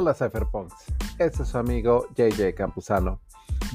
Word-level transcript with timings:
Hola 0.00 0.14
Cypherpunks, 0.14 0.74
este 1.18 1.42
es 1.42 1.48
su 1.48 1.58
amigo 1.58 2.06
JJ 2.14 2.54
Campuzano. 2.54 3.20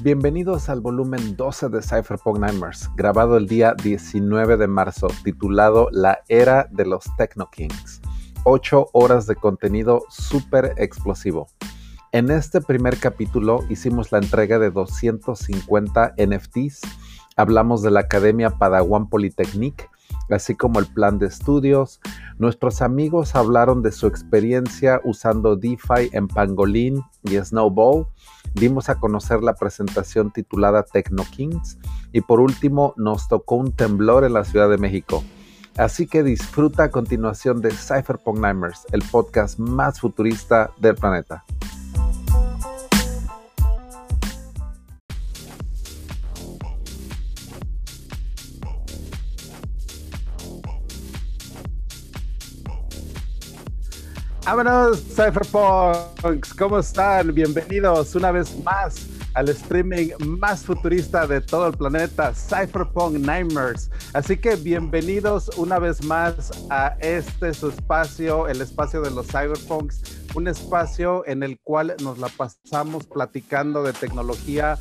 Bienvenidos 0.00 0.70
al 0.70 0.80
volumen 0.80 1.36
12 1.36 1.68
de 1.68 1.82
Cypherpunk 1.82 2.38
Nightmares, 2.38 2.88
grabado 2.96 3.36
el 3.36 3.46
día 3.46 3.74
19 3.74 4.56
de 4.56 4.66
marzo, 4.66 5.08
titulado 5.22 5.90
La 5.92 6.20
Era 6.28 6.66
de 6.70 6.86
los 6.86 7.04
Techno 7.18 7.50
Kings. 7.50 8.00
8 8.44 8.86
horas 8.94 9.26
de 9.26 9.36
contenido 9.36 10.06
súper 10.08 10.72
explosivo. 10.78 11.46
En 12.10 12.30
este 12.30 12.62
primer 12.62 12.96
capítulo 12.96 13.62
hicimos 13.68 14.10
la 14.10 14.16
entrega 14.16 14.58
de 14.58 14.70
250 14.70 16.14
NFTs, 16.16 16.80
hablamos 17.36 17.82
de 17.82 17.90
la 17.90 18.00
Academia 18.00 18.48
Padawan 18.48 19.10
Polytechnique, 19.10 19.90
así 20.30 20.54
como 20.54 20.78
el 20.78 20.86
plan 20.86 21.18
de 21.18 21.26
estudios. 21.26 22.00
Nuestros 22.38 22.82
amigos 22.82 23.34
hablaron 23.34 23.82
de 23.82 23.92
su 23.92 24.06
experiencia 24.06 25.00
usando 25.04 25.56
DeFi 25.56 26.10
en 26.12 26.28
Pangolin 26.28 27.02
y 27.22 27.36
Snowball. 27.36 28.06
Dimos 28.54 28.88
a 28.88 28.98
conocer 28.98 29.42
la 29.42 29.54
presentación 29.54 30.30
titulada 30.30 30.82
Techno 30.84 31.24
Kings 31.30 31.78
y 32.12 32.20
por 32.20 32.40
último 32.40 32.94
nos 32.96 33.28
tocó 33.28 33.56
un 33.56 33.72
temblor 33.72 34.24
en 34.24 34.32
la 34.32 34.44
Ciudad 34.44 34.68
de 34.68 34.78
México. 34.78 35.22
Así 35.76 36.06
que 36.06 36.22
disfruta 36.22 36.84
a 36.84 36.90
continuación 36.90 37.60
de 37.60 37.72
Cypherpunk 37.72 38.38
Nightmares, 38.38 38.86
el 38.92 39.02
podcast 39.02 39.58
más 39.58 39.98
futurista 39.98 40.70
del 40.78 40.94
planeta. 40.94 41.44
Vámonos, 54.44 55.02
Cypherpunks, 55.16 56.52
¿cómo 56.52 56.78
están? 56.78 57.34
Bienvenidos 57.34 58.14
una 58.14 58.30
vez 58.30 58.54
más 58.62 59.06
al 59.32 59.48
streaming 59.48 60.10
más 60.18 60.64
futurista 60.64 61.26
de 61.26 61.40
todo 61.40 61.68
el 61.68 61.72
planeta, 61.72 62.34
Cypherpunk 62.34 63.16
Nightmares. 63.16 63.90
Así 64.12 64.36
que 64.36 64.56
bienvenidos 64.56 65.50
una 65.56 65.78
vez 65.78 66.04
más 66.04 66.50
a 66.68 66.94
este 67.00 67.54
su 67.54 67.70
espacio, 67.70 68.46
el 68.46 68.60
espacio 68.60 69.00
de 69.00 69.12
los 69.12 69.28
Cyberpunks, 69.28 70.02
un 70.34 70.46
espacio 70.46 71.26
en 71.26 71.42
el 71.42 71.58
cual 71.60 71.94
nos 72.02 72.18
la 72.18 72.28
pasamos 72.28 73.06
platicando 73.06 73.82
de 73.82 73.94
tecnología 73.94 74.76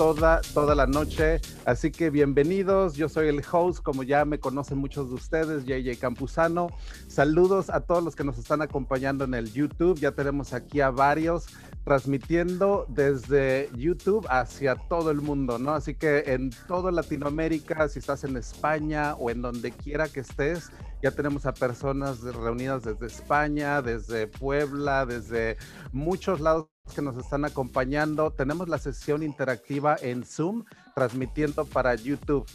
toda, 0.00 0.40
toda 0.54 0.74
la 0.74 0.86
noche. 0.86 1.42
Así 1.66 1.90
que 1.90 2.08
bienvenidos, 2.08 2.94
yo 2.94 3.10
soy 3.10 3.28
el 3.28 3.42
host, 3.52 3.82
como 3.82 4.02
ya 4.02 4.24
me 4.24 4.40
conocen 4.40 4.78
muchos 4.78 5.10
de 5.10 5.16
ustedes, 5.16 5.66
JJ 5.66 5.98
Campuzano. 5.98 6.68
Saludos 7.06 7.68
a 7.68 7.80
todos 7.80 8.02
los 8.02 8.16
que 8.16 8.24
nos 8.24 8.38
están 8.38 8.62
acompañando 8.62 9.24
en 9.24 9.34
el 9.34 9.52
YouTube, 9.52 10.00
ya 10.00 10.12
tenemos 10.12 10.54
aquí 10.54 10.80
a 10.80 10.88
varios 10.88 11.48
transmitiendo 11.84 12.86
desde 12.88 13.68
YouTube 13.76 14.26
hacia 14.30 14.74
todo 14.74 15.10
el 15.10 15.20
mundo, 15.20 15.58
¿no? 15.58 15.72
Así 15.72 15.94
que 15.94 16.24
en 16.28 16.48
toda 16.66 16.90
Latinoamérica, 16.92 17.86
si 17.90 17.98
estás 17.98 18.24
en 18.24 18.38
España 18.38 19.16
o 19.16 19.28
en 19.28 19.42
donde 19.42 19.70
quiera 19.70 20.08
que 20.08 20.20
estés, 20.20 20.70
ya 21.02 21.10
tenemos 21.10 21.46
a 21.46 21.54
personas 21.54 22.22
reunidas 22.22 22.82
desde 22.82 23.06
España, 23.06 23.82
desde 23.82 24.26
Puebla, 24.26 25.06
desde 25.06 25.56
muchos 25.92 26.40
lados 26.40 26.68
que 26.94 27.02
nos 27.02 27.16
están 27.16 27.44
acompañando. 27.44 28.30
Tenemos 28.32 28.68
la 28.68 28.78
sesión 28.78 29.22
interactiva 29.22 29.96
en 30.00 30.24
Zoom 30.24 30.64
transmitiendo 30.94 31.64
para 31.64 31.94
YouTube. 31.94 32.46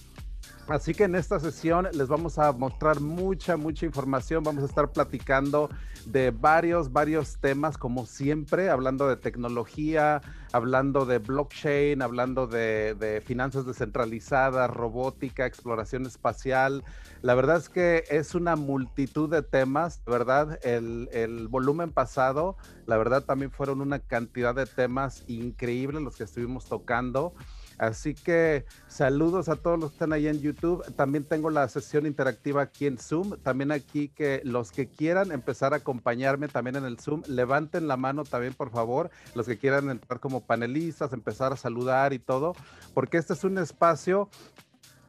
Así 0.67 0.95
que 0.95 1.03
en 1.03 1.13
esta 1.13 1.39
sesión 1.39 1.87
les 1.93 2.07
vamos 2.07 2.39
a 2.39 2.51
mostrar 2.51 2.99
mucha, 2.99 3.55
mucha 3.55 3.85
información. 3.85 4.43
Vamos 4.43 4.63
a 4.63 4.65
estar 4.65 4.91
platicando 4.91 5.69
de 6.07 6.31
varios, 6.31 6.91
varios 6.91 7.37
temas, 7.37 7.77
como 7.77 8.07
siempre, 8.07 8.71
hablando 8.71 9.07
de 9.07 9.15
tecnología, 9.15 10.21
hablando 10.51 11.05
de 11.05 11.19
blockchain, 11.19 12.01
hablando 12.01 12.47
de, 12.47 13.21
finanzas 13.23 13.67
descentralizadas, 13.67 14.71
robótica, 14.71 15.45
exploración 15.45 16.07
espacial. 16.07 16.83
La 17.21 17.35
verdad 17.35 17.57
es 17.57 17.69
que 17.69 18.03
es 18.09 18.33
una 18.33 18.55
multitud 18.55 19.29
de 19.29 19.43
temas, 19.43 20.01
¿verdad? 20.03 20.59
El, 20.63 21.09
el 21.11 21.47
volumen 21.47 21.91
pasado, 21.91 22.57
la 22.87 22.97
verdad 22.97 23.23
también 23.23 23.51
fueron 23.51 23.81
una 23.81 23.99
cantidad 23.99 24.55
de 24.55 24.65
temas 24.65 25.23
increíbles 25.27 26.01
los 26.01 26.15
que 26.15 26.23
estuvimos 26.23 26.65
tocando. 26.65 27.35
Así 27.77 28.13
que 28.13 28.65
saludos 28.87 29.49
a 29.49 29.55
todos 29.55 29.79
los 29.79 29.91
que 29.91 29.95
están 29.95 30.13
ahí 30.13 30.27
en 30.27 30.39
YouTube. 30.39 30.83
También 30.95 31.25
tengo 31.25 31.49
la 31.49 31.67
sesión 31.67 32.05
interactiva 32.05 32.61
aquí 32.61 32.87
en 32.87 32.97
Zoom. 32.97 33.37
También 33.43 33.71
aquí 33.71 34.09
que 34.09 34.41
los 34.43 34.71
que 34.71 34.87
quieran 34.87 35.31
empezar 35.31 35.73
a 35.73 35.77
acompañarme 35.77 36.47
también 36.47 36.77
en 36.77 36.85
el 36.85 36.99
Zoom, 36.99 37.23
levanten 37.27 37.87
la 37.87 37.97
mano 37.97 38.23
también, 38.23 38.53
por 38.53 38.71
favor. 38.71 39.09
Los 39.33 39.45
que 39.45 39.57
quieran 39.57 39.89
entrar 39.89 40.19
como 40.19 40.41
panelistas, 40.41 41.13
empezar 41.13 41.53
a 41.53 41.57
saludar 41.57 42.13
y 42.13 42.19
todo, 42.19 42.55
porque 42.93 43.17
este 43.17 43.33
es 43.33 43.43
un 43.43 43.57
espacio 43.57 44.29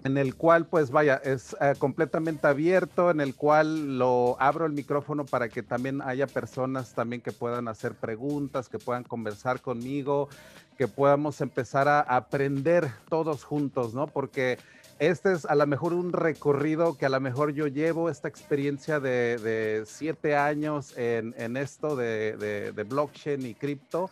en 0.04 0.18
el 0.18 0.36
cual, 0.36 0.66
pues 0.66 0.90
vaya, 0.90 1.16
es 1.16 1.56
eh, 1.60 1.74
completamente 1.78 2.46
abierto, 2.46 3.10
en 3.10 3.20
el 3.20 3.34
cual 3.34 3.98
lo 3.98 4.36
abro 4.38 4.64
el 4.64 4.72
micrófono 4.72 5.24
para 5.24 5.48
que 5.48 5.64
también 5.64 6.00
haya 6.00 6.28
personas 6.28 6.94
también 6.94 7.20
que 7.20 7.32
puedan 7.32 7.66
hacer 7.66 7.94
preguntas, 7.94 8.68
que 8.68 8.78
puedan 8.78 9.02
conversar 9.02 9.60
conmigo, 9.60 10.28
que 10.76 10.88
podamos 10.88 11.40
empezar 11.40 11.88
a 11.88 12.00
aprender 12.00 12.90
todos 13.08 13.44
juntos, 13.44 13.94
¿no? 13.94 14.06
Porque 14.06 14.58
este 14.98 15.32
es 15.32 15.44
a 15.44 15.54
lo 15.54 15.66
mejor 15.66 15.92
un 15.92 16.12
recorrido 16.12 16.96
que 16.96 17.04
a 17.04 17.10
lo 17.10 17.20
mejor 17.20 17.52
yo 17.52 17.66
llevo 17.66 18.08
esta 18.08 18.28
experiencia 18.28 18.98
de, 18.98 19.84
siete 19.86 20.36
años 20.36 20.94
en, 20.96 21.56
esto 21.56 21.96
de, 21.96 22.36
de, 22.74 22.82
blockchain 22.84 23.44
y 23.44 23.54
cripto 23.54 24.10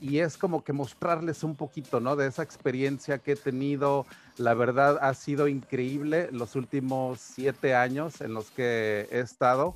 y 0.00 0.18
es 0.18 0.36
como 0.36 0.62
que 0.62 0.74
mostrarles 0.74 1.42
un 1.42 1.54
poquito, 1.54 2.00
¿no? 2.00 2.16
De 2.16 2.26
esa 2.26 2.42
experiencia 2.42 3.18
que 3.18 3.32
he 3.32 3.36
tenido. 3.36 4.04
La 4.36 4.52
verdad 4.52 4.98
ha 5.00 5.14
sido 5.14 5.48
increíble 5.48 6.28
los 6.32 6.54
últimos 6.54 7.18
siete 7.20 7.74
años 7.74 8.20
en 8.20 8.34
los 8.34 8.50
que 8.50 9.08
he 9.10 9.20
estado. 9.20 9.74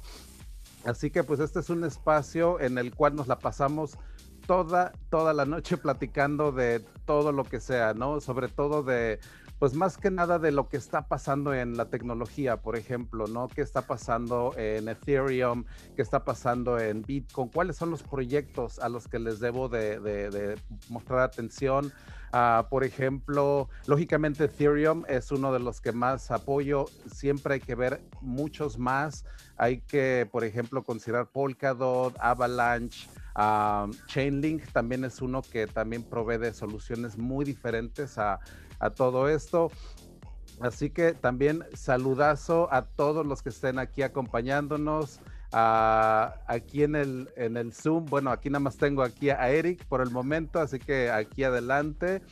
Así 0.85 1.11
que 1.11 1.25
pues 1.25 1.41
este 1.41 1.61
es 1.61 1.71
un 1.71 1.85
espacio 1.85 2.61
en 2.61 2.77
el 2.77 2.95
cual 2.95 3.15
nos 3.15 3.29
la 3.29 3.39
pasamos 3.39 3.97
toda, 4.51 4.91
toda 5.11 5.33
la 5.33 5.45
noche 5.45 5.77
platicando 5.77 6.51
de 6.51 6.81
todo 7.05 7.31
lo 7.31 7.45
que 7.45 7.61
sea, 7.61 7.95
¿no? 7.95 8.21
Sobre 8.21 8.49
todo 8.49 8.83
de, 8.83 9.21
pues 9.61 9.75
más 9.75 9.97
que 9.97 10.11
nada 10.11 10.41
de 10.41 10.51
lo 10.51 10.69
que 10.69 10.77
está 10.77 11.07
pasando 11.07 11.55
en 11.55 11.77
la 11.77 11.85
tecnología, 11.85 12.57
por 12.57 12.75
ejemplo, 12.75 13.29
¿no? 13.29 13.47
¿Qué 13.47 13.63
está 13.63 13.83
pasando 13.83 14.53
en 14.57 14.89
Ethereum? 14.89 15.67
¿Qué 15.95 16.03
está 16.03 16.25
pasando 16.25 16.81
en 16.81 17.03
Bitcoin? 17.03 17.49
¿Cuáles 17.49 17.77
son 17.77 17.93
los 17.93 18.03
proyectos 18.03 18.81
a 18.81 18.89
los 18.89 19.07
que 19.07 19.21
les 19.21 19.39
debo 19.39 19.69
de, 19.69 20.59
mostrar 20.89 21.21
atención? 21.21 21.93
Ah, 22.33 22.67
por 22.71 22.83
ejemplo, 22.83 23.69
lógicamente 23.87 24.47
Ethereum 24.47 25.05
es 25.07 25.31
uno 25.31 25.53
de 25.53 25.61
los 25.61 25.81
que 25.81 25.93
más 25.93 26.33
apoyo. 26.33 26.87
Siempre 27.07 27.55
hay 27.55 27.61
que 27.61 27.77
ver 27.77 28.01
muchos 28.21 28.81
más. 28.81 29.25
Hay 29.57 29.83
que, 29.83 30.29
por 30.29 30.43
ejemplo, 30.43 30.83
considerar 30.83 31.29
Polkadot, 31.29 32.17
Avalanche, 32.19 33.09
Chainlink 34.07 34.71
también 34.73 35.05
es 35.05 35.21
uno 35.23 35.43
que 35.43 35.67
también 35.67 36.03
provee 36.03 36.53
soluciones 36.53 37.17
muy 37.17 37.45
diferentes 37.45 38.19
a, 38.19 38.41
todo 38.97 39.29
esto. 39.29 39.71
Así 40.61 40.91
que 40.91 41.13
también 41.13 41.65
saludazo 41.75 42.73
a 42.73 42.83
todos 42.87 43.27
los 43.27 43.43
que 43.43 43.51
estén 43.51 43.79
aquí 43.79 44.03
acompañándonos. 44.03 45.21
aquí 45.53 46.85
en 46.85 46.97
el, 46.97 47.29
en 47.37 47.57
el 47.57 47.73
Zoom, 47.73 48.07
bueno, 48.07 48.31
aquí 48.31 48.51
nada 48.51 48.61
más 48.61 48.77
tengo 48.77 49.03
aquí 49.03 49.31
a 49.31 49.51
Eric 49.51 49.85
por 49.87 50.01
el 50.01 50.11
momento, 50.11 50.61
así 50.61 50.79
que 50.79 51.11
aquí 51.11 51.45
adelante. 51.45 52.23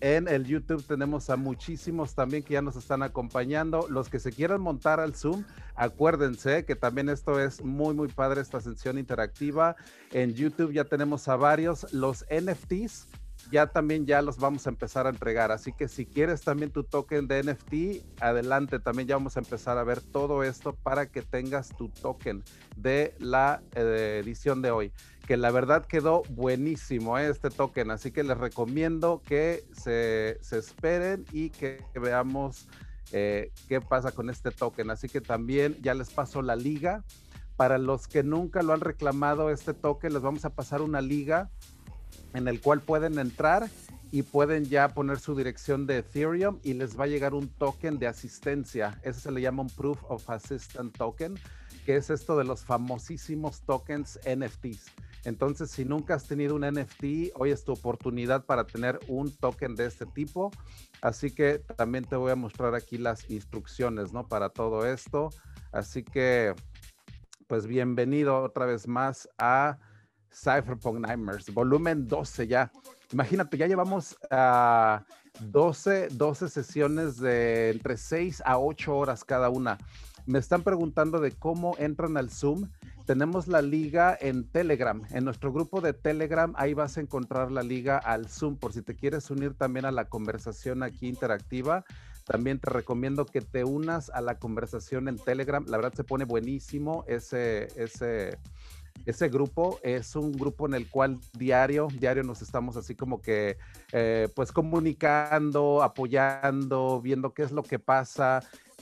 En 0.00 0.28
el 0.28 0.46
YouTube 0.46 0.82
tenemos 0.86 1.28
a 1.28 1.36
muchísimos 1.36 2.14
también 2.14 2.42
que 2.42 2.54
ya 2.54 2.62
nos 2.62 2.76
están 2.76 3.02
acompañando. 3.02 3.86
Los 3.90 4.08
que 4.08 4.18
se 4.18 4.32
quieran 4.32 4.62
montar 4.62 4.98
al 4.98 5.14
Zoom, 5.14 5.44
acuérdense 5.74 6.64
que 6.64 6.74
también 6.74 7.10
esto 7.10 7.38
es 7.38 7.62
muy, 7.62 7.94
muy 7.94 8.08
padre, 8.08 8.40
esta 8.40 8.62
sesión 8.62 8.96
interactiva. 8.96 9.76
En 10.12 10.32
YouTube 10.32 10.72
ya 10.72 10.84
tenemos 10.84 11.28
a 11.28 11.36
varios. 11.36 11.92
Los 11.92 12.24
NFTs 12.30 13.08
ya 13.50 13.66
también 13.66 14.06
ya 14.06 14.22
los 14.22 14.38
vamos 14.38 14.66
a 14.66 14.70
empezar 14.70 15.06
a 15.06 15.10
entregar. 15.10 15.52
Así 15.52 15.72
que 15.72 15.88
si 15.88 16.06
quieres 16.06 16.42
también 16.42 16.70
tu 16.70 16.84
token 16.84 17.26
de 17.28 17.42
NFT, 17.42 18.22
adelante, 18.22 18.78
también 18.78 19.08
ya 19.08 19.16
vamos 19.16 19.36
a 19.36 19.40
empezar 19.40 19.78
a 19.78 19.84
ver 19.84 20.00
todo 20.00 20.44
esto 20.44 20.72
para 20.72 21.06
que 21.06 21.22
tengas 21.22 21.70
tu 21.76 21.88
token 21.88 22.42
de 22.76 23.14
la 23.18 23.62
eh, 23.74 24.20
edición 24.22 24.62
de 24.62 24.70
hoy. 24.70 24.92
Que 25.30 25.36
la 25.36 25.52
verdad 25.52 25.86
quedó 25.86 26.24
buenísimo 26.30 27.16
eh, 27.16 27.28
este 27.28 27.50
token, 27.50 27.92
así 27.92 28.10
que 28.10 28.24
les 28.24 28.36
recomiendo 28.36 29.22
que 29.24 29.64
se, 29.70 30.40
esperen 30.50 31.24
y 31.30 31.50
que 31.50 31.84
veamos 31.94 32.66
eh, 33.12 33.52
qué 33.68 33.80
pasa 33.80 34.10
con 34.10 34.28
este 34.28 34.50
token. 34.50 34.90
Así 34.90 35.08
que 35.08 35.20
también 35.20 35.76
ya 35.82 35.94
les 35.94 36.10
paso 36.10 36.42
la 36.42 36.56
liga. 36.56 37.04
Para 37.56 37.78
los 37.78 38.08
que 38.08 38.24
nunca 38.24 38.62
lo 38.62 38.72
han 38.72 38.80
reclamado 38.80 39.50
este 39.50 39.72
token, 39.72 40.14
les 40.14 40.20
vamos 40.20 40.44
a 40.44 40.50
pasar 40.50 40.82
una 40.82 41.00
liga 41.00 41.48
en 42.34 42.48
el 42.48 42.60
cual 42.60 42.80
pueden 42.80 43.16
entrar 43.20 43.68
y 44.10 44.22
pueden 44.22 44.64
ya 44.64 44.88
poner 44.88 45.20
su 45.20 45.36
dirección 45.36 45.86
de 45.86 45.98
Ethereum 45.98 46.58
y 46.64 46.74
les 46.74 46.98
va 46.98 47.04
a 47.04 47.06
llegar 47.06 47.34
un 47.34 47.46
token 47.46 48.00
de 48.00 48.08
asistencia. 48.08 48.98
Ese 49.04 49.20
se 49.20 49.30
le 49.30 49.40
llama 49.40 49.62
un 49.62 49.70
Proof 49.70 50.02
of 50.08 50.28
Assistant 50.28 50.92
Token, 50.98 51.38
que 51.86 51.94
es 51.94 52.10
esto 52.10 52.36
de 52.36 52.42
los 52.42 52.64
famosísimos 52.64 53.60
tokens 53.60 54.18
NFTs. 54.26 54.90
Entonces, 55.24 55.70
si 55.70 55.84
nunca 55.84 56.14
has 56.14 56.26
tenido 56.26 56.54
un 56.54 56.62
NFT, 56.62 57.32
hoy 57.34 57.50
es 57.50 57.64
tu 57.64 57.72
oportunidad 57.72 58.46
para 58.46 58.64
tener 58.66 58.98
un 59.08 59.34
token 59.36 59.74
de 59.74 59.86
este 59.86 60.06
tipo. 60.06 60.50
Así 61.02 61.30
que 61.30 61.58
también 61.76 62.04
te 62.04 62.16
voy 62.16 62.32
a 62.32 62.36
mostrar 62.36 62.74
aquí 62.74 62.98
las 62.98 63.28
instrucciones, 63.30 64.12
¿no? 64.12 64.26
Para 64.26 64.48
todo 64.48 64.86
esto. 64.86 65.30
Así 65.72 66.02
que, 66.02 66.54
pues 67.46 67.66
bienvenido 67.66 68.42
otra 68.42 68.66
vez 68.66 68.88
más 68.88 69.28
a 69.38 69.78
Cypherpunk 70.32 71.00
Nightmares, 71.00 71.52
volumen 71.52 72.06
12 72.06 72.46
ya. 72.46 72.70
Imagínate, 73.12 73.56
ya 73.56 73.66
llevamos 73.66 74.16
a 74.30 75.04
12, 75.40 76.08
12 76.12 76.48
sesiones 76.48 77.18
de 77.18 77.70
entre 77.70 77.96
6 77.96 78.42
a 78.44 78.58
8 78.58 78.96
horas 78.96 79.24
cada 79.24 79.50
una. 79.50 79.78
Me 80.26 80.38
están 80.38 80.62
preguntando 80.62 81.18
de 81.18 81.32
cómo 81.32 81.74
entran 81.78 82.16
al 82.16 82.30
Zoom. 82.30 82.70
Tenemos 83.10 83.48
la 83.48 83.60
liga 83.60 84.16
en 84.20 84.48
Telegram. 84.48 85.02
En 85.10 85.24
nuestro 85.24 85.52
grupo 85.52 85.80
de 85.80 85.92
Telegram, 85.92 86.54
ahí 86.56 86.74
vas 86.74 86.96
a 86.96 87.00
encontrar 87.00 87.50
la 87.50 87.64
liga 87.64 87.98
al 87.98 88.28
Zoom. 88.28 88.56
Por 88.56 88.72
si 88.72 88.82
te 88.82 88.94
quieres 88.94 89.28
unir 89.32 89.54
también 89.54 89.84
a 89.84 89.90
la 89.90 90.04
conversación 90.04 90.84
aquí 90.84 91.08
interactiva, 91.08 91.84
también 92.24 92.60
te 92.60 92.70
recomiendo 92.70 93.26
que 93.26 93.40
te 93.40 93.64
unas 93.64 94.10
a 94.10 94.20
la 94.20 94.38
conversación 94.38 95.08
en 95.08 95.16
Telegram. 95.16 95.64
La 95.66 95.76
verdad 95.76 95.92
se 95.92 96.04
pone 96.04 96.24
buenísimo 96.24 97.04
ese, 97.08 97.66
ese, 97.74 98.38
ese 99.06 99.28
grupo 99.28 99.80
es 99.82 100.14
un 100.14 100.30
grupo 100.30 100.68
en 100.68 100.74
el 100.74 100.88
cual 100.88 101.18
diario, 101.36 101.88
diario 101.98 102.22
nos 102.22 102.42
estamos 102.42 102.76
así 102.76 102.94
como 102.94 103.20
que, 103.20 103.56
eh, 103.92 104.28
pues 104.36 104.52
comunicando, 104.52 105.82
apoyando, 105.82 107.00
viendo 107.00 107.34
qué 107.34 107.42
es 107.42 107.50
lo 107.50 107.64
que 107.64 107.80
pasa, 107.80 108.40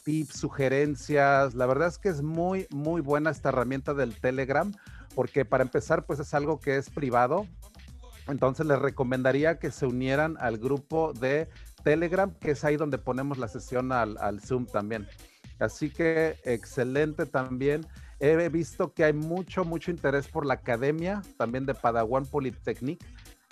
tips, 0.08 0.38
sugerencias. 0.38 1.54
La 1.54 1.66
verdad 1.66 1.88
es 1.88 1.98
que 1.98 2.08
es 2.08 2.22
muy, 2.22 2.66
muy 2.70 3.02
buena 3.02 3.28
esta 3.28 3.50
herramienta 3.50 3.92
del 3.92 4.18
Telegram, 4.18 4.72
porque 5.14 5.44
para 5.44 5.62
empezar, 5.62 6.06
pues 6.06 6.18
es 6.18 6.32
algo 6.32 6.60
que 6.60 6.78
es 6.78 6.88
privado. 6.88 7.46
Entonces 8.26 8.64
les 8.64 8.78
recomendaría 8.78 9.58
que 9.58 9.70
se 9.70 9.84
unieran 9.84 10.38
al 10.40 10.56
grupo 10.56 11.12
de 11.12 11.50
Telegram, 11.84 12.32
que 12.40 12.52
es 12.52 12.64
ahí 12.64 12.78
donde 12.78 12.96
ponemos 12.96 13.36
la 13.36 13.48
sesión 13.48 13.92
al, 13.92 14.16
al 14.16 14.40
Zoom 14.40 14.64
también. 14.64 15.06
Así 15.58 15.90
que 15.90 16.36
excelente 16.42 17.26
también. 17.26 17.86
He 18.18 18.48
visto 18.48 18.94
que 18.94 19.04
hay 19.04 19.12
mucho, 19.12 19.66
mucho 19.66 19.90
interés 19.90 20.26
por 20.26 20.46
la 20.46 20.54
academia, 20.54 21.20
también 21.36 21.66
de 21.66 21.74
Padawan 21.74 22.24
Polytechnic. 22.24 23.04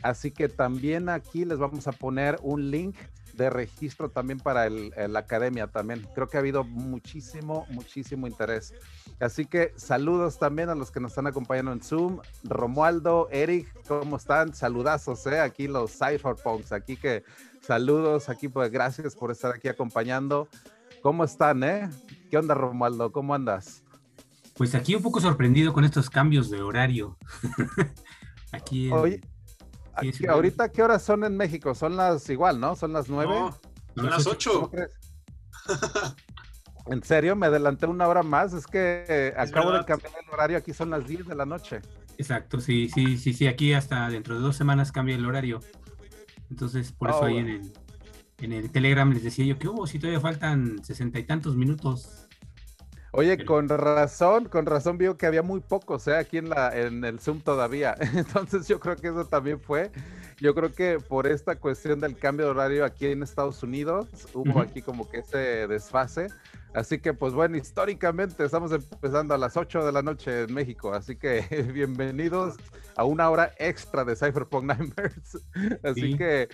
Así 0.02 0.30
que 0.30 0.48
también 0.48 1.10
aquí 1.10 1.44
les 1.44 1.58
vamos 1.58 1.86
a 1.86 1.92
poner 1.92 2.38
un 2.42 2.70
link 2.70 2.96
de 3.36 3.50
registro 3.50 4.08
también 4.10 4.38
para 4.38 4.68
la 4.70 5.18
academia 5.18 5.66
también. 5.66 6.06
Creo 6.14 6.28
que 6.28 6.36
ha 6.36 6.40
habido 6.40 6.64
muchísimo, 6.64 7.66
muchísimo 7.70 8.26
interés. 8.26 8.74
Así 9.20 9.44
que 9.44 9.72
saludos 9.76 10.38
también 10.38 10.68
a 10.68 10.74
los 10.74 10.90
que 10.90 11.00
nos 11.00 11.12
están 11.12 11.26
acompañando 11.26 11.72
en 11.72 11.82
Zoom. 11.82 12.20
Romualdo, 12.44 13.28
Eric, 13.30 13.68
¿cómo 13.86 14.16
están? 14.16 14.54
Saludazos, 14.54 15.26
¿eh? 15.26 15.40
Aquí 15.40 15.68
los 15.68 15.92
Cypherpunks, 15.92 16.72
aquí 16.72 16.96
que 16.96 17.24
saludos, 17.60 18.28
aquí 18.28 18.48
pues 18.48 18.70
gracias 18.70 19.14
por 19.14 19.30
estar 19.30 19.54
aquí 19.54 19.68
acompañando. 19.68 20.48
¿Cómo 21.02 21.24
están, 21.24 21.62
eh? 21.62 21.88
¿Qué 22.30 22.38
onda, 22.38 22.54
Romualdo? 22.54 23.12
¿Cómo 23.12 23.34
andas? 23.34 23.82
Pues 24.54 24.74
aquí 24.74 24.94
un 24.94 25.02
poco 25.02 25.20
sorprendido 25.20 25.72
con 25.72 25.84
estos 25.84 26.08
cambios 26.08 26.50
de 26.50 26.62
horario. 26.62 27.16
aquí, 28.52 28.90
Oye, 28.90 29.20
ahorita, 30.28 30.70
¿qué 30.70 30.82
horas 30.82 31.02
son 31.02 31.24
en 31.24 31.36
México? 31.36 31.74
Son 31.74 31.96
las 31.96 32.28
igual, 32.30 32.60
¿no? 32.60 32.76
Son 32.76 32.92
las 32.92 33.08
nueve. 33.08 33.34
son 33.94 34.10
las 34.10 34.26
ocho. 34.26 34.70
¿En 36.86 37.02
serio? 37.02 37.34
Me 37.34 37.46
adelanté 37.46 37.86
una 37.86 38.06
hora 38.06 38.22
más. 38.22 38.52
Es 38.52 38.66
que 38.66 39.34
acabo 39.36 39.72
de 39.72 39.84
cambiar 39.84 40.12
el 40.22 40.30
horario. 40.32 40.58
Aquí 40.58 40.72
son 40.72 40.90
las 40.90 41.06
diez 41.06 41.26
de 41.26 41.34
la 41.34 41.44
noche. 41.44 41.80
Exacto, 42.18 42.60
sí, 42.60 42.88
sí, 42.88 43.18
sí, 43.18 43.32
sí. 43.32 43.46
Aquí 43.46 43.72
hasta 43.72 44.08
dentro 44.08 44.36
de 44.36 44.40
dos 44.40 44.56
semanas 44.56 44.92
cambia 44.92 45.16
el 45.16 45.26
horario. 45.26 45.60
Entonces, 46.50 46.92
por 46.92 47.10
eso 47.10 47.20
oh, 47.20 47.24
ahí 47.24 47.38
en 47.38 47.48
el, 47.48 47.72
en 48.38 48.52
el 48.52 48.70
Telegram 48.70 49.10
les 49.10 49.24
decía 49.24 49.44
yo 49.44 49.58
que 49.58 49.68
hubo, 49.68 49.86
si 49.86 49.98
todavía 49.98 50.20
faltan 50.20 50.84
sesenta 50.84 51.18
y 51.18 51.24
tantos 51.24 51.56
minutos 51.56 52.25
Oye, 53.16 53.46
con 53.46 53.66
razón, 53.70 54.44
con 54.44 54.66
razón 54.66 54.98
vio 54.98 55.16
que 55.16 55.24
había 55.24 55.42
muy 55.42 55.60
pocos 55.60 56.06
¿eh? 56.06 56.16
aquí 56.16 56.36
en, 56.36 56.50
la, 56.50 56.78
en 56.78 57.02
el 57.02 57.18
Zoom 57.18 57.40
todavía. 57.40 57.94
Entonces 58.14 58.68
yo 58.68 58.78
creo 58.78 58.94
que 58.96 59.08
eso 59.08 59.24
también 59.24 59.58
fue. 59.58 59.90
Yo 60.38 60.54
creo 60.54 60.70
que 60.74 60.98
por 60.98 61.26
esta 61.26 61.56
cuestión 61.56 61.98
del 61.98 62.18
cambio 62.18 62.44
de 62.44 62.50
horario 62.50 62.84
aquí 62.84 63.06
en 63.06 63.22
Estados 63.22 63.62
Unidos, 63.62 64.06
hubo 64.34 64.60
aquí 64.60 64.82
como 64.82 65.08
que 65.08 65.20
ese 65.20 65.66
desfase. 65.66 66.28
Así 66.74 66.98
que, 66.98 67.14
pues 67.14 67.32
bueno, 67.32 67.56
históricamente 67.56 68.44
estamos 68.44 68.70
empezando 68.70 69.32
a 69.32 69.38
las 69.38 69.56
8 69.56 69.86
de 69.86 69.92
la 69.92 70.02
noche 70.02 70.42
en 70.42 70.52
México. 70.52 70.92
Así 70.92 71.16
que 71.16 71.40
bienvenidos 71.72 72.56
a 72.96 73.04
una 73.04 73.30
hora 73.30 73.50
extra 73.58 74.04
de 74.04 74.14
Cypherpunk 74.14 74.64
Nightmares. 74.64 75.38
Así 75.82 76.18
que 76.18 76.50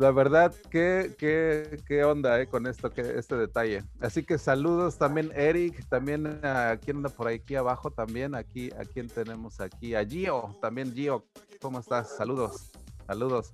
la 0.00 0.12
verdad, 0.12 0.54
qué, 0.70 1.14
qué, 1.18 1.78
qué 1.86 2.04
onda 2.04 2.40
eh, 2.40 2.46
con 2.46 2.66
esto, 2.66 2.90
que, 2.90 3.02
este 3.02 3.36
detalle. 3.36 3.84
Así 4.00 4.22
que 4.22 4.38
saludos 4.38 4.96
también, 4.96 5.30
Eric, 5.34 5.86
también 5.90 6.40
a 6.42 6.78
quien 6.78 6.96
anda 6.98 7.10
por 7.10 7.28
aquí 7.28 7.54
abajo, 7.54 7.90
también 7.90 8.34
aquí, 8.34 8.70
a 8.78 8.86
quien 8.86 9.08
tenemos 9.08 9.60
aquí, 9.60 9.94
a 9.94 10.02
Gio, 10.02 10.56
también 10.62 10.94
Gio, 10.94 11.26
¿cómo 11.60 11.80
estás? 11.80 12.16
Saludos, 12.16 12.70
saludos. 13.06 13.52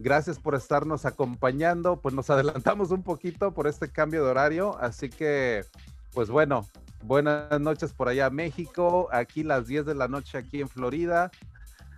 Gracias 0.00 0.40
por 0.40 0.56
estarnos 0.56 1.04
acompañando, 1.04 2.00
pues 2.00 2.12
nos 2.12 2.28
adelantamos 2.30 2.90
un 2.90 3.04
poquito 3.04 3.54
por 3.54 3.68
este 3.68 3.88
cambio 3.88 4.24
de 4.24 4.30
horario, 4.32 4.76
así 4.80 5.08
que, 5.08 5.64
pues 6.12 6.28
bueno, 6.28 6.68
buenas 7.04 7.60
noches 7.60 7.92
por 7.92 8.08
allá 8.08 8.30
México, 8.30 9.08
aquí 9.12 9.44
las 9.44 9.68
10 9.68 9.86
de 9.86 9.94
la 9.94 10.08
noche 10.08 10.38
aquí 10.38 10.60
en 10.60 10.68
Florida, 10.68 11.30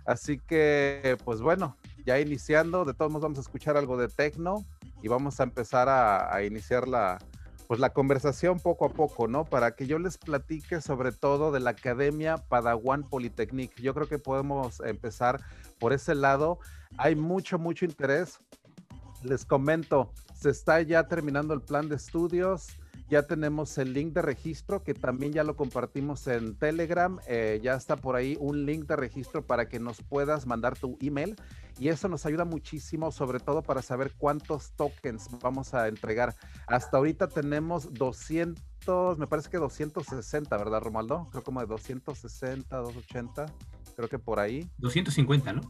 así 0.05 0.37
que, 0.37 1.17
pues 1.25 1.41
bueno, 1.41 1.75
ya 2.07 2.21
iniciando, 2.21 2.85
de 2.85 2.93
todos 2.93 3.11
modos 3.11 3.23
vamos 3.23 3.37
a 3.37 3.41
escuchar 3.41 3.75
algo 3.75 3.97
de 3.97 4.07
tecno 4.07 4.65
y 5.03 5.09
vamos 5.09 5.41
a 5.41 5.43
empezar 5.43 5.89
a, 5.89 6.41
iniciar 6.41 6.87
la, 6.87 7.19
pues 7.67 7.81
la 7.81 7.91
conversación 7.91 8.61
poco 8.61 8.85
a 8.85 8.89
poco, 8.89 9.27
¿no? 9.27 9.43
Para 9.43 9.75
que 9.75 9.87
yo 9.87 9.99
les 9.99 10.17
platique 10.17 10.79
sobre 10.79 11.11
todo 11.11 11.51
de 11.51 11.59
la 11.59 11.71
Academia 11.71 12.37
Padawan 12.37 13.03
Polytechnic. 13.03 13.75
Yo 13.81 13.93
creo 13.93 14.07
que 14.07 14.19
podemos 14.19 14.79
empezar 14.79 15.41
por 15.79 15.91
ese 15.91 16.15
lado. 16.15 16.59
Hay 16.97 17.17
mucho, 17.17 17.59
mucho 17.59 17.83
interés. 17.83 18.39
Les 19.23 19.43
comento, 19.43 20.13
se 20.33 20.49
está 20.49 20.81
ya 20.81 21.09
terminando 21.09 21.53
el 21.53 21.61
plan 21.61 21.89
de 21.89 21.97
estudios. 21.97 22.67
Ya 23.09 23.23
tenemos 23.23 23.77
el 23.77 23.93
link 23.93 24.13
de 24.13 24.21
registro 24.21 24.83
que 24.83 24.93
también 24.93 25.31
ya 25.31 25.45
lo 25.45 25.55
compartimos 25.55 26.27
en 26.27 26.55
Telegram. 26.55 27.19
Eh, 27.27 27.59
ya 27.63 27.75
está 27.75 27.95
por 27.95 28.17
ahí 28.17 28.37
un 28.39 28.65
link 28.65 28.85
de 28.85 28.97
registro 28.97 29.45
para 29.45 29.69
que 29.69 29.79
nos 29.79 30.01
puedas 30.01 30.45
mandar 30.45 30.77
tu 30.77 30.97
email 30.99 31.37
y 31.79 31.87
eso 31.87 32.09
nos 32.09 32.25
ayuda 32.25 32.43
muchísimo, 32.43 33.11
sobre 33.11 33.39
todo 33.39 33.61
para 33.61 33.81
saber 33.81 34.13
cuántos 34.17 34.71
tokens 34.71 35.29
vamos 35.41 35.73
a 35.73 35.87
entregar. 35.87 36.35
Hasta 36.67 36.97
ahorita 36.97 37.29
tenemos 37.29 37.93
200, 37.93 39.17
me 39.17 39.27
parece 39.27 39.49
que 39.49 39.57
260, 39.57 40.57
¿verdad, 40.57 40.81
Romaldo? 40.81 41.29
Creo 41.31 41.43
como 41.43 41.61
de 41.61 41.67
260, 41.67 42.75
280, 42.75 43.45
creo 43.95 44.09
que 44.09 44.19
por 44.19 44.39
ahí. 44.39 44.69
250, 44.79 45.53
¿no? 45.53 45.61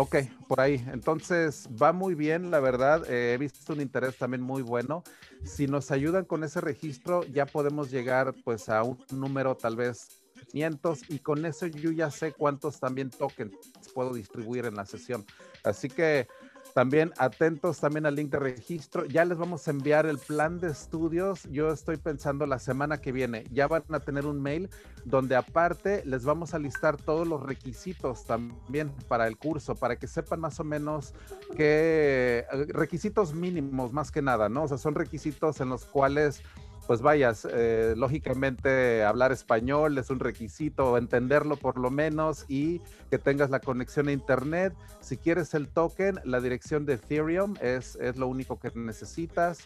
Ok, 0.00 0.16
por 0.48 0.62
ahí. 0.62 0.82
Entonces 0.94 1.68
va 1.70 1.92
muy 1.92 2.14
bien, 2.14 2.50
la 2.50 2.58
verdad. 2.58 3.04
Eh, 3.10 3.34
he 3.34 3.36
visto 3.36 3.74
un 3.74 3.82
interés 3.82 4.16
también 4.16 4.40
muy 4.40 4.62
bueno. 4.62 5.04
Si 5.44 5.66
nos 5.66 5.90
ayudan 5.90 6.24
con 6.24 6.42
ese 6.42 6.62
registro, 6.62 7.22
ya 7.24 7.44
podemos 7.44 7.90
llegar 7.90 8.34
pues 8.42 8.70
a 8.70 8.82
un 8.82 8.96
número 9.12 9.58
tal 9.58 9.76
vez 9.76 10.22
500 10.52 11.02
y 11.10 11.18
con 11.18 11.44
eso 11.44 11.66
yo 11.66 11.90
ya 11.90 12.10
sé 12.10 12.32
cuántos 12.32 12.80
también 12.80 13.10
tokens 13.10 13.52
puedo 13.92 14.14
distribuir 14.14 14.64
en 14.64 14.76
la 14.76 14.86
sesión. 14.86 15.22
Así 15.64 15.90
que 15.90 16.28
también 16.74 17.12
atentos 17.18 17.80
también 17.80 18.06
al 18.06 18.14
link 18.14 18.30
de 18.30 18.38
registro. 18.38 19.04
Ya 19.06 19.24
les 19.24 19.38
vamos 19.38 19.66
a 19.66 19.70
enviar 19.70 20.06
el 20.06 20.18
plan 20.18 20.58
de 20.60 20.68
estudios. 20.68 21.44
Yo 21.50 21.70
estoy 21.70 21.96
pensando 21.96 22.46
la 22.46 22.58
semana 22.58 23.00
que 23.00 23.12
viene. 23.12 23.44
Ya 23.50 23.66
van 23.66 23.84
a 23.90 24.00
tener 24.00 24.26
un 24.26 24.40
mail 24.40 24.70
donde 25.04 25.36
aparte 25.36 26.02
les 26.04 26.24
vamos 26.24 26.54
a 26.54 26.58
listar 26.58 26.96
todos 26.96 27.26
los 27.26 27.42
requisitos 27.42 28.24
también 28.24 28.92
para 29.08 29.26
el 29.26 29.36
curso, 29.36 29.74
para 29.74 29.96
que 29.96 30.06
sepan 30.06 30.40
más 30.40 30.60
o 30.60 30.64
menos 30.64 31.14
qué 31.56 32.46
eh, 32.50 32.66
requisitos 32.68 33.34
mínimos 33.34 33.92
más 33.92 34.10
que 34.10 34.22
nada, 34.22 34.48
¿no? 34.48 34.64
O 34.64 34.68
sea, 34.68 34.78
son 34.78 34.94
requisitos 34.94 35.60
en 35.60 35.68
los 35.68 35.84
cuales 35.84 36.42
pues 36.90 37.02
vayas, 37.02 37.46
eh, 37.48 37.94
lógicamente 37.96 39.04
hablar 39.04 39.30
español 39.30 39.96
es 39.96 40.10
un 40.10 40.18
requisito, 40.18 40.98
entenderlo 40.98 41.54
por 41.54 41.78
lo 41.78 41.88
menos 41.88 42.44
y 42.48 42.80
que 43.10 43.16
tengas 43.16 43.48
la 43.48 43.60
conexión 43.60 44.08
a 44.08 44.12
internet. 44.12 44.74
Si 44.98 45.16
quieres 45.16 45.54
el 45.54 45.68
token, 45.68 46.18
la 46.24 46.40
dirección 46.40 46.86
de 46.86 46.94
Ethereum 46.94 47.54
es, 47.60 47.94
es 47.94 48.16
lo 48.16 48.26
único 48.26 48.58
que 48.58 48.72
necesitas. 48.74 49.60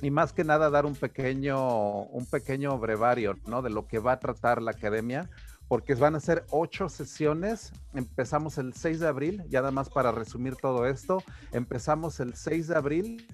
Y 0.00 0.10
más 0.10 0.32
que 0.32 0.42
nada 0.42 0.70
dar 0.70 0.86
un 0.86 0.94
pequeño, 0.94 2.04
un 2.04 2.24
pequeño 2.24 2.78
brevario, 2.78 3.36
¿no? 3.46 3.60
De 3.60 3.68
lo 3.68 3.86
que 3.86 3.98
va 3.98 4.12
a 4.12 4.18
tratar 4.18 4.62
la 4.62 4.70
academia 4.70 5.28
porque 5.68 5.94
van 5.94 6.14
a 6.14 6.20
ser 6.20 6.46
ocho 6.48 6.88
sesiones. 6.88 7.70
Empezamos 7.92 8.56
el 8.56 8.72
6 8.72 9.00
de 9.00 9.06
abril, 9.08 9.44
ya 9.50 9.60
nada 9.60 9.72
más 9.72 9.90
para 9.90 10.10
resumir 10.10 10.56
todo 10.56 10.86
esto. 10.86 11.22
Empezamos 11.52 12.18
el 12.18 12.34
6 12.34 12.68
de 12.68 12.76
abril 12.76 13.26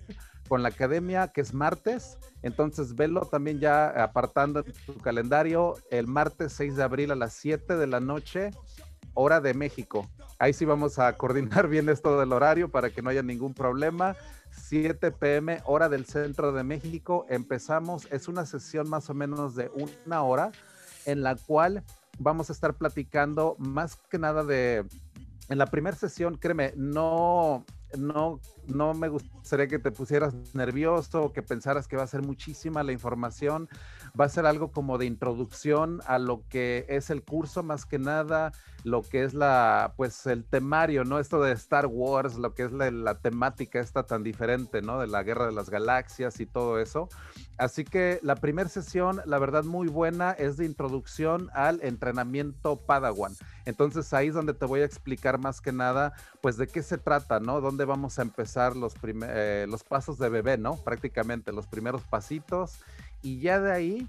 con 0.49 0.63
la 0.63 0.69
academia, 0.69 1.29
que 1.29 1.41
es 1.41 1.55
martes. 1.55 2.19
Entonces, 2.43 2.95
velo 2.95 3.23
también 3.23 3.61
ya 3.61 3.89
apartando 4.03 4.63
tu 4.63 4.97
calendario 4.99 5.75
el 5.91 6.07
martes 6.07 6.53
6 6.55 6.77
de 6.77 6.83
abril 6.83 7.11
a 7.11 7.17
las 7.17 7.35
7 7.35 7.77
de 7.77 7.87
la 7.87 8.01
noche, 8.01 8.51
hora 9.15 9.41
de 9.41 9.55
México. 9.55 10.09
Ahí 10.39 10.53
sí 10.53 10.65
vamos 10.65 10.99
a 10.99 11.17
coordinar 11.17 11.69
bien 11.69 11.89
esto 11.89 12.19
del 12.19 12.33
horario 12.33 12.71
para 12.71 12.91
que 12.91 13.03
no 13.03 13.11
haya 13.11 13.23
ningún 13.23 13.55
problema. 13.55 14.17
7 14.51 15.11
pm, 15.13 15.61
hora 15.65 15.89
del 15.89 16.07
centro 16.07 16.53
de 16.53 16.65
México. 16.65 17.27
Empezamos, 17.29 18.09
es 18.11 18.29
una 18.29 18.47
sesión 18.47 18.89
más 18.89 19.11
o 19.11 19.15
menos 19.15 19.55
de 19.55 19.71
una 19.75 20.23
hora 20.23 20.53
en 21.05 21.23
la 21.23 21.37
cual 21.37 21.85
vamos 22.19 22.51
a 22.51 22.53
estar 22.53 22.75
platicando 22.75 23.57
más 23.59 23.97
que 23.97 24.19
nada 24.19 24.43
de, 24.45 24.85
en 25.49 25.59
la 25.59 25.67
primera 25.67 25.97
sesión, 25.97 26.37
créeme, 26.37 26.73
no, 26.77 27.65
no, 27.97 28.41
no 28.67 28.95
me 28.95 29.09
gustaría 29.09 29.67
que 29.67 29.79
te 29.79 29.91
pusieras 29.91 30.35
nervioso 30.55 31.23
o 31.23 31.33
que 31.33 31.43
pensaras 31.43 31.89
que 31.89 31.97
va 31.97 32.05
a 32.05 32.07
ser 32.07 32.23
muchísima 32.23 32.83
la 32.83 32.93
información. 32.93 33.69
Va 34.19 34.27
a 34.27 34.29
ser 34.29 34.47
algo 34.47 34.71
como 34.71 34.99
de 34.99 35.07
introducción 35.07 36.01
a 36.07 36.19
lo 36.19 36.43
que 36.49 36.87
es 36.89 37.11
el 37.11 37.23
curso, 37.23 37.63
más 37.63 37.87
que 37.87 37.99
nada, 37.99 38.53
lo 38.87 39.03
que 39.03 39.25
es 39.25 39.35
la, 39.35 39.95
pues 39.97 40.27
el 40.27 40.45
temario, 40.45 41.03
¿no? 41.03 41.19
Esto 41.19 41.43
de 41.43 41.51
Star 41.55 41.87
Wars, 41.87 42.37
lo 42.37 42.55
que 42.55 42.63
es 42.63 42.73
la, 42.73 43.19
temática 43.19 43.81
esta 43.81 44.05
tan 44.05 44.23
diferente, 44.23 44.81
¿no? 44.81 45.01
De 45.01 45.09
la 45.09 45.25
guerra 45.25 45.47
de 45.47 45.53
las 45.53 45.71
galaxias 45.71 46.39
y 46.39 46.47
todo 46.47 46.79
eso. 46.79 47.09
Así 47.59 47.83
que 47.83 48.21
la 48.23 48.37
primera 48.37 48.69
sesión, 48.69 49.21
la 49.27 49.41
verdad, 49.41 49.65
muy 49.65 49.89
buena, 49.89 50.31
es 50.31 50.57
de 50.57 50.67
introducción 50.67 51.51
al 51.53 51.81
entrenamiento 51.83 52.77
Padawan. 52.77 53.33
Entonces 53.65 54.13
ahí 54.13 54.29
es 54.29 54.35
donde 54.35 54.55
te 54.55 54.67
voy 54.67 54.83
a 54.83 54.85
explicar 54.85 55.41
más 55.41 55.61
que 55.61 55.73
nada, 55.73 56.13
pues 56.41 56.57
de 56.57 56.69
qué 56.69 56.81
se 56.85 56.97
trata, 56.97 57.41
¿no? 57.41 57.61
Dónde 57.61 57.87
vamos 57.87 58.21
a 58.21 58.23
empezar 58.23 58.77
los, 58.77 58.95
eh, 59.03 59.67
los 59.69 59.83
pasos 59.83 60.17
de 60.19 60.29
bebé, 60.29 60.59
¿no? 60.59 60.77
Prácticamente 60.77 61.51
los 61.51 61.67
primeros 61.67 62.03
pasitos. 62.03 62.79
Y 63.21 63.41
ya 63.41 63.59
de 63.59 63.73
ahí 63.73 64.09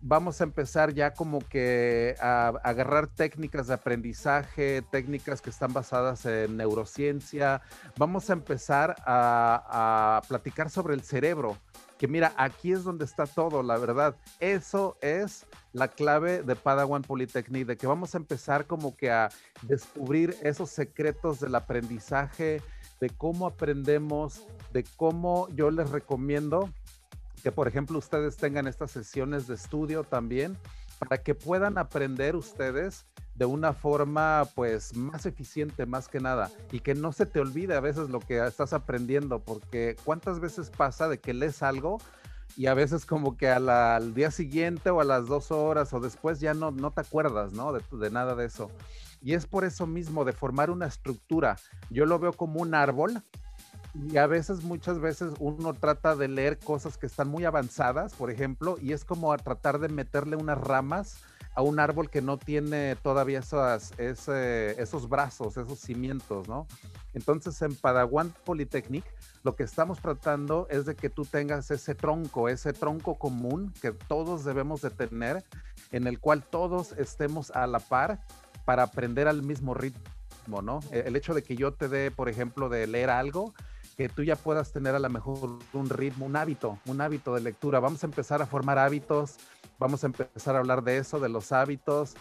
vamos 0.00 0.40
a 0.40 0.44
empezar 0.44 0.92
ya 0.92 1.14
como 1.14 1.40
que 1.40 2.14
a, 2.20 2.48
agarrar 2.62 3.06
técnicas 3.08 3.66
de 3.66 3.74
aprendizaje, 3.74 4.82
técnicas 4.90 5.40
que 5.40 5.50
están 5.50 5.72
basadas 5.72 6.24
en 6.26 6.56
neurociencia. 6.56 7.62
Vamos 7.96 8.30
a 8.30 8.34
empezar 8.34 8.96
a, 9.06 10.22
platicar 10.28 10.70
sobre 10.70 10.94
el 10.94 11.02
cerebro 11.02 11.56
que 11.98 12.08
mira, 12.08 12.34
aquí 12.36 12.72
es 12.72 12.84
donde 12.84 13.06
está 13.06 13.26
todo, 13.26 13.62
la 13.62 13.78
verdad. 13.78 14.16
Eso 14.38 14.98
es 15.00 15.46
la 15.72 15.88
clave 15.88 16.42
de 16.42 16.54
Padawan 16.54 17.00
Polytechnic, 17.00 17.66
de 17.66 17.76
que 17.78 17.86
vamos 17.86 18.14
a 18.14 18.18
empezar 18.18 18.66
como 18.66 18.94
que 18.94 19.10
a 19.10 19.30
descubrir 19.62 20.36
esos 20.42 20.68
secretos 20.68 21.40
del 21.40 21.54
aprendizaje, 21.54 22.60
de 23.00 23.08
cómo 23.08 23.46
aprendemos, 23.46 24.46
de 24.74 24.84
cómo 24.96 25.48
yo 25.54 25.70
les 25.70 25.88
recomiendo 25.88 26.70
que, 27.46 27.52
por 27.52 27.68
ejemplo, 27.68 27.96
ustedes 27.96 28.36
tengan 28.36 28.66
estas 28.66 28.90
sesiones 28.90 29.46
de 29.46 29.54
estudio 29.54 30.02
también, 30.02 30.58
para 30.98 31.22
que 31.22 31.36
puedan 31.36 31.78
aprender 31.78 32.34
ustedes 32.34 33.06
de 33.36 33.44
una 33.44 33.72
forma 33.72 34.48
pues 34.56 34.96
más 34.96 35.26
eficiente 35.26 35.86
más 35.86 36.08
que 36.08 36.18
nada 36.18 36.50
y 36.72 36.80
que 36.80 36.96
no 36.96 37.12
se 37.12 37.24
te 37.24 37.38
olvide 37.38 37.76
a 37.76 37.80
veces 37.80 38.10
lo 38.10 38.18
que 38.18 38.44
estás 38.44 38.72
aprendiendo 38.72 39.38
porque 39.38 39.94
cuántas 40.02 40.40
veces 40.40 40.70
pasa 40.70 41.06
de 41.06 41.20
que 41.20 41.34
lees 41.34 41.62
algo 41.62 41.98
y 42.56 42.66
a 42.66 42.74
veces 42.74 43.06
como 43.06 43.36
que 43.36 43.48
al 43.48 44.12
día 44.12 44.32
siguiente 44.32 44.90
o 44.90 45.00
a 45.00 45.04
las 45.04 45.28
dos 45.28 45.52
horas 45.52 45.92
o 45.92 46.00
después 46.00 46.40
ya 46.40 46.52
no, 46.52 46.72
no 46.72 46.90
te 46.90 47.02
acuerdas, 47.02 47.52
¿no? 47.52 47.72
De, 47.72 47.80
de 47.96 48.10
nada 48.10 48.34
de 48.34 48.46
eso. 48.46 48.72
Y 49.22 49.34
es 49.34 49.46
por 49.46 49.64
eso 49.64 49.86
mismo 49.86 50.24
de 50.24 50.32
formar 50.32 50.70
una 50.70 50.86
estructura. 50.86 51.58
Yo 51.90 52.06
lo 52.06 52.18
veo 52.18 52.32
como 52.32 52.60
un 52.60 52.74
árbol 52.74 53.22
y 54.10 54.16
a 54.18 54.26
veces, 54.26 54.62
muchas 54.62 55.00
veces 55.00 55.32
uno 55.38 55.74
trata 55.74 56.16
de 56.16 56.28
leer 56.28 56.58
cosas 56.58 56.98
que 56.98 57.06
están 57.06 57.28
muy 57.28 57.44
avanzadas, 57.44 58.14
por 58.14 58.30
ejemplo, 58.30 58.76
y 58.80 58.92
es 58.92 59.04
como 59.04 59.32
a 59.32 59.38
tratar 59.38 59.78
de 59.78 59.88
meterle 59.88 60.36
unas 60.36 60.58
ramas 60.58 61.18
a 61.54 61.62
un 61.62 61.80
árbol 61.80 62.10
que 62.10 62.20
no 62.20 62.36
tiene 62.36 62.96
todavía 62.96 63.38
esas, 63.38 63.98
esos 63.98 65.08
brazos, 65.08 65.56
esos 65.56 65.78
cimientos, 65.78 66.46
¿no? 66.48 66.66
Entonces 67.14 67.60
en 67.62 67.74
Padawan 67.74 68.34
Polytechnic 68.44 69.04
lo 69.42 69.56
que 69.56 69.62
estamos 69.62 69.98
tratando 70.00 70.66
es 70.70 70.84
de 70.84 70.94
que 70.94 71.08
tú 71.08 71.24
tengas 71.24 71.70
ese 71.70 71.94
tronco, 71.94 72.50
ese 72.50 72.74
tronco 72.74 73.14
común 73.14 73.72
que 73.80 73.92
todos 73.92 74.44
debemos 74.44 74.82
de 74.82 74.90
tener, 74.90 75.44
en 75.92 76.06
el 76.06 76.20
cual 76.20 76.44
todos 76.44 76.92
estemos 76.92 77.50
a 77.52 77.66
la 77.66 77.78
par 77.78 78.20
para 78.66 78.82
aprender 78.82 79.26
al 79.26 79.42
mismo 79.42 79.72
ritmo, 79.72 80.60
¿no? 80.60 80.80
E, 80.90 81.04
el 81.06 81.16
hecho 81.16 81.32
de 81.32 81.42
que 81.42 81.56
yo 81.56 81.72
te 81.72 81.88
dé, 81.88 82.10
por 82.10 82.28
ejemplo, 82.28 82.68
de 82.68 82.86
leer 82.86 83.08
algo, 83.08 83.54
que 83.96 84.08
tú 84.08 84.22
ya 84.22 84.36
puedas 84.36 84.72
tener 84.72 84.94
a 84.94 84.98
lo 84.98 85.08
mejor 85.08 85.58
un 85.72 85.88
ritmo, 85.88 86.26
un 86.26 86.36
hábito, 86.36 86.78
un 86.86 87.00
hábito 87.00 87.34
de 87.34 87.40
lectura. 87.40 87.80
Vamos 87.80 88.02
a 88.02 88.06
empezar 88.06 88.42
a 88.42 88.46
formar 88.46 88.78
hábitos, 88.78 89.36
vamos 89.78 90.04
a 90.04 90.08
empezar 90.08 90.54
a 90.54 90.58
hablar 90.58 90.82
de 90.82 90.98
eso, 90.98 91.18
de 91.18 91.28
los 91.28 91.50
hábitos. 91.52 92.14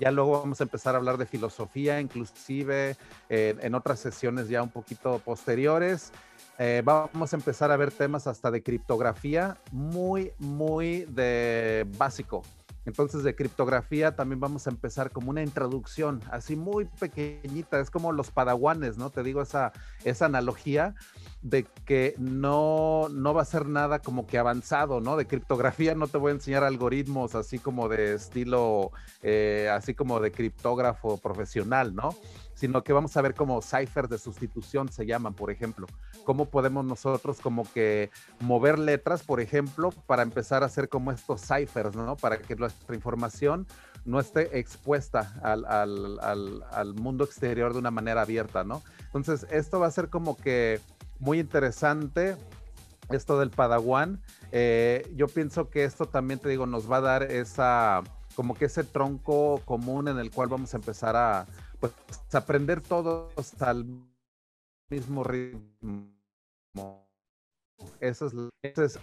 Ya 0.00 0.10
luego 0.10 0.40
vamos 0.40 0.60
a 0.60 0.64
empezar 0.64 0.94
a 0.94 0.98
hablar 0.98 1.18
de 1.18 1.26
filosofía, 1.26 2.00
inclusive 2.00 2.96
eh, 3.28 3.56
en 3.60 3.74
otras 3.74 3.98
sesiones 3.98 4.48
ya 4.48 4.62
un 4.62 4.70
poquito 4.70 5.18
posteriores. 5.18 6.12
Eh, 6.58 6.82
vamos 6.84 7.32
a 7.32 7.36
empezar 7.36 7.70
a 7.70 7.76
ver 7.76 7.90
temas 7.90 8.26
hasta 8.26 8.50
de 8.50 8.62
criptografía, 8.62 9.58
muy, 9.70 10.32
muy 10.38 11.04
de 11.04 11.86
básico, 11.96 12.42
entonces 12.88 13.22
de 13.22 13.34
criptografía 13.34 14.16
también 14.16 14.40
vamos 14.40 14.66
a 14.66 14.70
empezar 14.70 15.10
como 15.10 15.30
una 15.30 15.42
introducción, 15.42 16.22
así 16.30 16.56
muy 16.56 16.86
pequeñita, 16.86 17.78
es 17.80 17.90
como 17.90 18.12
los 18.12 18.30
padawanes, 18.30 18.96
¿no? 18.96 19.10
Te 19.10 19.22
digo 19.22 19.42
esa, 19.42 19.72
esa 20.04 20.24
analogía 20.24 20.94
de 21.42 21.64
que 21.84 22.14
no, 22.18 23.08
no 23.10 23.34
va 23.34 23.42
a 23.42 23.44
ser 23.44 23.66
nada 23.66 23.98
como 24.00 24.26
que 24.26 24.38
avanzado, 24.38 25.00
¿no? 25.00 25.16
De 25.16 25.26
criptografía 25.26 25.94
no 25.94 26.08
te 26.08 26.16
voy 26.16 26.30
a 26.30 26.34
enseñar 26.36 26.64
algoritmos 26.64 27.34
así 27.34 27.58
como 27.58 27.88
de 27.88 28.14
estilo, 28.14 28.90
eh, 29.22 29.70
así 29.70 29.94
como 29.94 30.18
de 30.18 30.32
criptógrafo 30.32 31.18
profesional, 31.18 31.94
¿no? 31.94 32.14
Sino 32.58 32.82
que 32.82 32.92
vamos 32.92 33.16
a 33.16 33.22
ver 33.22 33.34
cómo 33.34 33.62
ciphers 33.62 34.08
de 34.08 34.18
sustitución 34.18 34.88
se 34.88 35.06
llaman, 35.06 35.32
por 35.32 35.52
ejemplo. 35.52 35.86
Cómo 36.24 36.46
podemos 36.46 36.84
nosotros 36.84 37.38
como 37.40 37.62
que 37.72 38.10
mover 38.40 38.80
letras, 38.80 39.22
por 39.22 39.40
ejemplo, 39.40 39.90
para 40.08 40.24
empezar 40.24 40.64
a 40.64 40.66
hacer 40.66 40.88
como 40.88 41.12
estos 41.12 41.40
ciphers, 41.42 41.94
¿no? 41.94 42.16
Para 42.16 42.38
que 42.38 42.56
nuestra 42.56 42.96
información 42.96 43.64
no 44.04 44.18
esté 44.18 44.58
expuesta 44.58 45.38
al, 45.40 45.64
al, 45.66 46.18
al, 46.18 46.64
al 46.72 46.94
mundo 46.94 47.22
exterior 47.22 47.74
de 47.74 47.78
una 47.78 47.92
manera 47.92 48.22
abierta, 48.22 48.64
¿no? 48.64 48.82
Entonces, 49.04 49.46
esto 49.52 49.78
va 49.78 49.86
a 49.86 49.92
ser 49.92 50.08
como 50.08 50.36
que 50.36 50.80
muy 51.20 51.38
interesante 51.38 52.34
esto 53.08 53.38
del 53.38 53.50
Padawan. 53.50 54.20
Eh, 54.50 55.08
yo 55.14 55.28
pienso 55.28 55.70
que 55.70 55.84
esto 55.84 56.06
también, 56.06 56.40
te 56.40 56.48
digo, 56.48 56.66
nos 56.66 56.90
va 56.90 56.96
a 56.96 57.02
dar 57.02 57.22
esa, 57.22 58.02
como 58.34 58.54
que 58.54 58.64
ese 58.64 58.82
tronco 58.82 59.62
común 59.64 60.08
en 60.08 60.18
el 60.18 60.32
cual 60.32 60.48
vamos 60.48 60.74
a 60.74 60.78
empezar 60.78 61.14
a, 61.14 61.46
pues 61.80 61.92
aprender 62.32 62.80
todos 62.80 63.32
al 63.60 63.86
mismo 64.90 65.24
ritmo. 65.24 66.14
Esas, 68.00 68.32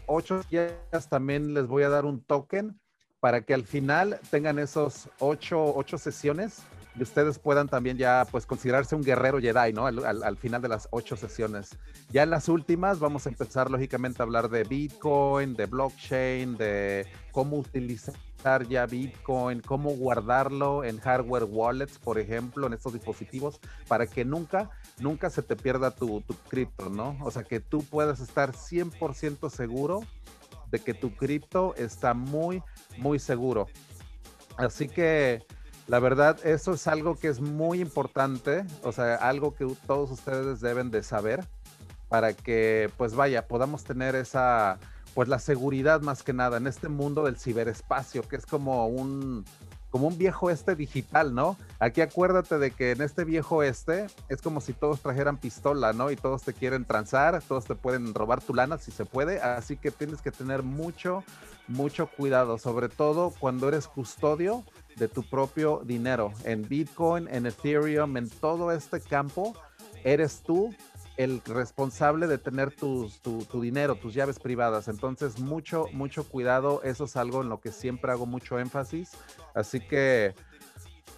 ocho 0.05 0.41
días 0.49 1.09
también 1.09 1.53
les 1.53 1.67
voy 1.67 1.83
a 1.83 1.89
dar 1.89 2.05
un 2.05 2.21
token 2.23 2.79
para 3.19 3.41
que 3.41 3.53
al 3.53 3.63
final 3.63 4.19
tengan 4.29 4.59
esos 4.59 5.09
ocho, 5.19 5.75
ocho 5.75 5.97
sesiones 5.97 6.61
y 6.97 7.03
ustedes 7.03 7.39
puedan 7.39 7.67
también 7.67 7.97
ya 7.97 8.25
pues 8.31 8.45
considerarse 8.45 8.95
un 8.95 9.03
guerrero 9.03 9.39
Jedi, 9.39 9.73
¿no? 9.73 9.85
Al, 9.85 10.23
al, 10.23 10.37
final 10.37 10.61
de 10.61 10.69
las 10.69 10.87
ocho 10.91 11.15
sesiones. 11.15 11.77
Ya 12.11 12.23
en 12.23 12.29
las 12.29 12.47
últimas 12.47 12.99
vamos 12.99 13.25
a 13.25 13.29
empezar 13.29 13.69
lógicamente 13.69 14.21
a 14.21 14.23
hablar 14.23 14.49
de 14.49 14.63
Bitcoin, 14.63 15.55
de 15.55 15.65
blockchain, 15.65 16.57
de 16.57 17.05
cómo 17.31 17.57
utilizar 17.57 18.15
ya 18.69 18.85
Bitcoin, 18.85 19.59
cómo 19.61 19.89
guardarlo 19.91 20.83
en 20.83 20.99
hardware 20.99 21.45
wallets, 21.45 21.97
por 21.97 22.19
ejemplo, 22.19 22.67
en 22.67 22.73
estos 22.73 22.93
dispositivos, 22.93 23.59
para 23.87 24.05
que 24.05 24.23
nunca, 24.23 24.69
nunca 24.99 25.31
se 25.31 25.41
te 25.41 25.55
pierda 25.55 25.91
tu, 25.91 26.21
tu 26.21 26.35
cripto, 26.47 26.89
¿no? 26.89 27.17
O 27.23 27.31
sea, 27.31 27.43
que 27.43 27.59
tú 27.59 27.83
puedas 27.83 28.19
estar 28.19 28.51
100% 28.51 29.49
seguro 29.49 30.01
de 30.69 30.79
que 30.79 30.93
tu 30.93 31.15
cripto 31.15 31.73
está 31.75 32.13
muy, 32.13 32.61
muy 32.97 33.17
seguro. 33.17 33.67
Así 34.57 34.87
que 34.87 35.43
la 35.87 35.99
verdad, 35.99 36.43
eso 36.45 36.73
es 36.73 36.87
algo 36.87 37.15
que 37.15 37.27
es 37.27 37.39
muy 37.39 37.79
importante, 37.79 38.65
o 38.83 38.91
sea, 38.91 39.15
algo 39.15 39.53
que 39.53 39.67
todos 39.85 40.11
ustedes 40.11 40.59
deben 40.59 40.89
de 40.89 41.03
saber 41.03 41.45
para 42.09 42.33
que, 42.33 42.89
pues 42.97 43.15
vaya, 43.15 43.47
podamos 43.47 43.83
tener 43.83 44.15
esa 44.15 44.79
pues 45.15 45.29
la 45.29 45.39
seguridad 45.39 46.01
más 46.01 46.23
que 46.23 46.33
nada 46.33 46.57
en 46.57 46.67
este 46.67 46.89
mundo 46.89 47.23
del 47.23 47.37
ciberespacio, 47.37 48.21
que 48.27 48.35
es 48.35 48.45
como 48.45 48.87
un, 48.87 49.45
como 49.89 50.07
un 50.07 50.17
viejo 50.17 50.49
este 50.49 50.75
digital, 50.75 51.33
¿no? 51.33 51.55
Aquí 51.79 52.01
acuérdate 52.01 52.59
de 52.59 52.71
que 52.71 52.91
en 52.91 53.01
este 53.01 53.23
viejo 53.23 53.63
este 53.63 54.07
es 54.27 54.41
como 54.41 54.59
si 54.59 54.73
todos 54.73 54.99
trajeran 54.99 55.37
pistola, 55.37 55.93
¿no? 55.93 56.11
Y 56.11 56.17
todos 56.17 56.43
te 56.43 56.51
quieren 56.51 56.83
transar, 56.83 57.41
todos 57.41 57.63
te 57.63 57.75
pueden 57.75 58.13
robar 58.13 58.41
tu 58.41 58.53
lana 58.53 58.77
si 58.77 58.91
se 58.91 59.05
puede, 59.05 59.39
así 59.39 59.77
que 59.77 59.89
tienes 59.89 60.21
que 60.21 60.31
tener 60.31 60.63
mucho, 60.63 61.23
mucho 61.69 62.07
cuidado, 62.07 62.57
sobre 62.57 62.89
todo 62.89 63.33
cuando 63.39 63.69
eres 63.69 63.87
custodio 63.87 64.65
de 64.95 65.07
tu 65.07 65.23
propio 65.23 65.81
dinero, 65.85 66.31
en 66.43 66.67
Bitcoin, 66.67 67.27
en 67.29 67.45
Ethereum, 67.45 68.17
en 68.17 68.29
todo 68.29 68.71
este 68.71 69.01
campo, 69.01 69.55
eres 70.03 70.41
tú 70.41 70.73
el 71.17 71.41
responsable 71.45 72.27
de 72.27 72.37
tener 72.37 72.75
tu, 72.75 73.09
tu, 73.21 73.61
dinero, 73.61 73.95
tus 73.95 74.13
llaves 74.13 74.39
privadas. 74.39 74.87
Entonces, 74.87 75.39
mucho, 75.39 75.87
mucho 75.93 76.27
cuidado. 76.27 76.81
Eso 76.83 77.05
es 77.05 77.15
algo 77.15 77.41
en 77.41 77.49
lo 77.49 77.61
que 77.61 77.71
siempre 77.71 78.11
hago 78.11 78.25
mucho 78.25 78.59
énfasis. 78.59 79.11
Así 79.53 79.79
que, 79.79 80.35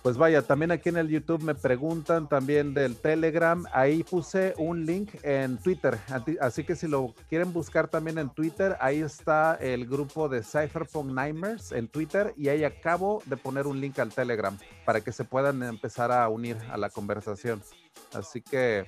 pues 0.07 0.15
vaya, 0.17 0.41
también 0.41 0.71
aquí 0.71 0.87
en 0.87 0.95
el 0.95 1.09
YouTube 1.09 1.43
me 1.43 1.53
preguntan 1.53 2.29
también 2.29 2.73
del 2.73 2.95
Telegram. 2.95 3.65
Ahí 3.73 4.03
puse 4.03 4.53
un 4.57 4.85
link 4.85 5.15
en 5.21 5.57
Twitter. 5.57 5.97
Así 6.39 6.63
que 6.63 6.77
si 6.77 6.87
lo 6.87 7.13
quieren 7.27 7.51
buscar 7.51 7.89
también 7.89 8.17
en 8.17 8.29
Twitter, 8.29 8.77
ahí 8.79 9.01
está 9.01 9.55
el 9.55 9.85
grupo 9.85 10.29
de 10.29 10.43
Cypherpunk 10.43 11.11
Nightmares 11.11 11.73
en 11.73 11.89
Twitter. 11.89 12.33
Y 12.37 12.47
ahí 12.47 12.63
acabo 12.63 13.21
de 13.25 13.35
poner 13.35 13.67
un 13.67 13.81
link 13.81 13.99
al 13.99 14.13
Telegram 14.13 14.57
para 14.85 15.01
que 15.01 15.11
se 15.11 15.25
puedan 15.25 15.61
empezar 15.61 16.09
a 16.09 16.29
unir 16.29 16.55
a 16.71 16.77
la 16.77 16.89
conversación. 16.89 17.61
Así 18.13 18.41
que 18.41 18.87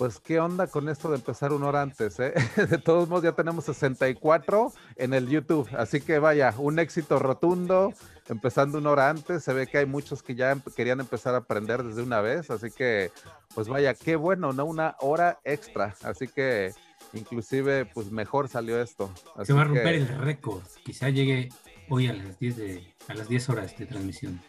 pues 0.00 0.18
qué 0.18 0.40
onda 0.40 0.66
con 0.66 0.88
esto 0.88 1.10
de 1.10 1.16
empezar 1.16 1.52
una 1.52 1.66
hora 1.66 1.82
antes, 1.82 2.18
¿eh? 2.20 2.32
De 2.70 2.78
todos 2.78 3.06
modos 3.06 3.22
ya 3.22 3.32
tenemos 3.32 3.66
64 3.66 4.72
en 4.96 5.12
el 5.12 5.28
YouTube, 5.28 5.68
así 5.76 6.00
que 6.00 6.18
vaya, 6.18 6.54
un 6.56 6.78
éxito 6.78 7.18
rotundo, 7.18 7.92
empezando 8.26 8.78
una 8.78 8.92
hora 8.92 9.10
antes, 9.10 9.44
se 9.44 9.52
ve 9.52 9.66
que 9.66 9.76
hay 9.76 9.84
muchos 9.84 10.22
que 10.22 10.34
ya 10.34 10.56
querían 10.74 11.00
empezar 11.00 11.34
a 11.34 11.38
aprender 11.38 11.82
desde 11.82 12.00
una 12.00 12.22
vez, 12.22 12.50
así 12.50 12.70
que 12.70 13.12
pues 13.54 13.68
vaya, 13.68 13.92
qué 13.92 14.16
bueno, 14.16 14.54
¿no? 14.54 14.64
Una 14.64 14.96
hora 15.00 15.38
extra, 15.44 15.94
así 16.02 16.28
que 16.28 16.72
inclusive 17.12 17.84
pues 17.84 18.10
mejor 18.10 18.48
salió 18.48 18.80
esto. 18.80 19.12
se 19.42 19.52
va 19.52 19.60
a 19.60 19.64
romper 19.64 19.96
el 19.96 20.08
récord, 20.08 20.62
quizá 20.82 21.10
llegue 21.10 21.50
hoy 21.90 22.06
a 22.06 22.14
las 22.14 22.38
10 22.38 22.56
de, 22.56 22.94
a 23.06 23.12
las 23.12 23.28
10 23.28 23.50
horas 23.50 23.76
de 23.76 23.84
transmisión. 23.84 24.40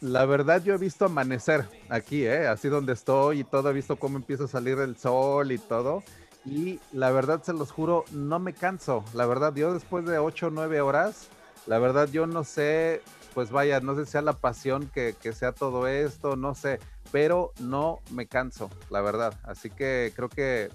La 0.00 0.26
verdad, 0.26 0.62
yo 0.62 0.74
he 0.74 0.78
visto 0.78 1.06
amanecer 1.06 1.66
aquí, 1.88 2.26
¿eh? 2.26 2.46
así 2.46 2.68
donde 2.68 2.92
estoy 2.92 3.40
y 3.40 3.44
todo, 3.44 3.70
he 3.70 3.72
visto 3.72 3.96
cómo 3.96 4.18
empieza 4.18 4.44
a 4.44 4.48
salir 4.48 4.78
el 4.78 4.96
sol 4.96 5.52
y 5.52 5.58
todo. 5.58 6.02
Y 6.44 6.80
la 6.92 7.10
verdad, 7.10 7.42
se 7.42 7.52
los 7.52 7.72
juro, 7.72 8.04
no 8.12 8.38
me 8.38 8.52
canso. 8.52 9.04
La 9.14 9.26
verdad, 9.26 9.54
yo 9.54 9.72
después 9.72 10.04
de 10.04 10.18
8 10.18 10.48
o 10.48 10.50
9 10.50 10.80
horas, 10.82 11.28
la 11.66 11.78
verdad, 11.78 12.08
yo 12.08 12.26
no 12.26 12.44
sé, 12.44 13.02
pues 13.34 13.50
vaya, 13.50 13.80
no 13.80 13.96
sé 13.96 14.04
si 14.04 14.12
sea 14.12 14.22
la 14.22 14.34
pasión 14.34 14.90
que, 14.92 15.14
que 15.20 15.32
sea 15.32 15.52
todo 15.52 15.88
esto, 15.88 16.36
no 16.36 16.54
sé, 16.54 16.78
pero 17.10 17.52
no 17.58 18.00
me 18.12 18.26
canso, 18.26 18.70
la 18.90 19.00
verdad. 19.00 19.34
Así 19.44 19.70
que 19.70 20.12
creo 20.14 20.28
que 20.28 20.68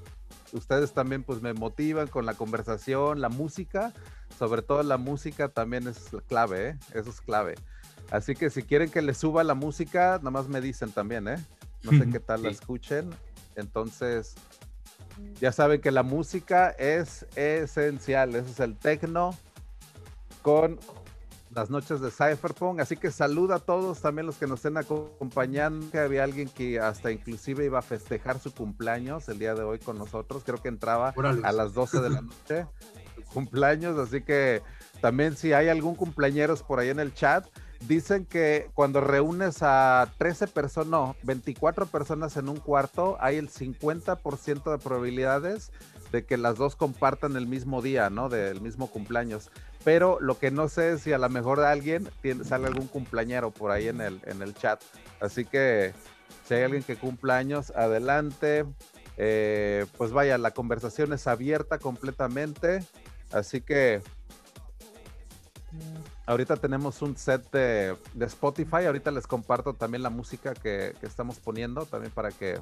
ustedes 0.51 0.94
también 0.94 1.24
pues 1.24 1.42
me 1.42 1.54
motivan 1.54 2.08
con 2.08 2.25
la 2.25 2.34
conversación, 2.34 3.22
la 3.22 3.30
música, 3.30 3.94
sobre 4.38 4.63
todo 4.63 4.84
la 4.84 4.98
música 4.98 5.48
también 5.50 5.88
es 5.88 6.10
clave, 6.28 6.70
¿eh? 6.70 6.80
eso 6.94 7.12
es 7.12 7.22
clave. 7.22 7.56
Así 8.12 8.36
que 8.36 8.50
si 8.50 8.63
quieren 8.63 8.91
que 8.91 9.01
les 9.01 9.18
suba 9.18 9.44
la 9.44 9.56
música, 9.56 10.18
nada 10.18 10.32
más 10.32 10.48
me 10.48 10.62
dicen 10.62 10.91
también, 10.91 11.27
¿eh? 11.27 11.38
No 11.84 11.91
sé 11.91 12.10
qué 12.12 12.20
tal 12.20 12.44
la 12.44 12.50
escuchen. 12.50 13.10
Entonces, 13.56 14.36
ya 15.39 15.51
saben 15.51 15.82
que 15.82 15.91
la 15.91 16.03
música 16.03 16.70
es 16.72 17.25
esencial. 17.36 18.36
Ese 18.36 18.51
es 18.51 18.60
el 18.60 18.77
techno 18.77 19.36
con 20.41 20.80
las 21.56 21.70
noches 21.70 22.01
de 22.01 22.12
Cypherpunk. 22.12 22.82
Así 22.82 22.98
que 22.98 23.12
saluda 23.12 23.56
a 23.56 23.60
todos, 23.60 24.01
también 24.01 24.25
los 24.25 24.36
que 24.36 24.46
nos 24.46 24.60
estén 24.60 24.77
acompañando. 24.77 25.89
Que 25.89 26.00
había 26.00 26.24
alguien 26.24 26.50
que 26.50 26.80
hasta 26.80 27.12
inclusive 27.12 27.65
iba 27.65 27.80
a 27.80 27.82
festejar 27.82 28.39
su 28.39 28.53
cumpleaños 28.53 29.27
el 29.30 29.39
día 29.39 29.56
de 29.56 29.63
hoy 29.63 29.80
con 29.80 29.98
nosotros. 29.98 30.44
Creo 30.46 30.62
que 30.62 30.68
entraba 30.68 31.13
a 31.44 31.51
las 31.51 31.74
12 31.74 32.01
de 32.01 32.10
la 32.10 32.22
noche. 32.22 32.68
cumpleaños, 33.34 33.98
así 33.98 34.22
que 34.22 34.62
también 35.00 35.36
si 35.36 35.53
hay 35.53 35.70
algún 35.70 35.96
cumpleañeros 35.96 36.63
por 36.63 36.80
ahí 36.80 36.89
en 36.89 37.00
el 37.00 37.13
chat, 37.13 37.48
Dicen 37.88 38.26
que 38.26 38.70
cuando 38.74 39.02
reúnes 39.02 39.58
a 39.62 40.12
13 40.18 40.48
personas, 40.48 40.88
no, 40.88 41.16
24 41.24 41.88
personas 41.88 42.38
en 42.38 42.48
un 42.48 42.58
cuarto, 42.58 43.18
hay 43.20 43.38
el 43.38 43.50
50% 43.50 44.72
de 44.72 44.78
probabilidades 44.78 45.72
de 46.12 46.24
que 46.26 46.38
las 46.38 46.58
dos 46.58 46.76
compartan 46.76 47.36
el 47.36 47.48
mismo 47.48 47.82
día, 47.82 48.10
¿no? 48.10 48.30
Del 48.30 48.62
mismo 48.62 48.88
cumpleaños. 48.88 49.50
Pero 49.84 50.20
lo 50.20 50.38
que 50.38 50.52
no 50.52 50.70
sé 50.70 50.94
es 50.94 51.02
si 51.02 51.13
a 51.13 51.17
lo 51.17 51.28
mejor 51.30 51.60
alguien 51.62 52.08
sale 52.44 52.67
algún 52.67 52.88
cumpleañero 52.88 53.50
por 53.50 53.72
ahí 53.72 53.88
en 53.88 54.02
el, 54.02 54.20
en 54.26 54.41
el 54.44 54.54
chat. 54.54 54.80
Así 55.20 55.46
que 55.46 55.94
si 56.48 56.54
hay 56.54 56.63
alguien 56.63 56.84
que 56.84 56.98
cumpla 56.98 57.38
años, 57.38 57.72
adelante. 57.72 58.65
Eh, 59.17 59.86
pues 59.98 60.12
vaya, 60.12 60.38
la 60.38 60.52
conversación 60.52 61.13
es 61.13 61.28
abierta 61.28 61.80
completamente. 61.80 62.84
Así 63.32 63.62
que 63.62 64.02
Ahorita 66.32 66.56
tenemos 66.56 67.02
un 67.02 67.17
set 67.17 67.52
de, 67.52 67.98
Spotify. 68.22 68.86
Ahorita 68.86 69.12
les 69.12 69.28
comparto 69.28 69.74
también 69.74 70.02
la 70.02 70.10
música 70.10 70.54
que, 70.54 70.96
estamos 71.02 71.39
poniendo, 71.39 71.86
también 71.86 72.13
para 72.13 72.32
que, 72.32 72.58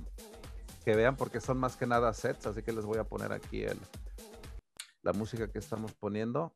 vean, 0.87 1.15
porque 1.15 1.39
son 1.39 1.59
más 1.59 1.75
que 1.75 1.85
nada 1.85 2.11
sets. 2.15 2.47
Así 2.47 2.63
que 2.63 2.73
les 2.73 2.83
voy 2.83 2.97
a 2.97 3.03
poner 3.03 3.31
aquí 3.31 3.65
la 5.03 5.13
música 5.13 5.51
que 5.51 5.59
estamos 5.59 5.93
poniendo. 5.93 6.51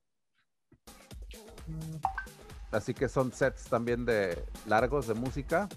Así 2.72 2.96
que 2.96 3.08
son 3.08 3.32
sets 3.32 3.66
también 3.66 4.06
de 4.06 4.44
largos 4.66 5.06
de 5.06 5.14
música. 5.14 5.70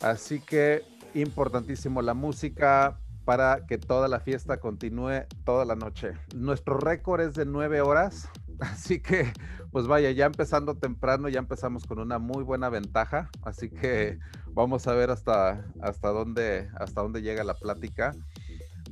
Así 0.00 0.38
que 0.38 0.84
importantísimo 1.14 2.02
la 2.02 2.12
música 2.12 3.00
para 3.24 3.66
que 3.66 3.78
toda 3.78 4.08
la 4.08 4.20
fiesta 4.20 4.58
continúe 4.58 5.24
toda 5.44 5.64
la 5.64 5.76
noche. 5.76 6.12
Nuestro 6.34 6.76
récord 6.76 7.20
es 7.20 7.34
de 7.34 7.46
nueve 7.46 7.80
horas, 7.80 8.28
así 8.60 9.00
que 9.00 9.32
pues 9.72 9.86
vaya, 9.86 10.10
ya 10.10 10.26
empezando 10.26 10.76
temprano, 10.76 11.30
ya 11.30 11.38
empezamos 11.38 11.86
con 11.86 11.98
una 11.98 12.18
muy 12.18 12.44
buena 12.44 12.68
ventaja, 12.68 13.30
así 13.42 13.70
que 13.70 14.18
vamos 14.52 14.86
a 14.86 14.92
ver 14.92 15.10
hasta, 15.10 15.64
hasta, 15.80 16.08
dónde, 16.08 16.68
hasta 16.76 17.00
dónde 17.00 17.22
llega 17.22 17.42
la 17.42 17.54
plática, 17.54 18.14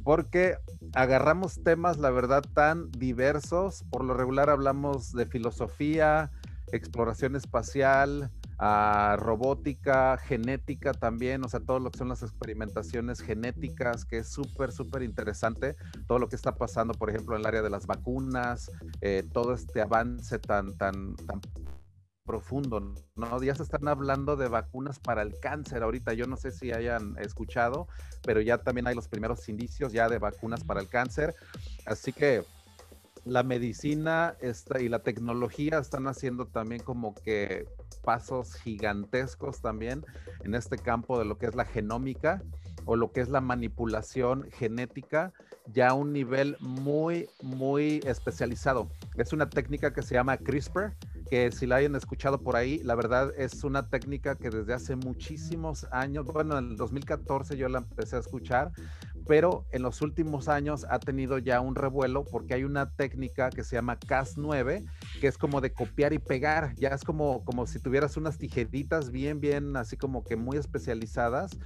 porque 0.03 0.57
agarramos 0.95 1.63
temas, 1.63 1.99
la 1.99 2.11
verdad, 2.11 2.43
tan 2.55 2.91
diversos, 2.93 3.85
por 3.91 4.05
lo 4.05 4.15
regular 4.15 4.49
hablamos 4.49 5.13
de 5.13 5.27
filosofía, 5.27 6.31
exploración 6.73 7.37
espacial, 7.37 8.31
a 8.63 9.17
robótica, 9.19 10.19
genética 10.19 10.93
también, 10.93 11.43
o 11.43 11.49
sea, 11.49 11.61
todo 11.61 11.79
lo 11.79 11.91
que 11.91 11.97
son 11.97 12.11
las 12.11 12.23
experimentaciones 12.23 13.23
genéticas, 13.23 14.05
que 14.05 14.19
es 14.19 14.29
súper, 14.29 14.71
súper 14.71 15.03
interesante, 15.03 15.77
todo 16.07 16.19
lo 16.19 16.29
que 16.29 16.37
está 16.37 16.55
pasando, 16.55 16.93
por 16.93 17.09
ejemplo, 17.09 17.35
en 17.35 17.41
el 17.41 17.47
área 17.47 17.63
de 17.63 17.71
las 17.71 17.87
vacunas, 17.87 18.71
eh, 19.01 19.25
todo 19.33 19.55
este 19.55 19.81
avance 19.81 20.39
tan, 20.39 20.77
tan, 20.77 21.17
tan 21.17 21.41
profundo, 22.27 22.95
¿no? 23.17 23.43
Ya 23.43 23.55
se 23.55 23.63
están 23.63 23.89
hablando 23.89 24.37
de 24.37 24.49
vacunas 24.49 24.99
para 24.99 25.23
el 25.23 25.41
cáncer 25.41 25.83
ahorita, 25.83 26.13
yo 26.13 26.27
no 26.27 26.37
sé 26.37 26.51
si 26.51 26.71
hayan 26.71 27.17
escuchado, 27.19 27.89
pero 28.23 28.43
ya 28.43 28.59
también 28.59 28.87
hay 28.87 28.95
los 28.95 29.09
primeros 29.09 29.49
indicios 29.49 29.95
ya 29.95 30.11
de 30.11 30.19
vacunas 30.19 30.65
para 30.65 30.83
el 30.83 30.89
cáncer, 30.91 31.35
así 31.87 32.13
que 32.13 32.45
la 33.25 33.43
medicina 33.43 34.37
está, 34.41 34.81
y 34.81 34.91
la 34.91 34.99
tecnología 34.99 35.79
están 35.79 36.07
haciendo 36.09 36.47
también 36.47 36.83
como 36.83 37.15
que 37.15 37.67
pasos 38.03 38.55
gigantescos 38.55 39.61
también 39.61 40.05
en 40.45 40.55
este 40.55 40.77
campo 40.79 41.19
de 41.19 41.25
lo 41.25 41.39
que 41.39 41.47
es 41.47 41.55
la 41.55 41.65
genómica 41.65 42.43
o 42.85 42.97
lo 42.97 43.13
que 43.13 43.21
es 43.21 43.29
la 43.29 43.41
manipulación 43.41 44.49
genética 44.53 45.33
ya 45.73 45.91
a 45.91 45.95
un 45.95 46.13
nivel 46.13 46.57
muy, 46.61 47.29
muy 47.43 48.01
especializado. 48.05 48.89
Es 49.17 49.33
una 49.33 49.49
técnica 49.49 49.93
que 49.93 50.03
se 50.03 50.15
llama 50.15 50.37
CRISPR, 50.37 50.97
que 51.29 51.53
si 51.53 51.67
la 51.67 51.77
hayan 51.77 51.95
escuchado 51.95 52.43
por 52.43 52.57
ahí, 52.57 52.81
la 52.83 52.95
verdad 52.95 53.33
es 53.37 53.63
una 53.63 53.89
técnica 53.89 54.35
que 54.35 54.51
desde 54.51 54.75
hace 54.75 54.97
muchísimos 54.97 55.87
años, 55.93 56.27
bueno, 56.27 56.59
en 56.59 56.71
el 56.71 56.77
2014 56.77 57.57
yo 57.57 57.69
la 57.69 57.79
empecé 57.79 58.17
a 58.17 58.21
escuchar, 58.21 58.73
pero 59.27 59.67
en 59.73 59.83
los 59.83 60.03
últimos 60.03 60.49
años 60.49 60.87
ha 60.89 60.99
tenido 60.99 61.39
ya 61.39 61.61
un 61.61 61.75
revuelo 61.75 62.25
porque 62.25 62.55
hay 62.55 62.65
una 62.65 62.91
técnica 62.91 63.51
que 63.51 63.65
se 63.65 63.77
llama 63.77 63.99
Cas9, 63.99 64.85
que 65.21 65.27
es 65.27 65.39
como 65.39 65.61
de 65.61 65.73
copiar 65.73 66.13
y 66.13 66.19
pegar, 66.19 66.75
ya 66.77 66.89
es 66.89 67.05
como, 67.05 67.45
como 67.45 67.67
si 67.67 67.79
tuvieras 67.79 68.17
unas 68.17 68.39
tijeritas 68.39 69.11
bien, 69.11 69.41
bien, 69.41 69.77
así 69.77 69.97
como 69.97 70.25
que 70.25 70.37
muy 70.37 70.57
especializadas, 70.57 71.59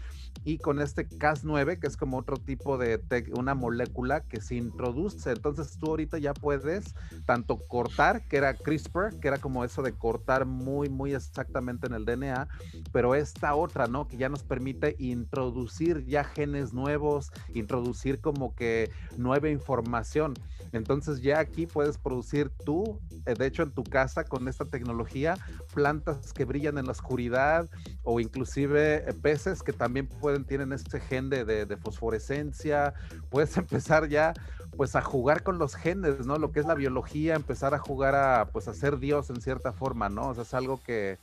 y 0.45 0.59
con 0.59 0.81
este 0.81 1.09
Cas9, 1.09 1.79
que 1.79 1.87
es 1.87 1.97
como 1.97 2.19
otro 2.19 2.37
tipo 2.37 2.77
de, 2.79 3.01
una 3.37 3.55
molécula 3.55 4.21
que 4.21 4.41
se 4.41 4.57
introduce, 4.57 5.31
entonces 5.31 5.79
tú 5.79 5.87
ahorita 5.91 6.19
ya 6.19 6.35
puedes 6.35 6.95
tanto 7.25 7.59
cortar, 7.69 8.27
que 8.29 8.37
era 8.37 8.55
CRISPR, 8.55 9.21
que 9.21 9.29
era 9.29 9.39
como 9.39 9.65
eso 9.65 9.83
de 9.83 9.93
cortar 9.93 10.45
muy, 10.45 10.89
muy 10.89 11.15
exactamente 11.15 11.87
en 11.87 11.95
el 11.95 12.05
DNA, 12.05 12.49
pero 12.93 13.15
esta 13.15 13.55
otra, 13.55 13.87
¿no? 13.87 14.09
Que 14.09 14.17
ya 14.17 14.29
nos 14.29 14.43
permite 14.43 14.97
introducir 14.99 16.05
ya 16.07 16.25
genes 16.25 16.73
nuevos, 16.73 17.31
introducir 17.53 18.21
como 18.21 18.55
que 18.55 18.91
nueva 19.17 19.49
información. 19.49 20.35
Entonces 20.73 21.21
ya 21.21 21.39
aquí 21.39 21.67
puedes 21.67 21.99
producir 21.99 22.51
tú, 22.65 23.01
eh, 23.27 23.35
de 23.35 23.47
hecho 23.47 23.63
en 23.63 23.71
tu 23.71 23.85
casa 23.85 24.25
con 24.25 24.49
esta 24.49 24.65
tecnología, 24.65 25.37
plantas 25.73 26.33
que 26.33 26.45
brillan 26.45 26.79
en 26.79 26.87
la 26.87 26.93
oscuridad 26.93 27.69
o 28.03 28.21
inclusive 28.21 29.09
eh, 29.09 29.13
peces 29.13 29.63
que 29.63 29.73
también 29.73 30.09
pueden, 30.09 30.45
tienen 30.45 30.73
este 30.73 31.01
gen 31.01 31.31
de, 31.31 31.45
de, 31.45 31.77
fosforescencia. 31.77 32.95
Puedes 33.31 33.57
empezar 33.57 34.09
ya 34.09 34.35
pues 34.77 34.97
a 34.97 35.03
jugar 35.03 35.43
con 35.43 35.59
los 35.59 35.75
genes, 35.77 36.27
¿no? 36.27 36.39
Lo 36.39 36.51
que 36.51 36.61
es 36.61 36.67
la 36.67 36.75
biología, 36.75 37.35
empezar 37.37 37.75
a 37.75 37.79
jugar 37.79 38.15
a 38.15 38.51
pues 38.53 38.67
a 38.69 38.75
ser 38.75 38.99
Dios 38.99 39.31
en 39.31 39.41
cierta 39.41 39.73
forma, 39.73 40.09
¿no? 40.09 40.31
O 40.31 40.35
sea, 40.35 40.43
es 40.43 40.55
algo 40.55 40.83
que 40.83 41.19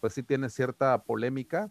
pues 0.00 0.14
sí 0.14 0.22
tiene 0.22 0.50
cierta 0.50 1.02
polémica 1.02 1.70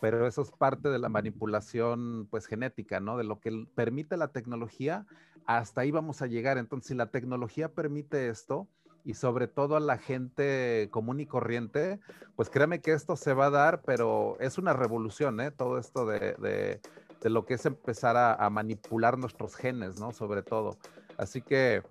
pero 0.00 0.26
eso 0.26 0.42
es 0.42 0.50
parte 0.50 0.88
de 0.88 0.98
la 0.98 1.08
manipulación 1.08 2.26
pues 2.30 2.46
genética, 2.46 3.00
¿no? 3.00 3.16
De 3.16 3.24
lo 3.24 3.40
que 3.40 3.66
permite 3.74 4.16
la 4.16 4.28
tecnología, 4.28 5.06
hasta 5.46 5.80
ahí 5.80 5.90
vamos 5.90 6.22
a 6.22 6.26
llegar. 6.26 6.58
Entonces, 6.58 6.88
si 6.88 6.94
la 6.94 7.10
tecnología 7.10 7.72
permite 7.72 8.28
esto, 8.28 8.68
y 9.04 9.14
sobre 9.14 9.48
todo 9.48 9.76
a 9.76 9.80
la 9.80 9.96
gente 9.96 10.88
común 10.90 11.20
y 11.20 11.26
corriente, 11.26 11.98
pues 12.36 12.50
créeme 12.50 12.80
que 12.80 12.92
esto 12.92 13.16
se 13.16 13.32
va 13.32 13.46
a 13.46 13.50
dar, 13.50 13.80
pero 13.80 14.36
es 14.38 14.58
una 14.58 14.74
revolución, 14.74 15.40
¿eh? 15.40 15.50
Todo 15.50 15.78
esto 15.78 16.04
de, 16.04 16.34
de, 16.34 16.80
de 17.22 17.30
lo 17.30 17.46
que 17.46 17.54
es 17.54 17.64
empezar 17.64 18.16
a, 18.16 18.34
a, 18.34 18.50
manipular 18.50 19.16
nuestros 19.16 19.56
genes, 19.56 19.98
¿no? 19.98 20.12
Sobre 20.12 20.42
todo. 20.42 20.76
Así 21.16 21.40
que, 21.40 21.82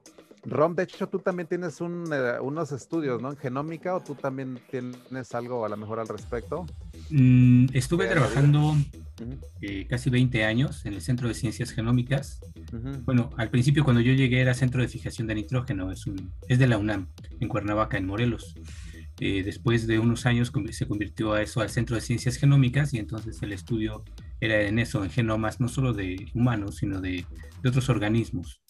Rom, 0.49 0.75
de 0.75 0.83
hecho, 0.83 1.07
tú 1.09 1.19
también 1.19 1.47
tienes 1.47 1.81
un, 1.81 2.05
eh, 2.11 2.39
unos 2.41 2.71
estudios, 2.71 3.21
¿no? 3.21 3.31
En 3.31 3.37
genómica, 3.37 3.95
o 3.95 3.99
tú 3.99 4.15
también 4.15 4.59
tienes 4.71 5.35
algo 5.35 5.65
a 5.65 5.69
lo 5.69 5.75
mejor 5.75 5.99
al 5.99 6.07
respecto. 6.07 6.65
Mm, 7.09 7.65
estuve 7.73 8.07
trabajando 8.07 8.75
eh, 9.61 9.85
casi 9.89 10.09
20 10.09 10.45
años 10.45 10.85
en 10.85 10.93
el 10.93 11.01
Centro 11.01 11.27
de 11.27 11.33
Ciencias 11.33 11.71
Genómicas. 11.71 12.39
Uh 12.71 12.77
-huh. 12.77 13.03
Bueno, 13.03 13.29
al 13.35 13.49
principio 13.49 13.83
cuando 13.83 14.01
yo 14.01 14.13
llegué 14.13 14.39
era 14.39 14.53
Centro 14.53 14.81
de 14.81 14.87
Fijación 14.87 15.27
de 15.27 15.35
Nitrógeno, 15.35 15.91
es, 15.91 16.07
un, 16.07 16.31
es 16.47 16.59
de 16.59 16.67
la 16.67 16.77
UNAM, 16.77 17.07
en 17.41 17.49
Cuernavaca, 17.49 17.97
en 17.97 18.05
Morelos. 18.05 18.55
Eh, 19.19 19.43
después 19.43 19.85
de 19.85 19.99
unos 19.99 20.25
años 20.25 20.53
se 20.71 20.87
convirtió 20.87 21.33
a 21.33 21.41
eso 21.41 21.59
al 21.59 21.69
Centro 21.69 21.95
de 21.95 22.01
Ciencias 22.01 22.37
Genómicas 22.37 22.93
y 22.93 22.99
entonces 22.99 23.41
el 23.41 23.51
estudio 23.51 24.05
era 24.39 24.61
en 24.61 24.79
eso, 24.79 25.03
en 25.03 25.09
genomas, 25.09 25.59
no 25.59 25.67
solo 25.67 25.91
de 25.91 26.31
humanos, 26.33 26.77
sino 26.77 27.01
de, 27.01 27.25
de 27.63 27.69
otros 27.69 27.89
organismos. 27.89 28.61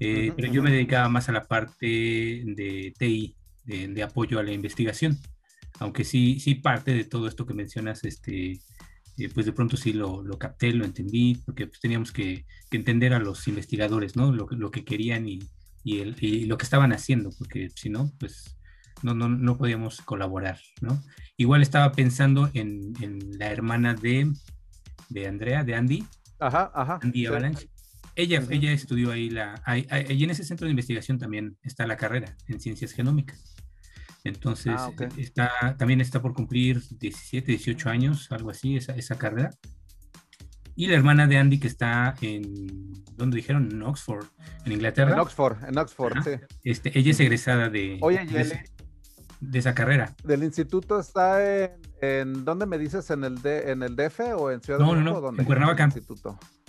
Eh, 0.00 0.30
uh 0.30 0.32
-huh, 0.32 0.34
pero 0.36 0.52
yo 0.52 0.62
me 0.62 0.70
dedicaba 0.70 1.08
más 1.08 1.28
a 1.28 1.32
la 1.32 1.44
parte 1.44 1.86
de 1.86 2.94
TI, 2.98 3.36
de, 3.64 3.88
de, 3.88 4.02
apoyo 4.02 4.38
a 4.38 4.42
la 4.42 4.52
investigación, 4.52 5.18
aunque 5.80 6.04
sí, 6.04 6.40
sí 6.40 6.54
parte 6.54 6.92
de 6.92 7.04
todo 7.04 7.26
esto 7.28 7.46
que 7.46 7.54
mencionas, 7.54 8.04
este, 8.04 8.60
eh, 9.18 9.28
pues 9.34 9.46
de 9.46 9.52
pronto 9.52 9.76
sí 9.76 9.92
lo, 9.92 10.22
lo, 10.22 10.38
capté, 10.38 10.72
lo 10.72 10.84
entendí, 10.84 11.34
porque 11.44 11.66
pues 11.66 11.80
teníamos 11.80 12.12
que, 12.12 12.44
que, 12.70 12.76
entender 12.76 13.12
a 13.12 13.18
los 13.18 13.48
investigadores, 13.48 14.14
¿no? 14.16 14.32
Lo, 14.32 14.46
lo 14.50 14.70
que 14.70 14.84
querían 14.84 15.28
y, 15.28 15.40
y, 15.82 15.98
el, 15.98 16.16
y, 16.20 16.46
lo 16.46 16.56
que 16.56 16.64
estaban 16.64 16.92
haciendo, 16.92 17.30
porque 17.36 17.68
si 17.74 17.90
no, 17.90 18.12
pues 18.18 18.56
no, 19.02 19.14
no, 19.14 19.28
no 19.28 19.58
podíamos 19.58 20.00
colaborar, 20.02 20.60
¿no? 20.80 21.02
Igual 21.36 21.62
estaba 21.62 21.92
pensando 21.92 22.48
en, 22.54 22.92
en 23.00 23.38
la 23.38 23.50
hermana 23.50 23.94
de, 23.94 24.32
de 25.08 25.26
Andrea, 25.26 25.64
de 25.64 25.74
Andy, 25.74 26.04
ajá, 26.38 26.70
ajá, 26.74 27.00
Andy 27.02 27.26
Avalanche. 27.26 27.62
Sí. 27.62 27.77
Ella, 28.18 28.42
ella 28.50 28.72
estudió 28.72 29.12
ahí 29.12 29.30
la, 29.30 29.62
ahí, 29.64 29.86
ahí, 29.90 30.24
en 30.24 30.30
ese 30.30 30.42
centro 30.42 30.64
de 30.64 30.72
investigación 30.72 31.20
también 31.20 31.56
está 31.62 31.86
la 31.86 31.96
carrera 31.96 32.36
en 32.48 32.58
ciencias 32.58 32.90
genómicas. 32.90 33.54
Entonces, 34.24 34.74
ah, 34.76 34.88
okay. 34.88 35.06
está, 35.18 35.76
también 35.78 36.00
está 36.00 36.20
por 36.20 36.34
cumplir 36.34 36.82
17, 36.98 37.52
18 37.52 37.88
años, 37.88 38.26
algo 38.32 38.50
así, 38.50 38.76
esa, 38.76 38.96
esa 38.96 39.16
carrera. 39.16 39.50
Y 40.74 40.88
la 40.88 40.96
hermana 40.96 41.28
de 41.28 41.38
Andy 41.38 41.60
que 41.60 41.68
está 41.68 42.16
en, 42.20 42.92
¿dónde 43.14 43.36
dijeron? 43.36 43.68
En 43.70 43.84
Oxford, 43.84 44.26
en 44.64 44.72
Inglaterra. 44.72 45.12
En 45.12 45.20
Oxford, 45.20 45.62
en 45.68 45.78
Oxford, 45.78 46.18
Ajá. 46.18 46.24
sí. 46.24 46.30
Este, 46.64 46.98
ella 46.98 47.12
es 47.12 47.20
egresada 47.20 47.68
de, 47.68 47.98
Oye, 48.02 48.26
de, 48.26 48.64
de, 49.40 49.58
esa 49.60 49.76
carrera. 49.76 50.16
¿Del 50.24 50.42
instituto 50.42 50.98
está 50.98 51.64
en, 51.64 51.70
en 52.00 52.44
dónde 52.44 52.66
me 52.66 52.78
dices? 52.78 53.08
¿En 53.10 53.22
el, 53.22 53.40
de, 53.42 53.70
en 53.70 53.84
el 53.84 53.94
DF 53.94 54.18
o 54.36 54.50
en 54.50 54.60
Ciudad 54.60 54.80
no, 54.80 54.86
de 54.86 55.00
México? 55.02 55.14
No, 55.14 55.20
no, 55.20 55.32
no, 55.32 55.38
en 55.38 55.44
Cuernavaca. 55.44 55.88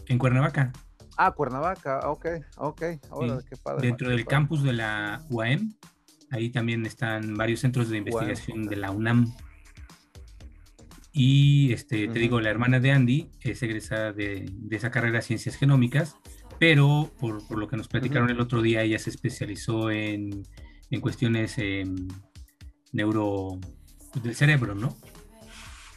En 0.06 0.18
Cuernavaca. 0.20 0.72
Ah, 1.22 1.34
Cuernavaca, 1.34 2.10
ok, 2.10 2.28
ok. 2.56 2.82
Ahora, 3.12 3.42
sí. 3.42 3.48
qué 3.50 3.58
padre. 3.58 3.88
Dentro 3.88 4.08
qué 4.08 4.12
del 4.12 4.24
padre. 4.24 4.38
campus 4.38 4.64
de 4.64 4.72
la 4.72 5.22
UAM, 5.30 5.74
ahí 6.32 6.50
también 6.50 6.86
están 6.86 7.36
varios 7.36 7.60
centros 7.60 7.90
de 7.90 7.98
investigación 7.98 8.60
UAM. 8.60 8.70
de 8.70 8.76
la 8.78 8.92
UNAM. 8.92 9.36
Y 11.12 11.74
este, 11.74 12.06
te 12.06 12.08
uh 12.08 12.14
-huh. 12.14 12.20
digo, 12.20 12.40
la 12.40 12.50
hermana 12.50 12.80
de 12.80 12.92
Andy 12.92 13.32
es 13.42 13.62
egresada 13.64 14.14
de, 14.14 14.46
de 14.50 14.76
esa 14.78 14.92
carrera 14.92 15.18
de 15.18 15.24
ciencias 15.24 15.58
genómicas, 15.58 16.16
pero 16.58 17.12
por, 17.20 17.46
por, 17.50 17.58
lo 17.58 17.68
que 17.68 17.76
nos 17.76 17.90
platicaron 17.90 18.30
uh 18.30 18.32
-huh. 18.32 18.36
el 18.36 18.40
otro 18.40 18.62
día, 18.62 18.84
ella 18.84 18.98
se 18.98 19.10
especializó 19.10 19.92
en, 19.92 20.44
en 20.90 21.02
cuestiones 21.02 21.56
eh, 21.58 21.84
neuro 22.94 23.60
del 24.24 24.36
cerebro, 24.36 24.74
¿no? 24.74 24.96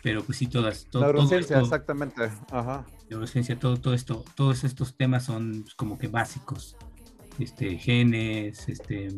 Pero 0.03 0.25
pues 0.25 0.38
sí, 0.38 0.47
todas. 0.47 0.87
To, 0.87 1.01
Neurociencia, 1.01 1.57
todo 1.57 1.65
esto, 1.65 1.75
exactamente. 1.75 2.31
Ajá. 2.51 2.87
Neurociencia, 3.09 3.59
todo, 3.59 3.77
todo 3.77 3.95
esto, 3.95 4.25
todos 4.35 4.65
estos 4.65 4.97
temas 4.97 5.25
son 5.25 5.65
como 5.77 5.99
que 5.99 6.09
básicos. 6.09 6.77
Este, 7.38 7.79
genes, 7.79 8.69
este, 8.69 9.09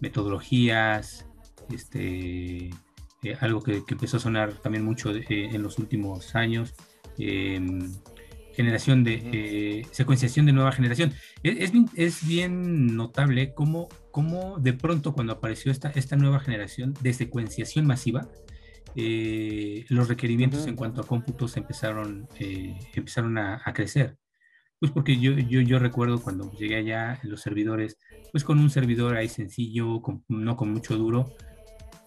metodologías, 0.00 1.26
este, 1.72 2.70
eh, 3.22 3.36
algo 3.40 3.62
que, 3.62 3.84
que, 3.84 3.94
empezó 3.94 4.18
a 4.18 4.20
sonar 4.20 4.52
también 4.54 4.84
mucho 4.84 5.14
eh, 5.14 5.24
en 5.30 5.62
los 5.62 5.78
últimos 5.78 6.34
años, 6.34 6.74
eh, 7.18 7.60
generación 8.54 9.02
de 9.02 9.14
eh, 9.32 9.86
secuenciación 9.90 10.46
de 10.46 10.52
nueva 10.52 10.72
generación. 10.72 11.12
Es, 11.42 11.58
es, 11.58 11.72
bien, 11.72 11.90
es 11.94 12.26
bien 12.26 12.96
notable 12.96 13.52
cómo, 13.54 13.88
cómo, 14.10 14.58
de 14.58 14.72
pronto 14.72 15.12
cuando 15.12 15.34
apareció 15.34 15.72
esta, 15.72 15.90
esta 15.90 16.16
nueva 16.16 16.40
generación 16.40 16.94
de 17.00 17.12
secuenciación 17.12 17.86
masiva, 17.86 18.28
eh, 18.96 19.84
los 19.88 20.08
requerimientos 20.08 20.60
uh 20.60 20.64
-huh. 20.64 20.68
en 20.70 20.76
cuanto 20.76 21.00
a 21.00 21.06
cómputos 21.06 21.56
empezaron, 21.56 22.28
eh, 22.38 22.78
empezaron 22.94 23.38
a, 23.38 23.60
a, 23.64 23.72
crecer. 23.72 24.18
Pues 24.78 24.92
porque 24.92 25.18
yo, 25.18 25.32
yo, 25.32 25.60
yo 25.60 25.78
recuerdo 25.78 26.20
cuando 26.22 26.50
llegué 26.52 26.76
allá, 26.76 27.18
los 27.22 27.40
servidores, 27.40 27.98
pues 28.32 28.44
con 28.44 28.58
un 28.58 28.70
servidor 28.70 29.16
ahí 29.16 29.28
sencillo, 29.28 30.00
con, 30.02 30.24
no 30.28 30.56
con 30.56 30.70
mucho 30.72 30.96
duro, 30.96 31.32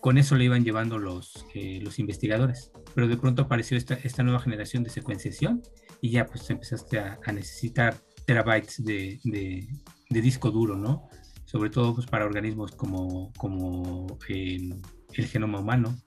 con 0.01 0.17
eso 0.17 0.35
le 0.35 0.45
iban 0.45 0.63
llevando 0.63 0.99
los, 0.99 1.45
eh, 1.53 1.79
los 1.81 1.99
investigadores. 1.99 2.71
Pero 2.95 3.07
de 3.07 3.17
pronto 3.17 3.43
apareció 3.43 3.77
esta, 3.77 3.95
esta 3.95 4.23
nueva 4.23 4.39
generación 4.39 4.83
de 4.83 4.89
secuenciación 4.89 5.61
y 6.01 6.11
ya 6.11 6.25
pues 6.25 6.49
empezaste 6.49 6.99
a, 6.99 7.19
a 7.25 7.31
necesitar 7.31 7.97
terabytes 8.25 8.83
de, 8.83 9.19
de, 9.23 9.67
de, 10.09 10.21
disco 10.21 10.51
duro, 10.51 10.75
¿no? 10.75 11.09
Sobre 11.45 11.69
todo 11.69 11.95
pues 11.95 12.07
para 12.07 12.25
organismos 12.25 12.73
como, 12.73 13.31
como 13.37 14.17
el 14.27 15.27
genoma 15.27 15.59
humano, 15.59 15.97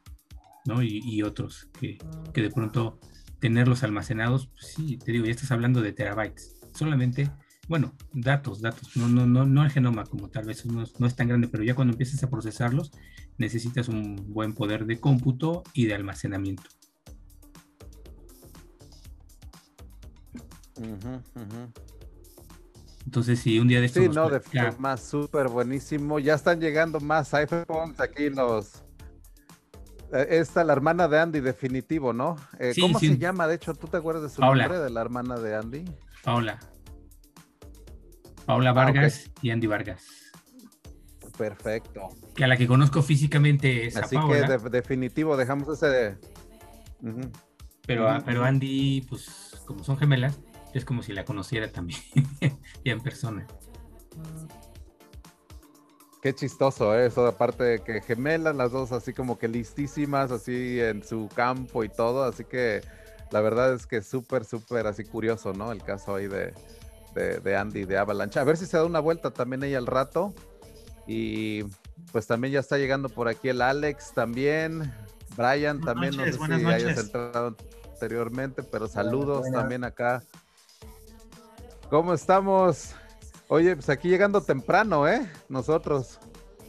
¿no? 0.64 0.82
Y, 0.82 1.00
y 1.04 1.22
otros 1.22 1.68
que, 1.78 1.98
que, 2.32 2.42
de 2.42 2.50
pronto 2.50 2.98
tenerlos 3.38 3.82
almacenados, 3.82 4.48
pues 4.48 4.74
sí, 4.74 4.98
te 4.98 5.12
digo, 5.12 5.24
ya 5.24 5.32
estás 5.32 5.50
hablando 5.50 5.80
de 5.80 5.92
terabytes. 5.92 6.56
Solamente, 6.74 7.30
bueno, 7.68 7.94
datos, 8.12 8.60
datos, 8.60 8.96
no, 8.96 9.08
no, 9.08 9.26
no, 9.26 9.46
no 9.46 9.64
el 9.64 9.70
genoma 9.70 10.04
como 10.04 10.28
tal 10.28 10.44
vez 10.44 10.64
no, 10.66 10.84
no 10.98 11.06
es 11.06 11.16
tan 11.16 11.28
grande, 11.28 11.48
pero 11.48 11.64
ya 11.64 11.74
cuando 11.74 11.92
empiezas 11.92 12.22
a 12.22 12.30
procesarlos, 12.30 12.92
necesitas 13.38 13.88
un 13.88 14.16
buen 14.32 14.54
poder 14.54 14.86
de 14.86 15.00
cómputo 15.00 15.62
y 15.72 15.86
de 15.86 15.94
almacenamiento. 15.94 16.64
Uh 20.76 20.82
-huh, 20.82 21.22
uh 21.34 21.40
-huh. 21.40 21.90
Entonces, 23.04 23.40
si 23.40 23.58
un 23.58 23.68
día 23.68 23.80
de 23.80 23.86
estos. 23.86 24.02
Sí, 24.02 24.08
no, 24.08 24.28
de 24.28 24.40
más 24.78 25.02
súper 25.02 25.48
buenísimo. 25.48 26.18
Ya 26.18 26.34
están 26.34 26.60
llegando 26.60 27.00
más 27.00 27.34
iPhones 27.34 27.98
aquí 27.98 28.30
los 28.30 28.76
eh, 28.76 28.89
esta, 30.12 30.64
la 30.64 30.72
hermana 30.72 31.08
de 31.08 31.18
Andy, 31.18 31.40
definitivo, 31.40 32.12
¿no? 32.12 32.36
Eh, 32.58 32.72
sí, 32.74 32.80
¿Cómo 32.80 32.98
sí. 32.98 33.08
se 33.08 33.18
llama? 33.18 33.46
De 33.46 33.54
hecho, 33.54 33.74
¿tú 33.74 33.86
te 33.86 33.96
acuerdas 33.96 34.22
de 34.24 34.28
su 34.28 34.40
nombre, 34.40 34.78
de 34.78 34.90
la 34.90 35.00
hermana 35.00 35.38
de 35.38 35.54
Andy? 35.54 35.84
Paula. 36.22 36.58
Paula 38.46 38.72
Vargas 38.72 39.24
ah, 39.26 39.30
okay. 39.30 39.48
y 39.48 39.52
Andy 39.52 39.66
Vargas. 39.66 40.04
Perfecto. 41.38 42.08
Que 42.34 42.44
a 42.44 42.46
la 42.46 42.56
que 42.56 42.66
conozco 42.66 43.02
físicamente 43.02 43.86
es 43.86 43.96
Así 43.96 44.16
a 44.16 44.26
que 44.26 44.34
de, 44.34 44.70
definitivo, 44.70 45.36
dejamos 45.36 45.68
ese 45.68 45.86
de... 45.86 46.18
Uh 47.02 47.08
-huh. 47.08 47.30
pero, 47.86 48.04
uh 48.04 48.08
-huh. 48.08 48.22
pero 48.24 48.44
Andy, 48.44 49.06
pues 49.08 49.62
como 49.64 49.84
son 49.84 49.96
gemelas, 49.96 50.38
es 50.74 50.84
como 50.84 51.02
si 51.02 51.12
la 51.12 51.24
conociera 51.24 51.70
también, 51.70 52.00
ya 52.84 52.92
en 52.92 53.00
persona. 53.00 53.46
Qué 56.22 56.34
chistoso 56.34 56.94
¿eh? 56.94 57.06
eso, 57.06 57.26
aparte 57.26 57.64
de 57.64 57.78
que 57.80 58.02
gemelas 58.02 58.54
las 58.54 58.72
dos 58.72 58.92
así 58.92 59.14
como 59.14 59.38
que 59.38 59.48
listísimas, 59.48 60.30
así 60.30 60.78
en 60.78 61.02
su 61.02 61.28
campo 61.34 61.82
y 61.82 61.88
todo, 61.88 62.24
así 62.24 62.44
que 62.44 62.82
la 63.30 63.40
verdad 63.40 63.72
es 63.72 63.86
que 63.86 64.02
súper, 64.02 64.44
súper 64.44 64.86
así 64.86 65.04
curioso, 65.04 65.54
¿no? 65.54 65.72
El 65.72 65.82
caso 65.82 66.16
ahí 66.16 66.26
de, 66.26 66.52
de, 67.14 67.40
de, 67.40 67.56
Andy, 67.56 67.84
de 67.84 67.96
Avalanche. 67.96 68.38
A 68.38 68.44
ver 68.44 68.56
si 68.56 68.66
se 68.66 68.76
da 68.76 68.84
una 68.84 69.00
vuelta 69.00 69.30
también 69.30 69.62
ella 69.62 69.78
al 69.78 69.86
rato. 69.86 70.34
Y 71.06 71.64
pues 72.12 72.26
también 72.26 72.52
ya 72.52 72.60
está 72.60 72.76
llegando 72.76 73.08
por 73.08 73.28
aquí 73.28 73.48
el 73.48 73.62
Alex 73.62 74.12
también, 74.14 74.92
Brian 75.36 75.80
buenas 75.80 75.84
también, 75.84 76.16
noches, 76.16 76.38
no 76.38 76.46
sé 76.46 76.56
si 76.56 76.62
noches. 76.62 76.84
hayas 76.84 76.98
entrado 76.98 77.56
anteriormente, 77.92 78.62
pero 78.62 78.88
saludos 78.88 79.40
buenas. 79.40 79.60
también 79.60 79.84
acá. 79.84 80.22
¿Cómo 81.88 82.14
estamos? 82.14 82.94
Oye, 83.52 83.74
pues 83.74 83.90
aquí 83.90 84.08
llegando 84.08 84.40
temprano, 84.40 85.08
¿eh? 85.08 85.28
Nosotros. 85.48 86.20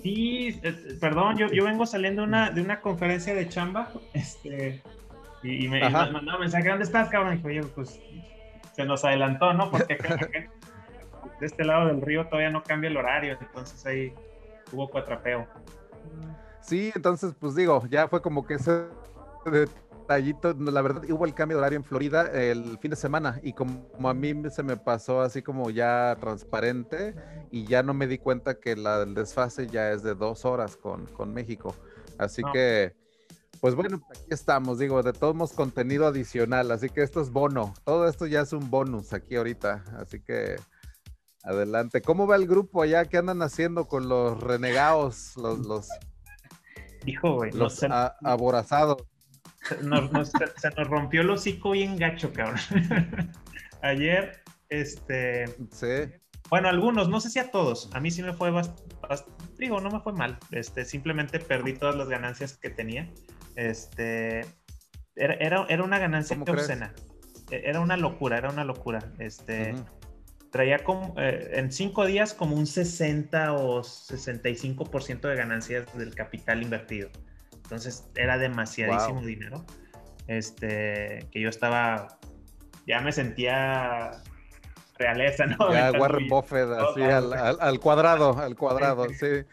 Sí, 0.01 0.59
es, 0.63 0.97
perdón, 0.99 1.37
yo, 1.37 1.45
yo 1.47 1.63
vengo 1.63 1.85
saliendo 1.85 2.23
una, 2.23 2.49
de 2.49 2.59
una 2.59 2.81
conferencia 2.81 3.35
de 3.35 3.47
chamba, 3.47 3.89
este, 4.13 4.81
y, 5.43 5.65
y 5.65 5.69
me, 5.69 5.79
me 5.79 5.89
mandó 5.91 6.39
mensaje, 6.39 6.69
¿dónde 6.69 6.85
estás, 6.85 7.09
cabrón? 7.09 7.33
Y 7.33 7.37
dijo, 7.37 7.47
oye, 7.49 7.63
pues 7.75 7.99
se 8.75 8.83
nos 8.83 9.05
adelantó, 9.05 9.53
¿no? 9.53 9.69
Porque 9.69 9.93
acá, 9.93 10.15
acá, 10.15 10.27
de 11.39 11.45
este 11.45 11.63
lado 11.63 11.85
del 11.85 12.01
río 12.01 12.25
todavía 12.25 12.49
no 12.49 12.63
cambia 12.63 12.89
el 12.89 12.97
horario, 12.97 13.37
entonces 13.39 13.85
ahí 13.85 14.13
hubo 14.71 14.89
cuatrapeo. 14.89 15.45
Sí, 16.61 16.91
entonces, 16.95 17.35
pues 17.39 17.53
digo, 17.53 17.85
ya 17.91 18.07
fue 18.07 18.23
como 18.23 18.43
que 18.43 18.55
ese 20.09 20.35
la 20.57 20.81
verdad 20.81 21.03
hubo 21.09 21.25
el 21.25 21.33
cambio 21.33 21.57
de 21.57 21.61
horario 21.61 21.77
en 21.77 21.83
Florida 21.83 22.29
el 22.31 22.77
fin 22.79 22.91
de 22.91 22.97
semana 22.97 23.39
y 23.43 23.53
como 23.53 24.09
a 24.09 24.13
mí 24.13 24.33
se 24.49 24.63
me 24.63 24.77
pasó 24.77 25.21
así 25.21 25.41
como 25.41 25.69
ya 25.69 26.17
transparente 26.19 27.15
y 27.51 27.65
ya 27.65 27.83
no 27.83 27.93
me 27.93 28.07
di 28.07 28.17
cuenta 28.17 28.59
que 28.59 28.75
la, 28.75 29.03
el 29.03 29.13
desfase 29.13 29.67
ya 29.67 29.91
es 29.91 30.03
de 30.03 30.15
dos 30.15 30.45
horas 30.45 30.77
con, 30.77 31.05
con 31.07 31.33
México. 31.33 31.75
Así 32.17 32.43
que, 32.53 32.95
pues 33.59 33.75
bueno, 33.75 34.01
aquí 34.09 34.27
estamos, 34.29 34.79
digo, 34.79 35.01
de 35.03 35.13
todos 35.13 35.35
modos 35.35 35.53
contenido 35.53 36.07
adicional, 36.07 36.71
así 36.71 36.89
que 36.89 37.01
esto 37.01 37.21
es 37.21 37.31
bono, 37.31 37.73
todo 37.83 38.07
esto 38.07 38.25
ya 38.27 38.41
es 38.41 38.53
un 38.53 38.69
bonus 38.69 39.13
aquí 39.13 39.35
ahorita, 39.35 39.83
así 39.97 40.21
que 40.21 40.55
adelante. 41.43 42.01
¿Cómo 42.01 42.27
va 42.27 42.35
el 42.35 42.47
grupo 42.47 42.81
allá? 42.81 43.05
¿Qué 43.05 43.17
andan 43.17 43.41
haciendo 43.41 43.87
con 43.87 44.07
los 44.07 44.39
renegados, 44.39 45.35
los... 45.37 45.59
los... 45.59 45.89
Hijo, 47.05 47.35
güey, 47.35 47.51
los 47.51 47.83
aborazados? 48.23 48.97
Se, 49.61 49.83
nos 49.83 50.87
rompió 50.87 51.21
el 51.21 51.29
hocico 51.29 51.71
bien 51.71 51.97
gacho, 51.97 52.33
cabrón. 52.33 52.59
Ayer, 53.81 54.41
este. 54.69 55.45
Sí. 55.71 56.11
Bueno, 56.49 56.67
algunos, 56.67 57.09
no 57.09 57.19
sé 57.21 57.29
si 57.29 57.39
a 57.39 57.51
todos. 57.51 57.89
A 57.93 57.99
mí 57.99 58.11
sí 58.11 58.23
me 58.23 58.33
fue 58.33 58.51
bastante. 58.51 58.83
digo, 59.57 59.79
no 59.79 59.89
me 59.89 59.99
fue 60.01 60.13
mal. 60.13 60.37
Este, 60.51 60.85
simplemente 60.85 61.39
perdí 61.39 61.73
todas 61.73 61.95
las 61.95 62.09
ganancias 62.09 62.57
que 62.57 62.69
tenía. 62.69 63.09
Este. 63.55 64.45
Era, 65.15 65.65
era, 65.69 65.83
una 65.83 65.99
ganancia 65.99 66.37
obscena. 66.39 66.93
E, 67.51 67.61
era 67.65 67.79
una 67.79 67.97
locura, 67.97 68.37
era 68.37 68.49
una 68.49 68.63
locura. 68.63 69.11
Este. 69.19 69.75
Traía 70.51 70.83
como, 70.83 71.13
eh, 71.17 71.51
en 71.53 71.71
cinco 71.71 72.05
días 72.05 72.33
como 72.33 72.57
un 72.57 72.67
60 72.67 73.53
o 73.53 73.81
65% 73.83 75.21
de 75.21 75.35
ganancias 75.35 75.97
del 75.97 76.13
capital 76.13 76.61
invertido. 76.61 77.09
Entonces 77.71 78.05
era 78.15 78.37
demasiadísimo 78.37 79.21
dinero. 79.21 79.65
Este, 80.27 81.25
que 81.31 81.39
yo 81.39 81.47
estaba, 81.47 82.19
ya 82.85 82.99
me 82.99 83.13
sentía 83.13 84.11
realeza, 84.99 85.45
¿no? 85.57 85.71
Ya 85.71 85.93
Warren 85.93 86.27
Buffett, 86.27 86.69
así 86.69 87.01
al, 87.01 87.79
cuadrado, 87.79 88.37
al 88.37 88.57
cuadrado, 88.57 89.07
sí. 89.17 89.45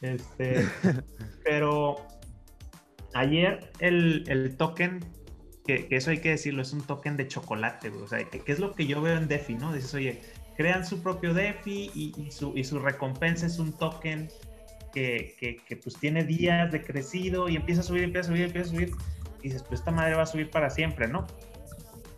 Este, 0.00 0.68
pero 1.44 2.04
ayer 3.14 3.70
el, 3.78 4.24
el 4.26 4.56
token, 4.56 4.98
que, 5.64 5.86
eso 5.92 6.10
hay 6.10 6.18
que 6.18 6.30
decirlo, 6.30 6.62
es 6.62 6.72
un 6.72 6.82
token 6.82 7.16
de 7.16 7.28
chocolate, 7.28 7.88
O 7.90 8.08
sea, 8.08 8.18
que, 8.24 8.42
es 8.50 8.58
lo 8.58 8.72
que 8.72 8.88
yo 8.88 9.00
veo 9.00 9.16
en 9.16 9.28
DeFi, 9.28 9.54
¿no? 9.54 9.72
Dices, 9.72 9.94
oye, 9.94 10.22
crean 10.56 10.84
su 10.84 11.04
propio 11.04 11.32
DeFi 11.32 11.92
y, 11.94 12.30
su, 12.32 12.52
y 12.56 12.64
su 12.64 12.80
recompensa 12.80 13.46
es 13.46 13.60
un 13.60 13.72
token 13.72 14.28
que, 14.94 15.78
pues 15.82 15.96
tiene 15.96 16.24
días 16.24 16.70
de 16.70 16.82
crecido 16.82 17.48
y 17.48 17.56
empieza 17.56 17.80
a 17.80 17.84
subir, 17.84 18.04
empieza 18.04 18.28
a 18.28 18.32
subir, 18.32 18.44
empieza 18.44 18.68
a 18.68 18.72
subir. 18.72 18.90
Y 19.40 19.48
dices, 19.48 19.62
pues 19.62 19.80
esta 19.80 19.90
madre 19.90 20.14
va 20.14 20.22
a 20.22 20.26
subir 20.26 20.50
para 20.50 20.70
siempre, 20.70 21.08
¿no? 21.08 21.26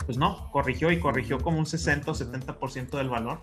Pues 0.04 0.18
no, 0.18 0.50
corrigió 0.52 0.92
y 0.92 1.00
corrigió 1.00 1.38
como 1.38 1.58
un 1.58 1.66
60 1.66 2.10
o 2.10 2.14
70% 2.14 2.90
del 2.90 3.08
valor. 3.08 3.40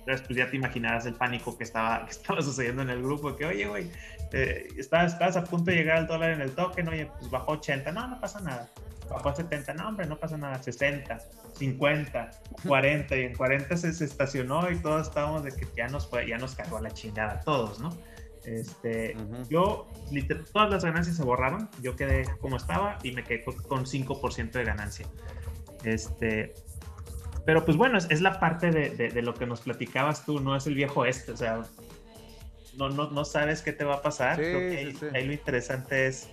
Entonces, 0.00 0.26
pues 0.26 0.38
ya 0.38 0.50
te 0.50 0.56
imaginarás 0.56 1.06
el 1.06 1.14
pánico 1.14 1.56
que 1.56 1.64
estaba, 1.64 2.04
que 2.04 2.10
estaba 2.12 2.42
sucediendo 2.42 2.82
en 2.82 2.90
el 2.90 3.02
grupo, 3.02 3.34
que 3.36 3.46
oye, 3.46 3.66
güey, 3.66 3.90
eh, 4.32 4.68
estás, 4.76 5.14
estás 5.14 5.36
a 5.36 5.44
punto 5.44 5.70
de 5.70 5.76
llegar 5.76 5.98
al 5.98 6.06
dólar 6.06 6.30
en 6.32 6.40
el 6.40 6.52
token, 6.52 6.88
oye, 6.88 7.10
pues 7.18 7.30
bajó 7.30 7.52
80, 7.52 7.92
no, 7.92 8.08
no 8.08 8.20
pasa 8.20 8.40
nada 8.40 8.68
bajó 9.08 9.30
a 9.30 9.34
70, 9.34 9.74
no 9.74 9.88
hombre, 9.88 10.06
no 10.06 10.18
pasa 10.18 10.36
nada, 10.36 10.62
60, 10.62 11.18
50, 11.54 12.30
40, 12.66 13.16
y 13.16 13.22
en 13.22 13.34
40 13.34 13.76
se, 13.76 14.04
estacionó 14.04 14.70
y 14.70 14.76
todos 14.76 15.08
estábamos 15.08 15.44
de 15.44 15.52
que 15.52 15.66
ya 15.76 15.88
nos 15.88 16.08
fue, 16.08 16.26
ya 16.26 16.38
nos 16.38 16.54
cagó 16.54 16.80
la 16.80 16.90
chingada, 16.90 17.40
todos, 17.40 17.80
¿no? 17.80 17.90
Este, 18.44 19.14
yo, 19.50 19.88
todas 20.52 20.70
las 20.70 20.84
ganancias 20.84 21.16
se 21.16 21.22
borraron, 21.22 21.68
yo 21.82 21.96
quedé 21.96 22.24
como 22.40 22.56
estaba 22.56 22.98
y 23.02 23.12
me 23.12 23.22
quedé 23.22 23.44
con 23.44 23.84
5% 23.84 24.52
de 24.52 24.64
ganancia. 24.64 25.06
Este, 25.84 26.54
pero 27.44 27.64
pues 27.64 27.76
bueno, 27.76 27.98
es, 27.98 28.20
la 28.20 28.40
parte 28.40 28.70
de, 28.70 28.90
de, 28.90 29.22
lo 29.22 29.34
que 29.34 29.46
nos 29.46 29.60
platicabas 29.62 30.24
tú, 30.24 30.40
no 30.40 30.56
es 30.56 30.66
el 30.66 30.74
viejo 30.74 31.04
este, 31.04 31.32
o 31.32 31.36
sea, 31.36 31.62
no, 32.78 32.88
no, 32.88 33.10
no 33.10 33.24
sabes 33.24 33.60
qué 33.60 33.72
te 33.72 33.84
va 33.84 33.96
a 33.96 34.02
pasar. 34.02 34.40
ahí, 34.40 35.24
lo 35.26 35.32
interesante 35.32 36.06
es 36.06 36.28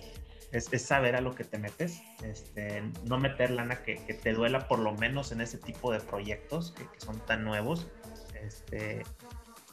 es, 0.52 0.82
saber 0.82 1.16
a 1.16 1.20
lo 1.20 1.34
que 1.34 1.44
te 1.44 1.58
metes, 1.58 2.02
este, 2.22 2.82
no 3.04 3.18
meter 3.18 3.50
lana 3.50 3.82
que, 3.82 3.96
te 3.96 4.32
duela 4.32 4.68
por 4.68 4.78
lo 4.78 4.92
menos 4.94 5.32
en 5.32 5.40
ese 5.40 5.58
tipo 5.58 5.92
de 5.92 6.00
proyectos 6.00 6.72
que, 6.72 6.86
son 6.98 7.18
tan 7.26 7.44
nuevos. 7.44 7.88
Este, 8.42 9.02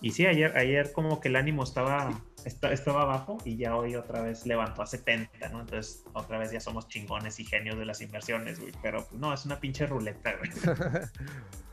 y 0.02 0.12
sí, 0.12 0.26
ayer, 0.26 0.58
ayer 0.58 0.92
como 0.92 1.22
que 1.22 1.30
el 1.30 1.36
ánimo 1.36 1.64
estaba, 1.64 2.22
estaba 2.44 3.06
bajo 3.06 3.38
y 3.46 3.56
ya 3.56 3.76
hoy 3.76 3.96
otra 3.96 4.22
vez 4.22 4.46
levantó 4.46 4.82
a 4.82 4.86
70, 4.86 5.50
¿no? 5.50 5.62
Entonces 5.62 6.04
otra 6.14 6.38
vez 6.38 6.52
ya 6.52 6.60
somos 6.60 6.88
chingones 6.88 7.40
y 7.40 7.46
genios 7.46 7.78
de 7.78 7.86
las 7.86 8.02
inversiones, 8.02 8.60
güey. 8.60 8.74
Pero 8.82 9.08
no, 9.12 9.34
es 9.34 9.46
una 9.46 9.60
pinche 9.60 9.86
ruleta, 9.86 10.34
güey. 10.36 10.52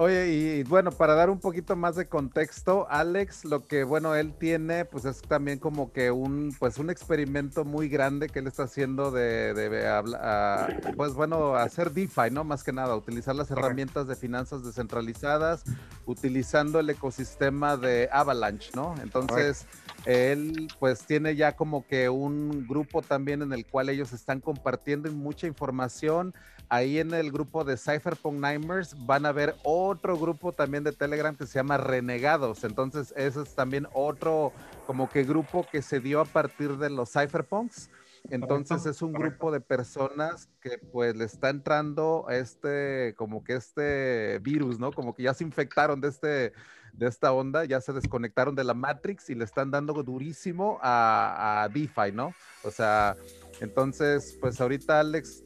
Oye, 0.00 0.28
y 0.28 0.62
bueno, 0.62 0.92
para 0.92 1.16
dar 1.16 1.28
un 1.28 1.40
poquito 1.40 1.74
más 1.74 1.96
de 1.96 2.06
contexto, 2.06 2.86
Alex, 2.88 3.44
lo 3.44 3.66
que 3.66 3.82
bueno 3.82 4.14
él 4.14 4.32
tiene, 4.32 4.84
pues 4.84 5.04
es 5.04 5.20
también 5.22 5.58
como 5.58 5.92
que 5.92 6.12
un, 6.12 6.54
pues 6.56 6.78
un 6.78 6.88
experimento 6.88 7.64
muy 7.64 7.88
grande 7.88 8.28
que 8.28 8.38
él 8.38 8.46
está 8.46 8.62
haciendo 8.62 9.10
de, 9.10 9.54
de, 9.54 10.92
pues 10.96 11.14
bueno, 11.14 11.56
hacer 11.56 11.90
DeFi, 11.90 12.30
¿no? 12.30 12.44
Más 12.44 12.62
que 12.62 12.72
nada, 12.72 12.94
utilizar 12.94 13.34
las 13.34 13.50
herramientas 13.50 14.06
de 14.06 14.14
finanzas 14.14 14.62
descentralizadas, 14.64 15.64
utilizando 16.06 16.78
el 16.78 16.90
ecosistema 16.90 17.76
de 17.76 18.08
Avalanche, 18.12 18.70
¿no? 18.76 18.94
Entonces, 19.02 19.66
él 20.04 20.68
pues 20.78 21.00
tiene 21.06 21.34
ya 21.34 21.56
como 21.56 21.84
que 21.88 22.08
un 22.08 22.68
grupo 22.68 23.02
también 23.02 23.42
en 23.42 23.52
el 23.52 23.66
cual 23.66 23.88
ellos 23.88 24.12
están 24.12 24.40
compartiendo 24.40 25.10
mucha 25.10 25.48
información 25.48 26.34
ahí 26.68 26.98
en 26.98 27.14
el 27.14 27.32
grupo 27.32 27.64
de 27.64 27.76
Cypherpunk 27.76 28.38
Nightmares 28.38 28.94
van 29.06 29.26
a 29.26 29.32
ver 29.32 29.54
otro 29.64 30.18
grupo 30.18 30.52
también 30.52 30.84
de 30.84 30.92
Telegram 30.92 31.34
que 31.34 31.46
se 31.46 31.58
llama 31.58 31.78
Renegados. 31.78 32.64
Entonces, 32.64 33.12
ese 33.16 33.42
es 33.42 33.54
también 33.54 33.88
otro 33.92 34.52
como 34.86 35.08
que 35.08 35.24
grupo 35.24 35.66
que 35.70 35.82
se 35.82 36.00
dio 36.00 36.20
a 36.20 36.24
partir 36.24 36.76
de 36.76 36.90
los 36.90 37.12
Cypherpunks. 37.12 37.90
Entonces 38.30 38.84
es 38.84 39.00
un 39.00 39.12
grupo 39.12 39.50
de 39.50 39.60
personas 39.60 40.48
que 40.60 40.78
pues 40.78 41.16
le 41.16 41.24
está 41.24 41.50
entrando 41.50 42.26
este, 42.28 43.14
como 43.16 43.42
que 43.42 43.54
este 43.54 44.38
virus, 44.40 44.78
¿no? 44.78 44.92
Como 44.92 45.14
que 45.14 45.22
ya 45.22 45.34
se 45.34 45.44
infectaron 45.44 46.00
de 46.00 46.08
este, 46.08 46.52
de 46.92 47.06
esta 47.06 47.32
onda, 47.32 47.64
ya 47.64 47.80
se 47.80 47.92
desconectaron 47.92 48.54
de 48.54 48.64
la 48.64 48.74
Matrix 48.74 49.30
y 49.30 49.34
le 49.34 49.44
están 49.44 49.70
dando 49.70 49.94
durísimo 50.02 50.78
a, 50.82 51.62
a 51.62 51.68
DeFi, 51.68 52.12
¿no? 52.12 52.34
O 52.64 52.70
sea, 52.70 53.16
entonces, 53.60 54.36
pues 54.40 54.60
ahorita 54.60 55.00
Alex 55.00 55.44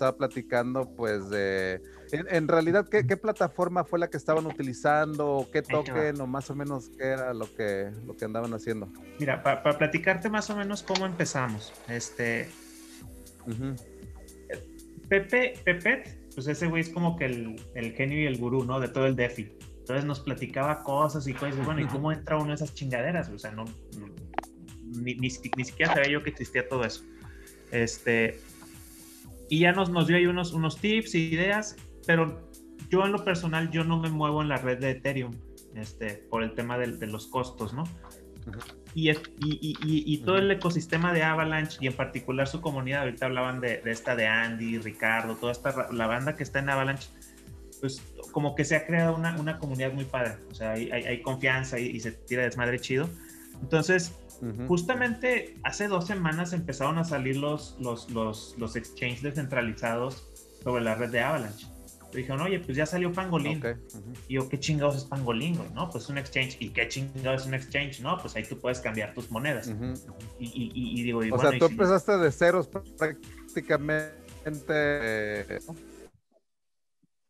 estaba 0.00 0.16
platicando, 0.16 0.94
pues, 0.96 1.28
de. 1.28 1.82
En, 2.10 2.48
realidad, 2.48 2.88
¿qué, 2.88 3.16
plataforma 3.18 3.84
fue 3.84 3.98
la 3.98 4.08
que 4.08 4.16
estaban 4.16 4.46
utilizando? 4.46 5.46
¿Qué 5.52 5.60
token? 5.60 6.18
O 6.22 6.26
más 6.26 6.48
o 6.48 6.54
menos, 6.54 6.90
¿qué 6.96 7.04
era 7.04 7.34
lo 7.34 7.54
que, 7.54 7.90
lo 8.06 8.16
que 8.16 8.24
andaban 8.24 8.54
haciendo? 8.54 8.88
Mira, 9.18 9.42
para 9.42 9.76
platicarte 9.76 10.30
más 10.30 10.48
o 10.48 10.56
menos 10.56 10.82
cómo 10.82 11.04
empezamos. 11.04 11.72
Este. 11.86 12.48
Pepe, 15.10 15.54
Pepe, 15.64 16.18
pues 16.34 16.46
ese 16.46 16.66
güey 16.66 16.80
es 16.80 16.88
como 16.88 17.16
que 17.16 17.26
el, 17.26 17.92
genio 17.94 18.22
y 18.22 18.24
el 18.24 18.38
gurú, 18.38 18.64
¿no? 18.64 18.80
De 18.80 18.88
todo 18.88 19.04
el 19.06 19.16
DeFi. 19.16 19.52
Entonces 19.80 20.06
nos 20.06 20.20
platicaba 20.20 20.82
cosas 20.82 21.28
y 21.28 21.34
cosas. 21.34 21.62
Bueno, 21.66 21.82
¿y 21.82 21.86
cómo 21.86 22.10
entra 22.10 22.38
uno 22.38 22.48
de 22.48 22.54
esas 22.54 22.72
chingaderas? 22.72 23.28
O 23.28 23.38
sea, 23.38 23.50
no. 23.50 23.66
ni, 24.86 25.14
ni, 25.14 25.28
ni 25.56 25.64
siquiera 25.64 25.92
sabía 25.92 26.10
yo 26.10 26.22
que 26.22 26.30
existía 26.30 26.66
todo 26.66 26.84
eso. 26.84 27.04
Este, 27.70 28.40
y 29.50 29.58
ya 29.58 29.72
nos, 29.72 29.90
nos 29.90 30.06
dio 30.06 30.16
ahí 30.16 30.26
unos, 30.26 30.52
unos 30.52 30.78
tips 30.78 31.14
ideas, 31.16 31.76
pero 32.06 32.48
yo 32.88 33.04
en 33.04 33.12
lo 33.12 33.22
personal, 33.24 33.70
yo 33.70 33.84
no 33.84 33.98
me 33.98 34.08
muevo 34.08 34.40
en 34.40 34.48
la 34.48 34.56
red 34.56 34.78
de 34.78 34.92
Ethereum, 34.92 35.34
este, 35.74 36.14
por 36.30 36.42
el 36.42 36.54
tema 36.54 36.78
de, 36.78 36.96
de 36.96 37.06
los 37.08 37.26
costos, 37.26 37.74
¿no? 37.74 37.84
y, 38.94 39.10
y, 39.10 39.16
y, 39.40 39.78
y, 39.82 40.18
todo 40.18 40.38
el 40.38 40.50
ecosistema 40.50 41.12
de 41.12 41.22
Avalanche 41.22 41.78
y 41.80 41.86
en 41.86 41.92
particular 41.92 42.48
su 42.48 42.60
comunidad, 42.60 43.02
ahorita 43.02 43.26
hablaban 43.26 43.60
de, 43.60 43.80
de, 43.82 43.90
esta 43.90 44.16
de 44.16 44.26
Andy, 44.26 44.78
Ricardo, 44.78 45.36
toda 45.36 45.52
esta, 45.52 45.92
la 45.92 46.06
banda 46.06 46.36
que 46.36 46.42
está 46.42 46.60
en 46.60 46.70
Avalanche, 46.70 47.08
pues 47.80 48.02
como 48.32 48.54
que 48.54 48.64
se 48.64 48.76
ha 48.76 48.86
creado 48.86 49.14
una, 49.14 49.38
una 49.38 49.58
comunidad 49.58 49.92
muy 49.92 50.04
padre, 50.04 50.36
o 50.50 50.54
sea, 50.54 50.72
hay, 50.72 50.90
hay, 50.90 51.04
hay 51.04 51.22
confianza 51.22 51.78
y, 51.78 51.98
se 52.00 52.12
tira 52.12 52.44
desmadre 52.44 52.78
chido. 52.78 53.08
Entonces, 53.60 54.14
Justamente 54.68 55.56
hace 55.64 55.88
dos 55.88 56.06
semanas 56.06 56.52
empezaron 56.52 56.98
a 56.98 57.04
salir 57.04 57.36
los, 57.36 57.76
los, 57.78 58.10
los, 58.10 58.54
los 58.58 58.76
exchanges 58.76 59.22
descentralizados 59.22 60.26
sobre 60.62 60.82
la 60.82 60.94
red 60.94 61.10
de 61.10 61.20
Avalanche. 61.20 61.66
Dijeron, 62.12 62.40
oye, 62.40 62.58
pues 62.58 62.76
ya 62.76 62.86
salió 62.86 63.12
Pangolin. 63.12 63.62
Y 64.26 64.34
yo, 64.34 64.48
¿qué 64.48 64.58
chingados 64.58 64.96
es 64.96 65.04
Pangolin? 65.04 65.56
No, 65.74 65.88
pues 65.90 66.08
un 66.08 66.18
exchange. 66.18 66.56
¿Y 66.58 66.70
qué 66.70 66.88
chingados 66.88 67.42
es 67.42 67.46
un 67.46 67.54
exchange? 67.54 68.00
No, 68.00 68.18
pues 68.18 68.34
ahí 68.34 68.42
tú 68.44 68.58
puedes 68.58 68.80
cambiar 68.80 69.14
tus 69.14 69.30
monedas. 69.30 69.72
y, 70.38 70.72
y, 70.74 71.02
digo, 71.02 71.20
o 71.30 71.38
sea, 71.38 71.56
tú 71.56 71.66
empezaste 71.66 72.18
de 72.18 72.32
ceros 72.32 72.68
prácticamente. 72.68 74.10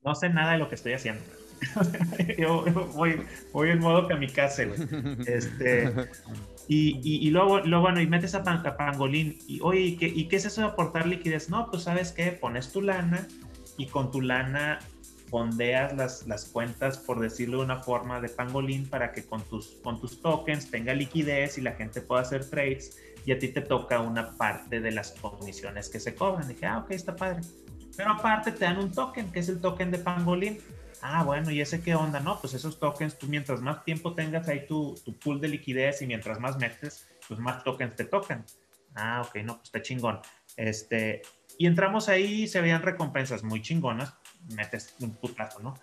No 0.02 0.14
sé 0.14 0.30
nada 0.30 0.52
de 0.52 0.58
lo 0.58 0.68
que 0.68 0.76
estoy 0.76 0.94
haciendo. 0.94 1.22
yo, 2.38 2.64
voy, 2.94 3.20
voy, 3.52 3.70
en 3.70 3.80
modo 3.80 4.08
kamikaze, 4.08 4.66
güey. 4.66 4.80
Este, 5.26 5.92
y, 6.72 7.26
y, 7.26 7.30
luego, 7.30 7.58
luego, 7.58 7.82
bueno, 7.82 8.00
y 8.00 8.06
metes 8.06 8.36
a, 8.36 8.44
Pangolín. 8.44 9.36
Y, 9.48 9.58
oye, 9.60 9.80
¿y 9.80 9.96
qué, 9.96 10.06
¿y 10.06 10.28
qué 10.28 10.36
es 10.36 10.44
eso 10.44 10.60
de 10.60 10.68
aportar 10.68 11.04
liquidez? 11.04 11.50
No, 11.50 11.68
pues, 11.68 11.82
¿sabes 11.82 12.12
qué? 12.12 12.30
Pones 12.30 12.70
tu 12.70 12.80
lana 12.80 13.26
y 13.76 13.86
con 13.86 14.12
tu 14.12 14.20
lana 14.20 14.78
fondeas 15.28 15.96
las, 15.96 16.28
las 16.28 16.44
cuentas, 16.44 16.98
por 16.98 17.18
decirlo 17.18 17.58
de 17.58 17.64
una 17.64 17.82
forma, 17.82 18.20
de 18.20 18.28
Pangolín 18.28 18.88
para 18.88 19.10
que 19.10 19.24
con 19.24 19.42
tus, 19.42 19.80
con 19.82 20.00
tus 20.00 20.22
tokens 20.22 20.70
tenga 20.70 20.94
liquidez 20.94 21.58
y 21.58 21.60
la 21.60 21.72
gente 21.72 22.02
pueda 22.02 22.22
hacer 22.22 22.48
trades 22.48 22.96
y 23.26 23.32
a 23.32 23.38
ti 23.40 23.48
te 23.48 23.62
toca 23.62 23.98
una 23.98 24.30
parte 24.36 24.80
de 24.80 24.92
las 24.92 25.10
comisiones 25.12 25.88
que 25.88 25.98
se 25.98 26.14
cobran. 26.14 26.46
dije, 26.46 26.66
ah, 26.66 26.78
ok, 26.78 26.92
está 26.92 27.16
padre. 27.16 27.40
Pero 27.96 28.12
aparte 28.12 28.52
te 28.52 28.64
dan 28.64 28.78
un 28.78 28.92
token, 28.92 29.32
que 29.32 29.40
es 29.40 29.48
el 29.48 29.60
token 29.60 29.90
de 29.90 29.98
Pangolin. 29.98 30.58
Ah, 31.02 31.24
bueno, 31.24 31.50
¿y 31.50 31.60
ese 31.60 31.82
qué 31.82 31.94
onda? 31.94 32.20
No, 32.20 32.40
pues 32.40 32.54
esos 32.54 32.78
tokens, 32.78 33.18
tú 33.18 33.26
mientras 33.26 33.60
más 33.60 33.84
tiempo 33.84 34.14
tengas 34.14 34.48
ahí 34.48 34.66
tu, 34.66 34.94
tu 35.04 35.18
pool 35.18 35.40
de 35.40 35.48
liquidez 35.48 36.02
y 36.02 36.06
mientras 36.06 36.38
más 36.38 36.58
metes, 36.58 37.06
pues 37.26 37.40
más 37.40 37.64
tokens 37.64 37.96
te 37.96 38.04
tocan. 38.04 38.44
Ah, 38.94 39.22
ok, 39.26 39.36
no, 39.44 39.56
pues 39.56 39.68
está 39.68 39.82
chingón. 39.82 40.20
Este, 40.56 41.22
y 41.58 41.66
entramos 41.66 42.08
ahí, 42.08 42.46
se 42.46 42.60
veían 42.60 42.82
recompensas 42.82 43.42
muy 43.42 43.62
chingonas, 43.62 44.14
metes 44.54 44.94
un 45.00 45.14
putazo, 45.14 45.60
¿no? 45.60 45.74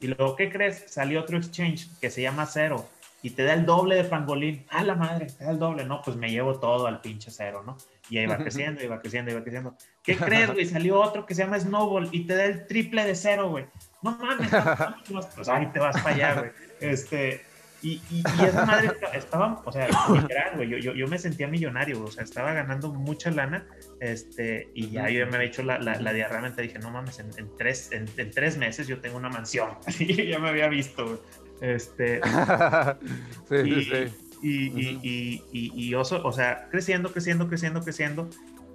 Y 0.00 0.08
luego, 0.08 0.36
¿qué 0.36 0.50
crees? 0.50 0.84
Salió 0.88 1.20
otro 1.20 1.38
exchange 1.38 1.88
que 2.00 2.10
se 2.10 2.22
llama 2.22 2.46
Cero 2.46 2.86
y 3.22 3.30
te 3.30 3.44
da 3.44 3.54
el 3.54 3.66
doble 3.66 3.96
de 3.96 4.04
pangolín. 4.04 4.64
¡Ah, 4.68 4.84
la 4.84 4.94
madre! 4.94 5.26
Te 5.26 5.44
da 5.44 5.50
el 5.50 5.58
doble. 5.58 5.84
No, 5.84 6.00
pues 6.02 6.16
me 6.16 6.30
llevo 6.30 6.60
todo 6.60 6.86
al 6.86 7.00
pinche 7.00 7.30
cero, 7.30 7.62
¿no? 7.66 7.76
Y 8.08 8.18
ahí 8.18 8.26
va 8.26 8.36
creciendo, 8.38 8.84
y 8.84 8.86
va 8.86 9.00
creciendo, 9.00 9.32
y 9.32 9.34
va 9.34 9.42
creciendo. 9.42 9.76
¿Qué 10.02 10.16
crees, 10.16 10.52
güey? 10.52 10.64
Salió 10.66 11.00
otro 11.00 11.26
que 11.26 11.34
se 11.34 11.42
llama 11.42 11.58
Snowball 11.58 12.08
y 12.12 12.24
te 12.26 12.36
da 12.36 12.44
el 12.44 12.66
triple 12.66 13.04
de 13.04 13.14
cero, 13.14 13.50
güey. 13.50 13.66
No 14.10 14.18
mames, 14.18 15.26
pues 15.34 15.48
ahí 15.48 15.66
te 15.66 15.78
vas 15.78 16.00
para 16.00 16.14
allá, 16.14 16.34
güey. 16.34 16.50
Este, 16.80 17.44
y, 17.82 18.00
y, 18.10 18.22
esa 18.44 18.64
madre 18.64 18.90
estaba, 19.12 19.62
o 19.64 19.70
sea, 19.70 19.88
literal, 20.12 20.56
güey, 20.56 20.68
yo, 20.68 20.78
yo, 20.78 20.94
yo, 20.94 21.06
me 21.08 21.18
sentía 21.18 21.46
millonario, 21.46 22.02
o 22.02 22.10
sea, 22.10 22.24
estaba 22.24 22.52
ganando 22.52 22.92
mucha 22.92 23.30
lana, 23.30 23.66
este, 24.00 24.70
y 24.74 24.90
ya 24.90 25.10
yo 25.10 25.26
me 25.26 25.36
había 25.36 25.48
hecho 25.48 25.62
la, 25.62 25.78
la, 25.78 26.00
la 26.00 26.12
diarrea, 26.12 26.50
dije, 26.50 26.78
no 26.78 26.90
mames, 26.90 27.18
en, 27.18 27.30
tres, 27.56 27.92
en, 27.92 28.06
en, 28.16 28.30
tres 28.30 28.56
meses 28.56 28.86
yo 28.86 29.00
tengo 29.00 29.18
una 29.18 29.28
mansión, 29.28 29.70
y 29.98 30.26
ya 30.26 30.38
me 30.38 30.48
había 30.48 30.68
visto, 30.68 31.04
güey. 31.04 31.18
Este, 31.60 32.20
sí, 33.48 33.56
y, 33.56 33.84
sí, 33.84 34.14
Y, 34.42 35.40
y, 35.52 35.72
y, 35.74 35.94
oso, 35.94 36.20
o 36.24 36.32
sea, 36.32 36.68
creciendo, 36.70 37.12
creciendo, 37.12 37.48
creciendo, 37.48 37.80
creciendo. 37.82 38.28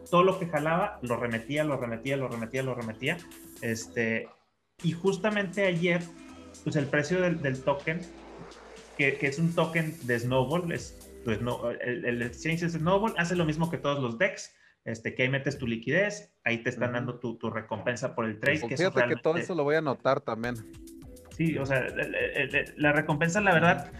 Todo 0.09 0.23
lo 0.23 0.39
que 0.39 0.47
jalaba, 0.47 0.99
lo 1.03 1.15
remetía, 1.15 1.63
lo 1.63 1.77
remetía, 1.77 2.17
lo 2.17 2.27
remetía, 2.27 2.63
lo 2.63 2.75
remetía. 2.75 3.17
Este, 3.61 4.27
y 4.83 4.91
justamente 4.91 5.65
ayer, 5.65 6.01
pues 6.63 6.75
el 6.75 6.85
precio 6.85 7.21
del, 7.21 7.41
del 7.41 7.61
token, 7.61 8.01
que, 8.97 9.17
que, 9.17 9.27
es 9.27 9.39
un 9.39 9.53
token 9.53 9.95
de 10.03 10.19
Snowball, 10.19 10.71
es, 10.71 11.11
pues, 11.23 11.41
no, 11.41 11.71
el, 11.71 12.05
el, 12.05 12.21
exchange 12.21 12.69
Snowball, 12.69 13.13
hace 13.17 13.35
lo 13.35 13.45
mismo 13.45 13.69
que 13.69 13.77
todos 13.77 14.01
los 14.01 14.17
DEX. 14.17 14.53
Este, 14.83 15.13
que 15.13 15.21
ahí 15.21 15.29
metes 15.29 15.59
tu 15.59 15.67
liquidez, 15.67 16.33
ahí 16.43 16.63
te 16.63 16.71
están 16.71 16.93
dando 16.93 17.19
tu, 17.19 17.37
tu 17.37 17.51
recompensa 17.51 18.15
por 18.15 18.25
el 18.25 18.39
trade. 18.39 18.61
Pues 18.61 18.79
fíjate 18.79 19.07
que 19.09 19.15
todo 19.21 19.37
eso 19.37 19.53
lo 19.53 19.63
voy 19.63 19.75
a 19.75 19.77
anotar 19.77 20.21
también. 20.21 20.55
Sí, 21.37 21.55
o 21.57 21.65
sea, 21.67 21.85
la 22.77 22.91
recompensa, 22.91 23.41
la 23.41 23.53
verdad, 23.53 23.91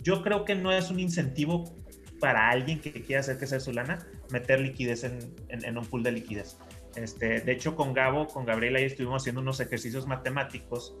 yo 0.00 0.22
creo 0.22 0.46
que 0.46 0.54
no 0.54 0.72
es 0.72 0.90
un 0.90 1.00
incentivo 1.00 1.76
para 2.18 2.48
alguien 2.48 2.80
que 2.80 2.92
quiera 2.92 3.20
hacer 3.20 3.38
que 3.38 3.46
sea 3.46 3.60
su 3.60 3.72
lana, 3.72 4.06
meter 4.30 4.60
liquidez 4.60 5.04
en, 5.04 5.34
en, 5.48 5.76
un 5.76 5.84
pool 5.84 6.02
de 6.02 6.12
liquidez. 6.12 6.56
Este, 6.96 7.40
de 7.40 7.52
hecho, 7.52 7.74
con 7.74 7.94
Gabo, 7.94 8.26
con 8.26 8.44
Gabriela, 8.44 8.78
ahí 8.78 8.84
estuvimos 8.84 9.22
haciendo 9.22 9.40
unos 9.40 9.60
ejercicios 9.60 10.06
matemáticos 10.06 10.94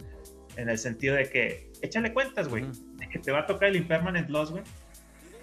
en 0.56 0.68
el 0.68 0.78
sentido 0.78 1.14
de 1.14 1.28
que, 1.28 1.70
échale 1.82 2.12
cuentas, 2.12 2.48
güey, 2.48 2.64
de 2.96 3.08
que 3.08 3.18
te 3.18 3.32
va 3.32 3.40
a 3.40 3.46
tocar 3.46 3.68
el 3.68 3.76
impermanent 3.76 4.28
loss, 4.30 4.50
güey. 4.50 4.62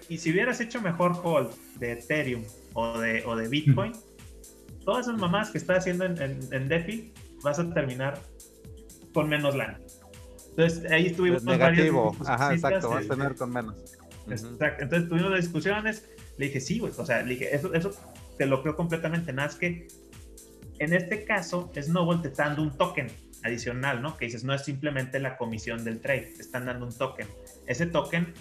Y 0.08 0.18
si 0.18 0.32
hubieras 0.32 0.60
hecho 0.60 0.80
mejor 0.80 1.12
hold 1.22 1.50
de 1.78 1.92
Ethereum 1.92 2.44
o 2.74 2.98
de, 2.98 3.22
o 3.24 3.36
de 3.36 3.48
Bitcoin, 3.48 3.92
todas 4.84 5.06
esas 5.06 5.20
mamás 5.20 5.50
que 5.50 5.58
estás 5.58 5.78
haciendo 5.78 6.04
en, 6.04 6.20
en, 6.20 6.40
en 6.52 6.68
DeFi, 6.68 7.12
vas 7.42 7.58
a 7.58 7.72
terminar 7.72 8.18
con 9.12 9.28
menos 9.28 9.54
lana. 9.54 9.78
Entonces 10.50 10.90
ahí 10.90 11.06
estuvimos 11.06 11.44
negativo. 11.44 12.16
Ajá, 12.26 12.52
exacto, 12.52 12.90
vas 12.90 13.04
a 13.04 13.08
tener 13.08 13.34
con 13.36 13.52
menos. 13.52 13.76
Exacto. 14.28 14.82
Entonces 14.82 15.08
tuvimos 15.08 15.30
las 15.30 15.40
discusiones. 15.42 16.08
Le 16.38 16.46
dije, 16.46 16.60
sí, 16.60 16.78
güey. 16.78 16.92
O 16.96 17.06
sea, 17.06 17.22
le 17.22 17.30
dije, 17.30 17.54
eso, 17.54 17.72
eso 17.74 17.90
te 18.36 18.46
lo 18.46 18.62
creo 18.62 18.76
completamente. 18.76 19.32
Nada 19.32 19.48
es 19.48 19.54
que 19.54 19.88
en 20.80 20.94
este 20.94 21.24
caso, 21.24 21.70
Snowball 21.80 22.22
te 22.22 22.28
está 22.28 22.46
dando 22.46 22.62
un 22.62 22.76
token 22.76 23.08
adicional, 23.42 24.00
¿no? 24.00 24.16
Que 24.16 24.24
dices, 24.24 24.44
no 24.44 24.54
es 24.54 24.64
simplemente 24.64 25.20
la 25.20 25.36
comisión 25.36 25.84
del 25.84 26.00
trade, 26.00 26.32
te 26.36 26.42
están 26.42 26.64
dando 26.64 26.86
un 26.86 26.92
token. 26.92 27.28
Ese 27.66 27.86
token 27.86 28.32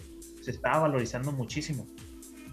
se 0.42 0.52
estaba 0.52 0.80
valorizando 0.80 1.34
muchísimo. 1.34 1.86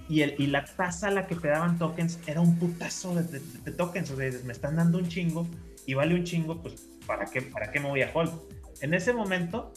Y, 0.08 0.22
el, 0.22 0.34
y 0.38 0.48
la 0.48 0.64
tasa 0.64 1.08
a 1.08 1.10
la 1.12 1.26
que 1.26 1.36
te 1.36 1.48
daban 1.48 1.78
tokens 1.78 2.18
era 2.26 2.40
un 2.40 2.58
putazo 2.58 3.14
de, 3.14 3.40
de, 3.40 3.72
tokens. 3.72 4.10
O 4.10 4.16
sea, 4.16 4.30
me 4.44 4.52
están 4.52 4.76
dando 4.76 4.98
un 4.98 5.08
chingo 5.08 5.46
y 5.86 5.94
vale 5.94 6.14
un 6.14 6.24
chingo, 6.24 6.60
pues, 6.60 6.88
¿para 7.06 7.24
qué, 7.24 7.42
para 7.42 7.70
qué 7.70 7.80
me 7.80 7.88
voy 7.88 8.02
a 8.02 8.10
hold? 8.12 8.32
en 8.80 8.92
ese 8.92 9.12
momento 9.12 9.72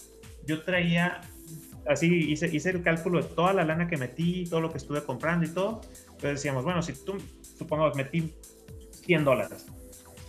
yo 0.45 0.63
traía, 0.63 1.21
así 1.87 2.07
hice, 2.31 2.47
hice 2.53 2.71
el 2.71 2.81
cálculo 2.81 3.21
de 3.21 3.29
toda 3.29 3.53
la 3.53 3.63
lana 3.63 3.87
que 3.87 3.97
metí, 3.97 4.45
todo 4.45 4.61
lo 4.61 4.71
que 4.71 4.77
estuve 4.77 5.03
comprando 5.03 5.45
y 5.45 5.49
todo. 5.49 5.81
Entonces 5.83 6.31
decíamos, 6.31 6.63
bueno, 6.63 6.81
si 6.81 6.93
tú, 6.93 7.17
supongamos, 7.57 7.95
metí 7.95 8.33
100 9.05 9.23
dólares. 9.23 9.67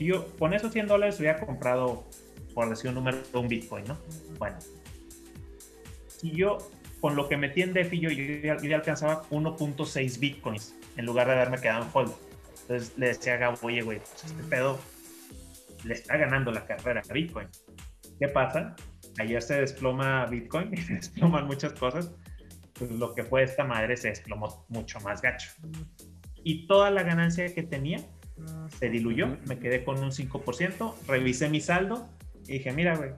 Si 0.00 0.06
yo 0.06 0.34
con 0.38 0.54
esos 0.54 0.72
100 0.72 0.86
dólares 0.86 1.20
hubiera 1.20 1.38
comprado, 1.38 2.06
por 2.54 2.70
decir 2.70 2.88
un 2.88 2.94
número, 2.94 3.18
un 3.34 3.48
Bitcoin, 3.48 3.84
¿no? 3.84 3.98
Bueno, 4.38 4.56
si 6.06 6.30
yo 6.30 6.56
con 7.02 7.16
lo 7.16 7.28
que 7.28 7.36
metí 7.36 7.60
en 7.60 7.74
DeFi, 7.74 8.00
yo, 8.00 8.08
ya, 8.10 8.76
alcanzaba 8.76 9.28
1.6 9.28 10.18
Bitcoins 10.18 10.74
en 10.96 11.04
lugar 11.04 11.26
de 11.26 11.34
haberme 11.34 11.58
quedado 11.58 11.82
en 11.82 11.90
hold. 11.92 12.12
Entonces 12.62 12.96
le 12.96 13.08
decía 13.08 13.34
a 13.34 13.36
Gabo, 13.36 13.58
oye, 13.60 13.82
güey, 13.82 13.98
pues 13.98 14.24
este 14.24 14.42
pedo 14.44 14.80
le 15.84 15.92
está 15.92 16.16
ganando 16.16 16.50
la 16.50 16.64
carrera 16.64 17.02
a 17.06 17.12
Bitcoin. 17.12 17.48
¿Qué 18.18 18.28
pasa? 18.28 18.74
Ayer 19.18 19.42
se 19.42 19.60
desploma 19.60 20.24
Bitcoin 20.24 20.72
y 20.72 20.76
se 20.80 20.94
desploman 20.94 21.46
muchas 21.46 21.74
cosas. 21.74 22.10
Pues 22.72 22.90
lo 22.90 23.14
que 23.14 23.22
fue 23.22 23.42
esta 23.42 23.64
madre 23.64 23.98
se 23.98 24.08
desplomó 24.08 24.64
mucho 24.70 24.98
más 25.00 25.20
gacho. 25.20 25.50
Y 26.42 26.66
toda 26.66 26.90
la 26.90 27.02
ganancia 27.02 27.54
que 27.54 27.62
tenía 27.62 27.98
se 28.78 28.88
diluyó. 28.88 29.36
Me 29.46 29.58
quedé 29.58 29.84
con 29.84 29.98
un 29.98 30.10
5%. 30.10 30.94
Revisé 31.06 31.48
mi 31.48 31.60
saldo 31.60 32.08
y 32.46 32.54
dije, 32.54 32.72
mira, 32.72 32.96
güey, 32.96 33.10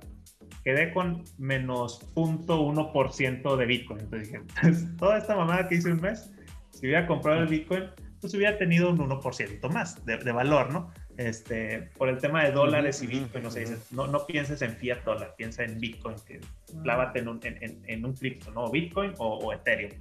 quedé 0.65 0.93
con 0.93 1.25
menos 1.39 2.01
0.1% 2.15 3.57
de 3.57 3.67
Bitcoin. 3.67 4.01
Entonces 4.01 4.29
dije, 4.29 4.45
pues, 4.61 4.97
toda 4.97 5.19
esta 5.19 5.37
mamada 5.37 5.69
que 5.69 5.77
hice 5.77 5.93
un 5.93 6.01
mes, 6.01 6.31
si 6.71 6.87
hubiera 6.87 7.07
comprado 7.07 7.43
el 7.43 7.49
Bitcoin, 7.49 7.85
pues 8.21 8.35
hubiera 8.35 8.57
tenido 8.57 8.91
un 8.91 8.99
1% 8.99 9.73
más 9.73 10.05
de, 10.07 10.17
de 10.19 10.33
valor, 10.33 10.73
¿no? 10.73 10.93
este, 11.17 11.91
por 11.97 12.09
el 12.09 12.19
tema 12.19 12.45
de 12.45 12.53
dólares 12.53 13.03
y 13.03 13.07
Bitcoin, 13.07 13.45
no, 13.91 14.07
no, 14.07 14.27
pienses 14.27 14.63
en 14.63 14.73
fiat 14.73 15.05
dólar, 15.05 15.35
piensa 15.37 15.65
en 15.65 15.79
Bitcoin, 15.79 16.17
que 16.27 16.41
clávate 16.83 17.21
en 17.21 17.29
un, 17.29 17.41
en, 17.43 17.83
en 17.87 18.05
un 18.05 18.15
cripto, 18.15 18.51
¿no? 18.51 18.71
Bitcoin 18.71 19.13
o, 19.19 19.53
Ethereum. 19.53 19.93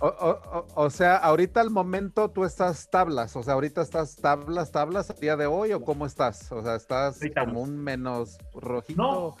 O, 0.00 0.90
sea, 0.90 1.16
ahorita 1.16 1.60
al 1.60 1.70
momento 1.70 2.30
tú 2.30 2.44
estás 2.44 2.90
tablas, 2.90 3.34
o 3.36 3.42
sea, 3.42 3.54
ahorita 3.54 3.82
estás 3.82 4.16
tablas, 4.16 4.70
tablas 4.70 5.10
a 5.10 5.14
día 5.14 5.36
de 5.36 5.46
hoy 5.46 5.72
o 5.72 5.80
cómo 5.80 6.06
estás? 6.06 6.52
O 6.52 6.62
sea, 6.62 6.76
estás 6.76 7.20
como 7.34 7.62
un 7.62 7.78
menos 7.78 8.38
rojito. 8.54 9.02
No, 9.02 9.36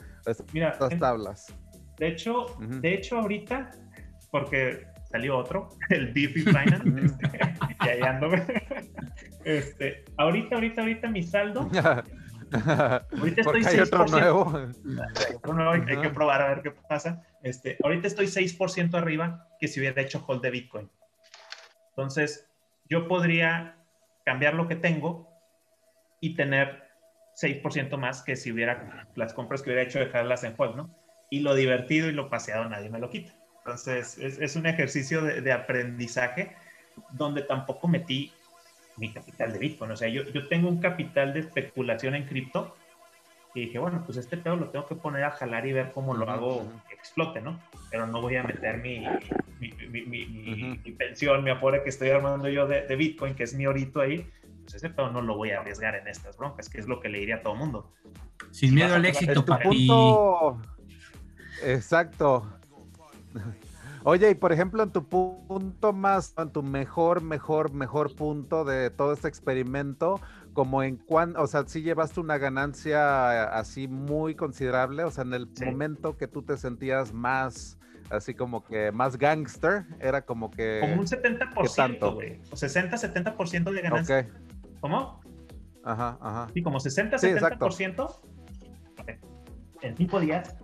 mira, 0.52 0.70
estás 0.70 0.98
tablas. 0.98 1.54
De 1.98 2.08
hecho, 2.08 2.46
de 2.58 2.94
hecho 2.94 3.18
ahorita, 3.18 3.70
porque 4.30 4.86
salió 5.10 5.36
otro, 5.38 5.68
el 5.90 6.12
DeFi 6.12 6.40
Finance, 6.40 6.84
y 7.84 7.88
ahí 7.88 8.00
ando. 8.02 8.28
Este, 9.46 10.04
ahorita, 10.16 10.56
ahorita, 10.56 10.80
ahorita 10.80 11.08
mi 11.08 11.22
saldo. 11.22 11.70
ahorita 13.18 13.40
estoy 13.40 13.64
hay 13.64 13.80
otro 13.80 14.06
nuevo. 14.06 14.70
otro 15.36 15.54
nuevo, 15.54 15.70
hay, 15.70 16.00
que 16.00 16.10
probar 16.10 16.42
a 16.42 16.48
ver 16.48 16.62
qué 16.62 16.70
pasa. 16.70 17.22
Este, 17.42 17.78
ahorita 17.82 18.06
estoy 18.06 18.26
6% 18.26 18.94
arriba 18.94 19.48
que 19.60 19.68
si 19.68 19.80
hubiera 19.80 20.00
hecho 20.02 20.24
hold 20.26 20.42
de 20.42 20.50
Bitcoin. 20.50 20.90
Entonces, 21.90 22.46
yo 22.88 23.08
podría 23.08 23.76
cambiar 24.24 24.54
lo 24.54 24.68
que 24.68 24.76
tengo 24.76 25.28
y 26.20 26.34
tener 26.34 26.84
6% 27.40 27.96
más 27.96 28.22
que 28.22 28.36
si 28.36 28.52
hubiera 28.52 29.08
las 29.14 29.32
compras 29.34 29.62
que 29.62 29.70
hubiera 29.70 29.82
hecho 29.82 29.98
dejarlas 29.98 30.44
en 30.44 30.54
hold, 30.56 30.76
¿no? 30.76 30.90
Y 31.30 31.40
lo 31.40 31.54
divertido 31.54 32.08
y 32.08 32.12
lo 32.12 32.30
paseado 32.30 32.68
nadie 32.68 32.90
me 32.90 32.98
lo 32.98 33.10
quita. 33.10 33.34
Entonces, 33.58 34.18
es, 34.18 34.38
es 34.38 34.56
un 34.56 34.66
ejercicio 34.66 35.22
de, 35.22 35.40
de, 35.40 35.52
aprendizaje 35.52 36.54
donde 37.10 37.42
tampoco 37.42 37.88
metí 37.88 38.32
mi 38.96 39.12
capital 39.12 39.52
de 39.52 39.58
Bitcoin. 39.58 39.90
O 39.90 39.96
sea, 39.96 40.08
yo, 40.08 40.22
yo 40.24 40.48
tengo 40.48 40.68
un 40.68 40.80
capital 40.80 41.32
de 41.32 41.40
especulación 41.40 42.14
en 42.14 42.26
cripto 42.26 42.74
y 43.54 43.60
dije, 43.66 43.78
bueno, 43.78 44.02
pues 44.04 44.18
este 44.18 44.36
pedo 44.36 44.56
lo 44.56 44.68
tengo 44.68 44.86
que 44.86 44.94
poner 44.96 45.24
a 45.24 45.30
jalar 45.30 45.66
y 45.66 45.72
ver 45.72 45.92
cómo 45.92 46.14
lo 46.14 46.28
hago 46.28 46.70
que 46.88 46.94
explote, 46.94 47.40
¿no? 47.40 47.58
Pero 47.90 48.06
no 48.06 48.20
voy 48.20 48.36
a 48.36 48.42
meter 48.42 48.78
mi, 48.78 49.06
mi, 49.58 49.72
mi, 49.88 50.26
mi, 50.26 50.92
pensión, 50.92 51.42
mi 51.42 51.50
apoyo 51.50 51.82
que 51.82 51.88
estoy 51.88 52.10
armando 52.10 52.48
yo 52.50 52.66
de, 52.66 52.86
de, 52.86 52.96
Bitcoin, 52.96 53.34
que 53.34 53.44
es 53.44 53.54
mi 53.54 53.66
orito 53.66 54.00
ahí. 54.00 54.30
Pues 54.62 54.74
ese 54.74 54.90
pedo 54.90 55.10
no 55.10 55.22
lo 55.22 55.36
voy 55.36 55.52
a 55.52 55.60
arriesgar 55.60 55.94
en 55.94 56.06
estas 56.06 56.36
broncas, 56.36 56.68
que 56.68 56.80
es 56.80 56.86
lo 56.86 57.00
que 57.00 57.08
le 57.08 57.18
diría 57.18 57.36
a 57.36 57.42
todo 57.42 57.54
mundo. 57.54 57.94
Sin 58.50 58.74
miedo 58.74 58.94
al 58.94 59.06
éxito, 59.06 59.44
papi. 59.44 59.86
Punto... 59.86 60.60
Exacto. 61.64 62.58
Oye, 64.08 64.30
y 64.30 64.34
por 64.36 64.52
ejemplo, 64.52 64.84
en 64.84 64.92
tu 64.92 65.08
punto 65.08 65.92
más, 65.92 66.32
en 66.38 66.52
tu 66.52 66.62
mejor, 66.62 67.22
mejor, 67.22 67.72
mejor 67.72 68.14
punto 68.14 68.64
de 68.64 68.88
todo 68.88 69.12
este 69.12 69.26
experimento, 69.26 70.20
como 70.52 70.84
en 70.84 70.96
cuán, 70.96 71.34
o 71.36 71.48
sea, 71.48 71.64
si 71.66 71.82
llevaste 71.82 72.20
una 72.20 72.38
ganancia 72.38 73.42
así 73.46 73.88
muy 73.88 74.36
considerable, 74.36 75.02
o 75.02 75.10
sea, 75.10 75.24
en 75.24 75.34
el 75.34 75.48
momento 75.64 76.16
que 76.16 76.28
tú 76.28 76.42
te 76.42 76.56
sentías 76.56 77.12
más, 77.12 77.80
así 78.08 78.32
como 78.32 78.62
que 78.62 78.92
más 78.92 79.18
gangster, 79.18 79.86
era 79.98 80.22
como 80.22 80.52
que... 80.52 80.78
Como 80.82 81.00
un 81.00 81.06
70%, 81.08 82.14
güey. 82.14 82.40
O 82.52 82.56
60, 82.56 82.96
70% 82.96 83.72
de 83.72 83.82
ganancia. 83.82 84.20
Okay. 84.20 84.32
¿Cómo? 84.82 85.20
Ajá, 85.82 86.16
ajá. 86.20 86.46
Sí, 86.54 86.62
como 86.62 86.78
60, 86.78 87.16
70%. 87.16 88.20
En 89.82 89.96
cinco 89.96 90.20
días. 90.20 90.56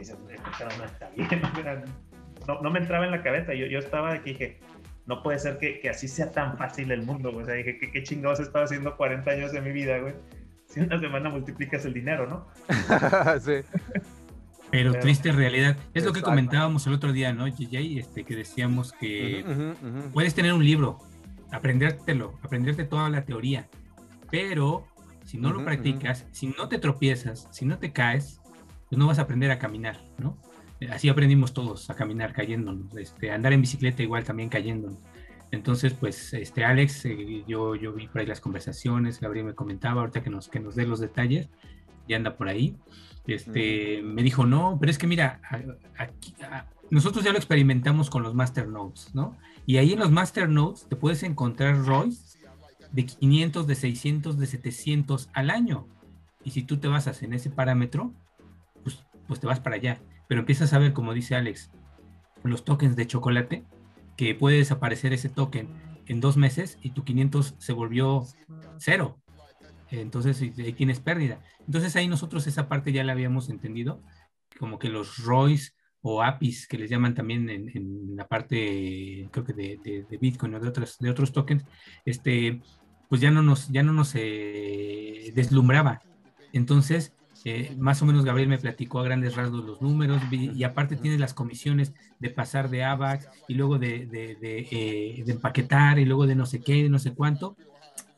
no, 0.00 1.94
no, 2.48 2.70
me 2.70 2.78
entraba 2.78 3.04
en 3.04 3.10
la 3.10 3.22
cabeza. 3.22 3.54
Yo, 3.54 3.66
yo 3.66 3.78
estaba 3.78 4.12
de 4.12 4.22
que 4.22 4.30
dije, 4.30 4.58
no 5.06 5.22
puede 5.22 5.38
ser 5.38 5.58
que, 5.58 5.80
que, 5.80 5.90
así 5.90 6.08
sea 6.08 6.32
tan 6.32 6.56
fácil 6.56 6.90
el 6.90 7.02
mundo, 7.02 7.30
güey. 7.32 7.42
O 7.42 7.46
sea, 7.46 7.54
dije, 7.54 7.78
¿qué, 7.78 7.90
qué 7.90 8.02
chingados 8.02 8.40
he 8.40 8.42
estado 8.42 8.64
haciendo 8.64 8.96
40 8.96 9.30
años 9.30 9.52
de 9.52 9.60
mi 9.60 9.72
vida, 9.72 9.98
güey? 9.98 10.14
Si 10.66 10.80
una 10.80 10.98
semana 10.98 11.30
multiplicas 11.30 11.84
el 11.84 11.94
dinero, 11.94 12.26
¿no? 12.26 12.46
sí. 13.40 13.64
Pero, 14.70 14.92
triste 14.98 15.32
realidad. 15.32 15.76
Es 15.94 16.04
lo 16.04 16.12
que 16.12 16.20
comentábamos 16.20 16.86
el 16.86 16.92
otro 16.92 17.12
día, 17.12 17.32
¿no, 17.32 17.46
JJ? 17.46 17.98
Este, 17.98 18.24
que 18.24 18.36
decíamos 18.36 18.92
que 18.92 19.74
puedes 20.12 20.34
tener 20.34 20.52
un 20.52 20.64
libro, 20.64 20.98
aprendértelo, 21.52 22.38
aprenderte 22.42 22.84
toda 22.84 23.08
la 23.08 23.24
teoría, 23.24 23.68
pero 24.30 24.86
si 25.24 25.38
no 25.38 25.52
lo 25.52 25.64
practicas, 25.64 26.26
si 26.32 26.48
no 26.48 26.68
te 26.68 26.78
tropiezas, 26.78 27.48
si 27.50 27.64
no 27.64 27.78
te 27.78 27.92
caes, 27.92 28.40
pues 28.88 28.98
no 28.98 29.06
vas 29.06 29.18
a 29.18 29.22
aprender 29.22 29.50
a 29.50 29.58
caminar, 29.58 30.00
¿no? 30.18 30.38
Así 30.86 31.08
aprendimos 31.08 31.52
todos 31.52 31.90
a 31.90 31.94
caminar 31.94 32.32
cayéndonos, 32.32 32.96
este, 32.96 33.30
andar 33.30 33.52
en 33.52 33.60
bicicleta 33.60 34.02
igual 34.02 34.24
también 34.24 34.48
cayéndonos. 34.48 34.98
Entonces, 35.50 35.94
pues, 35.94 36.34
este, 36.34 36.64
Alex, 36.64 37.06
eh, 37.06 37.44
yo, 37.46 37.74
yo 37.74 37.92
vi 37.92 38.06
por 38.06 38.20
ahí 38.20 38.26
las 38.26 38.40
conversaciones, 38.40 39.18
Gabriel 39.18 39.46
me 39.46 39.54
comentaba, 39.54 40.02
ahorita 40.02 40.22
que 40.22 40.30
nos, 40.30 40.48
que 40.48 40.60
nos 40.60 40.74
dé 40.74 40.86
los 40.86 41.00
detalles, 41.00 41.48
ya 42.06 42.16
anda 42.16 42.36
por 42.36 42.48
ahí. 42.48 42.76
Este, 43.26 44.02
Me 44.02 44.22
dijo, 44.22 44.46
no, 44.46 44.78
pero 44.80 44.90
es 44.90 44.98
que 44.98 45.06
mira, 45.06 45.40
aquí, 45.98 46.34
nosotros 46.90 47.24
ya 47.24 47.32
lo 47.32 47.38
experimentamos 47.38 48.08
con 48.08 48.22
los 48.22 48.34
Master 48.34 48.68
Notes, 48.68 49.14
¿no? 49.14 49.36
Y 49.66 49.76
ahí 49.76 49.92
en 49.92 49.98
los 49.98 50.10
Master 50.10 50.48
Notes 50.48 50.86
te 50.88 50.96
puedes 50.96 51.22
encontrar 51.22 51.76
ROIs 51.84 52.38
de 52.92 53.04
500, 53.04 53.66
de 53.66 53.74
600, 53.74 54.38
de 54.38 54.46
700 54.46 55.28
al 55.34 55.50
año. 55.50 55.86
Y 56.42 56.52
si 56.52 56.62
tú 56.62 56.78
te 56.78 56.88
basas 56.88 57.22
en 57.22 57.34
ese 57.34 57.50
parámetro, 57.50 58.14
pues, 58.82 59.04
pues 59.26 59.40
te 59.40 59.46
vas 59.46 59.60
para 59.60 59.76
allá 59.76 60.00
pero 60.28 60.40
empiezas 60.40 60.72
a 60.72 60.78
ver, 60.78 60.92
como 60.92 61.14
dice 61.14 61.34
Alex, 61.34 61.70
los 62.44 62.64
tokens 62.64 62.94
de 62.94 63.06
chocolate, 63.06 63.64
que 64.16 64.34
puede 64.34 64.58
desaparecer 64.58 65.12
ese 65.12 65.28
token 65.28 65.68
en 66.06 66.20
dos 66.20 66.36
meses 66.36 66.78
y 66.82 66.90
tu 66.90 67.04
500 67.04 67.54
se 67.58 67.72
volvió 67.72 68.24
cero. 68.78 69.20
Entonces 69.90 70.40
ahí 70.40 70.72
tienes 70.72 71.00
pérdida. 71.00 71.40
Entonces 71.66 71.96
ahí 71.96 72.08
nosotros 72.08 72.46
esa 72.46 72.68
parte 72.68 72.92
ya 72.92 73.04
la 73.04 73.12
habíamos 73.12 73.48
entendido, 73.48 74.02
como 74.58 74.78
que 74.78 74.88
los 74.88 75.18
ROIs 75.18 75.74
o 76.00 76.22
APIs 76.22 76.66
que 76.68 76.78
les 76.78 76.90
llaman 76.90 77.14
también 77.14 77.48
en, 77.48 78.16
la 78.16 78.26
parte, 78.26 79.28
creo 79.30 79.44
que 79.44 79.52
de, 79.52 80.18
Bitcoin 80.20 80.54
o 80.54 80.60
de 80.60 80.68
otros, 80.68 80.98
de 80.98 81.10
otros 81.10 81.32
tokens, 81.32 81.64
este, 82.04 82.60
pues 83.08 83.20
ya 83.20 83.30
no 83.30 83.42
nos, 83.42 83.68
ya 83.68 83.82
no 83.82 83.92
nos 83.92 84.12
eh, 84.14 85.32
deslumbraba. 85.34 86.02
Entonces, 86.52 87.14
eh, 87.44 87.74
más 87.78 88.02
o 88.02 88.06
menos 88.06 88.24
Gabriel 88.24 88.48
me 88.48 88.58
platicó 88.58 89.00
a 89.00 89.04
grandes 89.04 89.36
rasgos 89.36 89.64
los 89.64 89.80
números 89.80 90.20
y 90.30 90.62
aparte 90.64 90.96
tiene 90.96 91.18
las 91.18 91.34
comisiones 91.34 91.92
de 92.18 92.30
pasar 92.30 92.68
de 92.68 92.84
AVAX 92.84 93.28
y 93.46 93.54
luego 93.54 93.78
de, 93.78 94.06
de, 94.06 94.36
eh, 94.70 95.22
de, 95.24 95.32
empaquetar 95.32 95.98
y 95.98 96.04
luego 96.04 96.26
de 96.26 96.34
no 96.34 96.46
sé 96.46 96.60
qué, 96.60 96.88
no 96.88 96.98
sé 96.98 97.14
cuánto. 97.14 97.56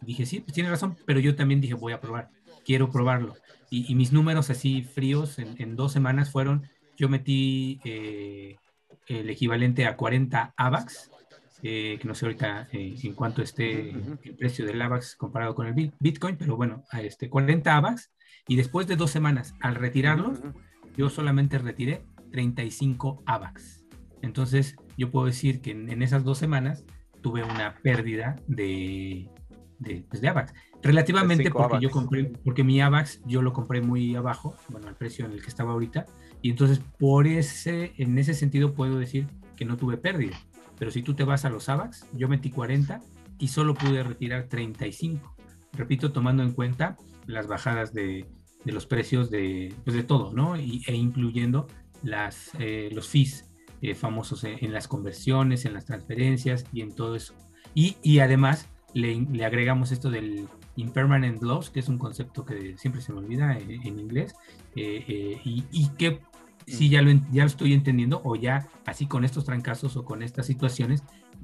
Dije, 0.00 0.24
sí, 0.24 0.40
pues 0.40 0.54
tiene 0.54 0.70
razón, 0.70 0.96
pero 1.04 1.20
yo 1.20 1.36
también 1.36 1.60
dije, 1.60 1.74
voy 1.74 1.92
a 1.92 2.00
probar, 2.00 2.30
quiero 2.64 2.90
probarlo. 2.90 3.36
Y, 3.68 3.94
mis 3.94 4.12
números 4.12 4.50
así 4.50 4.82
fríos 4.82 5.38
en, 5.38 5.76
dos 5.76 5.92
semanas 5.92 6.32
fueron, 6.32 6.66
yo 6.96 7.08
metí 7.08 7.78
eh, 7.84 8.56
el 9.06 9.30
equivalente 9.30 9.86
a 9.86 9.96
40 9.96 10.54
AVAX, 10.56 11.10
que 11.62 12.00
no 12.04 12.14
sé 12.14 12.24
ahorita 12.24 12.68
en 12.72 13.14
cuánto 13.14 13.42
esté 13.42 13.90
el 13.90 14.34
precio 14.36 14.64
del 14.64 14.80
AVAX 14.80 15.14
comparado 15.14 15.54
con 15.54 15.66
el 15.66 15.92
Bitcoin, 16.00 16.36
pero 16.36 16.56
bueno, 16.56 16.84
a 16.90 17.02
este 17.02 17.28
40 17.28 17.76
AVAX 17.76 18.10
y 18.46 18.56
después 18.56 18.86
de 18.86 18.96
dos 18.96 19.10
semanas, 19.10 19.54
al 19.60 19.74
retirarlos, 19.74 20.40
yo 20.96 21.08
solamente 21.08 21.58
retiré 21.58 22.04
35 22.32 23.22
AVAX. 23.26 23.84
Entonces, 24.22 24.76
yo 24.96 25.10
puedo 25.10 25.26
decir 25.26 25.60
que 25.60 25.70
en, 25.72 26.02
esas 26.02 26.24
dos 26.24 26.38
semanas 26.38 26.84
tuve 27.22 27.42
una 27.42 27.76
pérdida 27.82 28.36
de, 28.46 29.28
de, 29.78 30.04
pues, 30.08 30.22
AVAX. 30.24 30.52
Relativamente 30.82 31.50
porque 31.50 31.78
yo 31.80 31.90
compré, 31.90 32.32
porque 32.44 32.64
mi 32.64 32.80
AVAX 32.80 33.20
yo 33.26 33.42
lo 33.42 33.52
compré 33.52 33.80
muy 33.82 34.14
abajo, 34.16 34.56
bueno, 34.68 34.88
al 34.88 34.96
precio 34.96 35.26
en 35.26 35.32
el 35.32 35.42
que 35.42 35.48
estaba 35.48 35.72
ahorita, 35.72 36.06
y 36.42 36.50
entonces 36.50 36.80
por 36.98 37.26
ese, 37.26 37.92
en 37.98 38.18
ese 38.18 38.34
sentido 38.34 38.74
puedo 38.74 38.98
decir 38.98 39.26
que 39.56 39.64
no 39.64 39.76
tuve 39.76 39.96
pérdida. 39.96 40.36
Pero 40.78 40.90
si 40.90 41.02
tú 41.02 41.14
te 41.14 41.24
vas 41.24 41.44
a 41.44 41.50
los 41.50 41.68
AVAX, 41.68 42.06
yo 42.14 42.28
metí 42.28 42.50
40 42.50 43.00
y 43.38 43.48
solo 43.48 43.74
pude 43.74 44.02
retirar 44.02 44.44
35. 44.44 45.36
Repito, 45.74 46.12
tomando 46.12 46.42
en 46.42 46.52
cuenta 46.52 46.96
las 47.30 47.46
bajadas 47.46 47.92
de, 47.92 48.26
de 48.64 48.72
los 48.72 48.86
precios 48.86 49.30
de, 49.30 49.74
pues 49.84 49.96
de 49.96 50.02
todo, 50.02 50.32
¿no? 50.32 50.56
Y, 50.56 50.82
e 50.86 50.94
incluyendo 50.94 51.66
las, 52.02 52.50
eh, 52.58 52.90
los 52.92 53.08
fees 53.08 53.50
eh, 53.82 53.94
famosos 53.94 54.44
en, 54.44 54.72
las 54.72 54.88
conversiones, 54.88 55.64
en 55.64 55.74
las 55.74 55.86
transferencias 55.86 56.64
y 56.72 56.82
en 56.82 56.94
todo 56.94 57.16
eso. 57.16 57.34
Y, 57.74 57.96
y 58.02 58.18
además 58.18 58.68
le, 58.94 59.20
le, 59.20 59.44
agregamos 59.44 59.92
esto 59.92 60.10
del 60.10 60.48
impermanent 60.76 61.42
loss, 61.42 61.70
que 61.70 61.80
es 61.80 61.88
un 61.88 61.98
concepto 61.98 62.44
que 62.44 62.76
siempre 62.76 63.00
se 63.00 63.12
me 63.12 63.20
olvida 63.20 63.56
en, 63.56 63.98
inglés, 63.98 64.34
eh, 64.76 65.40
y, 65.44 65.64
y, 65.70 65.88
que 65.96 66.20
sí 66.66 66.88
ya 66.88 67.02
lo, 67.02 67.12
ya 67.32 67.42
lo 67.42 67.46
estoy 67.46 67.72
entendiendo, 67.72 68.20
o 68.24 68.36
ya 68.36 68.68
así 68.86 69.06
con 69.06 69.24
estos 69.24 69.44
trancazos 69.44 69.96
o 69.96 70.04
con 70.04 70.22
estas 70.22 70.46
situaciones, 70.46 71.02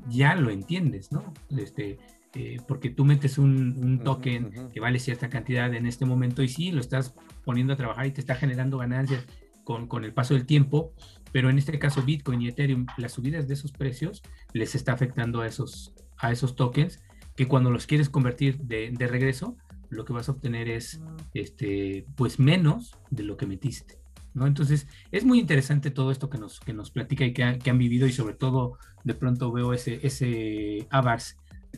ya 0.08 0.34
lo 0.34 0.50
entiendes, 0.50 1.12
¿no? 1.12 1.32
Este, 1.56 1.98
eh, 2.34 2.58
porque 2.66 2.90
tú 2.90 3.04
metes 3.04 3.38
un, 3.38 4.00
token 4.04 4.70
que 4.72 4.80
vale 4.80 4.98
cierta 4.98 5.28
cantidad 5.28 5.72
en 5.74 5.86
este 5.86 6.04
momento 6.04 6.42
y 6.42 6.48
sí, 6.48 6.70
lo 6.70 6.80
estás 6.80 7.14
poniendo 7.44 7.72
a 7.72 7.76
trabajar 7.76 8.06
y 8.06 8.10
te 8.10 8.20
está 8.20 8.34
generando 8.34 8.78
ganancias 8.78 9.24
con, 9.64 9.88
con, 9.88 10.04
el 10.04 10.12
paso 10.12 10.34
del 10.34 10.46
tiempo, 10.46 10.92
pero 11.32 11.50
en 11.50 11.58
este 11.58 11.78
caso 11.78 12.02
Bitcoin 12.02 12.42
y 12.42 12.48
Ethereum, 12.48 12.86
las 12.98 13.12
subidas 13.12 13.48
de 13.48 13.54
esos 13.54 13.72
precios 13.72 14.22
les 14.52 14.74
está 14.74 14.92
afectando 14.92 15.40
a 15.40 15.46
esos, 15.46 15.94
a 16.18 16.30
esos 16.30 16.56
tokens 16.56 17.00
que 17.36 17.48
cuando 17.48 17.70
los 17.70 17.86
quieres 17.86 18.08
convertir 18.08 18.58
de, 18.58 18.90
de 18.90 19.06
regreso, 19.06 19.56
lo 19.88 20.04
que 20.04 20.12
vas 20.12 20.28
a 20.28 20.32
obtener 20.32 20.68
es 20.68 21.00
este, 21.34 22.06
pues 22.16 22.38
menos 22.38 22.96
de 23.10 23.22
lo 23.22 23.36
que 23.36 23.46
metiste. 23.46 23.98
¿no? 24.34 24.46
Entonces, 24.46 24.86
es 25.12 25.24
muy 25.24 25.40
interesante 25.40 25.90
todo 25.90 26.10
esto 26.10 26.28
que 26.28 26.38
nos, 26.38 26.60
que 26.60 26.72
nos 26.72 26.90
platica 26.90 27.24
y 27.24 27.32
que, 27.32 27.58
que 27.58 27.70
han 27.70 27.78
vivido 27.78 28.06
y 28.06 28.12
sobre 28.12 28.34
todo 28.34 28.78
de 29.04 29.14
pronto 29.14 29.50
veo 29.52 29.72
ese, 29.72 30.00
ese 30.06 30.86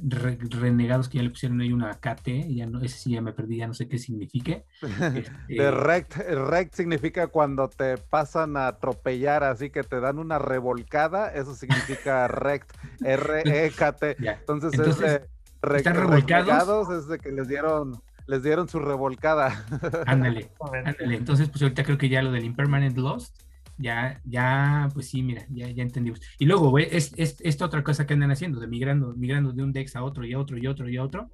Renegados 0.02 1.08
que 1.08 1.18
ya 1.18 1.24
le 1.24 1.30
pusieron 1.30 1.60
ahí 1.60 1.72
una 1.72 1.92
KT, 1.94 2.48
ya 2.48 2.66
no, 2.66 2.80
ese 2.80 2.98
sí 2.98 3.10
ya 3.12 3.22
me 3.22 3.32
perdí, 3.32 3.58
ya 3.58 3.66
no 3.66 3.74
sé 3.74 3.88
qué 3.88 3.98
signifique. 3.98 4.64
Este... 5.48 5.70
rect, 5.70 6.16
rect 6.16 6.74
significa 6.74 7.28
cuando 7.28 7.68
te 7.68 7.96
pasan 7.96 8.56
a 8.56 8.68
atropellar, 8.68 9.44
así 9.44 9.70
que 9.70 9.82
te 9.82 10.00
dan 10.00 10.18
una 10.18 10.38
revolcada, 10.38 11.28
eso 11.28 11.54
significa 11.54 12.28
rect, 12.28 12.70
R-E-K-T. 13.04 14.16
Entonces, 14.18 14.72
Entonces 14.74 15.22
¿están 15.62 15.94
revolcados? 15.96 16.90
es 16.90 17.08
de 17.08 17.18
que 17.18 17.32
les 17.32 17.48
dieron 17.48 18.00
les 18.26 18.42
dieron 18.42 18.68
su 18.68 18.78
revolcada. 18.78 19.64
Ándale, 20.06 20.50
ándale. 20.84 21.16
Entonces, 21.16 21.48
pues 21.48 21.62
ahorita 21.62 21.82
creo 21.82 21.96
que 21.96 22.10
ya 22.10 22.20
lo 22.20 22.30
del 22.30 22.44
Impermanent 22.44 22.98
Lost 22.98 23.47
ya, 23.78 24.20
ya, 24.24 24.88
pues 24.92 25.08
sí, 25.08 25.22
mira, 25.22 25.46
ya, 25.50 25.70
ya 25.70 25.82
entendimos. 25.82 26.20
Y 26.38 26.46
luego, 26.46 26.70
güey, 26.70 26.88
es, 26.90 27.12
esta 27.16 27.64
otra 27.64 27.84
cosa 27.84 28.06
que 28.06 28.14
andan 28.14 28.30
haciendo, 28.30 28.60
de 28.60 28.66
migrando, 28.66 29.14
migrando 29.16 29.52
de 29.52 29.62
un 29.62 29.72
DEX 29.72 29.96
a 29.96 30.02
otro 30.02 30.24
y 30.24 30.32
a 30.32 30.38
otro 30.38 30.58
y 30.58 30.66
a 30.66 30.70
otro 30.70 30.88
y 30.88 30.96
a 30.96 31.04
otro, 31.04 31.30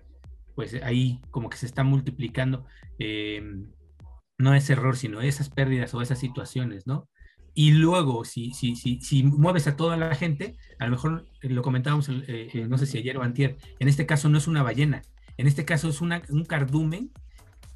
pues 0.54 0.74
ahí 0.82 1.20
como 1.30 1.48
que 1.48 1.56
se 1.56 1.66
está 1.66 1.82
multiplicando, 1.82 2.66
em, 2.98 3.70
no 4.38 4.54
es 4.54 4.68
error, 4.70 4.96
sino 4.96 5.20
esas 5.20 5.48
pérdidas 5.50 5.94
o 5.94 6.02
esas 6.02 6.18
situaciones, 6.18 6.86
¿no? 6.86 7.08
Y 7.54 7.70
luego, 7.72 8.24
si, 8.24 8.50
si, 8.52 8.74
si, 8.76 9.00
si 9.00 9.22
mueves 9.22 9.66
a 9.68 9.76
toda 9.76 9.96
la 9.96 10.14
gente, 10.14 10.56
a 10.78 10.86
lo 10.86 10.90
mejor 10.90 11.24
eh, 11.40 11.48
lo 11.48 11.62
comentábamos, 11.62 12.08
eh, 12.08 12.48
eh, 12.52 12.66
no 12.68 12.78
sé 12.78 12.86
si 12.86 12.98
ayer 12.98 13.16
o 13.16 13.22
antier, 13.22 13.56
en 13.78 13.88
este 13.88 14.06
caso 14.06 14.28
no 14.28 14.38
es 14.38 14.48
una 14.48 14.62
ballena, 14.62 15.02
en 15.38 15.46
este 15.46 15.64
caso 15.64 15.88
es 15.88 16.00
una, 16.00 16.22
un 16.30 16.44
cardumen 16.44 17.10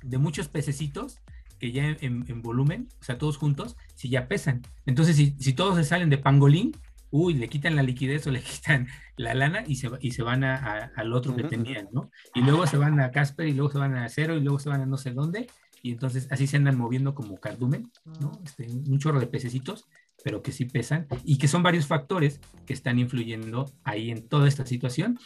de 0.03 0.19
muchos 0.19 0.49
pececitos 0.49 1.21
que 1.59 1.73
ya 1.73 1.97
en, 2.01 2.43
volumen, 2.43 2.89
o 3.01 3.05
sea, 3.05 3.19
todos 3.19 3.37
juntos, 3.37 3.77
si 3.95 4.09
ya 4.09 4.29
pesan. 4.29 4.63
Entonces, 4.87 5.17
si, 5.17 5.35
si, 5.39 5.53
todos 5.53 5.77
se 5.77 5.85
salen 5.85 6.11
de 6.11 6.19
pangolín, 6.19 6.73
uy, 7.11 7.35
le 7.35 7.49
quitan 7.49 7.77
la 7.77 7.83
liquidez 7.83 8.27
o 8.27 8.31
le 8.31 8.41
quitan 8.43 8.89
la 9.17 9.35
lana 9.35 9.65
y 9.67 9.77
se, 9.77 9.91
y 10.01 10.13
se 10.13 10.23
van 10.23 10.45
a, 10.45 10.93
al 10.95 11.13
otro 11.13 11.35
que 11.35 11.45
tenían, 11.45 11.89
¿no? 11.93 12.11
Y 12.35 12.41
luego 12.43 12.67
se 12.67 12.77
van 12.77 13.01
a 13.01 13.11
Casper 13.11 13.49
y 13.49 13.55
luego 13.55 13.73
se 13.73 13.79
van 13.79 13.97
a 13.97 14.09
Cero 14.09 14.37
y 14.37 14.41
luego 14.41 14.59
se 14.59 14.69
van 14.69 14.83
a 14.83 14.87
no 14.87 14.97
sé 14.97 15.13
dónde 15.13 15.49
y 15.83 15.93
entonces 15.93 16.29
así 16.31 16.47
se 16.47 16.57
andan 16.57 16.77
moviendo 16.77 17.15
como 17.15 17.39
cardumen, 17.39 17.91
¿no? 18.21 18.33
Este, 18.45 18.67
un 18.67 18.99
chorro 18.99 19.21
de 19.21 19.27
pececitos, 19.27 19.87
pero 20.25 20.43
que 20.43 20.53
sí 20.53 20.65
pesan 20.65 21.07
y 21.25 21.39
que 21.39 21.49
son 21.49 21.63
varios 21.63 21.87
factores 21.87 22.41
que 22.67 22.73
están 22.73 22.99
influyendo 22.99 23.71
ahí 23.85 24.11
en 24.11 24.27
toda 24.29 24.49
esta 24.49 24.67
situación, 24.67 25.19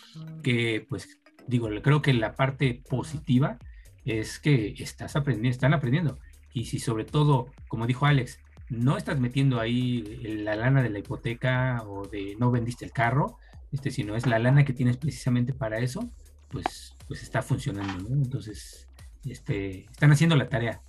que 0.43 0.85
pues 0.89 1.21
digo, 1.47 1.69
creo 1.83 2.03
que 2.03 2.13
la 2.13 2.35
parte 2.35 2.83
positiva 2.89 3.59
es 4.05 4.39
que 4.39 4.75
estás 4.79 5.17
aprendiendo, 5.17 5.51
están 5.51 5.75
aprendiendo. 5.75 6.19
Y 6.53 6.67
si 6.67 6.79
sobre 6.79 7.05
todo, 7.05 7.47
como 7.69 7.87
dijo 7.87 8.07
Alex, 8.07 8.41
no 8.69 8.97
estás 8.97 9.21
metiendo 9.21 9.61
ahí 9.61 10.03
la 10.23 10.57
lana 10.57 10.83
de 10.83 10.91
la 10.91 10.99
hipoteca 10.99 11.83
o 11.87 12.07
de 12.07 12.37
no 12.39 12.51
vendiste 12.51 12.85
el 12.85 12.93
carro, 12.93 13.39
este, 13.71 13.91
sino 13.91 14.17
es 14.17 14.27
la 14.27 14.39
lana 14.39 14.65
que 14.65 14.73
tienes 14.73 14.97
precisamente 14.97 15.53
para 15.53 15.79
eso, 15.79 16.11
pues, 16.49 16.97
pues 17.07 17.23
está 17.23 17.43
funcionando. 17.43 18.09
Entonces, 18.11 18.89
este, 19.25 19.85
están 19.85 20.13
haciendo 20.13 20.37
la 20.37 20.49
tarea. 20.49 20.83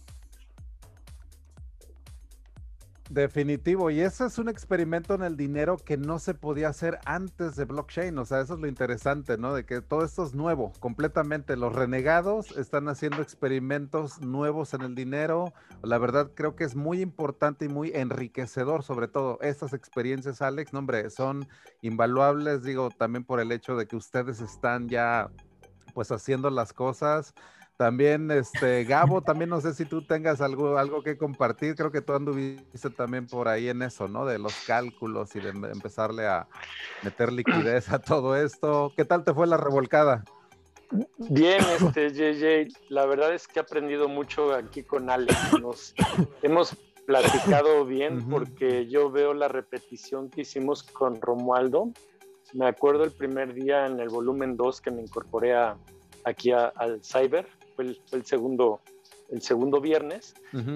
Definitivo, 3.13 3.91
y 3.91 3.99
ese 3.99 4.25
es 4.25 4.39
un 4.39 4.49
experimento 4.49 5.13
en 5.13 5.21
el 5.21 5.37
dinero 5.37 5.77
que 5.77 5.97
no 5.97 6.17
se 6.17 6.33
podía 6.33 6.69
hacer 6.69 6.97
antes 7.05 7.55
de 7.55 7.65
blockchain, 7.65 8.17
o 8.17 8.25
sea, 8.25 8.41
eso 8.41 8.55
es 8.55 8.59
lo 8.59 8.65
interesante, 8.65 9.37
¿no? 9.37 9.53
De 9.53 9.67
que 9.67 9.81
todo 9.81 10.03
esto 10.03 10.23
es 10.25 10.33
nuevo, 10.33 10.73
completamente. 10.79 11.55
Los 11.55 11.75
renegados 11.75 12.57
están 12.57 12.87
haciendo 12.87 13.21
experimentos 13.21 14.19
nuevos 14.21 14.73
en 14.73 14.81
el 14.81 14.95
dinero. 14.95 15.53
La 15.83 15.99
verdad 15.99 16.31
creo 16.33 16.55
que 16.55 16.63
es 16.63 16.75
muy 16.75 17.01
importante 17.01 17.65
y 17.65 17.69
muy 17.69 17.91
enriquecedor, 17.93 18.81
sobre 18.81 19.07
todo 19.07 19.37
estas 19.41 19.73
experiencias, 19.73 20.41
Alex, 20.41 20.73
no, 20.73 20.79
hombre, 20.79 21.11
son 21.11 21.47
invaluables, 21.83 22.63
digo, 22.63 22.89
también 22.89 23.25
por 23.25 23.39
el 23.39 23.51
hecho 23.51 23.75
de 23.75 23.85
que 23.85 23.95
ustedes 23.95 24.41
están 24.41 24.89
ya 24.89 25.29
pues 25.93 26.11
haciendo 26.11 26.49
las 26.49 26.73
cosas 26.73 27.35
también, 27.83 28.31
este, 28.31 28.85
Gabo, 28.85 29.19
también 29.19 29.49
no 29.49 29.59
sé 29.59 29.73
si 29.73 29.83
tú 29.83 30.01
tengas 30.01 30.39
algo, 30.39 30.77
algo 30.77 31.03
que 31.03 31.17
compartir. 31.17 31.75
Creo 31.75 31.91
que 31.91 31.99
tú 31.99 32.13
anduviste 32.13 32.89
también 32.91 33.27
por 33.27 33.49
ahí 33.49 33.67
en 33.67 33.81
eso, 33.81 34.07
¿no? 34.07 34.25
De 34.25 34.39
los 34.39 34.55
cálculos 34.65 35.35
y 35.35 35.41
de 35.41 35.49
empezarle 35.49 36.25
a 36.25 36.47
meter 37.01 37.33
liquidez 37.33 37.91
a 37.91 37.99
todo 37.99 38.37
esto. 38.37 38.93
¿Qué 38.95 39.03
tal 39.03 39.25
te 39.25 39.33
fue 39.33 39.47
la 39.47 39.57
revolcada? 39.57 40.23
Bien, 41.17 41.61
este, 41.77 42.11
JJ, 42.13 42.73
la 42.87 43.05
verdad 43.05 43.33
es 43.33 43.49
que 43.49 43.59
he 43.59 43.61
aprendido 43.61 44.07
mucho 44.07 44.53
aquí 44.53 44.83
con 44.83 45.09
Alex. 45.09 45.59
Nos 45.61 45.93
hemos 46.41 46.77
platicado 47.05 47.83
bien 47.83 48.29
porque 48.29 48.87
yo 48.87 49.11
veo 49.11 49.33
la 49.33 49.49
repetición 49.49 50.29
que 50.29 50.43
hicimos 50.43 50.83
con 50.83 51.19
Romualdo. 51.19 51.91
Me 52.53 52.65
acuerdo 52.65 53.03
el 53.03 53.11
primer 53.11 53.53
día 53.53 53.87
en 53.87 53.99
el 53.99 54.07
volumen 54.07 54.55
2 54.55 54.79
que 54.79 54.89
me 54.89 55.01
incorporé 55.01 55.53
a, 55.53 55.75
aquí 56.23 56.53
al 56.53 57.03
Cyber 57.03 57.45
fue 57.75 57.97
el, 58.11 58.25
segundo, 58.25 58.81
el 59.29 59.41
segundo 59.41 59.81
viernes, 59.81 60.33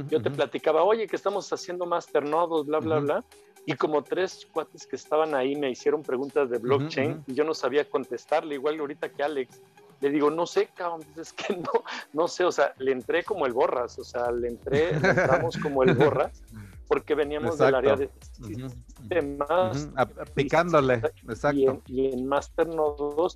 yo 0.09 0.21
te 0.21 0.31
platicaba, 0.31 0.83
oye, 0.83 1.07
que 1.07 1.15
estamos 1.15 1.51
haciendo 1.51 1.85
masternodos, 1.85 2.65
bla, 2.65 2.79
bla, 2.79 2.99
bla. 2.99 3.25
Y 3.65 3.73
como 3.73 4.01
tres 4.01 4.47
cuates 4.53 4.87
que 4.87 4.95
estaban 4.95 5.35
ahí 5.35 5.55
me 5.57 5.69
hicieron 5.69 6.01
preguntas 6.01 6.49
de 6.49 6.57
blockchain 6.57 7.23
y 7.27 7.33
yo 7.33 7.43
no 7.43 7.53
sabía 7.53 7.89
contestarle, 7.89 8.55
igual 8.55 8.79
ahorita 8.79 9.09
que 9.09 9.23
Alex. 9.23 9.61
Le 9.99 10.11
digo, 10.11 10.29
no 10.29 10.45
sé, 10.45 10.69
cabrón, 10.75 11.01
pues 11.13 11.27
es 11.27 11.33
que 11.33 11.55
no, 11.57 11.83
no 12.13 12.27
sé, 12.27 12.45
o 12.45 12.51
sea, 12.51 12.73
le 12.77 12.91
entré 12.91 13.23
como 13.23 13.45
el 13.45 13.51
borras, 13.51 13.97
o 13.99 14.03
sea, 14.03 14.31
le 14.31 14.47
entré, 14.47 14.97
le 14.99 15.09
entramos 15.09 15.57
como 15.57 15.83
el 15.83 15.95
borras, 15.95 16.43
porque 16.87 17.13
veníamos 17.13 17.57
del 17.57 17.75
área 17.75 17.95
de 17.97 18.09
sistemas. 18.41 19.89
Picándole, 20.33 21.01
exacto. 21.27 21.81
Y 21.87 22.05
en, 22.05 22.19
y 22.19 22.23
Masternodos 22.23 23.35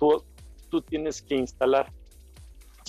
tú, 0.00 0.24
tú 0.68 0.82
tienes 0.82 1.22
que 1.22 1.36
instalar 1.36 1.92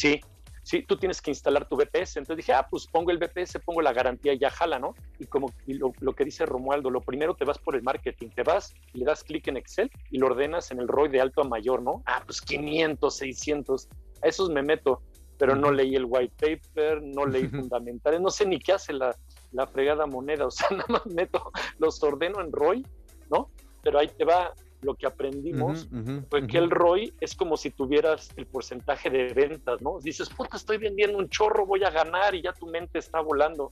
Sí, 0.02 0.20
sí, 0.64 0.82
tú 0.82 0.98
tienes 0.98 1.22
que 1.22 1.30
instalar 1.30 1.70
tu 1.70 1.76
VPS. 1.76 2.18
Entonces 2.18 2.38
dije, 2.38 2.54
ah, 2.54 2.66
pues 2.68 2.88
pongo 2.88 3.12
el 3.12 3.20
VPS, 3.20 3.60
pongo 3.64 3.84
la 3.84 3.94
garantía 3.94 4.34
y 4.34 4.40
ya 4.40 4.50
jala, 4.50 4.80
¿no? 4.80 4.96
Y 5.20 5.28
como 5.28 5.54
lo, 5.68 6.14
que 6.14 6.26
dice 6.26 6.48
Romualdo, 6.48 6.90
lo 6.90 7.02
primero 7.02 7.36
te 7.36 7.46
vas 7.46 7.60
por 7.60 7.76
el 7.76 7.84
marketing, 7.84 8.30
te 8.30 8.42
vas, 8.42 8.74
le 8.94 9.06
das 9.06 9.24
clic 9.24 9.48
en 9.48 9.58
Excel 9.58 9.92
y 10.10 10.18
lo 10.18 10.26
ordenas 10.26 10.72
en 10.72 10.80
el 10.80 10.88
ROI 10.88 11.10
de 11.10 11.22
alto 11.22 11.42
a 11.42 11.44
mayor, 11.44 11.84
¿no? 11.84 12.02
Ah, 12.08 12.24
pues 12.26 12.42
500, 12.42 13.16
600, 13.16 13.90
a 14.24 14.28
esos 14.28 14.50
me 14.50 14.64
meto, 14.64 15.04
pero 15.38 15.56
no 15.56 15.72
leí 15.72 15.96
el 15.96 16.06
white 16.06 16.34
paper, 16.40 17.04
no 17.04 17.28
leí 17.28 17.48
fundamentales, 17.48 18.22
no 18.22 18.32
sé 18.32 18.48
ni 18.48 18.58
qué 18.58 18.74
hace 18.74 18.94
la, 18.94 19.16
la 19.52 19.68
fregada 19.68 20.08
moneda, 20.08 20.48
o 20.48 20.52
sea, 20.52 20.68
nada 20.72 20.86
más 20.88 21.06
meto, 21.06 21.52
los 21.78 22.02
ordeno 22.02 22.42
en 22.42 22.52
ROI, 22.52 22.84
¿no? 23.30 23.52
Pero 23.84 24.00
ahí 24.00 24.08
te 24.08 24.26
va, 24.26 24.52
lo 24.82 24.96
que 24.96 25.06
aprendimos 25.06 25.88
fue 26.30 26.48
que 26.48 26.58
el 26.58 26.70
ROI 26.70 27.14
es 27.20 27.36
como 27.36 27.58
si 27.58 27.70
tuvieras 27.70 28.30
el 28.36 28.48
porcentaje 28.48 29.10
de 29.10 29.34
ventas, 29.34 29.82
¿no? 29.82 30.00
Dices, 30.00 30.30
puta, 30.30 30.58
estoy 30.58 30.78
vendiendo 30.78 31.18
un 31.18 31.30
chorro, 31.30 31.66
voy 31.66 31.84
a 31.84 31.90
ganar 31.90 32.36
y 32.36 32.42
ya 32.42 32.54
tu 32.54 32.66
mente 32.68 33.00
está 33.00 33.22
volando. 33.22 33.72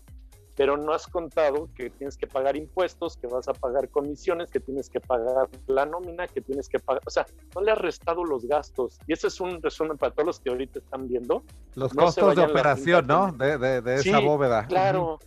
Pero 0.55 0.75
no 0.75 0.91
has 0.91 1.07
contado 1.07 1.69
que 1.73 1.89
tienes 1.89 2.17
que 2.17 2.27
pagar 2.27 2.57
impuestos, 2.57 3.15
que 3.15 3.27
vas 3.27 3.47
a 3.47 3.53
pagar 3.53 3.87
comisiones, 3.87 4.51
que 4.51 4.59
tienes 4.59 4.89
que 4.89 4.99
pagar 4.99 5.47
la 5.67 5.85
nómina, 5.85 6.27
que 6.27 6.41
tienes 6.41 6.67
que 6.67 6.79
pagar. 6.79 7.01
O 7.05 7.09
sea, 7.09 7.25
no 7.55 7.61
le 7.61 7.71
has 7.71 7.77
restado 7.77 8.25
los 8.25 8.45
gastos. 8.45 8.99
Y 9.07 9.13
ese 9.13 9.27
es 9.27 9.39
un 9.39 9.61
resumen 9.61 9.97
para 9.97 10.11
todos 10.11 10.27
los 10.27 10.39
que 10.41 10.49
ahorita 10.49 10.79
están 10.79 11.07
viendo. 11.07 11.43
Los 11.75 11.93
costos 11.93 12.35
de 12.35 12.43
operación, 12.43 13.07
¿no? 13.07 13.31
De, 13.31 13.57
de, 13.57 13.95
esa 13.95 14.19
bóveda. 14.19 14.67
Claro. 14.67 15.19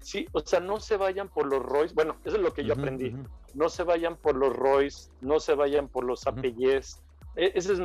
Sí, 0.00 0.26
o 0.32 0.40
sea, 0.40 0.60
no 0.60 0.80
se 0.80 0.96
vayan 0.96 1.28
por 1.28 1.46
los 1.46 1.62
ROIs. 1.62 1.94
Bueno, 1.94 2.16
eso 2.24 2.36
es 2.36 2.42
lo 2.42 2.52
que 2.52 2.64
yo 2.64 2.72
aprendí. 2.72 3.14
No 3.54 3.68
se 3.68 3.84
vayan 3.84 4.16
por 4.16 4.34
los 4.34 4.56
ROIs, 4.56 5.10
no 5.20 5.40
se 5.40 5.54
vayan 5.54 5.88
por 5.88 6.04
los 6.04 6.26
APIs. 6.26 7.02
E, 7.36 7.52
ese 7.54 7.74
es 7.74 7.80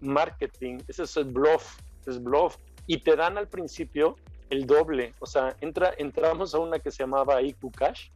marketing, 0.00 0.78
ese 0.88 1.02
es 1.02 1.32
bluff, 1.32 1.78
es 2.06 2.22
bluff. 2.22 2.56
Y 2.86 2.98
te 2.98 3.16
dan 3.16 3.38
al 3.38 3.48
principio 3.48 4.16
el 4.50 4.66
doble. 4.66 5.14
O 5.18 5.26
sea, 5.26 5.56
entra, 5.60 5.92
entramos 5.98 6.54
a 6.54 6.58
una 6.58 6.78
que 6.78 6.90
se 6.90 7.02
llamaba 7.02 7.42
IQ 7.42 7.72
Cash. 7.72 8.10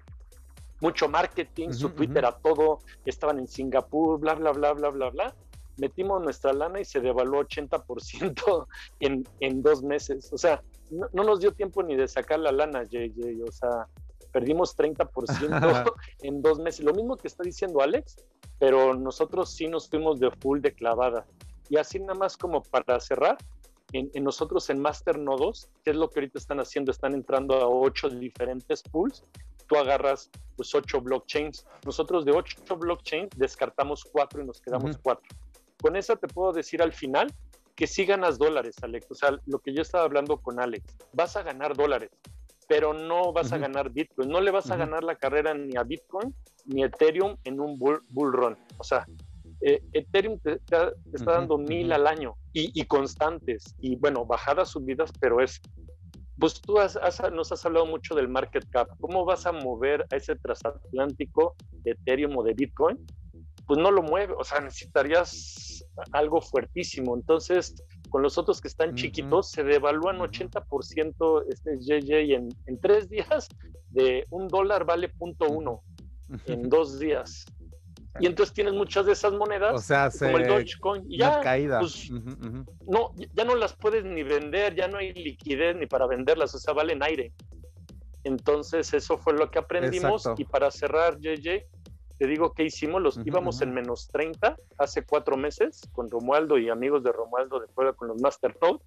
Mucho 0.80 1.08
marketing, 1.08 1.70
su 1.70 1.90
Twitter 1.90 2.24
a 2.24 2.32
todo. 2.32 2.78
Estaban 3.04 3.38
en 3.38 3.48
Singapur, 3.48 4.20
bla, 4.20 4.34
bla, 4.34 4.52
bla, 4.52 4.72
bla, 4.72 4.90
bla, 4.90 5.10
bla 5.10 5.34
metimos 5.76 6.22
nuestra 6.22 6.52
lana 6.52 6.80
y 6.80 6.84
se 6.84 7.00
devaluó 7.00 7.44
80% 7.44 8.66
en, 9.00 9.26
en 9.40 9.62
dos 9.62 9.82
meses. 9.82 10.32
O 10.32 10.38
sea, 10.38 10.62
no, 10.90 11.08
nos 11.12 11.40
dio 11.40 11.52
tiempo 11.52 11.82
ni 11.82 11.96
de 11.96 12.08
sacar 12.08 12.38
la 12.38 12.52
lana, 12.52 12.84
JJ. 12.84 13.42
O 13.46 13.52
sea, 13.52 13.88
perdimos 14.32 14.76
30% 14.76 15.92
en 16.22 16.42
dos 16.42 16.58
meses. 16.58 16.84
Lo 16.84 16.92
mismo 16.92 17.16
que 17.16 17.28
está 17.28 17.42
diciendo 17.42 17.80
Alex, 17.80 18.16
pero 18.58 18.94
nosotros 18.94 19.50
sí 19.50 19.66
nos 19.66 19.88
fuimos 19.88 20.20
de 20.20 20.30
full 20.30 20.60
de 20.60 20.74
clavada. 20.74 21.26
Y 21.68 21.76
así 21.76 21.98
nada 21.98 22.14
más 22.14 22.36
como 22.36 22.62
para 22.62 23.00
cerrar, 23.00 23.38
en, 23.92 24.24
nosotros 24.24 24.68
en 24.70 24.80
Master 24.80 25.18
Nodos, 25.18 25.68
¿qué 25.84 25.90
es 25.90 25.96
lo 25.96 26.10
que 26.10 26.20
ahorita 26.20 26.38
están 26.38 26.58
haciendo? 26.58 26.90
Están 26.90 27.14
entrando 27.14 27.54
a 27.54 27.68
ocho 27.68 28.08
diferentes 28.08 28.82
pools. 28.82 29.24
Tú 29.68 29.76
agarras 29.76 30.30
pues 30.56 30.74
ocho 30.74 31.00
blockchains. 31.00 31.66
Nosotros 31.84 32.24
de 32.24 32.32
ocho 32.32 32.76
blockchains 32.76 33.30
descartamos 33.36 34.04
cuatro 34.04 34.42
y 34.42 34.46
nos 34.46 34.60
quedamos 34.60 34.98
cuatro. 34.98 35.28
Con 35.80 35.96
esa 35.96 36.16
te 36.16 36.26
puedo 36.26 36.52
decir 36.52 36.82
al 36.82 36.92
final 36.92 37.32
que 37.74 37.86
sí 37.86 38.04
ganas 38.04 38.38
dólares, 38.38 38.76
Alex. 38.82 39.10
O 39.10 39.14
sea, 39.14 39.38
lo 39.46 39.58
que 39.58 39.74
yo 39.74 39.82
estaba 39.82 40.04
hablando 40.04 40.38
con 40.38 40.60
Alex, 40.60 40.84
vas 41.12 41.36
a 41.36 41.42
ganar 41.42 41.76
dólares, 41.76 42.10
pero 42.68 42.94
no 42.94 43.32
vas 43.32 43.52
a 43.52 43.58
ganar 43.58 43.90
Bitcoin. 43.90 44.28
No 44.28 44.40
le 44.40 44.50
vas 44.50 44.70
a 44.70 44.76
ganar 44.76 45.02
la 45.02 45.16
carrera 45.16 45.54
ni 45.54 45.76
a 45.76 45.82
Bitcoin 45.82 46.34
ni 46.66 46.82
a 46.82 46.86
Ethereum 46.86 47.36
en 47.44 47.60
un 47.60 47.78
bull, 47.78 48.00
run. 48.32 48.56
O 48.78 48.84
sea, 48.84 49.06
eh, 49.60 49.82
Ethereum 49.92 50.38
te, 50.38 50.60
está 51.12 51.32
dando 51.32 51.58
mil 51.58 51.92
al 51.92 52.06
año 52.06 52.34
y, 52.52 52.84
constantes 52.84 53.74
y 53.80 53.96
bueno, 53.96 54.24
bajadas, 54.24 54.70
subidas, 54.70 55.12
pero 55.20 55.40
es... 55.40 55.60
Pues 56.36 56.60
tú 56.60 56.74
nos 57.32 57.52
has 57.52 57.64
hablado 57.64 57.86
mucho 57.86 58.16
del 58.16 58.28
market 58.28 58.68
cap. 58.70 58.88
¿Cómo 59.00 59.24
vas 59.24 59.46
a 59.46 59.52
mover 59.52 60.04
a 60.10 60.16
ese 60.16 60.34
transatlántico 60.34 61.54
de 61.70 61.92
Ethereum 61.92 62.36
o 62.36 62.42
de 62.42 62.54
Bitcoin? 62.54 62.98
Pues 63.66 63.80
no 63.80 63.90
lo 63.90 64.02
mueve, 64.02 64.34
o 64.36 64.44
sea, 64.44 64.60
necesitarías 64.60 65.84
algo 66.12 66.40
fuertísimo. 66.40 67.16
Entonces, 67.16 67.74
con 68.10 68.22
los 68.22 68.36
otros 68.36 68.60
que 68.60 68.68
están 68.68 68.94
chiquitos, 68.94 69.50
se 69.50 69.64
devalúan 69.64 70.18
80% 70.18 71.44
este 71.48 71.78
JJ 71.80 72.34
en, 72.34 72.48
en 72.66 72.80
tres 72.80 73.08
días, 73.08 73.48
de 73.90 74.24
un 74.30 74.48
dólar 74.48 74.84
vale 74.84 75.08
punto 75.08 75.46
uno 75.48 75.82
en 76.46 76.68
dos 76.68 76.98
días. 76.98 77.46
Y 78.20 78.26
entonces 78.26 78.54
tienes 78.54 78.74
muchas 78.74 79.06
de 79.06 79.12
esas 79.12 79.32
monedas, 79.32 79.74
o 79.74 79.78
sea, 79.78 80.08
como 80.10 80.38
el 80.38 80.46
Dogecoin, 80.46 81.04
y 81.08 81.18
ya, 81.18 81.40
caída. 81.40 81.80
Pues, 81.80 82.10
no, 82.86 83.12
ya 83.34 83.44
no 83.44 83.56
las 83.56 83.74
puedes 83.74 84.04
ni 84.04 84.22
vender, 84.22 84.76
ya 84.76 84.86
no 84.86 84.98
hay 84.98 85.12
liquidez 85.12 85.76
ni 85.76 85.86
para 85.86 86.06
venderlas, 86.06 86.54
o 86.54 86.58
sea, 86.58 86.74
valen 86.74 87.02
aire. 87.02 87.32
Entonces, 88.22 88.94
eso 88.94 89.18
fue 89.18 89.34
lo 89.34 89.50
que 89.50 89.58
aprendimos. 89.58 90.28
Y 90.36 90.44
para 90.44 90.70
cerrar, 90.70 91.18
JJ, 91.18 91.66
te 92.24 92.30
digo 92.30 92.54
que 92.54 92.64
hicimos, 92.64 93.02
los 93.02 93.20
íbamos 93.22 93.60
en 93.60 93.74
menos 93.74 94.08
30 94.08 94.56
hace 94.78 95.04
cuatro 95.04 95.36
meses 95.36 95.82
con 95.92 96.10
Romualdo 96.10 96.56
y 96.56 96.70
amigos 96.70 97.04
de 97.04 97.12
Romualdo 97.12 97.60
de 97.60 97.66
fuera 97.66 97.92
con 97.92 98.08
los 98.08 98.18
Master 98.18 98.56
Nodes. 98.62 98.80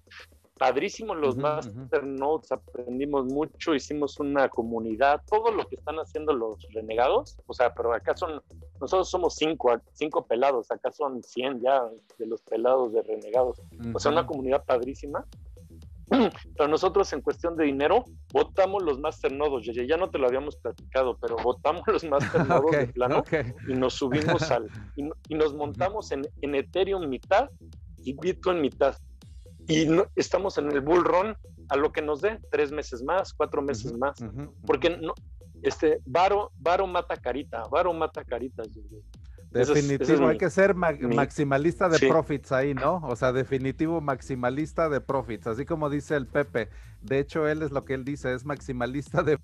Padrísimos 0.58 1.16
los 1.18 1.36
Master 1.36 2.04
Nodes, 2.04 2.50
aprendimos 2.50 3.26
mucho, 3.26 3.76
hicimos 3.76 4.18
una 4.18 4.48
comunidad, 4.48 5.22
todo 5.30 5.52
lo 5.52 5.68
que 5.68 5.76
están 5.76 6.00
haciendo 6.00 6.32
los 6.32 6.66
renegados, 6.72 7.38
o 7.46 7.54
sea, 7.54 7.72
pero 7.72 7.92
acá 7.92 8.16
son, 8.16 8.42
nosotros 8.80 9.08
somos 9.08 9.36
cinco, 9.36 9.70
cinco 9.92 10.26
pelados, 10.26 10.72
acá 10.72 10.90
son 10.90 11.22
100 11.22 11.60
ya 11.60 11.88
de 12.18 12.26
los 12.26 12.42
pelados 12.42 12.92
de 12.92 13.04
renegados, 13.04 13.62
o 13.94 14.00
sea, 14.00 14.10
una 14.10 14.26
comunidad 14.26 14.64
padrísima. 14.64 15.24
Pero 16.56 16.68
nosotros 16.68 17.12
en 17.12 17.20
cuestión 17.20 17.56
de 17.56 17.64
dinero 17.64 18.04
votamos 18.32 18.82
los 18.82 18.98
masternodos, 18.98 19.64
ya, 19.64 19.84
ya 19.84 19.96
no 19.96 20.10
te 20.10 20.18
lo 20.18 20.26
habíamos 20.26 20.56
platicado, 20.56 21.18
pero 21.20 21.36
votamos 21.36 21.82
los 21.86 22.04
masternodos 22.04 22.70
de 22.72 22.86
plano 22.88 23.22
y 23.68 23.74
nos 23.74 23.94
subimos 23.94 24.42
al 24.50 24.70
y, 24.96 25.34
nos 25.34 25.54
montamos 25.54 26.10
en, 26.12 26.22
en, 26.42 26.54
Ethereum 26.54 27.08
mitad 27.08 27.48
y 27.98 28.14
Bitcoin 28.14 28.60
mitad. 28.60 28.96
Y 29.66 29.84
no, 29.84 30.06
estamos 30.16 30.56
en 30.56 30.70
el 30.72 30.80
bull 30.80 31.04
run 31.04 31.36
a 31.68 31.76
lo 31.76 31.92
que 31.92 32.00
nos 32.00 32.22
dé, 32.22 32.38
tres 32.50 32.72
meses 32.72 33.02
más, 33.02 33.34
cuatro 33.34 33.60
meses 33.60 33.92
más, 33.98 34.18
porque 34.66 34.96
no, 34.96 35.12
este, 35.62 36.00
Varo, 36.06 36.52
Varo 36.58 36.86
mata 36.86 37.16
carita, 37.16 37.62
Varo 37.70 37.92
mata 37.92 38.24
carita. 38.24 38.62
Definitivo, 39.50 40.28
hay 40.28 40.36
que 40.36 40.50
ser 40.50 40.74
maximalista 40.74 41.88
de 41.88 42.06
profits 42.06 42.52
ahí, 42.52 42.74
¿no? 42.74 42.96
O 43.04 43.16
sea, 43.16 43.32
definitivo 43.32 44.00
maximalista 44.00 44.88
de 44.88 45.00
profits, 45.00 45.46
así 45.46 45.64
como 45.64 45.88
dice 45.88 46.16
el 46.16 46.26
Pepe. 46.26 46.68
De 47.00 47.18
hecho, 47.18 47.48
él 47.48 47.62
es 47.62 47.70
lo 47.70 47.84
que 47.84 47.94
él 47.94 48.04
dice, 48.04 48.34
es 48.34 48.44
maximalista 48.44 49.22
de 49.22 49.38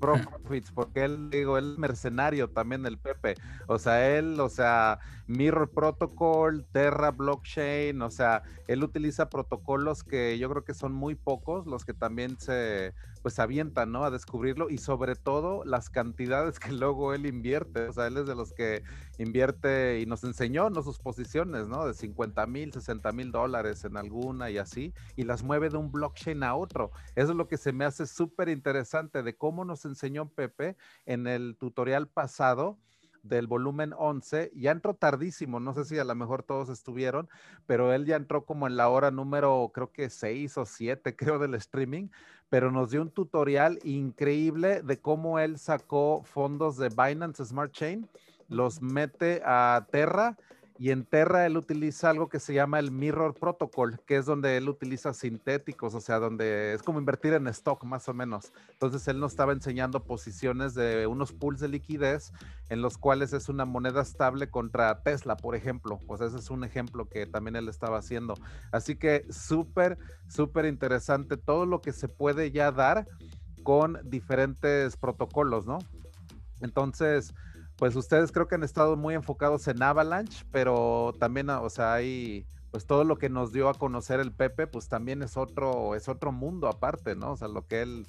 profits, 0.00 0.72
porque 0.72 1.04
él, 1.04 1.30
digo, 1.30 1.58
él 1.58 1.76
mercenario 1.78 2.48
también, 2.48 2.86
el 2.86 2.98
Pepe. 2.98 3.34
O 3.68 3.78
sea, 3.78 4.16
él, 4.16 4.40
o 4.40 4.48
sea, 4.48 4.98
Mirror 5.26 5.70
Protocol, 5.70 6.66
Terra 6.72 7.10
Blockchain, 7.12 8.00
o 8.02 8.10
sea, 8.10 8.42
él 8.66 8.82
utiliza 8.82 9.28
protocolos 9.28 10.02
que 10.02 10.38
yo 10.38 10.50
creo 10.50 10.64
que 10.64 10.74
son 10.74 10.92
muy 10.92 11.14
pocos 11.14 11.66
los 11.66 11.84
que 11.84 11.94
también 11.94 12.38
se, 12.38 12.94
pues, 13.22 13.38
avientan, 13.38 13.92
¿no? 13.92 14.04
A 14.04 14.10
descubrirlo 14.10 14.70
y 14.70 14.78
sobre 14.78 15.14
todo 15.14 15.64
las 15.64 15.90
cantidades 15.90 16.58
que 16.58 16.72
luego 16.72 17.14
él 17.14 17.26
invierte. 17.26 17.88
O 17.88 17.92
sea, 17.92 18.06
él 18.06 18.16
es 18.16 18.26
de 18.26 18.34
los 18.34 18.52
que 18.52 18.82
invierte 19.18 20.00
y 20.00 20.06
nos 20.06 20.24
enseñó, 20.24 20.70
¿no? 20.70 20.82
Sus 20.82 20.98
posiciones, 20.98 21.68
¿no? 21.68 21.86
De 21.86 21.94
50 21.94 22.46
mil, 22.46 22.72
60 22.72 23.12
mil 23.12 23.30
dólares 23.30 23.84
en 23.84 23.96
alguna 23.96 24.50
y 24.50 24.58
así, 24.58 24.94
y 25.16 25.24
las 25.24 25.42
mueve 25.42 25.68
de 25.68 25.76
un 25.76 25.92
blockchain 25.92 26.42
a 26.42 26.54
otro. 26.54 26.90
Eso 27.14 27.30
es 27.30 27.36
lo 27.36 27.48
que 27.48 27.56
se 27.56 27.72
me 27.72 27.84
hace 27.84 28.06
súper 28.06 28.48
interesante 28.48 29.22
de 29.22 29.36
cómo 29.36 29.64
nos 29.64 29.84
enseñó 29.90 30.28
Pepe 30.28 30.76
en 31.04 31.26
el 31.26 31.56
tutorial 31.58 32.08
pasado 32.08 32.78
del 33.22 33.46
volumen 33.46 33.92
11. 33.96 34.52
Ya 34.54 34.70
entró 34.70 34.94
tardísimo, 34.94 35.60
no 35.60 35.74
sé 35.74 35.84
si 35.84 35.98
a 35.98 36.04
lo 36.04 36.14
mejor 36.14 36.42
todos 36.42 36.68
estuvieron, 36.68 37.28
pero 37.66 37.92
él 37.92 38.06
ya 38.06 38.16
entró 38.16 38.44
como 38.44 38.66
en 38.66 38.76
la 38.76 38.88
hora 38.88 39.10
número, 39.10 39.70
creo 39.74 39.92
que 39.92 40.10
6 40.10 40.58
o 40.58 40.64
7, 40.66 41.16
creo, 41.16 41.38
del 41.38 41.54
streaming, 41.54 42.08
pero 42.48 42.70
nos 42.70 42.90
dio 42.90 43.02
un 43.02 43.10
tutorial 43.10 43.78
increíble 43.84 44.82
de 44.82 45.00
cómo 45.00 45.38
él 45.38 45.58
sacó 45.58 46.22
fondos 46.24 46.76
de 46.76 46.88
Binance 46.88 47.44
Smart 47.44 47.72
Chain, 47.72 48.08
los 48.48 48.82
mete 48.82 49.42
a 49.44 49.86
Terra 49.92 50.36
y 50.80 50.92
en 50.92 51.04
Terra 51.04 51.44
él 51.44 51.58
utiliza 51.58 52.08
algo 52.08 52.30
que 52.30 52.40
se 52.40 52.54
llama 52.54 52.78
el 52.78 52.90
Mirror 52.90 53.34
Protocol, 53.34 54.00
que 54.06 54.16
es 54.16 54.24
donde 54.24 54.56
él 54.56 54.66
utiliza 54.66 55.12
sintéticos, 55.12 55.94
o 55.94 56.00
sea, 56.00 56.18
donde 56.18 56.72
es 56.72 56.82
como 56.82 56.98
invertir 56.98 57.34
en 57.34 57.46
stock 57.48 57.84
más 57.84 58.08
o 58.08 58.14
menos. 58.14 58.50
Entonces 58.72 59.06
él 59.06 59.20
nos 59.20 59.32
estaba 59.32 59.52
enseñando 59.52 60.02
posiciones 60.04 60.72
de 60.72 61.06
unos 61.06 61.32
pools 61.32 61.60
de 61.60 61.68
liquidez 61.68 62.32
en 62.70 62.80
los 62.80 62.96
cuales 62.96 63.34
es 63.34 63.50
una 63.50 63.66
moneda 63.66 64.00
estable 64.00 64.48
contra 64.48 65.02
Tesla, 65.02 65.36
por 65.36 65.54
ejemplo. 65.54 65.98
O 66.06 66.16
sea, 66.16 66.28
ese 66.28 66.38
es 66.38 66.48
un 66.48 66.64
ejemplo 66.64 67.10
que 67.10 67.26
también 67.26 67.56
él 67.56 67.68
estaba 67.68 67.98
haciendo. 67.98 68.32
Así 68.72 68.96
que 68.96 69.26
súper, 69.28 69.98
súper 70.28 70.64
interesante 70.64 71.36
todo 71.36 71.66
lo 71.66 71.82
que 71.82 71.92
se 71.92 72.08
puede 72.08 72.52
ya 72.52 72.72
dar 72.72 73.06
con 73.64 73.98
diferentes 74.04 74.96
protocolos, 74.96 75.66
¿no? 75.66 75.78
Entonces, 76.62 77.34
pues 77.80 77.96
ustedes 77.96 78.30
creo 78.30 78.46
que 78.46 78.56
han 78.56 78.62
estado 78.62 78.94
muy 78.94 79.14
enfocados 79.14 79.66
en 79.66 79.82
Avalanche, 79.82 80.44
pero 80.52 81.14
también, 81.18 81.48
ah, 81.48 81.62
o 81.62 81.70
sea, 81.70 81.94
hay 81.94 82.44
pues 82.70 82.84
todo 82.84 83.04
lo 83.04 83.16
que 83.16 83.30
nos 83.30 83.52
dio 83.52 83.70
a 83.70 83.74
conocer 83.74 84.20
el 84.20 84.32
Pepe, 84.32 84.66
pues 84.66 84.86
también 84.86 85.22
es 85.22 85.38
otro, 85.38 85.94
es 85.94 86.06
otro 86.06 86.30
mundo 86.30 86.68
aparte, 86.68 87.16
¿no? 87.16 87.32
O 87.32 87.36
sea, 87.38 87.48
lo 87.48 87.66
que 87.66 87.80
él 87.80 88.06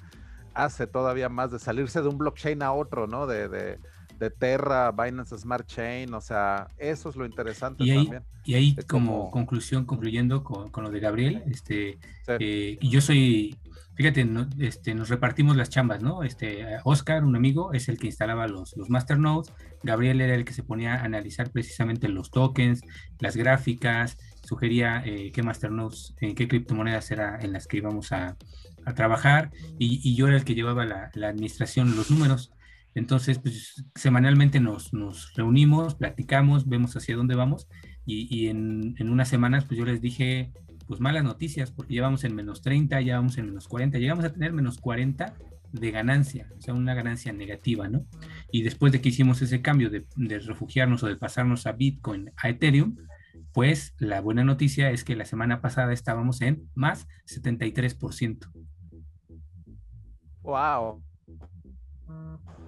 hace 0.52 0.86
todavía 0.86 1.30
más 1.30 1.50
de 1.50 1.58
salirse 1.58 2.02
de 2.02 2.08
un 2.08 2.18
blockchain 2.18 2.62
a 2.62 2.74
otro, 2.74 3.06
¿no? 3.06 3.26
De, 3.26 3.48
de, 3.48 3.80
de 4.22 4.30
Terra, 4.30 4.92
Binance 4.92 5.36
Smart 5.36 5.66
Chain, 5.66 6.14
o 6.14 6.20
sea, 6.20 6.68
eso 6.78 7.10
es 7.10 7.16
lo 7.16 7.26
interesante 7.26 7.84
y 7.84 7.90
ahí, 7.90 8.04
también. 8.04 8.22
Y 8.44 8.54
ahí 8.54 8.76
como, 8.88 9.30
conclusión, 9.30 9.84
concluyendo 9.84 10.44
con, 10.44 10.70
con, 10.70 10.84
lo 10.84 10.90
de 10.90 11.00
Gabriel, 11.00 11.42
este, 11.46 11.98
eh, 12.38 12.78
yo 12.80 13.00
soy 13.00 13.58
fíjate, 13.94 14.26
este, 14.58 14.94
nos 14.94 15.08
repartimos 15.08 15.56
las 15.56 15.68
chambas, 15.68 16.02
¿no? 16.02 16.22
Este, 16.22 16.66
Oscar, 16.84 17.24
un 17.24 17.36
amigo, 17.36 17.72
es 17.72 17.88
el 17.88 17.98
que 17.98 18.06
instalaba 18.06 18.46
los, 18.46 18.76
los 18.76 18.88
masternodes, 18.88 19.52
Gabriel 19.82 20.20
era 20.20 20.34
el 20.34 20.44
que 20.44 20.52
se 20.52 20.62
ponía 20.62 20.94
a 20.94 21.04
analizar 21.04 21.50
precisamente 21.50 22.08
los 22.08 22.30
tokens, 22.30 22.82
las 23.18 23.36
gráficas, 23.36 24.16
sugería 24.42 25.02
eh, 25.04 25.30
qué 25.32 25.42
masternodes, 25.42 26.14
en 26.20 26.34
qué 26.34 26.48
criptomonedas 26.48 27.10
era 27.10 27.38
en 27.40 27.52
las 27.52 27.66
que 27.66 27.78
íbamos 27.78 28.12
a, 28.12 28.36
a 28.84 28.94
trabajar, 28.94 29.50
y, 29.78 30.00
y, 30.08 30.14
yo 30.14 30.28
era 30.28 30.36
el 30.36 30.44
que 30.44 30.54
llevaba 30.54 30.84
la, 30.84 31.10
la 31.14 31.28
administración, 31.28 31.94
los 31.96 32.10
números. 32.10 32.52
Entonces, 32.94 33.38
pues 33.38 33.84
semanalmente 33.94 34.60
nos, 34.60 34.90
reunimos, 35.34 35.94
platicamos, 35.94 36.68
vemos 36.68 36.96
hacia 36.96 37.16
dónde 37.16 37.34
vamos, 37.34 37.68
y, 38.04 38.48
en, 38.48 38.96
unas 39.00 39.28
semanas, 39.28 39.64
pues 39.64 39.78
yo 39.78 39.86
les 39.86 40.00
dije, 40.00 40.52
pues 40.86 41.00
malas 41.00 41.24
noticias, 41.24 41.70
porque 41.70 41.94
llevamos 41.94 42.24
en 42.24 42.34
menos 42.34 42.60
30, 42.62 43.00
ya 43.00 43.16
vamos 43.16 43.38
en 43.38 43.46
menos 43.46 43.68
40, 43.68 43.98
llegamos 43.98 44.24
a 44.24 44.32
tener 44.32 44.52
menos 44.52 44.78
40 44.78 45.34
de 45.72 45.90
ganancia, 45.90 46.48
o 46.58 46.60
sea, 46.60 46.74
una 46.74 46.94
ganancia 46.94 47.32
negativa, 47.32 47.88
¿no? 47.88 48.04
Y 48.50 48.62
después 48.62 48.92
de 48.92 49.00
que 49.00 49.08
hicimos 49.08 49.40
ese 49.40 49.62
cambio 49.62 49.88
de, 49.88 50.04
de 50.16 50.38
refugiarnos 50.40 51.02
o 51.02 51.06
de 51.06 51.16
pasarnos 51.16 51.66
a 51.66 51.72
Bitcoin, 51.72 52.30
a 52.36 52.48
Ethereum, 52.50 52.96
pues 53.52 53.94
la 53.98 54.20
buena 54.20 54.44
noticia 54.44 54.90
es 54.90 55.04
que 55.04 55.16
la 55.16 55.24
semana 55.24 55.60
pasada 55.60 55.92
estábamos 55.92 56.40
en 56.40 56.68
más 56.74 57.06
73%. 57.26 58.50
Wow. 60.42 61.02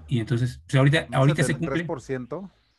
Y 0.08 0.20
entonces, 0.20 0.60
pues 0.66 0.74
ahorita, 0.76 1.08
ahorita 1.12 1.42
se 1.42 1.54
cumple. 1.54 1.86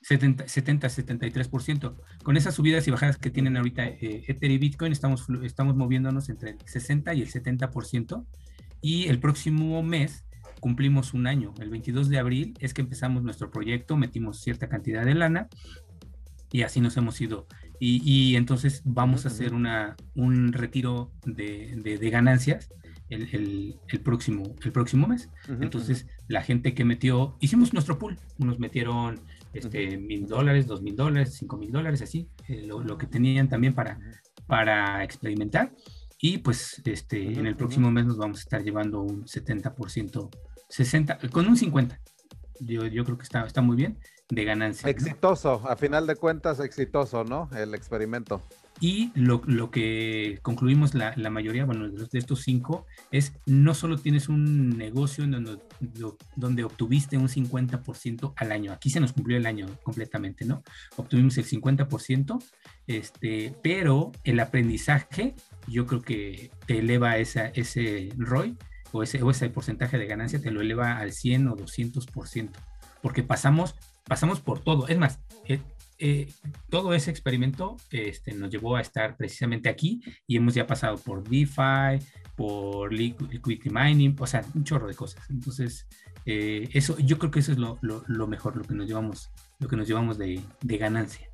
70, 0.02 0.46
73%. 0.46 1.96
Con 2.24 2.38
esas 2.38 2.54
subidas 2.54 2.88
y 2.88 2.92
bajadas 2.92 3.18
que 3.18 3.32
tienen 3.32 3.58
ahorita 3.58 3.88
eh, 3.88 4.24
Ether 4.28 4.52
y 4.52 4.60
Bitcoin, 4.60 4.92
estamos, 4.92 5.26
estamos 5.44 5.76
moviéndonos 5.76 6.30
entre 6.30 6.52
el 6.52 6.58
60 6.64 7.14
y 7.16 7.24
el 7.24 7.32
70%. 7.32 8.24
Y 8.82 9.08
el 9.08 9.20
próximo 9.20 9.82
mes 9.82 10.26
cumplimos 10.60 11.14
un 11.14 11.26
año. 11.26 11.54
El 11.60 11.70
22 11.70 12.10
de 12.10 12.20
abril 12.20 12.54
es 12.60 12.74
que 12.74 12.82
empezamos 12.82 13.24
nuestro 13.24 13.50
proyecto, 13.50 13.98
metimos 13.98 14.42
cierta 14.42 14.70
cantidad 14.70 15.04
de 15.04 15.16
lana 15.16 15.48
y 16.52 16.62
así 16.62 16.82
nos 16.82 16.96
hemos 16.98 17.20
ido. 17.20 17.48
Y, 17.80 18.36
entonces 18.36 18.82
vamos 18.86 19.26
a 19.26 19.28
hacer 19.28 19.54
una, 19.54 19.96
un 20.16 20.54
retiro 20.54 21.12
de, 21.26 21.76
de, 21.84 22.10
ganancias 22.10 22.70
el, 23.10 23.24
el, 23.34 23.80
el, 23.88 24.00
próximo, 24.02 24.56
el 24.64 24.72
próximo 24.72 25.08
mes. 25.08 25.30
Entonces, 25.48 26.08
la 26.28 26.42
gente 26.42 26.74
que 26.74 26.86
metió, 26.86 27.38
hicimos 27.40 27.74
nuestro 27.74 28.00
pool, 28.00 28.18
unos 28.40 28.60
metieron 28.60 29.22
este, 29.54 29.98
mil 29.98 30.28
dólares, 30.28 30.68
dos 30.68 30.82
mil 30.82 30.96
dólares, 30.96 31.36
cinco 31.38 31.58
mil 31.58 31.72
dólares, 31.72 32.02
así, 32.02 32.30
eh, 32.48 32.66
lo, 32.66 32.98
que 32.98 33.08
tenían 33.08 33.50
también 33.50 33.74
para, 33.74 34.00
para 34.48 35.04
experimentar. 35.04 35.74
Y 36.20 36.40
pues 36.40 36.82
este, 36.86 37.22
en 37.22 37.46
el 37.46 37.56
próximo 37.56 37.92
mes 37.92 38.06
nos 38.06 38.18
vamos 38.18 38.40
a 38.40 38.42
estar 38.42 38.64
llevando 38.64 39.02
un 39.02 39.26
70%, 39.26 40.30
60, 40.70 41.20
con 41.32 41.48
un 41.48 41.58
50. 41.58 42.00
Yo, 42.62 42.86
yo 42.88 43.04
creo 43.04 43.18
que 43.18 43.24
está, 43.24 43.46
está 43.46 43.62
muy 43.62 43.76
bien 43.76 43.98
de 44.30 44.44
ganancia. 44.44 44.90
Exitoso, 44.90 45.62
a 45.68 45.76
final 45.76 46.08
de 46.08 46.16
cuentas, 46.16 46.60
exitoso, 46.60 47.24
¿no? 47.24 47.50
El 47.56 47.74
experimento. 47.76 48.42
Y 48.82 49.12
lo, 49.16 49.42
lo 49.46 49.72
que 49.72 50.40
concluimos 50.42 50.96
la, 50.96 51.14
la, 51.16 51.30
mayoría, 51.30 51.64
bueno, 51.64 51.88
de 51.88 52.20
estos 52.20 52.42
cinco, 52.42 52.86
es 53.10 53.34
no 53.46 53.74
solo 53.74 53.98
tienes 53.98 54.28
un 54.28 54.78
negocio 54.78 55.24
en 55.24 55.32
donde, 55.32 55.58
donde 56.36 56.64
obtuviste 56.66 57.18
un 57.18 57.30
50% 57.30 58.34
al 58.36 58.52
año, 58.52 58.74
aquí 58.74 58.90
se 58.90 59.00
nos 59.00 59.14
cumplió 59.14 59.38
el 59.38 59.46
año 59.46 59.68
completamente, 59.84 60.44
¿no? 60.44 60.62
Obtuvimos 60.98 61.38
el 61.38 61.46
50%, 61.46 62.44
este, 62.88 63.56
pero 63.64 64.12
el 64.26 64.40
aprendizaje 64.42 65.36
yo 65.68 65.86
creo 65.86 66.02
que 66.02 66.52
te 66.66 66.80
eleva 66.80 67.18
esa, 67.18 67.48
ese 67.48 68.10
ROI 68.18 68.58
o 68.92 69.04
ese, 69.04 69.24
o 69.24 69.32
ese 69.32 69.50
porcentaje 69.50 69.98
de 69.98 70.06
ganancia, 70.06 70.42
te 70.42 70.52
lo 70.52 70.62
eleva 70.62 70.98
al 70.98 71.12
100 71.12 71.48
o 71.48 71.56
200%, 71.56 72.50
porque 73.02 73.24
pasamos, 73.24 73.76
pasamos 74.04 74.42
por 74.42 74.60
todo. 74.60 74.88
Es 74.88 74.98
más, 74.98 75.20
eh, 75.48 75.60
eh, 75.98 76.32
todo 76.70 76.94
ese 76.94 77.10
experimento 77.10 77.78
este, 77.90 78.34
nos 78.34 78.50
llevó 78.50 78.76
a 78.76 78.82
estar 78.82 79.16
precisamente 79.16 79.70
aquí 79.70 80.02
y 80.28 80.38
hemos 80.38 80.54
ya 80.54 80.68
pasado 80.68 80.98
por 80.98 81.24
DeFi, 81.24 82.06
por 82.36 82.92
liquidity 82.92 83.70
mining, 83.70 84.16
o 84.20 84.28
sea, 84.28 84.44
un 84.54 84.64
chorro 84.64 84.88
de 84.88 84.96
cosas. 84.96 85.24
Entonces, 85.30 85.88
eh, 86.26 86.70
eso, 86.74 86.98
yo 86.98 87.18
creo 87.18 87.32
que 87.32 87.40
eso 87.40 87.52
es 87.52 87.58
lo, 87.58 87.80
lo, 87.82 88.28
mejor, 88.28 88.58
lo 88.58 88.64
que 88.64 88.74
nos 88.74 88.88
llevamos, 88.88 89.32
lo 89.60 89.68
que 89.70 89.78
nos 89.78 89.88
llevamos 89.88 90.18
de, 90.18 90.42
de, 90.62 90.78
ganancia. 90.78 91.30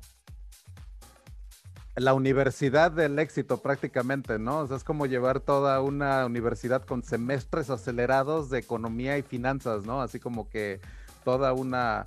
La 1.96 2.14
universidad 2.14 2.92
del 2.92 3.18
éxito 3.18 3.60
prácticamente, 3.60 4.38
¿no? 4.38 4.60
O 4.60 4.66
sea, 4.66 4.76
es 4.76 4.84
como 4.84 5.06
llevar 5.06 5.40
toda 5.40 5.80
una 5.80 6.24
universidad 6.24 6.84
con 6.84 7.02
semestres 7.02 7.68
acelerados 7.68 8.48
de 8.48 8.60
economía 8.60 9.18
y 9.18 9.22
finanzas, 9.22 9.84
¿no? 9.84 10.00
Así 10.00 10.20
como 10.20 10.48
que 10.48 10.80
toda 11.24 11.52
una 11.52 12.04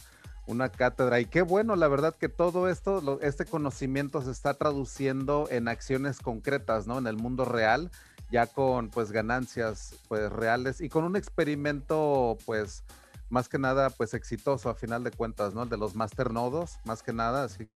una 0.47 0.69
cátedra. 0.69 1.19
Y 1.19 1.25
qué 1.25 1.41
bueno, 1.41 1.75
la 1.75 1.87
verdad 1.87 2.15
que 2.15 2.29
todo 2.29 2.69
esto, 2.69 3.19
este 3.21 3.45
conocimiento 3.45 4.21
se 4.21 4.31
está 4.31 4.53
traduciendo 4.55 5.47
en 5.51 5.67
acciones 5.67 6.19
concretas, 6.19 6.87
¿no? 6.87 6.97
En 6.99 7.07
el 7.07 7.17
mundo 7.17 7.45
real. 7.45 7.91
ya 8.31 8.47
con 8.47 8.89
pues 8.89 9.11
ganancias 9.11 9.95
pues 10.07 10.31
reales 10.31 10.81
y 10.81 10.89
con 10.89 11.03
un 11.05 11.15
experimento 11.15 12.37
pues 12.45 12.83
más 13.29 13.49
que 13.49 13.59
nada 13.59 13.89
pues 13.91 14.13
exitoso 14.13 14.69
a 14.69 14.75
final 14.75 15.03
de 15.03 15.11
cuentas, 15.11 15.53
¿no? 15.53 15.65
De 15.65 15.77
los 15.77 15.95
masternodos, 15.95 16.79
más 16.85 17.03
que 17.03 17.13
nada, 17.13 17.43
así 17.45 17.69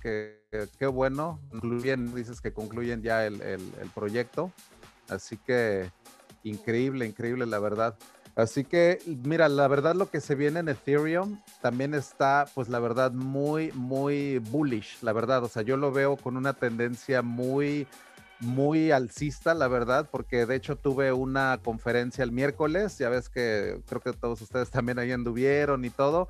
que 0.00 0.40
qué 0.78 0.86
bueno, 0.86 1.40
concluyen, 1.50 2.14
dices 2.14 2.40
que 2.40 2.52
concluyen 2.52 3.02
ya 3.02 3.26
el, 3.26 3.40
el 3.42 3.90
proyecto, 3.94 4.52
así 5.08 5.36
que 5.38 5.90
increíble, 6.44 7.06
increíble 7.06 7.46
la 7.46 7.58
verdad. 7.58 7.98
Así 8.36 8.64
que, 8.64 9.00
mira, 9.24 9.48
la 9.48 9.66
verdad 9.66 9.94
lo 9.94 10.10
que 10.10 10.20
se 10.20 10.34
viene 10.34 10.60
en 10.60 10.68
Ethereum 10.68 11.40
también 11.62 11.94
está, 11.94 12.46
pues 12.54 12.68
la 12.68 12.78
verdad, 12.78 13.12
muy, 13.12 13.72
muy 13.72 14.38
bullish, 14.38 14.98
la 15.00 15.14
verdad. 15.14 15.42
O 15.42 15.48
sea, 15.48 15.62
yo 15.62 15.78
lo 15.78 15.90
veo 15.90 16.18
con 16.18 16.36
una 16.36 16.52
tendencia 16.52 17.22
muy, 17.22 17.86
muy 18.40 18.90
alcista, 18.90 19.54
la 19.54 19.68
verdad, 19.68 20.06
porque 20.10 20.44
de 20.44 20.54
hecho 20.54 20.76
tuve 20.76 21.12
una 21.12 21.58
conferencia 21.64 22.22
el 22.22 22.30
miércoles, 22.30 22.98
ya 22.98 23.08
ves 23.08 23.30
que 23.30 23.80
creo 23.88 24.02
que 24.02 24.12
todos 24.12 24.42
ustedes 24.42 24.68
también 24.68 24.98
ahí 24.98 25.12
anduvieron 25.12 25.86
y 25.86 25.90
todo. 25.90 26.28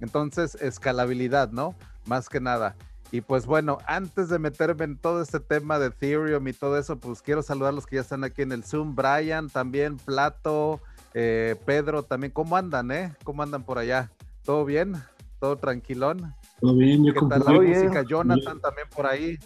Entonces, 0.00 0.54
escalabilidad, 0.60 1.50
¿no? 1.50 1.74
Más 2.06 2.28
que 2.28 2.40
nada. 2.40 2.76
Y 3.10 3.22
pues 3.22 3.46
bueno, 3.46 3.78
antes 3.86 4.28
de 4.28 4.38
meterme 4.38 4.84
en 4.84 4.96
todo 4.96 5.22
este 5.22 5.40
tema 5.40 5.80
de 5.80 5.86
Ethereum 5.86 6.46
y 6.46 6.52
todo 6.52 6.78
eso, 6.78 7.00
pues 7.00 7.20
quiero 7.20 7.42
saludar 7.42 7.70
a 7.70 7.74
los 7.74 7.86
que 7.86 7.96
ya 7.96 8.02
están 8.02 8.22
aquí 8.22 8.42
en 8.42 8.52
el 8.52 8.62
Zoom. 8.62 8.94
Brian, 8.94 9.48
también 9.48 9.96
Plato, 9.96 10.80
eh, 11.14 11.56
Pedro, 11.64 12.02
también. 12.02 12.32
¿Cómo 12.32 12.56
andan, 12.56 12.90
eh? 12.90 13.14
¿Cómo 13.24 13.42
andan 13.42 13.64
por 13.64 13.78
allá? 13.78 14.10
¿Todo 14.44 14.64
bien? 14.64 14.96
¿Todo 15.40 15.56
tranquilón? 15.56 16.34
Todo 16.60 16.74
bien, 16.74 17.04
yo 17.04 17.14
¿Qué 17.14 17.20
tal 17.28 17.42
la 17.44 17.52
música? 17.52 18.02
Jonathan 18.02 18.60
también 18.60 18.88
por 18.88 19.06
ahí. 19.06 19.38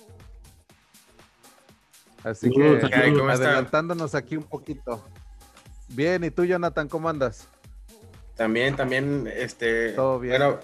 Así 2.25 2.51
que 2.51 2.81
adelantándonos 2.81 4.15
aquí 4.15 4.37
un 4.37 4.45
poquito. 4.45 5.05
Bien, 5.89 6.25
¿y 6.25 6.31
tú, 6.31 6.45
Jonathan, 6.45 6.89
cómo 6.89 7.09
andas? 7.09 7.49
También, 8.37 8.77
también, 8.77 9.29
este. 9.35 9.93
Todo 9.93 10.21
bien. 10.21 10.39
Bueno, 10.39 10.59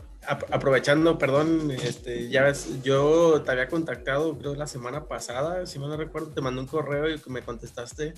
aprovechando, 0.51 1.19
perdón, 1.19 1.71
este, 1.71 2.29
ya 2.29 2.43
ves, 2.43 2.83
yo 2.83 3.43
te 3.43 3.51
había 3.51 3.69
contactado, 3.69 4.37
creo, 4.39 4.55
la 4.55 4.67
semana 4.67 5.05
pasada, 5.05 5.67
si 5.67 5.79
mal 5.79 5.91
no 5.91 5.97
recuerdo, 5.97 6.29
te 6.29 6.41
mandé 6.41 6.61
un 6.61 6.67
correo 6.67 7.09
y 7.09 7.21
me 7.27 7.43
contestaste 7.43 8.15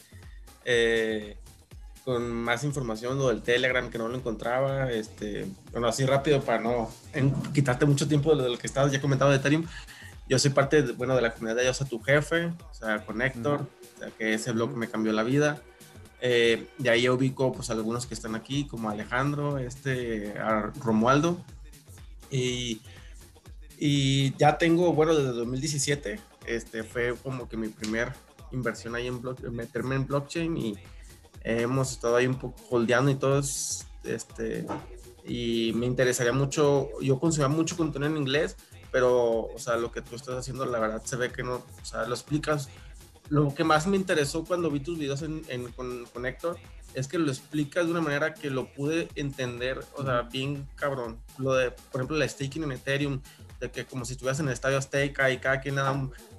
eh, 0.64 1.37
con 2.11 2.30
más 2.32 2.64
información 2.64 3.18
lo 3.18 3.28
del 3.28 3.42
Telegram, 3.42 3.88
que 3.88 3.98
no 3.98 4.08
lo 4.08 4.16
encontraba, 4.16 4.90
este, 4.90 5.46
bueno, 5.70 5.86
así 5.86 6.04
rápido 6.04 6.40
para 6.40 6.61
no 6.61 6.90
quitarte 7.54 7.86
mucho 7.86 8.08
tiempo 8.08 8.34
de 8.34 8.48
lo 8.48 8.58
que 8.58 8.66
estabas 8.66 8.90
ya 8.90 9.00
comentado 9.00 9.30
de 9.30 9.36
Ethereum 9.36 9.64
yo 10.30 10.38
soy 10.38 10.52
parte, 10.52 10.82
de, 10.82 10.92
bueno, 10.92 11.16
de 11.16 11.22
la 11.22 11.32
comunidad 11.32 11.56
de 11.56 11.64
Yo 11.64 11.74
soy 11.74 11.88
tu 11.88 12.00
jefe, 12.00 12.46
o 12.46 12.72
sea, 12.74 13.04
con 13.04 13.20
Héctor, 13.20 13.66
o 13.96 13.98
sea, 13.98 14.11
que 14.12 14.32
ese 14.32 14.52
blog 14.52 14.76
me 14.76 14.88
cambió 14.88 15.12
la 15.12 15.24
vida. 15.24 15.61
Eh, 16.20 16.68
de 16.78 16.88
ahí 16.88 17.08
ubico, 17.08 17.52
pues, 17.52 17.68
algunos 17.70 18.06
que 18.06 18.14
están 18.14 18.36
aquí, 18.36 18.64
como 18.68 18.88
Alejandro, 18.88 19.58
este, 19.58 20.32
Romualdo. 20.80 21.36
Y, 22.30 22.80
y 23.76 24.32
ya 24.36 24.56
tengo, 24.56 24.92
bueno, 24.92 25.16
desde 25.16 25.32
2017, 25.32 26.20
este, 26.46 26.84
fue 26.84 27.16
como 27.20 27.48
que 27.48 27.56
mi 27.56 27.66
primer 27.66 28.12
inversión 28.52 28.94
ahí 28.94 29.08
en 29.08 29.20
meterme 29.52 29.96
en 29.96 30.06
blockchain 30.06 30.56
y 30.56 30.78
hemos 31.43 31.93
estado 31.93 32.16
ahí 32.16 32.26
un 32.26 32.36
poco 32.36 32.57
holdeando 32.70 33.11
y 33.11 33.14
todo, 33.14 33.41
este, 34.05 34.66
y 35.24 35.72
me 35.74 35.86
interesaría 35.86 36.32
mucho, 36.32 36.88
yo 37.01 37.18
consumía 37.18 37.49
mucho 37.49 37.76
contenido 37.76 38.11
en 38.11 38.18
inglés, 38.18 38.57
pero, 38.91 39.45
o 39.45 39.59
sea, 39.59 39.76
lo 39.76 39.93
que 39.93 40.03
tú 40.03 40.16
estás 40.16 40.36
haciendo, 40.36 40.64
la 40.66 40.78
verdad, 40.78 41.03
se 41.05 41.16
ve 41.16 41.30
que 41.30 41.43
no, 41.43 41.57
o 41.57 41.84
sea, 41.84 42.07
lo 42.07 42.14
explicas. 42.14 42.68
Lo 43.28 43.55
que 43.55 43.62
más 43.62 43.86
me 43.86 43.97
interesó 43.97 44.45
cuando 44.45 44.70
vi 44.70 44.80
tus 44.80 44.99
videos 44.99 45.22
en, 45.22 45.45
con, 45.76 46.05
con, 46.07 46.26
Héctor 46.26 46.59
es 46.95 47.07
que 47.07 47.18
lo 47.18 47.30
explicas 47.30 47.84
de 47.84 47.93
una 47.93 48.01
manera 48.01 48.34
que 48.34 48.51
lo 48.51 48.66
pude 48.72 49.09
entender, 49.14 49.84
o 49.95 50.03
sea, 50.03 50.22
bien 50.22 50.68
cabrón. 50.74 51.20
Lo 51.38 51.55
de, 51.55 51.70
por 51.70 52.01
ejemplo, 52.01 52.16
la 52.16 52.28
staking 52.28 52.64
en 52.64 52.72
Ethereum, 52.72 53.20
de 53.61 53.70
que 53.70 53.84
como 53.84 54.05
si 54.05 54.14
estuvieras 54.14 54.41
en 54.41 54.49
el 54.49 54.55
estadio 54.55 54.78
Azteca 54.78 55.30
y 55.30 55.38
cada 55.38 55.61
quien 55.61 55.76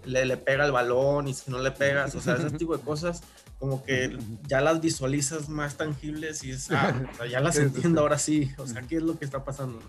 le, 0.04 0.26
le 0.26 0.38
pega 0.38 0.66
el 0.66 0.74
balón 0.74 1.30
y 1.30 1.34
si 1.34 1.50
no 1.50 1.60
le 1.60 1.72
pegas, 1.72 2.14
o 2.16 2.20
sea, 2.20 2.36
ese 2.36 2.52
tipo 2.58 2.76
de 2.76 2.84
cosas 2.84 3.24
como 3.62 3.84
que 3.84 4.18
ya 4.48 4.60
las 4.60 4.82
visualizas 4.82 5.48
más 5.48 5.78
tangibles 5.78 6.44
y 6.44 6.50
es, 6.50 6.72
ah, 6.72 7.00
o 7.14 7.16
sea, 7.16 7.28
ya 7.28 7.40
las 7.40 7.58
entiendo 7.58 8.02
ahora 8.02 8.18
sí, 8.18 8.52
o 8.58 8.66
sea, 8.66 8.82
¿qué 8.82 8.98
es 8.98 9.04
lo 9.04 9.20
que 9.20 9.24
está 9.24 9.46
pasando? 9.46 9.80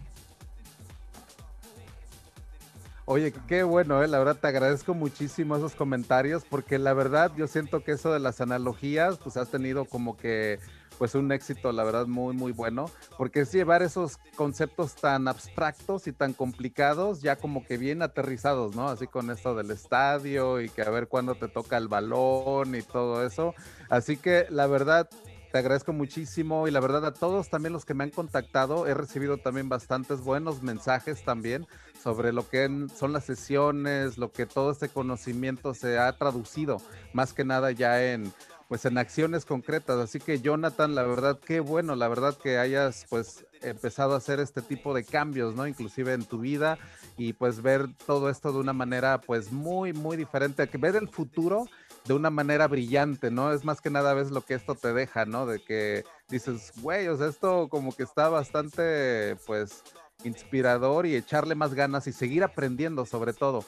Oye, 3.06 3.32
qué 3.48 3.62
bueno, 3.62 4.02
eh, 4.02 4.08
la 4.08 4.18
verdad 4.18 4.36
te 4.36 4.46
agradezco 4.46 4.92
muchísimo 4.92 5.56
esos 5.56 5.74
comentarios 5.74 6.44
porque 6.48 6.78
la 6.78 6.92
verdad 6.92 7.32
yo 7.34 7.46
siento 7.46 7.82
que 7.82 7.92
eso 7.92 8.12
de 8.12 8.20
las 8.20 8.42
analogías 8.42 9.16
pues 9.16 9.38
has 9.38 9.48
tenido 9.48 9.86
como 9.86 10.18
que 10.18 10.60
pues 10.98 11.14
un 11.14 11.32
éxito 11.32 11.72
la 11.72 11.84
verdad 11.84 12.06
muy 12.06 12.34
muy 12.34 12.52
bueno 12.52 12.90
porque 13.16 13.40
es 13.40 13.52
llevar 13.52 13.82
esos 13.82 14.18
conceptos 14.36 14.94
tan 14.94 15.28
abstractos 15.28 16.06
y 16.06 16.12
tan 16.12 16.32
complicados 16.32 17.22
ya 17.22 17.36
como 17.36 17.64
que 17.64 17.76
bien 17.76 18.02
aterrizados, 18.02 18.74
¿no? 18.74 18.88
Así 18.88 19.06
con 19.06 19.30
esto 19.30 19.54
del 19.54 19.70
estadio 19.70 20.60
y 20.60 20.68
que 20.68 20.82
a 20.82 20.90
ver 20.90 21.08
cuándo 21.08 21.34
te 21.34 21.48
toca 21.48 21.76
el 21.76 21.88
balón 21.88 22.74
y 22.74 22.82
todo 22.82 23.24
eso. 23.26 23.54
Así 23.88 24.16
que 24.16 24.46
la 24.50 24.66
verdad 24.66 25.08
te 25.52 25.58
agradezco 25.58 25.92
muchísimo 25.92 26.66
y 26.66 26.70
la 26.70 26.80
verdad 26.80 27.04
a 27.04 27.12
todos 27.12 27.50
también 27.50 27.74
los 27.74 27.84
que 27.84 27.92
me 27.92 28.04
han 28.04 28.10
contactado, 28.10 28.86
he 28.86 28.94
recibido 28.94 29.36
también 29.36 29.68
bastantes 29.68 30.22
buenos 30.22 30.62
mensajes 30.62 31.22
también 31.24 31.66
sobre 32.02 32.32
lo 32.32 32.48
que 32.48 32.68
son 32.96 33.12
las 33.12 33.26
sesiones, 33.26 34.16
lo 34.16 34.32
que 34.32 34.46
todo 34.46 34.72
este 34.72 34.88
conocimiento 34.88 35.74
se 35.74 35.98
ha 35.98 36.10
traducido, 36.16 36.78
más 37.12 37.34
que 37.34 37.44
nada 37.44 37.70
ya 37.70 38.12
en 38.12 38.32
pues 38.72 38.86
en 38.86 38.96
acciones 38.96 39.44
concretas. 39.44 39.98
Así 39.98 40.18
que 40.18 40.40
Jonathan, 40.40 40.94
la 40.94 41.02
verdad, 41.02 41.38
qué 41.38 41.60
bueno, 41.60 41.94
la 41.94 42.08
verdad 42.08 42.38
que 42.42 42.56
hayas 42.56 43.04
pues 43.10 43.44
empezado 43.60 44.14
a 44.14 44.16
hacer 44.16 44.40
este 44.40 44.62
tipo 44.62 44.94
de 44.94 45.04
cambios, 45.04 45.54
¿no? 45.54 45.66
Inclusive 45.66 46.14
en 46.14 46.24
tu 46.24 46.38
vida 46.38 46.78
y 47.18 47.34
pues 47.34 47.60
ver 47.60 47.88
todo 48.06 48.30
esto 48.30 48.50
de 48.50 48.60
una 48.60 48.72
manera 48.72 49.20
pues 49.20 49.52
muy, 49.52 49.92
muy 49.92 50.16
diferente, 50.16 50.66
que 50.68 50.78
ver 50.78 50.96
el 50.96 51.10
futuro 51.10 51.66
de 52.06 52.14
una 52.14 52.30
manera 52.30 52.66
brillante, 52.66 53.30
¿no? 53.30 53.52
Es 53.52 53.62
más 53.62 53.82
que 53.82 53.90
nada 53.90 54.14
ves 54.14 54.30
lo 54.30 54.40
que 54.40 54.54
esto 54.54 54.74
te 54.74 54.94
deja, 54.94 55.26
¿no? 55.26 55.44
De 55.44 55.62
que 55.62 56.04
dices, 56.30 56.72
güey, 56.80 57.08
o 57.08 57.18
sea, 57.18 57.26
esto 57.26 57.68
como 57.68 57.94
que 57.94 58.04
está 58.04 58.30
bastante, 58.30 59.36
pues, 59.44 59.82
inspirador 60.24 61.04
y 61.04 61.14
echarle 61.14 61.54
más 61.54 61.74
ganas 61.74 62.06
y 62.06 62.12
seguir 62.12 62.42
aprendiendo 62.42 63.04
sobre 63.04 63.34
todo. 63.34 63.66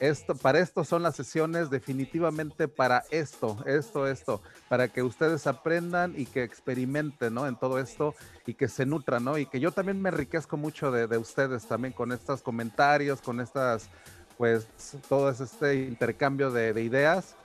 Esto, 0.00 0.34
para 0.34 0.58
esto 0.58 0.84
son 0.84 1.02
las 1.02 1.16
sesiones 1.16 1.70
definitivamente 1.70 2.68
para 2.68 3.04
esto, 3.10 3.56
esto, 3.66 4.06
esto, 4.06 4.42
para 4.68 4.88
que 4.88 5.02
ustedes 5.02 5.46
aprendan 5.46 6.14
y 6.16 6.26
que 6.26 6.42
experimenten, 6.42 7.34
¿no? 7.34 7.46
En 7.46 7.56
todo 7.56 7.78
esto 7.78 8.14
y 8.46 8.54
que 8.54 8.68
se 8.68 8.86
nutran, 8.86 9.24
¿no? 9.24 9.38
Y 9.38 9.46
que 9.46 9.60
yo 9.60 9.72
también 9.72 10.02
me 10.02 10.08
enriquezco 10.08 10.56
mucho 10.56 10.90
de, 10.90 11.06
de 11.06 11.18
ustedes 11.18 11.66
también 11.66 11.92
con 11.92 12.12
estos 12.12 12.42
comentarios, 12.42 13.20
con 13.20 13.40
estas, 13.40 13.88
pues, 14.36 14.66
todo 15.08 15.30
este 15.30 15.74
intercambio 15.74 16.50
de, 16.50 16.72
de 16.72 16.82
ideas 16.82 17.36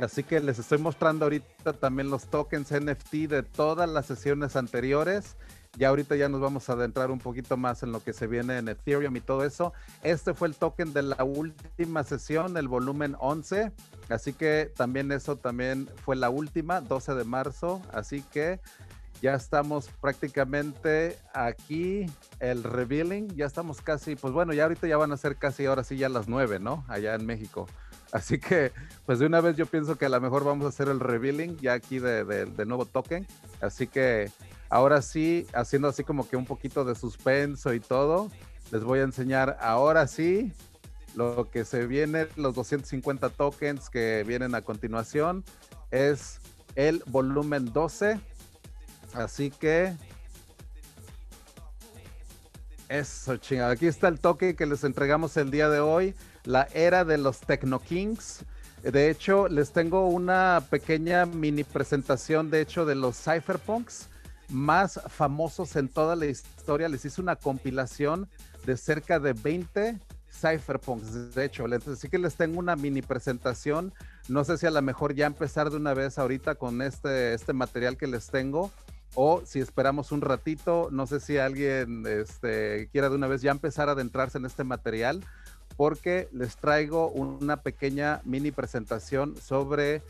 Así 0.00 0.22
que 0.22 0.40
les 0.40 0.58
estoy 0.58 0.78
mostrando 0.78 1.26
ahorita 1.26 1.74
también 1.74 2.08
los 2.08 2.26
tokens 2.26 2.72
NFT 2.72 3.12
de 3.28 3.42
todas 3.42 3.88
las 3.88 4.06
sesiones 4.06 4.56
anteriores. 4.56 5.36
Ya 5.78 5.88
ahorita 5.88 6.16
ya 6.16 6.28
nos 6.28 6.40
vamos 6.40 6.68
a 6.68 6.74
adentrar 6.74 7.10
un 7.10 7.18
poquito 7.18 7.56
más 7.56 7.82
en 7.82 7.92
lo 7.92 8.04
que 8.04 8.12
se 8.12 8.26
viene 8.26 8.58
en 8.58 8.68
Ethereum 8.68 9.16
y 9.16 9.20
todo 9.20 9.44
eso. 9.44 9.72
Este 10.02 10.34
fue 10.34 10.48
el 10.48 10.54
token 10.54 10.92
de 10.92 11.02
la 11.02 11.24
última 11.24 12.04
sesión, 12.04 12.58
el 12.58 12.68
volumen 12.68 13.16
11. 13.18 13.72
Así 14.10 14.34
que 14.34 14.70
también 14.76 15.10
eso 15.12 15.36
también 15.36 15.88
fue 16.04 16.16
la 16.16 16.28
última, 16.28 16.82
12 16.82 17.14
de 17.14 17.24
marzo. 17.24 17.80
Así 17.92 18.22
que 18.22 18.60
ya 19.22 19.34
estamos 19.34 19.88
prácticamente 20.00 21.16
aquí, 21.32 22.04
el 22.40 22.64
revealing. 22.64 23.28
Ya 23.34 23.46
estamos 23.46 23.80
casi, 23.80 24.14
pues 24.14 24.34
bueno, 24.34 24.52
ya 24.52 24.64
ahorita 24.64 24.86
ya 24.88 24.98
van 24.98 25.12
a 25.12 25.16
ser 25.16 25.36
casi 25.36 25.64
ahora 25.64 25.84
sí 25.84 25.96
ya 25.96 26.10
las 26.10 26.28
9, 26.28 26.58
¿no? 26.58 26.84
Allá 26.88 27.14
en 27.14 27.24
México. 27.24 27.66
Así 28.12 28.38
que, 28.38 28.72
pues 29.06 29.20
de 29.20 29.26
una 29.26 29.40
vez 29.40 29.56
yo 29.56 29.64
pienso 29.64 29.96
que 29.96 30.04
a 30.04 30.10
lo 30.10 30.20
mejor 30.20 30.44
vamos 30.44 30.66
a 30.66 30.68
hacer 30.68 30.88
el 30.88 31.00
revealing 31.00 31.56
ya 31.58 31.72
aquí 31.72 31.98
de, 31.98 32.24
de, 32.24 32.66
nuevo 32.66 32.84
token. 32.84 33.26
Así 33.62 33.86
que 33.86 34.30
ahora 34.72 35.02
sí, 35.02 35.46
haciendo 35.52 35.88
así 35.88 36.02
como 36.02 36.26
que 36.26 36.34
un 36.34 36.46
poquito 36.46 36.82
de 36.86 36.94
suspenso 36.94 37.74
y 37.74 37.80
todo, 37.80 38.30
les 38.70 38.82
voy 38.82 39.00
a 39.00 39.02
enseñar 39.02 39.58
ahora 39.60 40.06
sí 40.06 40.50
lo 41.14 41.50
que 41.50 41.66
se 41.66 41.86
viene, 41.86 42.26
los 42.36 42.54
250 42.54 43.28
tokens 43.28 43.90
que 43.90 44.24
vienen 44.26 44.54
a 44.54 44.62
continuación. 44.62 45.44
Es 45.90 46.40
el 46.74 47.02
volumen 47.04 47.70
12. 47.70 48.18
Así 49.12 49.50
que 49.50 49.92
eso, 52.88 53.36
chingada. 53.36 53.72
Aquí 53.72 53.86
está 53.86 54.08
el 54.08 54.20
toque 54.20 54.56
que 54.56 54.64
les 54.64 54.84
entregamos 54.84 55.36
el 55.36 55.50
día 55.50 55.68
de 55.68 55.80
hoy 55.80 56.14
la 56.44 56.66
era 56.72 57.04
de 57.04 57.18
los 57.18 57.40
Techno 57.40 57.78
Kings. 57.78 58.46
De 58.82 59.10
hecho, 59.10 59.48
les 59.48 59.70
tengo 59.72 60.08
una 60.08 60.64
pequeña 60.70 61.26
mini 61.26 61.62
presentación, 61.62 62.48
de 62.48 62.62
hecho, 62.62 62.86
de 62.86 62.94
los 62.94 63.22
cypherpunks 63.22 64.08
más 64.48 65.00
famosos 65.08 65.76
en 65.76 65.88
toda 65.88 66.16
la 66.16 66.26
historia. 66.26 66.88
Les 66.88 67.04
hice 67.04 67.20
una 67.20 67.36
compilación 67.36 68.28
de 68.66 68.76
cerca 68.76 69.18
de 69.18 69.32
20 69.32 69.98
cypherpunks, 70.30 71.34
de 71.34 71.44
hecho. 71.44 71.66
Así 71.90 72.08
que 72.08 72.18
les 72.18 72.36
tengo 72.36 72.58
una 72.58 72.76
mini 72.76 73.02
presentación. 73.02 73.92
No 74.28 74.44
sé 74.44 74.58
si 74.58 74.66
a 74.66 74.70
lo 74.70 74.82
mejor 74.82 75.14
ya 75.14 75.26
empezar 75.26 75.70
de 75.70 75.76
una 75.76 75.94
vez 75.94 76.18
ahorita 76.18 76.54
con 76.54 76.82
este, 76.82 77.34
este 77.34 77.52
material 77.52 77.96
que 77.96 78.06
les 78.06 78.28
tengo 78.28 78.70
o 79.14 79.42
si 79.44 79.60
esperamos 79.60 80.10
un 80.12 80.22
ratito, 80.22 80.88
no 80.90 81.06
sé 81.06 81.20
si 81.20 81.36
alguien 81.36 82.04
este, 82.06 82.88
quiera 82.92 83.10
de 83.10 83.16
una 83.16 83.26
vez 83.26 83.42
ya 83.42 83.50
empezar 83.50 83.88
a 83.88 83.92
adentrarse 83.92 84.38
en 84.38 84.46
este 84.46 84.64
material, 84.64 85.22
porque 85.76 86.28
les 86.32 86.56
traigo 86.56 87.08
una 87.10 87.58
pequeña 87.58 88.22
mini 88.24 88.52
presentación 88.52 89.36
sobre 89.36 90.02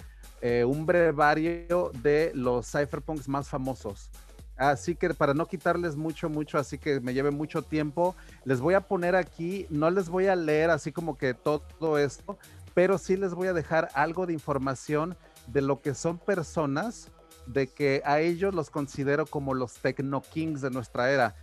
eh, 0.42 0.64
un 0.64 0.84
brevario 0.84 1.92
de 2.02 2.32
los 2.34 2.70
cypherpunks 2.70 3.28
más 3.28 3.48
famosos. 3.48 4.10
Así 4.56 4.94
que 4.94 5.14
para 5.14 5.34
no 5.34 5.46
quitarles 5.46 5.96
mucho, 5.96 6.28
mucho, 6.28 6.58
así 6.58 6.78
que 6.78 7.00
me 7.00 7.14
lleve 7.14 7.30
mucho 7.30 7.62
tiempo, 7.62 8.14
les 8.44 8.60
voy 8.60 8.74
a 8.74 8.80
poner 8.80 9.16
aquí, 9.16 9.66
no 9.70 9.90
les 9.90 10.08
voy 10.08 10.26
a 10.26 10.36
leer 10.36 10.70
así 10.70 10.92
como 10.92 11.16
que 11.16 11.32
todo 11.32 11.96
esto, 11.96 12.38
pero 12.74 12.98
sí 12.98 13.16
les 13.16 13.34
voy 13.34 13.48
a 13.48 13.52
dejar 13.52 13.88
algo 13.94 14.26
de 14.26 14.32
información 14.32 15.16
de 15.46 15.62
lo 15.62 15.80
que 15.80 15.94
son 15.94 16.18
personas, 16.18 17.10
de 17.46 17.66
que 17.68 18.02
a 18.04 18.20
ellos 18.20 18.54
los 18.54 18.70
considero 18.70 19.26
como 19.26 19.54
los 19.54 19.74
Techno 19.74 20.22
Kings 20.22 20.60
de 20.60 20.70
nuestra 20.70 21.10
era. 21.10 21.34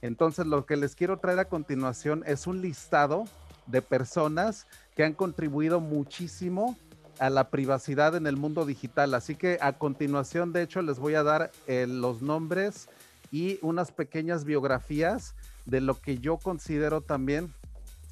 Entonces 0.00 0.46
lo 0.46 0.64
que 0.66 0.76
les 0.76 0.94
quiero 0.94 1.18
traer 1.18 1.38
a 1.38 1.48
continuación 1.48 2.22
es 2.26 2.46
un 2.46 2.60
listado 2.60 3.24
de 3.66 3.82
personas 3.82 4.66
que 4.94 5.04
han 5.04 5.14
contribuido 5.14 5.80
muchísimo 5.80 6.76
a 7.18 7.30
la 7.30 7.50
privacidad 7.50 8.16
en 8.16 8.26
el 8.26 8.36
mundo 8.36 8.66
digital. 8.66 9.14
Así 9.14 9.34
que 9.34 9.58
a 9.60 9.74
continuación, 9.74 10.52
de 10.52 10.62
hecho, 10.62 10.82
les 10.82 10.98
voy 10.98 11.14
a 11.14 11.22
dar 11.22 11.50
eh, 11.66 11.86
los 11.88 12.22
nombres 12.22 12.88
y 13.30 13.58
unas 13.62 13.92
pequeñas 13.92 14.44
biografías 14.44 15.34
de 15.66 15.80
lo 15.80 16.00
que 16.00 16.18
yo 16.18 16.38
considero 16.38 17.00
también 17.00 17.52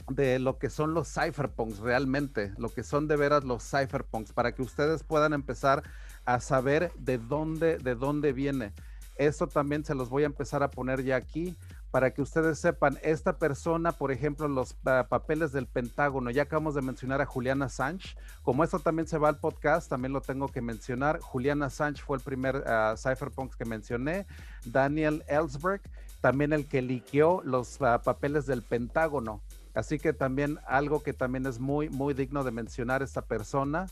de 0.08 0.38
lo 0.38 0.58
que 0.58 0.68
son 0.70 0.94
los 0.94 1.12
cypherpunks 1.12 1.78
realmente, 1.78 2.52
lo 2.58 2.68
que 2.70 2.82
son 2.82 3.06
de 3.08 3.16
veras 3.16 3.44
los 3.44 3.62
cypherpunks, 3.62 4.32
para 4.32 4.52
que 4.52 4.62
ustedes 4.62 5.02
puedan 5.04 5.32
empezar 5.32 5.82
a 6.24 6.40
saber 6.40 6.92
de 6.96 7.18
dónde, 7.18 7.78
de 7.78 7.94
dónde 7.94 8.32
viene. 8.32 8.72
Eso 9.16 9.46
también 9.46 9.84
se 9.84 9.94
los 9.94 10.08
voy 10.08 10.24
a 10.24 10.26
empezar 10.26 10.62
a 10.62 10.70
poner 10.70 11.04
ya 11.04 11.16
aquí 11.16 11.56
para 11.92 12.14
que 12.14 12.22
ustedes 12.22 12.58
sepan, 12.58 12.98
esta 13.02 13.36
persona, 13.36 13.92
por 13.92 14.12
ejemplo, 14.12 14.48
los 14.48 14.74
ah, 14.86 15.06
papeles 15.10 15.52
del 15.52 15.66
Pentágono, 15.66 16.30
ya 16.30 16.44
acabamos 16.44 16.74
de 16.74 16.80
mencionar 16.80 17.20
a 17.20 17.26
Juliana 17.26 17.66
Assange, 17.66 18.16
como 18.42 18.64
esto 18.64 18.78
también 18.78 19.06
se 19.06 19.18
va 19.18 19.28
al 19.28 19.38
podcast, 19.38 19.90
también 19.90 20.14
lo 20.14 20.22
tengo 20.22 20.48
que 20.48 20.62
mencionar, 20.62 21.20
Juliana 21.20 21.66
Assange 21.66 22.02
fue 22.02 22.16
el 22.16 22.22
primer 22.22 22.56
uh, 22.56 22.96
cypherpunk 22.96 23.54
que 23.56 23.66
mencioné, 23.66 24.26
Daniel 24.64 25.22
Ellsberg, 25.28 25.82
también 26.22 26.54
el 26.54 26.66
que 26.66 26.80
liqueó 26.80 27.42
los 27.44 27.82
ah, 27.82 28.00
papeles 28.00 28.46
del 28.46 28.62
Pentágono, 28.62 29.42
así 29.74 29.98
que 29.98 30.14
también 30.14 30.58
algo 30.66 31.02
que 31.02 31.12
también 31.12 31.44
es 31.44 31.60
muy, 31.60 31.90
muy 31.90 32.14
digno 32.14 32.42
de 32.42 32.52
mencionar 32.52 33.02
esta 33.02 33.20
persona. 33.20 33.86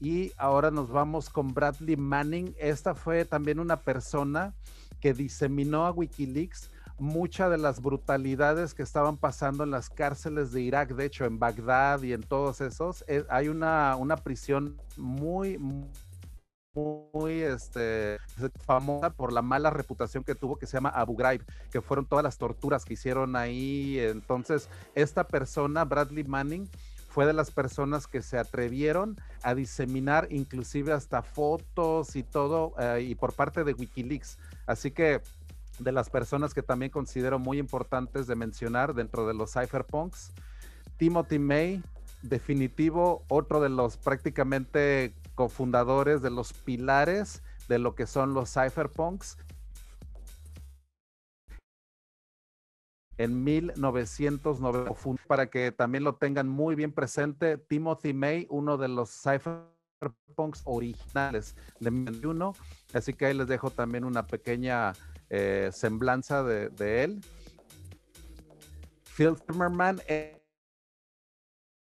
Y 0.00 0.32
ahora 0.36 0.70
nos 0.70 0.90
vamos 0.90 1.30
con 1.30 1.54
Bradley 1.54 1.96
Manning. 1.96 2.54
Esta 2.58 2.94
fue 2.94 3.24
también 3.24 3.58
una 3.60 3.80
persona 3.80 4.52
que 5.00 5.14
diseminó 5.14 5.86
a 5.86 5.92
Wikileaks 5.92 6.68
muchas 7.04 7.50
de 7.50 7.58
las 7.58 7.82
brutalidades 7.82 8.72
que 8.72 8.82
estaban 8.82 9.18
pasando 9.18 9.62
en 9.62 9.70
las 9.70 9.90
cárceles 9.90 10.52
de 10.52 10.62
Irak, 10.62 10.94
de 10.94 11.04
hecho 11.04 11.26
en 11.26 11.38
Bagdad 11.38 12.02
y 12.02 12.12
en 12.14 12.22
todos 12.22 12.60
esos, 12.60 13.04
eh, 13.06 13.24
hay 13.28 13.48
una, 13.48 13.94
una 13.96 14.16
prisión 14.16 14.80
muy, 14.96 15.58
muy 16.74 17.42
este, 17.42 18.18
famosa 18.64 19.10
por 19.10 19.32
la 19.32 19.42
mala 19.42 19.70
reputación 19.70 20.24
que 20.24 20.34
tuvo 20.34 20.56
que 20.56 20.66
se 20.66 20.78
llama 20.78 20.88
Abu 20.88 21.14
Ghraib, 21.14 21.44
que 21.70 21.82
fueron 21.82 22.06
todas 22.06 22.24
las 22.24 22.38
torturas 22.38 22.84
que 22.84 22.94
hicieron 22.94 23.36
ahí. 23.36 23.98
Entonces, 23.98 24.68
esta 24.94 25.28
persona, 25.28 25.84
Bradley 25.84 26.24
Manning, 26.24 26.68
fue 27.08 27.26
de 27.26 27.32
las 27.32 27.52
personas 27.52 28.08
que 28.08 28.22
se 28.22 28.38
atrevieron 28.38 29.20
a 29.42 29.54
diseminar 29.54 30.26
inclusive 30.30 30.92
hasta 30.92 31.22
fotos 31.22 32.16
y 32.16 32.24
todo, 32.24 32.74
eh, 32.78 33.02
y 33.02 33.14
por 33.14 33.34
parte 33.34 33.62
de 33.62 33.74
Wikileaks. 33.74 34.38
Así 34.66 34.90
que 34.90 35.20
de 35.78 35.92
las 35.92 36.10
personas 36.10 36.54
que 36.54 36.62
también 36.62 36.90
considero 36.90 37.38
muy 37.38 37.58
importantes 37.58 38.26
de 38.26 38.36
mencionar 38.36 38.94
dentro 38.94 39.26
de 39.26 39.34
los 39.34 39.52
cypherpunks. 39.52 40.32
Timothy 40.96 41.38
May, 41.38 41.82
definitivo, 42.22 43.24
otro 43.28 43.60
de 43.60 43.68
los 43.68 43.96
prácticamente 43.96 45.14
cofundadores 45.34 46.22
de 46.22 46.30
los 46.30 46.52
pilares 46.52 47.42
de 47.68 47.78
lo 47.78 47.94
que 47.94 48.06
son 48.06 48.34
los 48.34 48.52
cypherpunks. 48.52 49.38
En 53.16 53.44
1990, 53.44 54.92
para 55.26 55.46
que 55.46 55.70
también 55.70 56.02
lo 56.02 56.16
tengan 56.16 56.48
muy 56.48 56.74
bien 56.74 56.92
presente, 56.92 57.58
Timothy 57.58 58.12
May, 58.12 58.46
uno 58.50 58.76
de 58.76 58.88
los 58.88 59.10
cypherpunks 59.22 60.62
originales 60.64 61.54
de 61.78 61.90
2001. 61.90 62.54
Así 62.92 63.12
que 63.12 63.26
ahí 63.26 63.34
les 63.34 63.46
dejo 63.46 63.70
también 63.70 64.04
una 64.04 64.26
pequeña 64.26 64.94
eh, 65.36 65.70
semblanza 65.72 66.44
de, 66.44 67.02
él. 67.02 67.20
Phil 69.16 69.36
Zimmerman, 69.36 70.00
eh, 70.06 70.40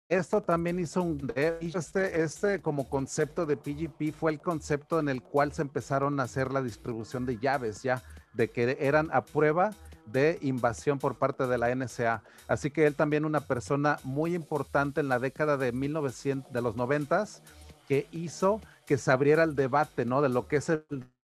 esto 0.08 0.42
también 0.42 0.80
hizo 0.80 1.02
un 1.02 1.34
este, 1.36 2.22
este 2.22 2.62
como 2.62 2.88
concepto 2.88 3.46
de 3.46 3.58
PGP 3.58 4.16
fue 4.18 4.32
el 4.32 4.40
concepto 4.40 5.00
en 5.00 5.10
el 5.10 5.22
cual 5.22 5.52
se 5.52 5.64
empezaron 5.64 6.18
a 6.22 6.24
hacer 6.24 6.54
la 6.54 6.62
distribución 6.62 7.26
de 7.26 7.38
llaves 7.38 7.84
ya, 7.84 8.02
de 8.34 8.50
que 8.50 8.78
eran 8.80 9.10
a 9.12 9.26
prueba 9.26 9.72
de 10.06 10.38
invasión 10.42 10.98
por 10.98 11.18
parte 11.18 11.46
de 11.46 11.58
la 11.58 11.76
NSA. 11.76 12.24
Así 12.48 12.72
que 12.72 12.88
él 12.88 12.96
también 12.96 13.26
una 13.26 13.42
persona 13.42 14.00
muy 14.06 14.34
importante 14.34 15.02
en 15.02 15.10
la 15.10 15.20
década 15.20 15.58
de 15.58 15.74
1900, 15.74 16.54
de 16.54 16.62
los 16.62 16.78
90 16.78 17.26
que 17.90 18.08
hizo 18.12 18.62
que 18.86 18.98
se 18.98 19.12
abriera 19.12 19.44
el 19.44 19.56
debate, 19.56 20.06
¿no? 20.06 20.22
De 20.22 20.30
lo 20.30 20.48
que 20.48 20.56
es 20.56 20.70
el 20.70 20.86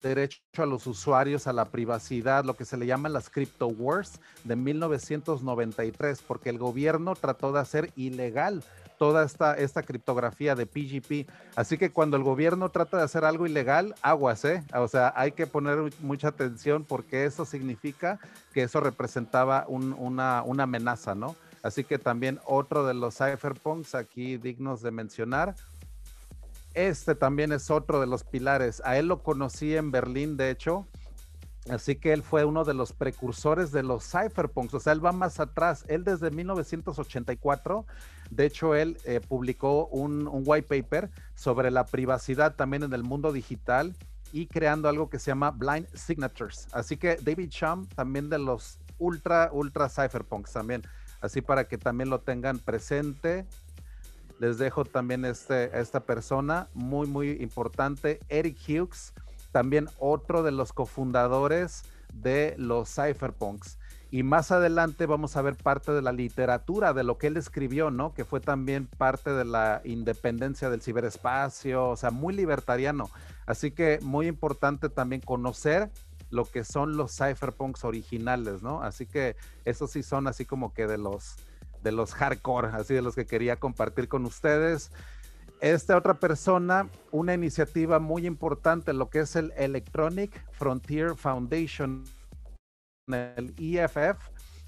derecho 0.08 0.40
a 0.56 0.66
los 0.66 0.86
usuarios 0.86 1.46
a 1.46 1.52
la 1.52 1.66
privacidad, 1.66 2.44
lo 2.44 2.54
que 2.54 2.64
se 2.64 2.76
le 2.76 2.86
llaman 2.86 3.12
las 3.12 3.30
crypto 3.30 3.68
wars 3.68 4.20
de 4.44 4.56
1993, 4.56 6.22
porque 6.22 6.50
el 6.50 6.58
gobierno 6.58 7.14
trató 7.14 7.52
de 7.52 7.60
hacer 7.60 7.92
ilegal 7.96 8.62
toda 8.98 9.24
esta, 9.24 9.54
esta 9.54 9.82
criptografía 9.82 10.54
de 10.54 10.66
PGP. 10.66 11.28
Así 11.56 11.78
que 11.78 11.90
cuando 11.90 12.16
el 12.16 12.22
gobierno 12.22 12.68
trata 12.68 12.98
de 12.98 13.02
hacer 13.02 13.24
algo 13.24 13.46
ilegal, 13.46 13.94
aguas, 14.02 14.44
¿eh? 14.44 14.62
O 14.74 14.88
sea, 14.88 15.12
hay 15.16 15.32
que 15.32 15.46
poner 15.46 15.92
mucha 16.00 16.28
atención 16.28 16.84
porque 16.84 17.24
eso 17.24 17.44
significa 17.44 18.20
que 18.52 18.62
eso 18.62 18.80
representaba 18.80 19.64
una, 19.68 20.42
una 20.42 20.62
amenaza, 20.62 21.14
¿no? 21.14 21.34
Así 21.64 21.82
que 21.82 21.98
también 21.98 22.40
otro 22.44 22.86
de 22.86 22.92
los 22.92 23.16
cypherpunks 23.16 23.94
aquí 23.94 24.36
dignos 24.36 24.82
de 24.82 24.90
mencionar 24.90 25.54
este 26.74 27.14
también 27.14 27.52
es 27.52 27.70
otro 27.70 28.00
de 28.00 28.06
los 28.06 28.24
pilares. 28.24 28.82
A 28.84 28.98
él 28.98 29.06
lo 29.06 29.22
conocí 29.22 29.76
en 29.76 29.90
Berlín, 29.90 30.36
de 30.36 30.50
hecho. 30.50 30.86
Así 31.70 31.96
que 31.96 32.12
él 32.12 32.22
fue 32.22 32.44
uno 32.44 32.64
de 32.64 32.74
los 32.74 32.92
precursores 32.92 33.72
de 33.72 33.82
los 33.82 34.04
cypherpunks, 34.04 34.74
o 34.74 34.80
sea, 34.80 34.92
él 34.92 35.04
va 35.04 35.12
más 35.12 35.40
atrás. 35.40 35.86
Él 35.88 36.04
desde 36.04 36.30
1984, 36.30 37.86
de 38.30 38.44
hecho, 38.44 38.74
él 38.74 38.98
eh, 39.04 39.20
publicó 39.26 39.86
un, 39.86 40.28
white 40.44 40.68
paper 40.68 41.10
sobre 41.34 41.70
la 41.70 41.86
privacidad 41.86 42.54
también 42.54 42.82
en 42.82 42.92
el 42.92 43.02
mundo 43.02 43.32
digital 43.32 43.96
y 44.30 44.46
creando 44.46 44.90
algo 44.90 45.08
que 45.08 45.18
se 45.18 45.30
llama 45.30 45.52
Blind 45.52 45.86
Signatures. 45.94 46.68
Así 46.72 46.98
que 46.98 47.16
David 47.16 47.48
Chum 47.48 47.86
también 47.86 48.28
de 48.28 48.38
los 48.38 48.78
ultra, 48.98 49.48
ultra 49.50 49.88
cypherpunks 49.88 50.52
también. 50.52 50.82
Así 51.22 51.40
para 51.40 51.66
que 51.66 51.78
también 51.78 52.10
lo 52.10 52.20
tengan 52.20 52.58
presente 52.58 53.46
les 54.44 54.58
dejo 54.58 54.84
también 54.84 55.24
este, 55.24 55.80
esta 55.80 56.00
persona 56.00 56.68
muy, 56.74 57.06
muy 57.06 57.30
importante, 57.40 58.20
Eric 58.28 58.58
Hughes, 58.68 59.14
también 59.52 59.88
otro 59.98 60.42
de 60.42 60.52
los 60.52 60.74
cofundadores 60.74 61.84
de 62.12 62.54
los 62.58 62.94
cypherpunks. 62.94 63.78
Y 64.10 64.22
más 64.22 64.52
adelante 64.52 65.06
vamos 65.06 65.38
a 65.38 65.42
ver 65.42 65.56
parte 65.56 65.92
de 65.92 66.02
la 66.02 66.12
literatura, 66.12 66.92
de 66.92 67.04
lo 67.04 67.16
que 67.16 67.28
él 67.28 67.38
escribió, 67.38 67.90
¿no? 67.90 68.12
Que 68.12 68.26
fue 68.26 68.40
también 68.40 68.86
parte 68.86 69.30
de 69.30 69.46
la 69.46 69.80
independencia 69.82 70.68
del 70.68 70.82
ciberespacio, 70.82 71.88
o 71.88 71.96
sea, 71.96 72.10
muy 72.10 72.34
libertariano. 72.34 73.08
Así 73.46 73.70
que 73.70 73.98
muy 74.02 74.26
importante 74.26 74.90
también 74.90 75.22
conocer 75.22 75.90
lo 76.28 76.44
que 76.44 76.64
son 76.64 76.98
los 76.98 77.16
cypherpunks 77.16 77.82
originales, 77.84 78.62
¿no? 78.62 78.82
Así 78.82 79.06
que 79.06 79.36
esos 79.64 79.90
sí 79.90 80.02
son 80.02 80.26
así 80.26 80.44
como 80.44 80.74
que 80.74 80.86
de 80.86 80.98
los, 80.98 81.36
de 81.84 81.92
los 81.92 82.14
hardcore, 82.14 82.68
así 82.72 82.94
de 82.94 83.02
los 83.02 83.14
que 83.14 83.26
quería 83.26 83.56
compartir 83.56 84.08
con 84.08 84.24
ustedes. 84.24 84.90
Esta 85.60 85.96
otra 85.96 86.18
persona, 86.18 86.88
una 87.12 87.32
iniciativa 87.34 88.00
muy 88.00 88.26
importante, 88.26 88.92
lo 88.92 89.08
que 89.08 89.20
es 89.20 89.36
el 89.36 89.52
Electronic 89.56 90.44
Frontier 90.52 91.14
Foundation, 91.14 92.04
el 93.06 93.54
EFF, 93.58 94.18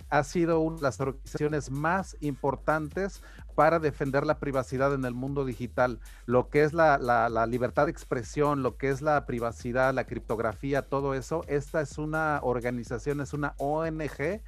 ha 0.08 0.22
sido 0.22 0.60
una 0.60 0.76
de 0.76 0.82
las 0.82 1.00
organizaciones 1.00 1.70
más 1.70 2.16
importantes 2.20 3.22
para 3.56 3.78
defender 3.80 4.24
la 4.24 4.38
privacidad 4.38 4.94
en 4.94 5.04
el 5.04 5.14
mundo 5.14 5.44
digital. 5.44 5.98
Lo 6.26 6.48
que 6.48 6.62
es 6.62 6.72
la, 6.72 6.98
la, 6.98 7.46
libertad 7.46 7.86
de 7.86 7.90
expresión, 7.90 8.62
lo 8.62 8.76
que 8.76 8.90
es 8.90 9.02
la 9.02 9.26
privacidad, 9.26 9.92
la 9.94 10.06
criptografía, 10.06 10.82
todo 10.82 11.14
eso. 11.14 11.44
Esta 11.48 11.80
es 11.80 11.98
una 11.98 12.38
organización, 12.42 13.20
es 13.20 13.32
una 13.32 13.54
ONG 13.58 14.42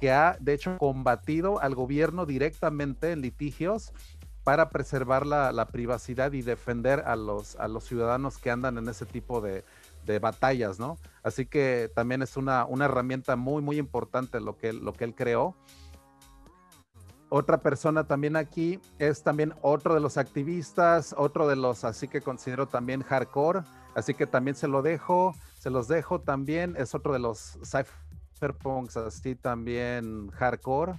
que 0.00 0.10
ha 0.10 0.36
de 0.40 0.54
hecho 0.54 0.78
combatido 0.78 1.60
al 1.60 1.74
gobierno 1.74 2.26
directamente 2.26 3.12
en 3.12 3.20
litigios 3.20 3.92
para 4.42 4.70
preservar 4.70 5.26
la, 5.26 5.68
privacidad 5.68 6.32
y 6.32 6.42
defender 6.42 7.04
a 7.06 7.14
los, 7.14 7.56
a 7.56 7.68
los 7.68 7.84
ciudadanos 7.84 8.38
que 8.38 8.50
andan 8.50 8.78
en 8.78 8.88
ese 8.88 9.04
tipo 9.06 9.40
de, 9.40 9.64
batallas, 10.20 10.80
¿no? 10.80 10.98
Así 11.22 11.46
que 11.46 11.88
también 11.94 12.20
es 12.20 12.36
una, 12.36 12.64
una 12.64 12.86
herramienta 12.86 13.36
muy, 13.36 13.62
muy 13.62 13.78
importante 13.78 14.40
lo 14.40 14.56
que, 14.56 14.72
lo 14.72 14.92
que 14.92 15.04
él 15.04 15.14
creó. 15.14 15.54
Otra 17.28 17.62
persona 17.62 18.02
también 18.02 18.34
aquí 18.34 18.80
es 18.98 19.22
también 19.22 19.54
otro 19.62 19.94
de 19.94 20.00
los 20.00 20.16
activistas, 20.16 21.14
otro 21.16 21.46
de 21.46 21.54
los, 21.54 21.84
así 21.84 22.08
que 22.08 22.22
considero 22.22 22.66
también 22.66 23.04
hardcore, 23.04 23.60
así 23.94 24.14
que 24.14 24.26
también 24.26 24.56
se 24.56 24.66
lo 24.66 24.82
dejo, 24.82 25.36
se 25.60 25.70
los 25.70 25.86
dejo 25.86 26.20
también, 26.22 26.74
es 26.76 26.92
otro 26.92 27.12
de 27.12 27.20
los 27.20 27.56
cypherpunks, 28.40 28.96
así 28.96 29.34
también 29.34 30.28
hardcore 30.30 30.94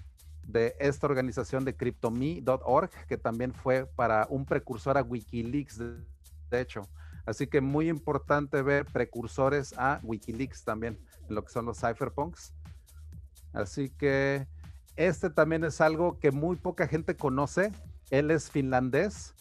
de 0.48 0.76
esta 0.80 1.08
organización 1.08 1.66
de 1.66 1.76
cryptome.org, 1.76 2.90
que 3.08 3.18
también 3.18 3.54
fue 3.54 3.86
para 3.86 4.28
un 4.30 4.46
precursor 4.46 4.98
a 4.98 5.02
Wikileaks, 5.02 5.80
de, 5.80 6.62
hecho. 6.62 6.82
Así 7.26 7.48
que 7.48 7.62
muy 7.62 7.90
importante 7.90 8.62
ver 8.62 8.86
precursores 8.86 9.74
a 9.78 10.00
Wikileaks 10.04 10.64
también, 10.64 11.00
lo 11.30 11.44
que 11.44 11.52
son 11.52 11.66
los 11.66 11.80
cypherpunks. 11.80 12.54
Así 13.54 13.90
que 13.90 14.48
este 14.96 15.30
también 15.30 15.64
es 15.64 15.82
algo 15.82 16.20
que 16.20 16.32
muy 16.32 16.58
poca 16.58 16.88
gente 16.88 17.16
conoce. 17.16 17.72
Él 18.10 18.32
es 18.32 18.50
finlandés. 18.50 19.34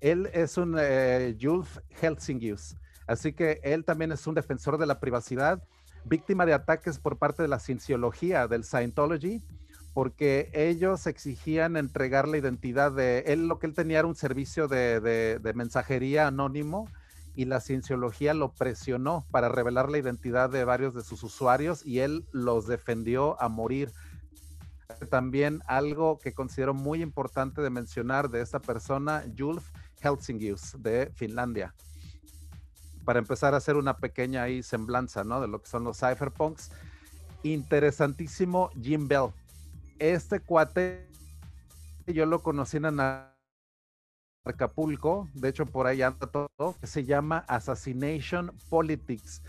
Él 0.00 0.28
es 0.32 0.58
un 0.58 0.76
eh, 0.78 1.36
Helsingius. 2.00 2.76
Así 3.06 3.32
que 3.32 3.60
él 3.62 3.84
también 3.84 4.12
es 4.12 4.26
un 4.26 4.34
defensor 4.34 4.76
de 4.76 4.86
la 4.86 5.00
privacidad, 5.00 5.62
víctima 6.04 6.46
de 6.46 6.54
ataques 6.54 6.98
por 6.98 7.18
parte 7.18 7.42
de 7.42 7.48
la 7.48 7.58
cienciología, 7.58 8.48
del 8.48 8.64
Scientology, 8.64 9.42
porque 9.94 10.50
ellos 10.52 11.06
exigían 11.06 11.76
entregar 11.76 12.28
la 12.28 12.38
identidad 12.38 12.92
de 12.92 13.20
él. 13.26 13.48
Lo 13.48 13.58
que 13.58 13.66
él 13.66 13.74
tenía 13.74 13.98
era 13.98 14.08
un 14.08 14.14
servicio 14.14 14.68
de, 14.68 15.40
mensajería 15.54 16.28
anónimo 16.28 16.88
y 17.34 17.46
la 17.46 17.60
cienciología 17.60 18.34
lo 18.34 18.52
presionó 18.52 19.26
para 19.30 19.48
revelar 19.48 19.90
la 19.90 19.98
identidad 19.98 20.50
de 20.50 20.64
varios 20.64 20.94
de 20.94 21.02
sus 21.02 21.22
usuarios 21.22 21.84
y 21.84 22.00
él 22.00 22.26
los 22.32 22.66
defendió 22.66 23.40
a 23.40 23.48
morir 23.48 23.92
también 25.10 25.62
algo 25.66 26.18
que 26.18 26.32
considero 26.32 26.74
muy 26.74 27.02
importante 27.02 27.60
de 27.60 27.70
mencionar 27.70 28.30
de 28.30 28.40
esta 28.40 28.60
persona, 28.60 29.24
Julf 29.36 29.70
Helsingius, 30.00 30.76
de 30.80 31.12
Finlandia. 31.14 31.74
Para 33.08 33.20
empezar 33.20 33.54
a 33.54 33.56
hacer 33.56 33.76
una 33.76 33.96
pequeña 33.96 34.42
ahí 34.42 34.62
semblanza, 34.62 35.24
¿no? 35.24 35.40
De 35.40 35.48
lo 35.48 35.62
que 35.62 35.66
son 35.66 35.82
los 35.82 35.98
cypherpunks. 35.98 36.70
Interesantísimo 37.42 38.68
Jim 38.82 39.08
Bell. 39.08 39.30
Este 39.98 40.40
cuate, 40.40 41.08
yo 42.06 42.26
lo 42.26 42.42
conocí 42.42 42.76
en 42.76 43.00
Acapulco, 44.44 45.26
de 45.32 45.48
hecho 45.48 45.64
por 45.64 45.86
ahí 45.86 46.02
anda 46.02 46.26
todo, 46.26 46.76
se 46.82 47.06
llama 47.06 47.46
Assassination 47.48 48.52
Politics 48.68 49.40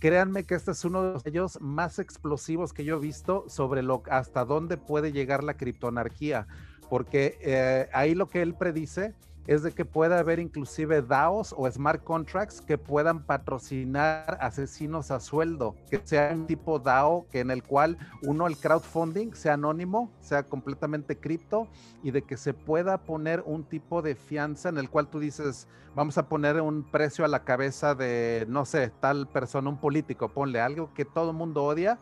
créanme 0.00 0.42
que 0.42 0.56
este 0.56 0.72
es 0.72 0.84
uno 0.84 1.18
de 1.20 1.30
ellos 1.30 1.60
más 1.60 2.00
explosivos 2.00 2.72
que 2.72 2.84
yo 2.84 2.96
he 2.96 3.00
visto 3.00 3.44
sobre 3.48 3.82
lo 3.82 4.02
hasta 4.10 4.44
dónde 4.44 4.76
puede 4.76 5.12
llegar 5.12 5.44
la 5.44 5.56
criptonarquía, 5.56 6.48
porque 6.90 7.38
eh, 7.40 7.88
ahí 7.92 8.16
lo 8.16 8.28
que 8.28 8.42
él 8.42 8.54
predice 8.54 9.14
es 9.46 9.62
de 9.62 9.72
que 9.72 9.84
pueda 9.84 10.18
haber 10.18 10.38
inclusive 10.38 11.02
DAOs 11.02 11.54
o 11.56 11.70
smart 11.70 12.02
contracts 12.02 12.60
que 12.60 12.78
puedan 12.78 13.24
patrocinar 13.24 14.38
asesinos 14.40 15.10
a 15.10 15.20
sueldo, 15.20 15.76
que 15.90 16.00
sea 16.02 16.32
un 16.32 16.46
tipo 16.46 16.78
DAO 16.78 17.26
que 17.30 17.40
en 17.40 17.50
el 17.50 17.62
cual 17.62 17.98
uno 18.22 18.46
el 18.46 18.56
crowdfunding 18.56 19.34
sea 19.34 19.54
anónimo, 19.54 20.10
sea 20.20 20.44
completamente 20.44 21.18
cripto 21.18 21.68
y 22.02 22.10
de 22.10 22.22
que 22.22 22.36
se 22.36 22.54
pueda 22.54 22.98
poner 22.98 23.42
un 23.44 23.64
tipo 23.64 24.00
de 24.00 24.14
fianza 24.14 24.68
en 24.68 24.78
el 24.78 24.88
cual 24.88 25.08
tú 25.08 25.20
dices, 25.20 25.68
vamos 25.94 26.16
a 26.16 26.28
poner 26.28 26.60
un 26.60 26.82
precio 26.82 27.24
a 27.24 27.28
la 27.28 27.44
cabeza 27.44 27.94
de 27.94 28.46
no 28.48 28.64
sé, 28.64 28.92
tal 29.00 29.28
persona, 29.28 29.68
un 29.68 29.78
político, 29.78 30.28
ponle 30.28 30.60
algo 30.60 30.92
que 30.94 31.04
todo 31.04 31.30
el 31.30 31.36
mundo 31.36 31.64
odia 31.64 31.98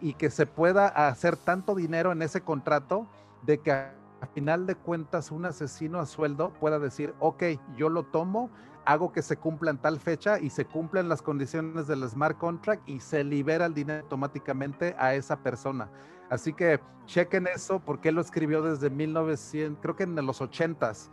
y 0.00 0.14
que 0.14 0.30
se 0.30 0.46
pueda 0.46 0.88
hacer 0.88 1.36
tanto 1.36 1.74
dinero 1.74 2.12
en 2.12 2.22
ese 2.22 2.42
contrato 2.42 3.06
de 3.42 3.58
que 3.58 4.01
a 4.22 4.26
final 4.26 4.66
de 4.66 4.76
cuentas 4.76 5.32
un 5.32 5.44
asesino 5.44 5.98
a 5.98 6.06
sueldo 6.06 6.52
pueda 6.60 6.78
decir, 6.78 7.12
ok, 7.18 7.42
yo 7.76 7.88
lo 7.88 8.04
tomo, 8.04 8.50
hago 8.84 9.12
que 9.12 9.20
se 9.20 9.36
cumpla 9.36 9.72
en 9.72 9.78
tal 9.78 9.98
fecha 9.98 10.38
y 10.38 10.50
se 10.50 10.64
cumplen 10.64 11.08
las 11.08 11.22
condiciones 11.22 11.88
del 11.88 12.08
smart 12.08 12.38
contract 12.38 12.88
y 12.88 13.00
se 13.00 13.24
libera 13.24 13.66
el 13.66 13.74
dinero 13.74 14.02
automáticamente 14.02 14.94
a 14.96 15.14
esa 15.16 15.42
persona. 15.42 15.90
Así 16.30 16.52
que 16.52 16.78
chequen 17.06 17.48
eso 17.48 17.80
porque 17.80 18.10
él 18.10 18.14
lo 18.14 18.20
escribió 18.20 18.62
desde 18.62 18.90
1900, 18.90 19.82
creo 19.82 19.96
que 19.96 20.04
en 20.04 20.14
los 20.14 20.40
80s. 20.40 21.10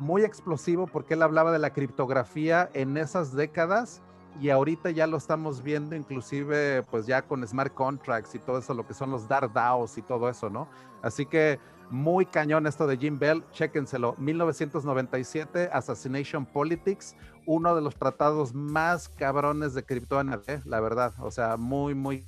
Muy 0.00 0.22
explosivo 0.22 0.88
porque 0.88 1.14
él 1.14 1.22
hablaba 1.22 1.52
de 1.52 1.60
la 1.60 1.72
criptografía 1.72 2.70
en 2.74 2.96
esas 2.96 3.32
décadas 3.34 4.02
y 4.40 4.50
ahorita 4.50 4.90
ya 4.90 5.06
lo 5.06 5.16
estamos 5.16 5.62
viendo 5.62 5.94
inclusive 5.94 6.82
pues 6.90 7.06
ya 7.06 7.22
con 7.22 7.46
smart 7.46 7.72
contracts 7.72 8.34
y 8.34 8.40
todo 8.40 8.58
eso, 8.58 8.74
lo 8.74 8.86
que 8.86 8.94
son 8.94 9.10
los 9.10 9.28
dark 9.28 9.52
DAOs 9.52 9.96
y 9.96 10.02
todo 10.02 10.28
eso, 10.28 10.50
¿no? 10.50 10.68
Así 11.02 11.24
que 11.24 11.58
muy 11.90 12.26
cañón 12.26 12.66
esto 12.66 12.86
de 12.86 12.96
Jim 12.96 13.18
Bell, 13.18 13.44
chéquenselo. 13.52 14.14
1997, 14.18 15.70
Assassination 15.72 16.46
Politics, 16.46 17.16
uno 17.46 17.74
de 17.74 17.82
los 17.82 17.96
tratados 17.96 18.54
más 18.54 19.08
cabrones 19.08 19.74
de 19.74 19.84
criptoanate, 19.84 20.62
la 20.64 20.80
verdad. 20.80 21.14
O 21.20 21.30
sea, 21.30 21.56
muy, 21.56 21.94
muy 21.94 22.26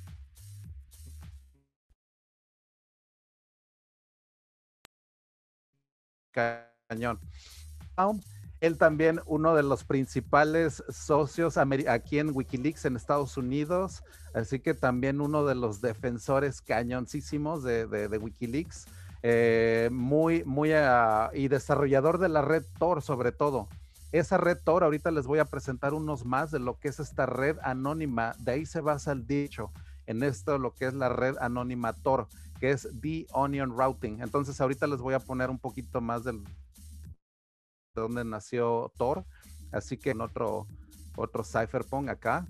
cañón. 6.31 7.19
Él 8.61 8.77
también 8.77 9.19
uno 9.25 9.55
de 9.55 9.63
los 9.63 9.83
principales 9.83 10.83
socios 10.89 11.57
aquí 11.57 12.19
en 12.19 12.29
Wikileaks 12.33 12.85
en 12.85 12.95
Estados 12.95 13.35
Unidos, 13.37 14.03
así 14.33 14.59
que 14.59 14.73
también 14.73 15.19
uno 15.19 15.45
de 15.45 15.55
los 15.55 15.81
defensores 15.81 16.61
cañoncísimos 16.61 17.63
de 17.63 18.19
Wikileaks. 18.21 18.85
Eh, 19.23 19.89
muy, 19.91 20.43
muy, 20.45 20.71
ah, 20.73 21.29
y 21.33 21.47
desarrollador 21.47 22.17
de 22.17 22.29
la 22.29 22.41
red 22.41 22.63
Tor 22.79 23.01
sobre 23.01 23.31
todo. 23.31 23.67
Esa 24.11 24.37
red 24.37 24.57
Tor, 24.63 24.83
ahorita 24.83 25.11
les 25.11 25.25
voy 25.25 25.39
a 25.39 25.45
presentar 25.45 25.93
unos 25.93 26.25
más 26.25 26.51
de 26.51 26.59
lo 26.59 26.77
que 26.79 26.89
es 26.89 26.99
esta 26.99 27.25
red 27.25 27.57
anónima. 27.63 28.33
De 28.39 28.51
ahí 28.53 28.65
se 28.65 28.81
basa 28.81 29.11
el 29.11 29.25
dicho 29.25 29.71
en 30.05 30.23
esto, 30.23 30.57
lo 30.57 30.73
que 30.73 30.85
es 30.85 30.93
la 30.93 31.09
red 31.09 31.37
anónima 31.39 31.93
Tor, 31.93 32.27
que 32.59 32.71
es 32.71 32.89
The 33.01 33.27
Onion 33.31 33.77
Routing. 33.77 34.21
Entonces, 34.21 34.59
ahorita 34.59 34.87
les 34.87 34.99
voy 34.99 35.13
a 35.13 35.19
poner 35.19 35.49
un 35.49 35.59
poquito 35.59 36.01
más 36.01 36.25
del, 36.25 36.43
de 36.43 38.01
dónde 38.01 38.25
nació 38.25 38.91
Tor. 38.97 39.23
Así 39.71 39.97
que 39.97 40.09
en 40.09 40.21
otro, 40.21 40.67
otro 41.15 41.43
cypherpunk 41.43 42.09
acá. 42.09 42.45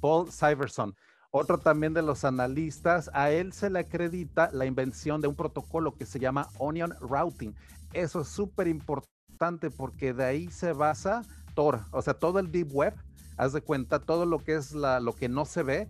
Paul 0.00 0.30
Cyverson. 0.30 0.94
Otro 1.30 1.58
también 1.58 1.92
de 1.92 2.00
los 2.00 2.24
analistas, 2.24 3.10
a 3.12 3.30
él 3.30 3.52
se 3.52 3.68
le 3.68 3.80
acredita 3.80 4.48
la 4.52 4.64
invención 4.64 5.20
de 5.20 5.28
un 5.28 5.34
protocolo 5.34 5.94
que 5.94 6.06
se 6.06 6.18
llama 6.18 6.48
Onion 6.58 6.94
Routing. 7.00 7.54
Eso 7.92 8.22
es 8.22 8.28
súper 8.28 8.66
importante 8.66 9.70
porque 9.70 10.14
de 10.14 10.24
ahí 10.24 10.50
se 10.50 10.72
basa 10.72 11.22
Tor, 11.54 11.80
o 11.90 12.00
sea, 12.00 12.14
todo 12.14 12.38
el 12.38 12.50
Deep 12.50 12.72
Web, 12.72 12.94
haz 13.36 13.52
de 13.52 13.60
cuenta, 13.60 13.98
todo 13.98 14.24
lo 14.24 14.38
que 14.38 14.54
es 14.54 14.72
lo 14.72 15.12
que 15.12 15.28
no 15.28 15.44
se 15.44 15.62
ve, 15.62 15.88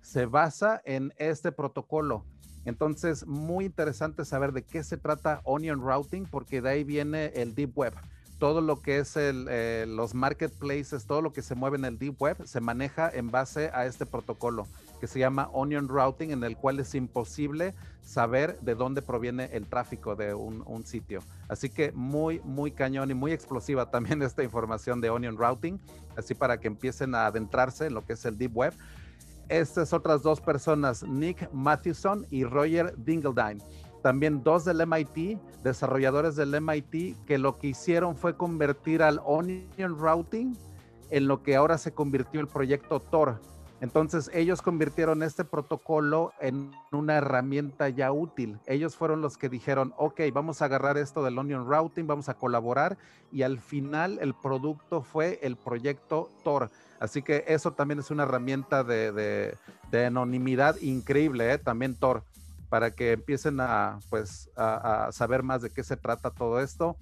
se 0.00 0.24
basa 0.24 0.80
en 0.86 1.12
este 1.18 1.52
protocolo. 1.52 2.24
Entonces, 2.64 3.26
muy 3.26 3.66
interesante 3.66 4.24
saber 4.24 4.52
de 4.52 4.62
qué 4.62 4.82
se 4.84 4.96
trata 4.96 5.42
Onion 5.44 5.82
Routing 5.82 6.26
porque 6.30 6.62
de 6.62 6.70
ahí 6.70 6.84
viene 6.84 7.26
el 7.34 7.54
Deep 7.54 7.76
Web 7.76 7.94
todo 8.42 8.60
lo 8.60 8.82
que 8.82 8.98
es 8.98 9.12
eh, 9.16 9.84
los 9.86 10.14
marketplaces, 10.14 11.06
todo 11.06 11.22
lo 11.22 11.32
que 11.32 11.42
se 11.42 11.54
mueve 11.54 11.76
en 11.76 11.84
el 11.84 11.96
Deep 11.96 12.20
Web, 12.20 12.38
se 12.44 12.60
maneja 12.60 13.08
en 13.08 13.30
base 13.30 13.70
a 13.72 13.86
este 13.86 14.04
protocolo 14.04 14.66
que 15.00 15.06
se 15.06 15.20
llama 15.20 15.48
Onion 15.52 15.86
Routing, 15.86 16.32
en 16.32 16.42
el 16.42 16.56
cual 16.56 16.80
es 16.80 16.96
imposible 16.96 17.72
saber 18.02 18.58
de 18.58 18.74
dónde 18.74 19.00
proviene 19.00 19.48
el 19.52 19.68
tráfico 19.68 20.16
de 20.16 20.34
un, 20.34 20.64
un 20.66 20.84
sitio. 20.84 21.20
Así 21.46 21.70
que 21.70 21.92
muy, 21.92 22.40
muy 22.40 22.72
cañón 22.72 23.12
y 23.12 23.14
muy 23.14 23.30
explosiva 23.30 23.88
también 23.92 24.20
esta 24.22 24.42
información 24.42 25.00
de 25.00 25.10
Onion 25.10 25.36
Routing, 25.36 25.78
así 26.16 26.34
para 26.34 26.58
que 26.58 26.66
empiecen 26.66 27.14
a 27.14 27.26
adentrarse 27.26 27.86
en 27.86 27.94
lo 27.94 28.04
que 28.04 28.14
es 28.14 28.24
el 28.24 28.36
Deep 28.38 28.56
Web. 28.56 28.74
Estas 29.50 29.92
otras 29.92 30.20
dos 30.20 30.40
personas, 30.40 31.04
Nick 31.04 31.48
Mathewson 31.52 32.26
y 32.28 32.42
Roger 32.42 32.92
Dingledine 32.96 33.62
también 34.02 34.42
dos 34.42 34.64
del 34.64 34.86
MIT, 34.86 35.38
desarrolladores 35.62 36.36
del 36.36 36.60
MIT, 36.60 37.16
que 37.24 37.38
lo 37.38 37.58
que 37.58 37.68
hicieron 37.68 38.16
fue 38.16 38.36
convertir 38.36 39.02
al 39.02 39.20
Onion 39.24 39.98
Routing 39.98 40.56
en 41.10 41.28
lo 41.28 41.42
que 41.42 41.56
ahora 41.56 41.78
se 41.78 41.92
convirtió 41.92 42.40
el 42.40 42.48
proyecto 42.48 43.00
Tor. 43.00 43.40
Entonces 43.82 44.30
ellos 44.32 44.62
convirtieron 44.62 45.24
este 45.24 45.44
protocolo 45.44 46.32
en 46.40 46.70
una 46.92 47.16
herramienta 47.16 47.88
ya 47.88 48.12
útil. 48.12 48.60
Ellos 48.66 48.94
fueron 48.94 49.20
los 49.20 49.36
que 49.36 49.48
dijeron, 49.48 49.92
ok, 49.96 50.20
vamos 50.32 50.62
a 50.62 50.66
agarrar 50.66 50.96
esto 50.98 51.24
del 51.24 51.36
Onion 51.36 51.68
Routing, 51.68 52.06
vamos 52.06 52.28
a 52.28 52.34
colaborar 52.34 52.96
y 53.32 53.42
al 53.42 53.58
final 53.58 54.18
el 54.20 54.34
producto 54.34 55.02
fue 55.02 55.40
el 55.42 55.56
proyecto 55.56 56.30
Tor. 56.44 56.70
Así 57.00 57.22
que 57.22 57.44
eso 57.48 57.72
también 57.72 57.98
es 57.98 58.12
una 58.12 58.22
herramienta 58.22 58.84
de, 58.84 59.56
anonimidad 59.92 60.76
increíble, 60.80 61.52
¿eh? 61.52 61.58
también 61.58 61.96
Tor. 61.96 62.22
Para 62.72 62.90
que 62.90 63.12
empiecen 63.12 63.60
a, 63.60 63.98
pues, 64.08 64.48
a, 64.56 65.10
saber 65.12 65.42
más 65.42 65.60
de 65.60 65.68
qué 65.68 65.84
se 65.84 65.98
trata 65.98 66.30
todo 66.30 66.58
esto. 66.58 66.96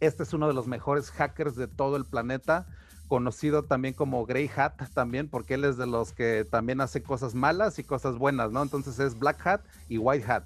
Este 0.00 0.22
es 0.22 0.34
uno 0.34 0.48
de 0.48 0.52
los 0.52 0.66
mejores 0.66 1.10
hackers 1.12 1.56
de 1.56 1.66
todo 1.66 1.96
el 1.96 2.04
planeta, 2.04 2.66
conocido 3.08 3.62
también 3.62 3.94
como 3.94 4.26
Grey 4.26 4.50
Hat 4.54 4.74
también, 4.92 5.30
porque 5.30 5.54
él 5.54 5.64
es 5.64 5.78
de 5.78 5.86
los 5.86 6.12
que 6.12 6.44
también 6.44 6.82
hace 6.82 7.02
cosas 7.02 7.34
malas 7.34 7.78
y 7.78 7.84
cosas 7.84 8.18
buenas, 8.18 8.52
¿no? 8.52 8.62
Entonces 8.62 8.98
es 8.98 9.18
Black 9.18 9.46
Hat 9.46 9.62
y 9.88 9.96
White 9.96 10.30
Hat. 10.30 10.44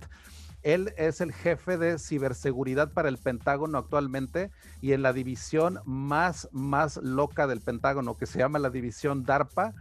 Él 0.63 0.95
es 0.97 1.21
el 1.21 1.33
jefe 1.33 1.77
de 1.77 1.99
ciberseguridad 1.99 2.93
para 2.93 3.09
el 3.09 3.19
Pentágono 3.19 3.79
actualmente 3.79 4.53
y 4.81 4.93
en 4.93 5.03
la 5.03 5.13
división 5.13 5.81
más, 5.87 6.49
más 6.53 6.99
loca 6.99 7.49
del 7.49 7.63
Pentágono, 7.63 8.17
que 8.17 8.27
se 8.27 8.39
llama 8.39 8.61
la 8.61 8.71
división 8.71 9.25
DARPA, 9.25 9.75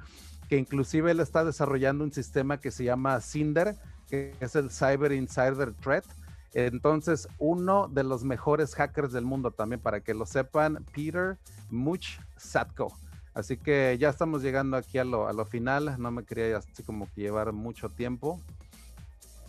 que 0.48 0.58
inclusive 0.58 1.12
él 1.12 1.20
está 1.20 1.46
desarrollando 1.46 2.04
un 2.04 2.12
sistema 2.12 2.60
que 2.60 2.72
se 2.72 2.84
llama 2.84 3.22
Cinder, 3.22 3.78
que 4.10 4.34
es 4.40 4.56
el 4.56 4.70
Cyber 4.72 5.12
Insider 5.12 5.74
Threat. 5.74 6.06
Entonces, 6.54 7.28
uno 7.38 7.88
de 7.88 8.04
los 8.04 8.24
mejores 8.24 8.74
hackers 8.76 9.14
del 9.14 9.26
mundo 9.26 9.52
también, 9.52 9.80
para 9.80 10.02
que 10.02 10.14
lo 10.14 10.26
sepan, 10.26 10.84
Peter 10.94 11.38
Much 11.70 12.18
Satko. 12.38 12.92
Así 13.34 13.58
que 13.58 13.98
ya 14.00 14.10
estamos 14.10 14.42
llegando 14.42 14.76
aquí 14.76 14.98
a 14.98 15.04
lo, 15.04 15.28
a 15.28 15.34
lo 15.34 15.46
final. 15.46 15.96
No 16.00 16.12
me 16.12 16.24
quería 16.24 16.58
así 16.58 16.84
como 16.84 17.08
que 17.14 17.22
llevar 17.22 17.54
mucho 17.54 17.90
tiempo. 17.90 18.42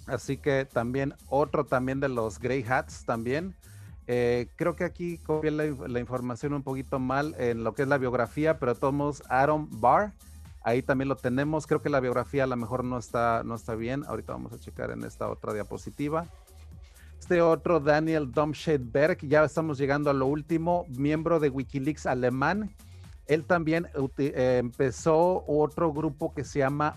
Así 0.06 0.36
que 0.36 0.66
también 0.70 1.14
otro 1.28 1.64
también 1.64 2.00
de 2.00 2.08
los 2.08 2.38
Grey 2.38 2.64
Hats 2.68 3.04
también. 3.04 3.54
Eh, 4.06 4.48
creo 4.56 4.74
que 4.74 4.82
aquí 4.84 5.18
copié 5.18 5.52
la, 5.52 6.00
información 6.00 6.52
un 6.52 6.64
poquito 6.64 6.98
mal 6.98 7.34
en 7.38 7.62
lo 7.62 7.74
que 7.74 7.82
es 7.82 7.88
la 7.88 7.96
biografía, 7.96 8.58
pero 8.58 8.74
todos 8.74 9.22
Aaron 9.28 9.68
Barr 9.80 10.12
Ahí 10.62 10.82
también 10.82 11.08
lo 11.08 11.16
tenemos. 11.16 11.66
Creo 11.66 11.80
que 11.80 11.88
la 11.88 12.00
biografía 12.00 12.44
a 12.44 12.46
lo 12.46 12.56
mejor 12.56 12.84
no 12.84 12.98
está, 12.98 13.42
no 13.44 13.54
está 13.54 13.74
bien. 13.74 14.04
Ahorita 14.06 14.32
vamos 14.32 14.52
a 14.52 14.58
checar 14.58 14.90
en 14.90 15.04
esta 15.04 15.28
otra 15.28 15.52
diapositiva. 15.52 16.26
Este 17.18 17.42
otro, 17.42 17.80
Daniel 17.80 18.32
Domscheit-Berg, 18.32 19.18
ya 19.28 19.44
estamos 19.44 19.78
llegando 19.78 20.10
a 20.10 20.14
lo 20.14 20.26
último, 20.26 20.86
miembro 20.88 21.38
de 21.38 21.50
Wikileaks 21.50 22.06
alemán. 22.06 22.74
Él 23.26 23.44
también 23.44 23.88
eh, 24.18 24.56
empezó 24.58 25.44
otro 25.46 25.92
grupo 25.92 26.34
que 26.34 26.44
se 26.44 26.60
llama 26.60 26.96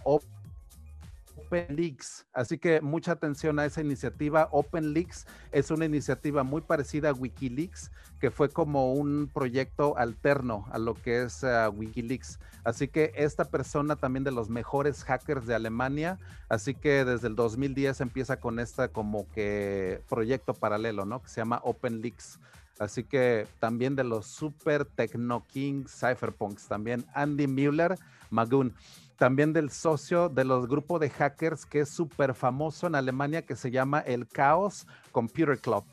OpenLeaks. 1.53 2.25
Así 2.33 2.57
que 2.57 2.81
mucha 2.81 3.11
atención 3.11 3.59
a 3.59 3.65
esa 3.65 3.81
iniciativa. 3.81 4.49
OpenLeaks 4.51 5.27
es 5.51 5.69
una 5.71 5.85
iniciativa 5.85 6.43
muy 6.43 6.61
parecida 6.61 7.09
a 7.09 7.13
Wikileaks, 7.13 7.91
que 8.19 8.31
fue 8.31 8.49
como 8.49 8.93
un 8.93 9.29
proyecto 9.31 9.97
alterno 9.97 10.65
a 10.71 10.79
lo 10.79 10.95
que 10.95 11.23
es 11.23 11.43
eh, 11.43 11.67
Wikileaks. 11.67 12.39
Así 12.63 12.87
que 12.87 13.11
esta 13.15 13.45
persona 13.45 13.95
también 13.95 14.23
de 14.23 14.31
los 14.31 14.49
mejores 14.49 15.03
hackers 15.03 15.45
de 15.45 15.53
Alemania, 15.53 16.17
así 16.49 16.73
que 16.73 17.05
desde 17.05 17.27
el 17.27 17.35
2010 17.35 18.01
empieza 18.01 18.39
con 18.39 18.59
este 18.59 18.89
como 18.89 19.29
que 19.31 20.01
proyecto 20.09 20.53
paralelo, 20.53 21.05
¿no? 21.05 21.21
Que 21.21 21.29
se 21.29 21.41
llama 21.41 21.61
OpenLeaks. 21.63 22.39
Así 22.79 23.03
que 23.03 23.45
también 23.59 23.95
de 23.95 24.03
los 24.03 24.25
super 24.25 24.85
Techno 24.85 25.43
Kings 25.45 25.91
Cypherpunks, 25.91 26.67
también 26.67 27.05
Andy 27.13 27.45
Mueller, 27.45 27.99
Magun 28.31 28.73
también 29.17 29.53
del 29.53 29.69
socio 29.69 30.29
de 30.29 30.43
los 30.43 30.67
grupos 30.67 30.99
de 30.99 31.09
hackers 31.09 31.65
que 31.65 31.81
es 31.81 31.89
súper 31.89 32.33
famoso 32.33 32.87
en 32.87 32.95
Alemania 32.95 33.43
que 33.43 33.55
se 33.55 33.71
llama 33.71 33.99
el 33.99 34.27
Chaos 34.27 34.87
Computer 35.11 35.59
Club. 35.59 35.83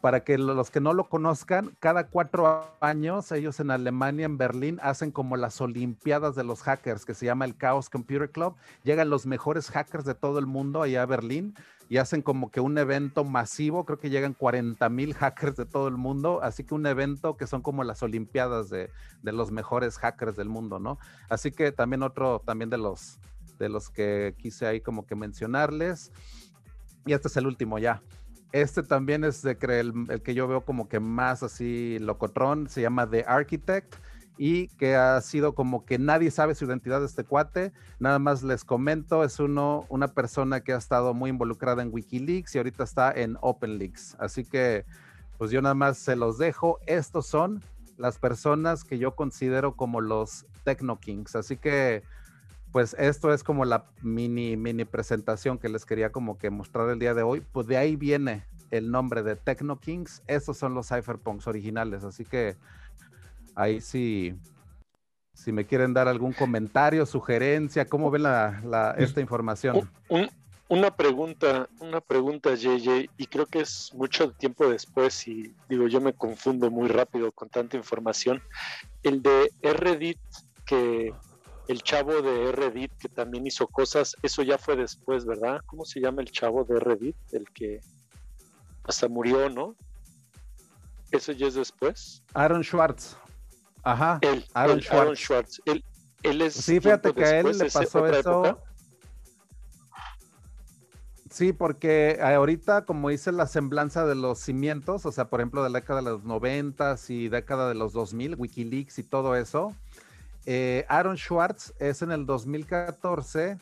Para 0.00 0.24
que 0.24 0.38
los 0.38 0.70
que 0.70 0.80
no 0.80 0.94
lo 0.94 1.10
conozcan, 1.10 1.76
cada 1.78 2.06
cuatro 2.06 2.74
años 2.80 3.30
ellos 3.32 3.60
en 3.60 3.70
Alemania, 3.70 4.24
en 4.24 4.38
Berlín, 4.38 4.78
hacen 4.82 5.10
como 5.10 5.36
las 5.36 5.60
Olimpiadas 5.60 6.34
de 6.34 6.42
los 6.42 6.62
hackers, 6.62 7.04
que 7.04 7.12
se 7.12 7.26
llama 7.26 7.44
el 7.44 7.58
Chaos 7.58 7.90
Computer 7.90 8.30
Club. 8.30 8.54
Llegan 8.82 9.10
los 9.10 9.26
mejores 9.26 9.70
hackers 9.70 10.06
de 10.06 10.14
todo 10.14 10.38
el 10.38 10.46
mundo 10.46 10.80
allá 10.80 11.02
a 11.02 11.06
Berlín 11.06 11.54
y 11.90 11.98
hacen 11.98 12.22
como 12.22 12.52
que 12.52 12.60
un 12.60 12.78
evento 12.78 13.24
masivo, 13.24 13.84
creo 13.84 13.98
que 13.98 14.10
llegan 14.10 14.32
40 14.32 14.88
mil 14.90 15.12
hackers 15.12 15.56
de 15.56 15.66
todo 15.66 15.88
el 15.88 15.96
mundo, 15.96 16.40
así 16.40 16.62
que 16.62 16.72
un 16.72 16.86
evento 16.86 17.36
que 17.36 17.48
son 17.48 17.62
como 17.62 17.82
las 17.82 18.00
Olimpiadas 18.04 18.70
de, 18.70 18.90
los 19.24 19.50
mejores 19.50 19.98
hackers 19.98 20.36
del 20.36 20.48
mundo, 20.48 20.78
¿no? 20.78 21.00
Así 21.28 21.50
que 21.50 21.72
también 21.72 22.04
otro, 22.04 22.42
también 22.46 22.70
de 22.70 22.78
los, 22.78 23.18
de 23.58 23.68
los 23.68 23.90
que 23.90 24.36
quise 24.38 24.68
ahí 24.68 24.80
como 24.80 25.04
que 25.04 25.16
mencionarles. 25.16 26.12
Y 27.06 27.12
este 27.12 27.26
es 27.26 27.36
el 27.36 27.48
último 27.48 27.76
ya. 27.80 28.00
Este 28.52 28.84
también 28.84 29.24
es 29.24 29.42
de 29.42 29.58
el, 29.60 29.92
el 30.10 30.22
que 30.22 30.34
yo 30.34 30.46
veo 30.46 30.60
como 30.60 30.88
que 30.88 31.00
más 31.00 31.42
así 31.42 31.98
locotrón, 31.98 32.68
se 32.68 32.82
llama 32.82 33.10
The 33.10 33.24
Architect 33.26 33.96
y 34.38 34.68
que 34.68 34.96
ha 34.96 35.20
sido 35.20 35.54
como 35.54 35.84
que 35.84 35.98
nadie 35.98 36.30
sabe 36.30 36.54
su 36.54 36.64
identidad 36.64 37.00
de 37.00 37.06
este 37.06 37.24
cuate. 37.24 37.72
Nada 37.98 38.18
más 38.18 38.42
les 38.42 38.64
comento, 38.64 39.22
es 39.24 39.38
uno, 39.38 39.84
una 39.88 40.08
persona 40.08 40.60
que 40.60 40.72
ha 40.72 40.78
estado 40.78 41.12
muy 41.14 41.30
involucrada 41.30 41.82
en 41.82 41.92
Wikileaks 41.92 42.54
y 42.54 42.58
ahorita 42.58 42.84
está 42.84 43.12
en 43.12 43.36
OpenLeaks. 43.40 44.16
Así 44.18 44.44
que, 44.44 44.86
pues 45.38 45.50
yo 45.50 45.60
nada 45.60 45.74
más 45.74 45.98
se 45.98 46.16
los 46.16 46.38
dejo. 46.38 46.78
Estos 46.86 47.26
son 47.26 47.62
las 47.98 48.18
personas 48.18 48.84
que 48.84 48.98
yo 48.98 49.14
considero 49.14 49.76
como 49.76 50.00
los 50.00 50.46
Techno 50.64 50.98
Kings. 50.98 51.36
Así 51.36 51.56
que, 51.56 52.02
pues 52.72 52.96
esto 52.98 53.32
es 53.34 53.44
como 53.44 53.64
la 53.64 53.84
mini, 54.00 54.56
mini 54.56 54.84
presentación 54.84 55.58
que 55.58 55.68
les 55.68 55.84
quería 55.84 56.12
como 56.12 56.38
que 56.38 56.50
mostrar 56.50 56.88
el 56.88 56.98
día 56.98 57.14
de 57.14 57.22
hoy. 57.22 57.42
Pues 57.52 57.66
de 57.66 57.76
ahí 57.76 57.96
viene 57.96 58.46
el 58.70 58.90
nombre 58.90 59.22
de 59.22 59.36
Techno 59.36 59.80
Kings. 59.80 60.22
Estos 60.26 60.56
son 60.56 60.74
los 60.74 60.88
cypherpunks 60.88 61.46
originales. 61.46 62.04
Así 62.04 62.24
que 62.24 62.56
Ahí 63.54 63.80
sí, 63.80 64.34
si 65.34 65.52
me 65.52 65.66
quieren 65.66 65.94
dar 65.94 66.08
algún 66.08 66.32
comentario, 66.32 67.06
sugerencia, 67.06 67.86
¿cómo 67.86 68.10
ven 68.10 68.24
la, 68.24 68.94
esta 68.98 69.20
información? 69.20 69.90
una 70.68 70.94
pregunta, 70.94 71.68
una 71.80 72.00
pregunta, 72.00 72.54
JJ, 72.54 73.10
y 73.16 73.26
creo 73.26 73.46
que 73.46 73.60
es 73.60 73.92
mucho 73.94 74.30
tiempo 74.32 74.68
después, 74.68 75.26
y 75.26 75.52
digo, 75.68 75.88
yo 75.88 76.00
me 76.00 76.12
confundo 76.12 76.70
muy 76.70 76.88
rápido 76.88 77.32
con 77.32 77.48
tanta 77.48 77.76
información. 77.76 78.40
El 79.02 79.22
de 79.22 79.50
Reddit, 79.62 80.18
que 80.64 81.12
el 81.66 81.82
chavo 81.82 82.20
de 82.22 82.52
Reddit, 82.52 82.92
que 82.98 83.08
también 83.08 83.46
hizo 83.46 83.66
cosas, 83.66 84.14
eso 84.22 84.42
ya 84.42 84.58
fue 84.58 84.76
después, 84.76 85.24
¿verdad? 85.24 85.60
¿Cómo 85.66 85.84
se 85.84 86.00
llama 86.00 86.20
el 86.22 86.30
chavo 86.30 86.64
de 86.64 86.78
Reddit? 86.78 87.16
El 87.32 87.48
que 87.50 87.80
hasta 88.84 89.08
murió, 89.08 89.48
¿no? 89.48 89.74
¿Eso 91.10 91.32
ya 91.32 91.46
es 91.46 91.54
después? 91.54 92.22
Aaron 92.34 92.62
Schwartz. 92.62 93.16
Ajá. 93.82 94.18
Él, 94.22 94.44
Aaron, 94.54 94.80
Schwartz. 94.80 95.60
Él, 95.64 95.82
es. 96.42 96.54
Sí, 96.54 96.80
fíjate 96.80 97.14
que 97.14 97.24
a 97.24 97.40
él 97.40 97.58
le 97.58 97.70
pasó 97.70 98.06
eso. 98.06 98.58
Sí, 101.30 101.52
porque 101.52 102.18
ahorita, 102.20 102.84
como 102.84 103.08
dice 103.08 103.30
la 103.30 103.46
semblanza 103.46 104.04
de 104.04 104.16
los 104.16 104.40
cimientos, 104.40 105.06
o 105.06 105.12
sea, 105.12 105.30
por 105.30 105.40
ejemplo, 105.40 105.62
de 105.62 105.70
la 105.70 105.78
década 105.78 106.00
de 106.02 106.10
los 106.10 106.24
90 106.24 106.96
y 107.08 107.28
década 107.28 107.68
de 107.68 107.76
los 107.76 107.92
2000, 107.92 108.34
Wikileaks 108.34 108.98
y 108.98 109.04
todo 109.04 109.36
eso, 109.36 109.74
eh, 110.44 110.84
Aaron 110.88 111.16
Schwartz 111.16 111.72
es 111.78 112.02
en 112.02 112.10
el 112.10 112.26
2014 112.26 113.58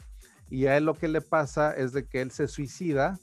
y 0.48 0.66
a 0.66 0.78
él 0.78 0.86
lo 0.86 0.94
que 0.94 1.08
le 1.08 1.20
pasa 1.20 1.72
es 1.72 1.92
de 1.92 2.06
que 2.06 2.22
él 2.22 2.30
se 2.30 2.48
suicida 2.48 3.18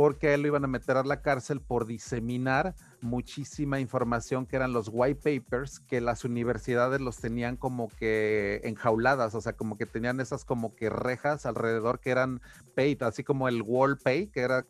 porque 0.00 0.28
a 0.28 0.34
él 0.34 0.40
lo 0.40 0.48
iban 0.48 0.64
a 0.64 0.66
meter 0.66 0.96
a 0.96 1.04
la 1.04 1.20
cárcel 1.20 1.60
por 1.60 1.84
diseminar 1.84 2.74
muchísima 3.02 3.80
información 3.80 4.46
que 4.46 4.56
eran 4.56 4.72
los 4.72 4.88
white 4.90 5.20
papers 5.20 5.78
que 5.78 6.00
las 6.00 6.24
universidades 6.24 7.02
los 7.02 7.18
tenían 7.18 7.58
como 7.58 7.90
que 7.90 8.62
enjauladas, 8.64 9.34
o 9.34 9.42
sea, 9.42 9.52
como 9.52 9.76
que 9.76 9.84
tenían 9.84 10.18
esas 10.18 10.46
como 10.46 10.74
que 10.74 10.88
rejas 10.88 11.44
alrededor 11.44 12.00
que 12.00 12.12
eran 12.12 12.40
paid, 12.74 13.02
así 13.02 13.24
como 13.24 13.46
el 13.46 13.60
wall 13.60 13.98
pay, 13.98 14.28
que 14.28 14.40
era 14.40 14.64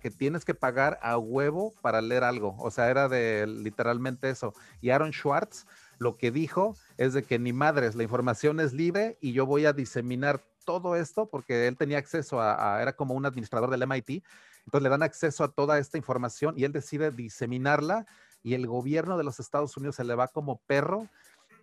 que 0.00 0.12
tienes 0.12 0.44
que 0.44 0.54
pagar 0.54 0.96
a 1.02 1.18
huevo 1.18 1.74
para 1.82 2.00
leer 2.00 2.22
algo, 2.22 2.54
o 2.60 2.70
sea, 2.70 2.88
era 2.88 3.08
de 3.08 3.48
literalmente 3.48 4.30
eso. 4.30 4.54
Y 4.80 4.90
Aaron 4.90 5.10
Schwartz 5.12 5.66
lo 5.98 6.16
que 6.16 6.30
dijo 6.30 6.76
es 6.98 7.14
de 7.14 7.24
que 7.24 7.40
ni 7.40 7.52
madres, 7.52 7.96
la 7.96 8.04
información 8.04 8.60
es 8.60 8.72
libre 8.72 9.18
y 9.20 9.32
yo 9.32 9.44
voy 9.44 9.66
a 9.66 9.72
diseminar 9.72 10.40
todo 10.64 10.94
esto 10.94 11.28
porque 11.28 11.66
él 11.66 11.76
tenía 11.76 11.98
acceso 11.98 12.40
a, 12.40 12.76
a 12.76 12.82
era 12.82 12.92
como 12.92 13.14
un 13.14 13.26
administrador 13.26 13.68
del 13.68 13.82
MIT 13.82 14.22
entonces 14.64 14.82
le 14.82 14.88
dan 14.88 15.02
acceso 15.02 15.44
a 15.44 15.48
toda 15.48 15.78
esta 15.78 15.98
información 15.98 16.54
y 16.56 16.64
él 16.64 16.72
decide 16.72 17.10
diseminarla 17.10 18.06
y 18.42 18.54
el 18.54 18.66
gobierno 18.66 19.16
de 19.16 19.24
los 19.24 19.40
Estados 19.40 19.76
Unidos 19.76 19.96
se 19.96 20.04
le 20.04 20.14
va 20.14 20.28
como 20.28 20.60
perro 20.66 21.08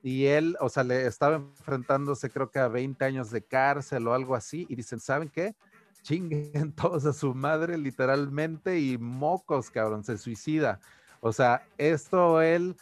y 0.02 0.28
él, 0.28 0.56
o 0.62 0.70
sea, 0.70 0.84
le 0.84 1.06
estaba 1.06 1.38
enfrentándose 1.38 2.30
creo 2.30 2.50
que 2.50 2.60
a 2.60 2.68
20 2.68 3.04
años 3.04 3.32
de 3.32 3.42
cárcel 3.42 4.08
o 4.08 4.14
algo 4.14 4.36
así 4.36 4.66
y 4.70 4.76
dicen, 4.76 5.00
¿saben 5.00 5.30
qué? 5.30 5.56
Chinguen 6.04 6.72
todos 6.76 7.06
a 7.06 7.14
su 7.14 7.34
madre 7.34 7.78
literalmente 7.78 8.80
y 8.80 8.98
mocos, 8.98 9.70
cabrón, 9.70 10.04
se 10.04 10.18
suicida. 10.18 10.80
O 11.20 11.34
sea, 11.34 11.68
esto 11.78 12.42
él, 12.42 12.78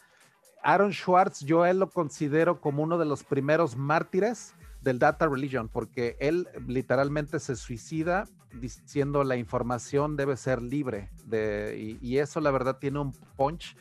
Aaron 0.62 0.92
Schwartz, 0.92 1.40
yo 1.40 1.66
él 1.66 1.80
lo 1.80 1.90
considero 1.90 2.62
como 2.62 2.84
uno 2.84 3.00
de 3.00 3.06
los 3.06 3.24
primeros 3.24 3.76
mártires 3.76 4.54
del 4.82 5.00
Data 5.00 5.28
Religion, 5.28 5.70
porque 5.70 6.16
él 6.20 6.48
literalmente 6.68 7.40
se 7.40 7.56
suicida 7.56 8.26
diciendo 8.60 9.24
la 9.24 9.36
información 9.36 10.16
debe 10.16 10.38
ser 10.38 10.62
libre. 10.62 11.10
De, 11.26 11.98
y, 12.02 12.18
eso 12.18 12.40
la 12.42 12.52
verdad 12.52 12.78
tiene 12.80 13.00
un 13.00 13.12
punch 13.36 13.76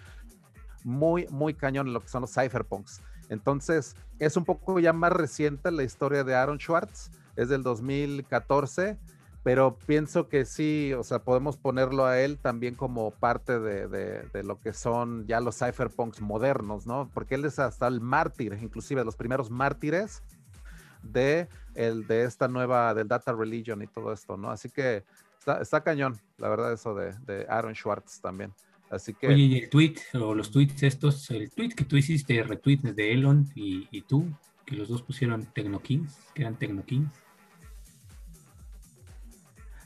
muy, 0.84 1.26
muy 1.30 1.54
cañón 1.54 1.88
en 1.88 1.92
lo 1.92 2.00
que 2.00 2.08
son 2.08 2.22
los 2.22 2.34
cypherpunks. 2.34 3.02
Entonces, 3.28 3.96
es 4.18 4.36
un 4.36 4.44
poco 4.44 4.78
ya 4.78 4.92
más 4.92 5.12
reciente 5.12 5.70
la 5.70 5.82
historia 5.82 6.24
de 6.24 6.34
Aaron 6.34 6.58
Schwartz, 6.58 7.10
es 7.34 7.48
del 7.48 7.62
2014, 7.62 8.96
pero 9.42 9.78
pienso 9.78 10.28
que 10.28 10.44
sí, 10.44 10.92
o 10.94 11.04
sea, 11.04 11.20
podemos 11.20 11.56
ponerlo 11.56 12.06
a 12.06 12.20
él 12.20 12.38
también 12.38 12.74
como 12.74 13.10
parte 13.12 13.58
de, 13.60 13.88
de, 13.88 14.42
lo 14.42 14.58
que 14.60 14.72
son 14.72 15.26
ya 15.26 15.40
los 15.40 15.58
cypherpunks 15.58 16.20
modernos, 16.20 16.86
¿no? 16.86 17.10
Porque 17.14 17.36
él 17.36 17.44
es 17.44 17.58
hasta 17.58 17.86
el 17.86 18.00
mártir, 18.00 18.58
inclusive 18.60 19.04
los 19.04 19.16
primeros 19.16 19.50
mártires 19.50 20.22
de, 21.12 21.48
el, 21.74 22.06
de 22.06 22.24
esta 22.24 22.48
nueva, 22.48 22.94
del 22.94 23.08
Data 23.08 23.32
Religion 23.32 23.82
y 23.82 23.86
todo 23.86 24.12
esto, 24.12 24.36
¿no? 24.36 24.50
Así 24.50 24.68
que 24.70 25.04
está, 25.38 25.60
está 25.60 25.82
cañón, 25.82 26.18
la 26.38 26.48
verdad, 26.48 26.72
eso 26.72 26.94
de, 26.94 27.12
de 27.26 27.46
Aaron 27.48 27.74
Schwartz 27.74 28.20
también. 28.20 28.52
Así 28.90 29.14
que... 29.14 29.26
Oye, 29.26 29.36
y 29.36 29.58
el 29.58 29.70
tweet, 29.70 29.96
o 30.14 30.34
los 30.34 30.50
tweets 30.50 30.82
estos, 30.82 31.30
el 31.30 31.50
tweet 31.50 31.70
que 31.70 31.84
tú 31.84 31.96
hiciste, 31.96 32.42
retweet 32.42 32.78
de 32.78 33.12
Elon 33.12 33.50
y, 33.54 33.88
y 33.90 34.02
tú, 34.02 34.26
que 34.64 34.76
los 34.76 34.88
dos 34.88 35.02
pusieron 35.02 35.46
Tecnokings, 35.46 36.16
que 36.34 36.42
eran 36.42 36.56
Tecnokings. 36.56 37.10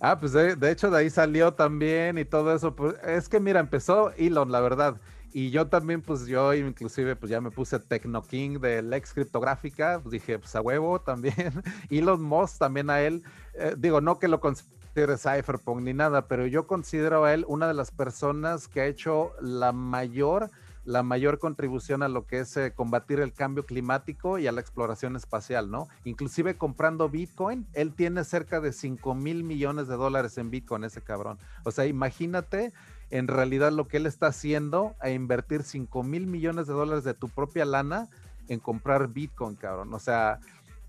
Ah, 0.01 0.18
pues 0.18 0.32
de, 0.32 0.56
hecho 0.70 0.90
de 0.90 0.98
ahí 0.98 1.10
salió 1.10 1.52
también 1.52 2.16
y 2.16 2.24
todo 2.24 2.55
eso. 2.55 2.74
Pues 2.74 2.94
es 3.05 3.28
que 3.28 3.38
mira, 3.38 3.60
empezó 3.60 4.12
Elon, 4.12 4.51
la 4.51 4.60
verdad. 4.60 4.98
Y 5.32 5.51
yo 5.51 5.69
también, 5.69 6.02
pues 6.02 6.27
yo 6.27 6.52
inclusive, 6.55 7.16
pues 7.16 7.31
ya 7.31 7.40
me 7.40 7.51
puse 7.51 7.78
Tecno 7.78 8.23
King 8.23 8.59
de 8.59 8.82
Lex 8.82 9.15
Criptográfica. 9.15 10.01
Pues 10.02 10.12
dije, 10.12 10.39
pues 10.39 10.55
a 10.57 10.61
huevo 10.61 11.01
también. 11.02 11.62
Elon 11.89 12.23
Musk 12.23 12.59
también 12.59 12.90
a 12.90 13.01
él. 13.01 13.23
Eh, 13.55 13.74
digo, 13.78 14.01
no 14.01 14.19
que 14.19 14.28
lo 14.28 14.40
considere 14.40 15.16
Cypherpunk 15.16 15.82
ni 15.82 15.94
nada, 15.94 16.27
pero 16.27 16.47
yo 16.47 16.66
considero 16.66 17.24
a 17.24 17.32
él 17.32 17.44
una 17.48 17.69
de 17.69 17.74
las 17.74 17.90
personas 17.90 18.66
que 18.66 18.81
ha 18.81 18.86
hecho 18.86 19.32
la 19.40 19.73
mayor 19.73 20.51
la 20.85 21.02
mayor 21.02 21.39
contribución 21.39 22.02
a 22.02 22.09
lo 22.09 22.27
que 22.27 22.40
es 22.40 22.57
eh, 22.57 22.73
combatir 22.74 23.20
el 23.20 23.32
cambio 23.32 23.66
climático 23.66 24.39
y 24.39 24.47
a 24.47 24.52
la 24.52 24.61
exploración 24.61 25.15
espacial, 25.15 25.70
¿no? 25.70 25.89
Inclusive 26.05 26.57
comprando 26.57 27.09
Bitcoin, 27.09 27.66
él 27.74 27.94
tiene 27.94 28.24
cerca 28.24 28.61
de 28.61 28.73
5 28.73 29.15
mil 29.15 29.44
millones 29.44 29.89
de 29.89 29.97
dólares 29.97 30.39
en 30.39 30.51
Bitcoin, 30.51 30.85
ese 30.85 31.02
cabrón. 31.02 31.39
O 31.65 31.70
sea, 31.70 31.86
imagínate 31.86 32.73
en 33.11 33.28
realidad 33.28 33.73
lo 33.73 33.89
que 33.89 33.99
él 33.99 34.07
está 34.07 34.28
haciendo 34.28 34.95
a 35.01 35.11
invertir 35.11 35.62
5 35.62 36.03
mil 36.03 36.27
millones 36.27 36.66
de 36.66 36.73
dólares 36.73 37.05
de 37.05 37.15
tu 37.15 37.28
propia 37.28 37.65
lana 37.65 38.09
en 38.49 38.61
comprar 38.61 39.09
Bitcoin, 39.09 39.57
cabrón. 39.57 39.93
O 39.95 39.99
sea, 39.99 40.41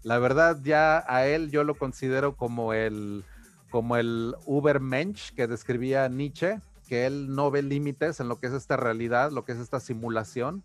la 0.03 0.18
verdad 0.19 0.60
ya 0.64 1.03
a 1.07 1.27
él 1.27 1.52
yo 1.52 1.64
lo 1.64 1.76
considero 1.76 2.35
como 2.35 2.73
el 2.73 3.23
como 3.69 3.95
el 3.95 4.35
Ubermensch 4.45 5.34
que 5.34 5.48
describía 5.48 6.10
Nietzsche, 6.10 6.60
que 6.88 7.06
él 7.06 7.34
no 7.34 7.49
ve 7.49 7.64
límites 7.64 8.19
en 8.19 8.27
lo 8.27 8.38
que 8.38 8.48
es 8.48 8.53
esta 8.53 8.76
realidad, 8.76 9.31
lo 9.31 9.45
que 9.45 9.53
es 9.53 9.60
esta 9.60 9.80
simulación. 9.80 10.61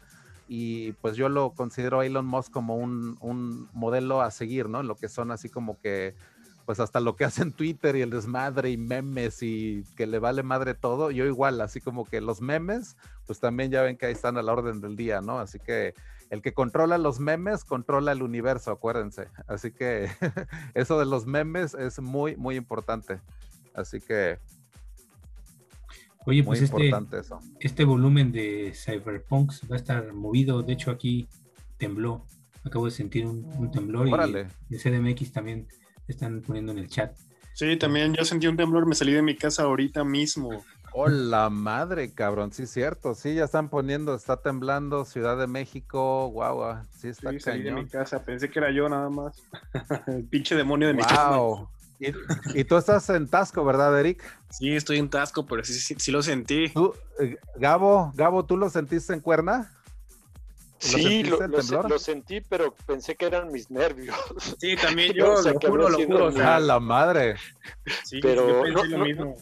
Y 0.48 0.92
pues 0.94 1.16
yo 1.16 1.28
lo 1.28 1.50
considero 1.50 2.00
a 2.00 2.06
Elon 2.06 2.26
Musk 2.26 2.52
como 2.52 2.76
un, 2.76 3.68
modelo 3.72 4.20
a 4.22 4.30
seguir, 4.32 4.68
¿no? 4.68 4.80
En 4.80 4.88
lo 4.88 4.96
que 4.96 5.08
son 5.08 5.30
así 5.30 5.48
como 5.48 5.78
que, 5.80 6.14
pues 6.66 6.80
hasta 6.80 6.98
lo 7.00 7.14
que 7.14 7.24
hacen 7.24 7.52
Twitter 7.52 7.94
y 7.96 8.02
el 8.02 8.10
desmadre 8.10 8.70
y 8.70 8.76
memes 8.76 9.42
y 9.42 9.84
que 9.96 10.06
le 10.06 10.18
vale 10.18 10.42
madre 10.42 10.74
todo. 10.74 11.12
Yo 11.12 11.24
igual, 11.24 11.60
así 11.60 11.80
como 11.80 12.04
que 12.04 12.20
los 12.20 12.42
memes, 12.42 12.96
pues 13.26 13.38
también 13.38 13.70
ya 13.70 13.82
ven 13.82 13.96
que 13.96 14.06
ahí 14.06 14.12
están 14.12 14.36
a 14.36 14.42
la 14.42 14.52
orden 14.52 14.80
del 14.80 14.96
día, 14.96 15.20
¿no? 15.20 15.38
Así 15.38 15.60
que 15.60 15.94
el 16.28 16.42
que 16.42 16.52
controla 16.52 16.98
los 16.98 17.20
memes 17.20 17.64
controla 17.64 18.10
el 18.10 18.22
universo, 18.22 18.72
acuérdense. 18.72 19.28
Así 19.46 19.70
que 19.70 20.10
eso 20.74 20.98
de 20.98 21.06
los 21.06 21.24
memes 21.24 21.74
es 21.74 22.00
muy, 22.00 22.34
muy 22.36 22.56
importante. 22.56 23.20
Así 23.72 24.00
que 24.00 24.38
Oye, 26.26 26.42
pues 26.42 26.60
este, 26.60 26.90
este 27.60 27.84
volumen 27.84 28.32
de 28.32 28.72
Cyberpunks 28.74 29.62
va 29.70 29.76
a 29.76 29.78
estar 29.78 30.12
movido. 30.12 30.64
De 30.64 30.72
hecho, 30.72 30.90
aquí 30.90 31.28
tembló. 31.78 32.26
Acabo 32.64 32.86
de 32.86 32.90
sentir 32.90 33.24
un, 33.24 33.70
temblor 33.70 34.08
Órale. 34.08 34.48
y 34.68 34.76
de 34.76 34.78
CDMX 34.80 35.30
también 35.30 35.68
están 36.12 36.42
poniendo 36.42 36.72
en 36.72 36.78
el 36.78 36.88
chat. 36.88 37.16
Sí, 37.54 37.76
también 37.76 38.14
yo 38.14 38.24
sentí 38.24 38.46
un 38.46 38.56
temblor. 38.56 38.86
Me 38.86 38.94
salí 38.94 39.12
de 39.12 39.22
mi 39.22 39.34
casa 39.34 39.62
ahorita 39.62 40.04
mismo. 40.04 40.64
Hola 40.98 41.50
madre, 41.50 42.14
cabrón, 42.14 42.52
sí 42.52 42.62
es 42.62 42.70
cierto, 42.70 43.14
sí, 43.14 43.34
ya 43.34 43.44
están 43.44 43.68
poniendo, 43.68 44.14
está 44.14 44.40
temblando 44.40 45.04
Ciudad 45.04 45.36
de 45.36 45.46
México, 45.46 46.28
guau, 46.28 46.82
sí 46.96 47.08
está 47.08 47.32
sí, 47.32 47.40
salí 47.40 47.64
de 47.64 47.72
mi 47.72 47.86
casa, 47.86 48.24
pensé 48.24 48.48
que 48.48 48.58
era 48.60 48.70
yo 48.70 48.88
nada 48.88 49.10
más, 49.10 49.36
el 50.06 50.24
pinche 50.24 50.54
demonio 50.54 50.88
de 50.88 50.94
mi 50.94 51.02
casa. 51.02 51.38
Y, 52.54 52.64
tú 52.64 52.76
estás 52.78 53.10
en 53.10 53.28
Tasco, 53.28 53.62
¿verdad, 53.62 54.00
Eric? 54.00 54.22
Sí, 54.48 54.74
estoy 54.74 54.96
en 54.96 55.10
Tasco, 55.10 55.44
pero 55.46 55.62
sí, 55.64 55.74
sí, 55.74 56.10
lo 56.10 56.22
sentí. 56.22 56.72
Eh, 57.20 57.36
Gabo, 57.56 58.10
Gabo, 58.14 58.46
¿tú 58.46 58.56
lo 58.56 58.70
sentiste 58.70 59.12
en 59.12 59.20
Cuerna? 59.20 59.75
Sí, 60.78 61.24
lo, 61.24 61.98
sentí, 61.98 62.40
pero 62.40 62.74
pensé 62.86 63.16
que 63.16 63.26
eran 63.26 63.50
mis 63.50 63.70
nervios. 63.70 64.16
Sí, 64.60 64.76
también 64.76 65.12
yo, 65.14 65.34
lo 65.42 65.60
juro, 65.60 65.88
lo 65.88 66.06
juro. 66.06 66.46
a 66.46 66.60
la 66.60 66.80
madre. 66.80 67.36
Sí, 68.04 68.20
pero 68.20 68.66
no, 68.66 69.34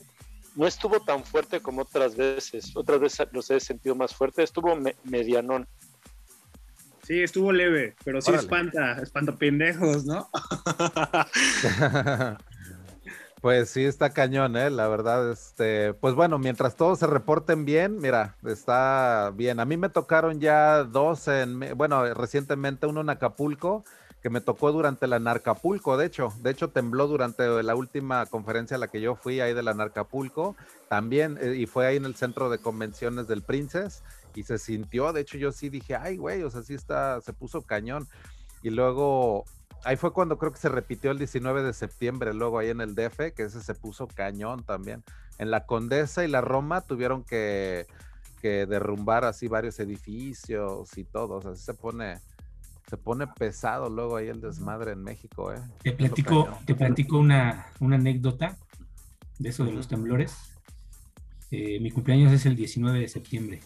no, 0.57 0.67
estuvo 0.67 1.01
tan 1.01 1.25
fuerte 1.25 1.61
como 1.61 1.83
otras 1.83 2.17
veces. 2.17 2.77
Otras 2.77 3.01
veces 3.01 3.29
los 3.33 3.51
he 3.51 3.61
sentido 3.61 3.95
más 3.95 4.15
fuerte. 4.15 4.43
Estuvo 4.43 4.77
medianón. 5.05 5.67
Sí, 7.03 7.23
estuvo 7.23 7.53
leve, 7.53 7.95
pero 8.03 8.23
sí 8.23 8.33
espanta, 8.33 8.99
espanta 9.03 9.37
pendejos, 9.37 10.07
¿no? 10.07 10.31
pues 13.45 13.69
sí, 13.69 13.85
está 13.85 14.09
cañón, 14.09 14.57
¿eh? 14.57 14.71
La 14.71 14.89
verdad, 14.89 15.31
este, 15.31 15.93
pues 15.93 16.15
bueno, 16.15 16.39
mientras 16.39 16.77
todos 16.77 17.01
se 17.01 17.07
reporten 17.07 17.67
bien, 17.67 18.01
mira, 18.01 18.37
está 18.47 19.33
bien. 19.35 19.61
A 19.61 19.67
mí 19.67 19.77
me 19.77 19.91
tocaron 19.91 20.41
ya 20.41 20.83
dos 20.83 21.29
en, 21.29 21.61
bueno, 21.77 22.15
recientemente 22.15 22.87
uno 22.87 23.03
en 23.03 23.11
Acapulco, 23.11 23.85
que 24.23 24.31
me 24.31 24.41
tocó 24.41 24.73
durante 24.73 25.07
la 25.07 25.19
Narcapulco, 25.19 25.99
de 25.99 26.07
hecho, 26.07 26.33
de 26.41 26.53
hecho 26.53 26.71
tembló 26.71 27.07
durante 27.07 27.63
la 27.63 27.75
última 27.75 28.25
conferencia 28.25 28.79
a 28.79 28.81
la 28.81 28.89
que 28.89 29.03
yo 29.03 29.15
fui 29.15 29.41
ahí 29.41 29.53
de 29.53 29.63
la 29.63 29.75
Narcapulco, 29.75 30.57
también, 30.89 31.37
eh, 31.39 31.55
y 31.55 31.67
fue 31.67 31.87
ahí 31.87 31.97
en 31.99 32.07
el 32.07 32.15
centro 32.15 32.49
de 32.49 32.57
convenciones 32.57 33.29
del 33.29 33.43
Princes, 33.43 34.03
y 34.35 34.45
se 34.45 34.57
sintió, 34.57 35.13
de 35.13 35.21
hecho 35.21 35.37
yo 35.37 35.53
sí 35.53 35.69
dije, 35.69 35.97
ay, 35.97 36.17
güey, 36.17 36.45
o 36.45 36.51
sea, 36.51 36.63
sí 36.63 36.73
está, 36.73 37.21
se 37.21 37.35
puso 37.35 37.61
cañón. 37.61 38.09
Y 38.63 38.71
luego, 38.71 39.45
ahí 39.85 39.97
fue 39.97 40.13
cuando 40.13 40.39
creo 40.39 40.53
que 40.53 40.59
se 40.59 40.69
repitió 40.69 41.11
el 41.11 41.19
19 41.19 41.63
de 41.63 41.73
septiembre, 41.73 42.35
luego 42.35 42.59
ahí 42.59 42.71
en 42.71 42.81
el 42.81 42.95
DF, 42.95 43.33
que 43.35 43.45
ese 43.45 43.63
se 43.63 43.75
puso 43.75 44.07
cañón 44.09 44.65
también. 44.65 45.03
En 45.39 45.51
la 45.51 45.67
Condesa 45.67 46.25
y 46.25 46.29
la 46.29 46.41
Roma 46.41 46.81
tuvieron 46.81 47.23
que, 47.23 47.87
que 48.41 48.67
derrumbar 48.67 49.25
así 49.25 49.49
varios 49.49 49.79
edificios 49.81 50.97
y 50.97 51.05
todo, 51.05 51.37
o 51.37 51.43
sea, 51.43 51.55
se 51.55 51.75
pone, 51.75 52.21
se 52.89 52.97
pone 52.97 53.27
pesado 53.27 53.91
luego 53.91 54.17
ahí 54.17 54.29
el 54.29 54.41
desmadre 54.41 54.93
en 54.93 55.03
México, 55.03 55.53
¿eh? 55.53 55.61
Te 55.83 55.93
platico, 55.93 56.59
te 56.65 56.75
platico 56.75 57.19
una, 57.19 57.67
una 57.81 57.97
anécdota 57.97 58.57
de 59.39 59.49
eso 59.49 59.65
de 59.65 59.73
los 59.73 59.89
temblores. 59.89 60.37
Eh, 61.51 61.79
mi 61.81 61.91
cumpleaños 61.91 62.33
es 62.33 62.47
el 62.47 62.57
19 62.57 62.99
de 62.99 63.09
septiembre 63.09 63.61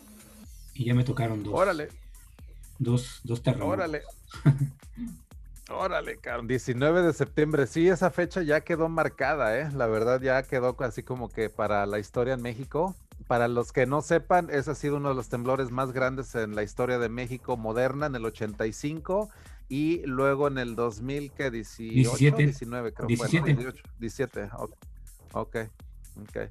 y 0.74 0.85
ya 0.85 0.95
me 0.95 1.05
tocaron 1.05 1.43
dos. 1.43 1.55
Órale. 1.55 1.89
Dos, 2.78 3.20
dos 3.24 3.43
terremotos. 3.43 3.74
Órale. 3.74 4.03
Órale, 5.69 6.16
cabrón. 6.16 6.47
19 6.47 7.03
de 7.03 7.12
septiembre. 7.12 7.66
Sí, 7.66 7.89
esa 7.89 8.11
fecha 8.11 8.43
ya 8.43 8.62
quedó 8.62 8.89
marcada, 8.89 9.59
¿eh? 9.59 9.70
La 9.74 9.86
verdad 9.86 10.20
ya 10.20 10.43
quedó 10.43 10.74
así 10.81 11.03
como 11.03 11.28
que 11.28 11.51
para 11.51 11.85
la 11.86 11.99
historia 11.99 12.35
en 12.35 12.43
México. 12.43 12.95
Para 13.27 13.49
los 13.49 13.73
que 13.73 13.85
no 13.85 14.01
sepan, 14.01 14.49
ese 14.51 14.70
ha 14.70 14.74
sido 14.74 14.97
uno 14.97 15.11
de 15.11 15.15
los 15.15 15.28
temblores 15.28 15.70
más 15.70 15.93
grandes 15.93 16.35
en 16.35 16.55
la 16.55 16.62
historia 16.62 16.99
de 16.99 17.11
México 17.11 17.57
moderna, 17.57 18.07
en 18.07 18.15
el 18.15 18.24
85 18.24 19.28
y 19.69 20.03
luego 20.07 20.49
en 20.49 20.57
el 20.57 20.74
2000, 20.74 21.32
¿qué? 21.32 21.51
18, 21.51 22.16
17, 22.16 22.43
19, 22.45 22.93
creo. 22.95 23.07
17. 23.07 23.55
18, 23.55 23.82
17, 23.99 24.51
ok. 24.57 24.73
Ok. 25.32 25.57
okay. 26.28 26.49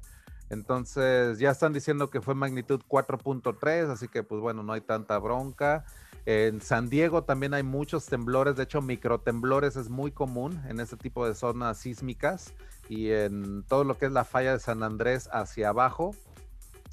Entonces 0.50 1.38
ya 1.38 1.50
están 1.50 1.72
diciendo 1.72 2.10
que 2.10 2.20
fue 2.20 2.34
magnitud 2.34 2.80
4.3, 2.88 3.90
así 3.90 4.06
que 4.08 4.22
pues 4.22 4.40
bueno, 4.40 4.62
no 4.62 4.72
hay 4.72 4.80
tanta 4.80 5.18
bronca. 5.18 5.84
En 6.30 6.60
San 6.60 6.90
Diego 6.90 7.24
también 7.24 7.54
hay 7.54 7.62
muchos 7.62 8.04
temblores, 8.04 8.54
de 8.54 8.64
hecho 8.64 8.82
microtemblores 8.82 9.76
es 9.76 9.88
muy 9.88 10.10
común 10.10 10.60
en 10.68 10.78
este 10.78 10.98
tipo 10.98 11.26
de 11.26 11.34
zonas 11.34 11.78
sísmicas 11.78 12.52
y 12.90 13.08
en 13.12 13.62
todo 13.62 13.82
lo 13.82 13.96
que 13.96 14.04
es 14.04 14.12
la 14.12 14.24
falla 14.26 14.52
de 14.52 14.60
San 14.60 14.82
Andrés 14.82 15.30
hacia 15.32 15.70
abajo, 15.70 16.14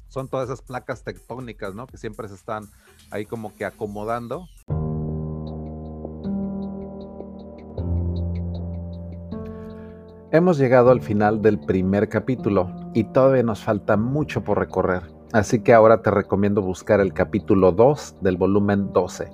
son 0.08 0.28
todas 0.28 0.48
esas 0.48 0.62
placas 0.62 1.04
tectónicas, 1.04 1.74
¿no? 1.74 1.86
Que 1.86 1.98
siempre 1.98 2.28
se 2.28 2.34
están 2.34 2.64
ahí 3.10 3.26
como 3.26 3.54
que 3.54 3.66
acomodando. 3.66 4.48
Hemos 10.32 10.56
llegado 10.56 10.90
al 10.90 11.02
final 11.02 11.42
del 11.42 11.60
primer 11.60 12.08
capítulo 12.08 12.70
y 12.94 13.04
todavía 13.04 13.42
nos 13.42 13.62
falta 13.62 13.98
mucho 13.98 14.42
por 14.42 14.58
recorrer, 14.58 15.02
así 15.32 15.60
que 15.60 15.72
ahora 15.72 16.02
te 16.02 16.10
recomiendo 16.10 16.62
buscar 16.62 17.00
el 17.00 17.12
capítulo 17.12 17.72
2 17.72 18.16
del 18.20 18.36
volumen 18.36 18.92
12. 18.92 19.30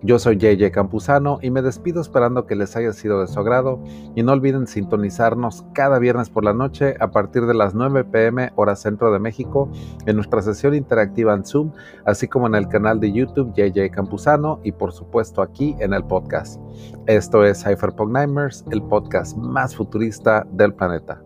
Yo 0.00 0.20
soy 0.20 0.36
JJ 0.36 0.70
Campuzano 0.70 1.40
y 1.42 1.50
me 1.50 1.60
despido 1.60 2.00
esperando 2.00 2.46
que 2.46 2.54
les 2.54 2.76
haya 2.76 2.92
sido 2.92 3.20
de 3.20 3.26
su 3.26 3.40
agrado 3.40 3.82
y 4.14 4.22
no 4.22 4.30
olviden 4.30 4.68
sintonizarnos 4.68 5.64
cada 5.74 5.98
viernes 5.98 6.30
por 6.30 6.44
la 6.44 6.52
noche 6.52 6.94
a 7.00 7.10
partir 7.10 7.46
de 7.46 7.54
las 7.54 7.74
9 7.74 8.04
pm 8.04 8.52
hora 8.54 8.76
centro 8.76 9.12
de 9.12 9.18
México 9.18 9.68
en 10.06 10.14
nuestra 10.14 10.40
sesión 10.40 10.76
interactiva 10.76 11.34
en 11.34 11.44
Zoom, 11.44 11.72
así 12.06 12.28
como 12.28 12.46
en 12.46 12.54
el 12.54 12.68
canal 12.68 13.00
de 13.00 13.10
YouTube 13.10 13.52
JJ 13.56 13.90
Campuzano 13.90 14.60
y 14.62 14.70
por 14.70 14.92
supuesto 14.92 15.42
aquí 15.42 15.74
en 15.80 15.92
el 15.92 16.04
podcast. 16.04 16.60
Esto 17.06 17.44
es 17.44 17.64
Cypherpunk 17.64 18.12
Nightmares, 18.12 18.64
el 18.70 18.82
podcast 18.82 19.36
más 19.36 19.74
futurista 19.74 20.46
del 20.52 20.74
planeta. 20.74 21.20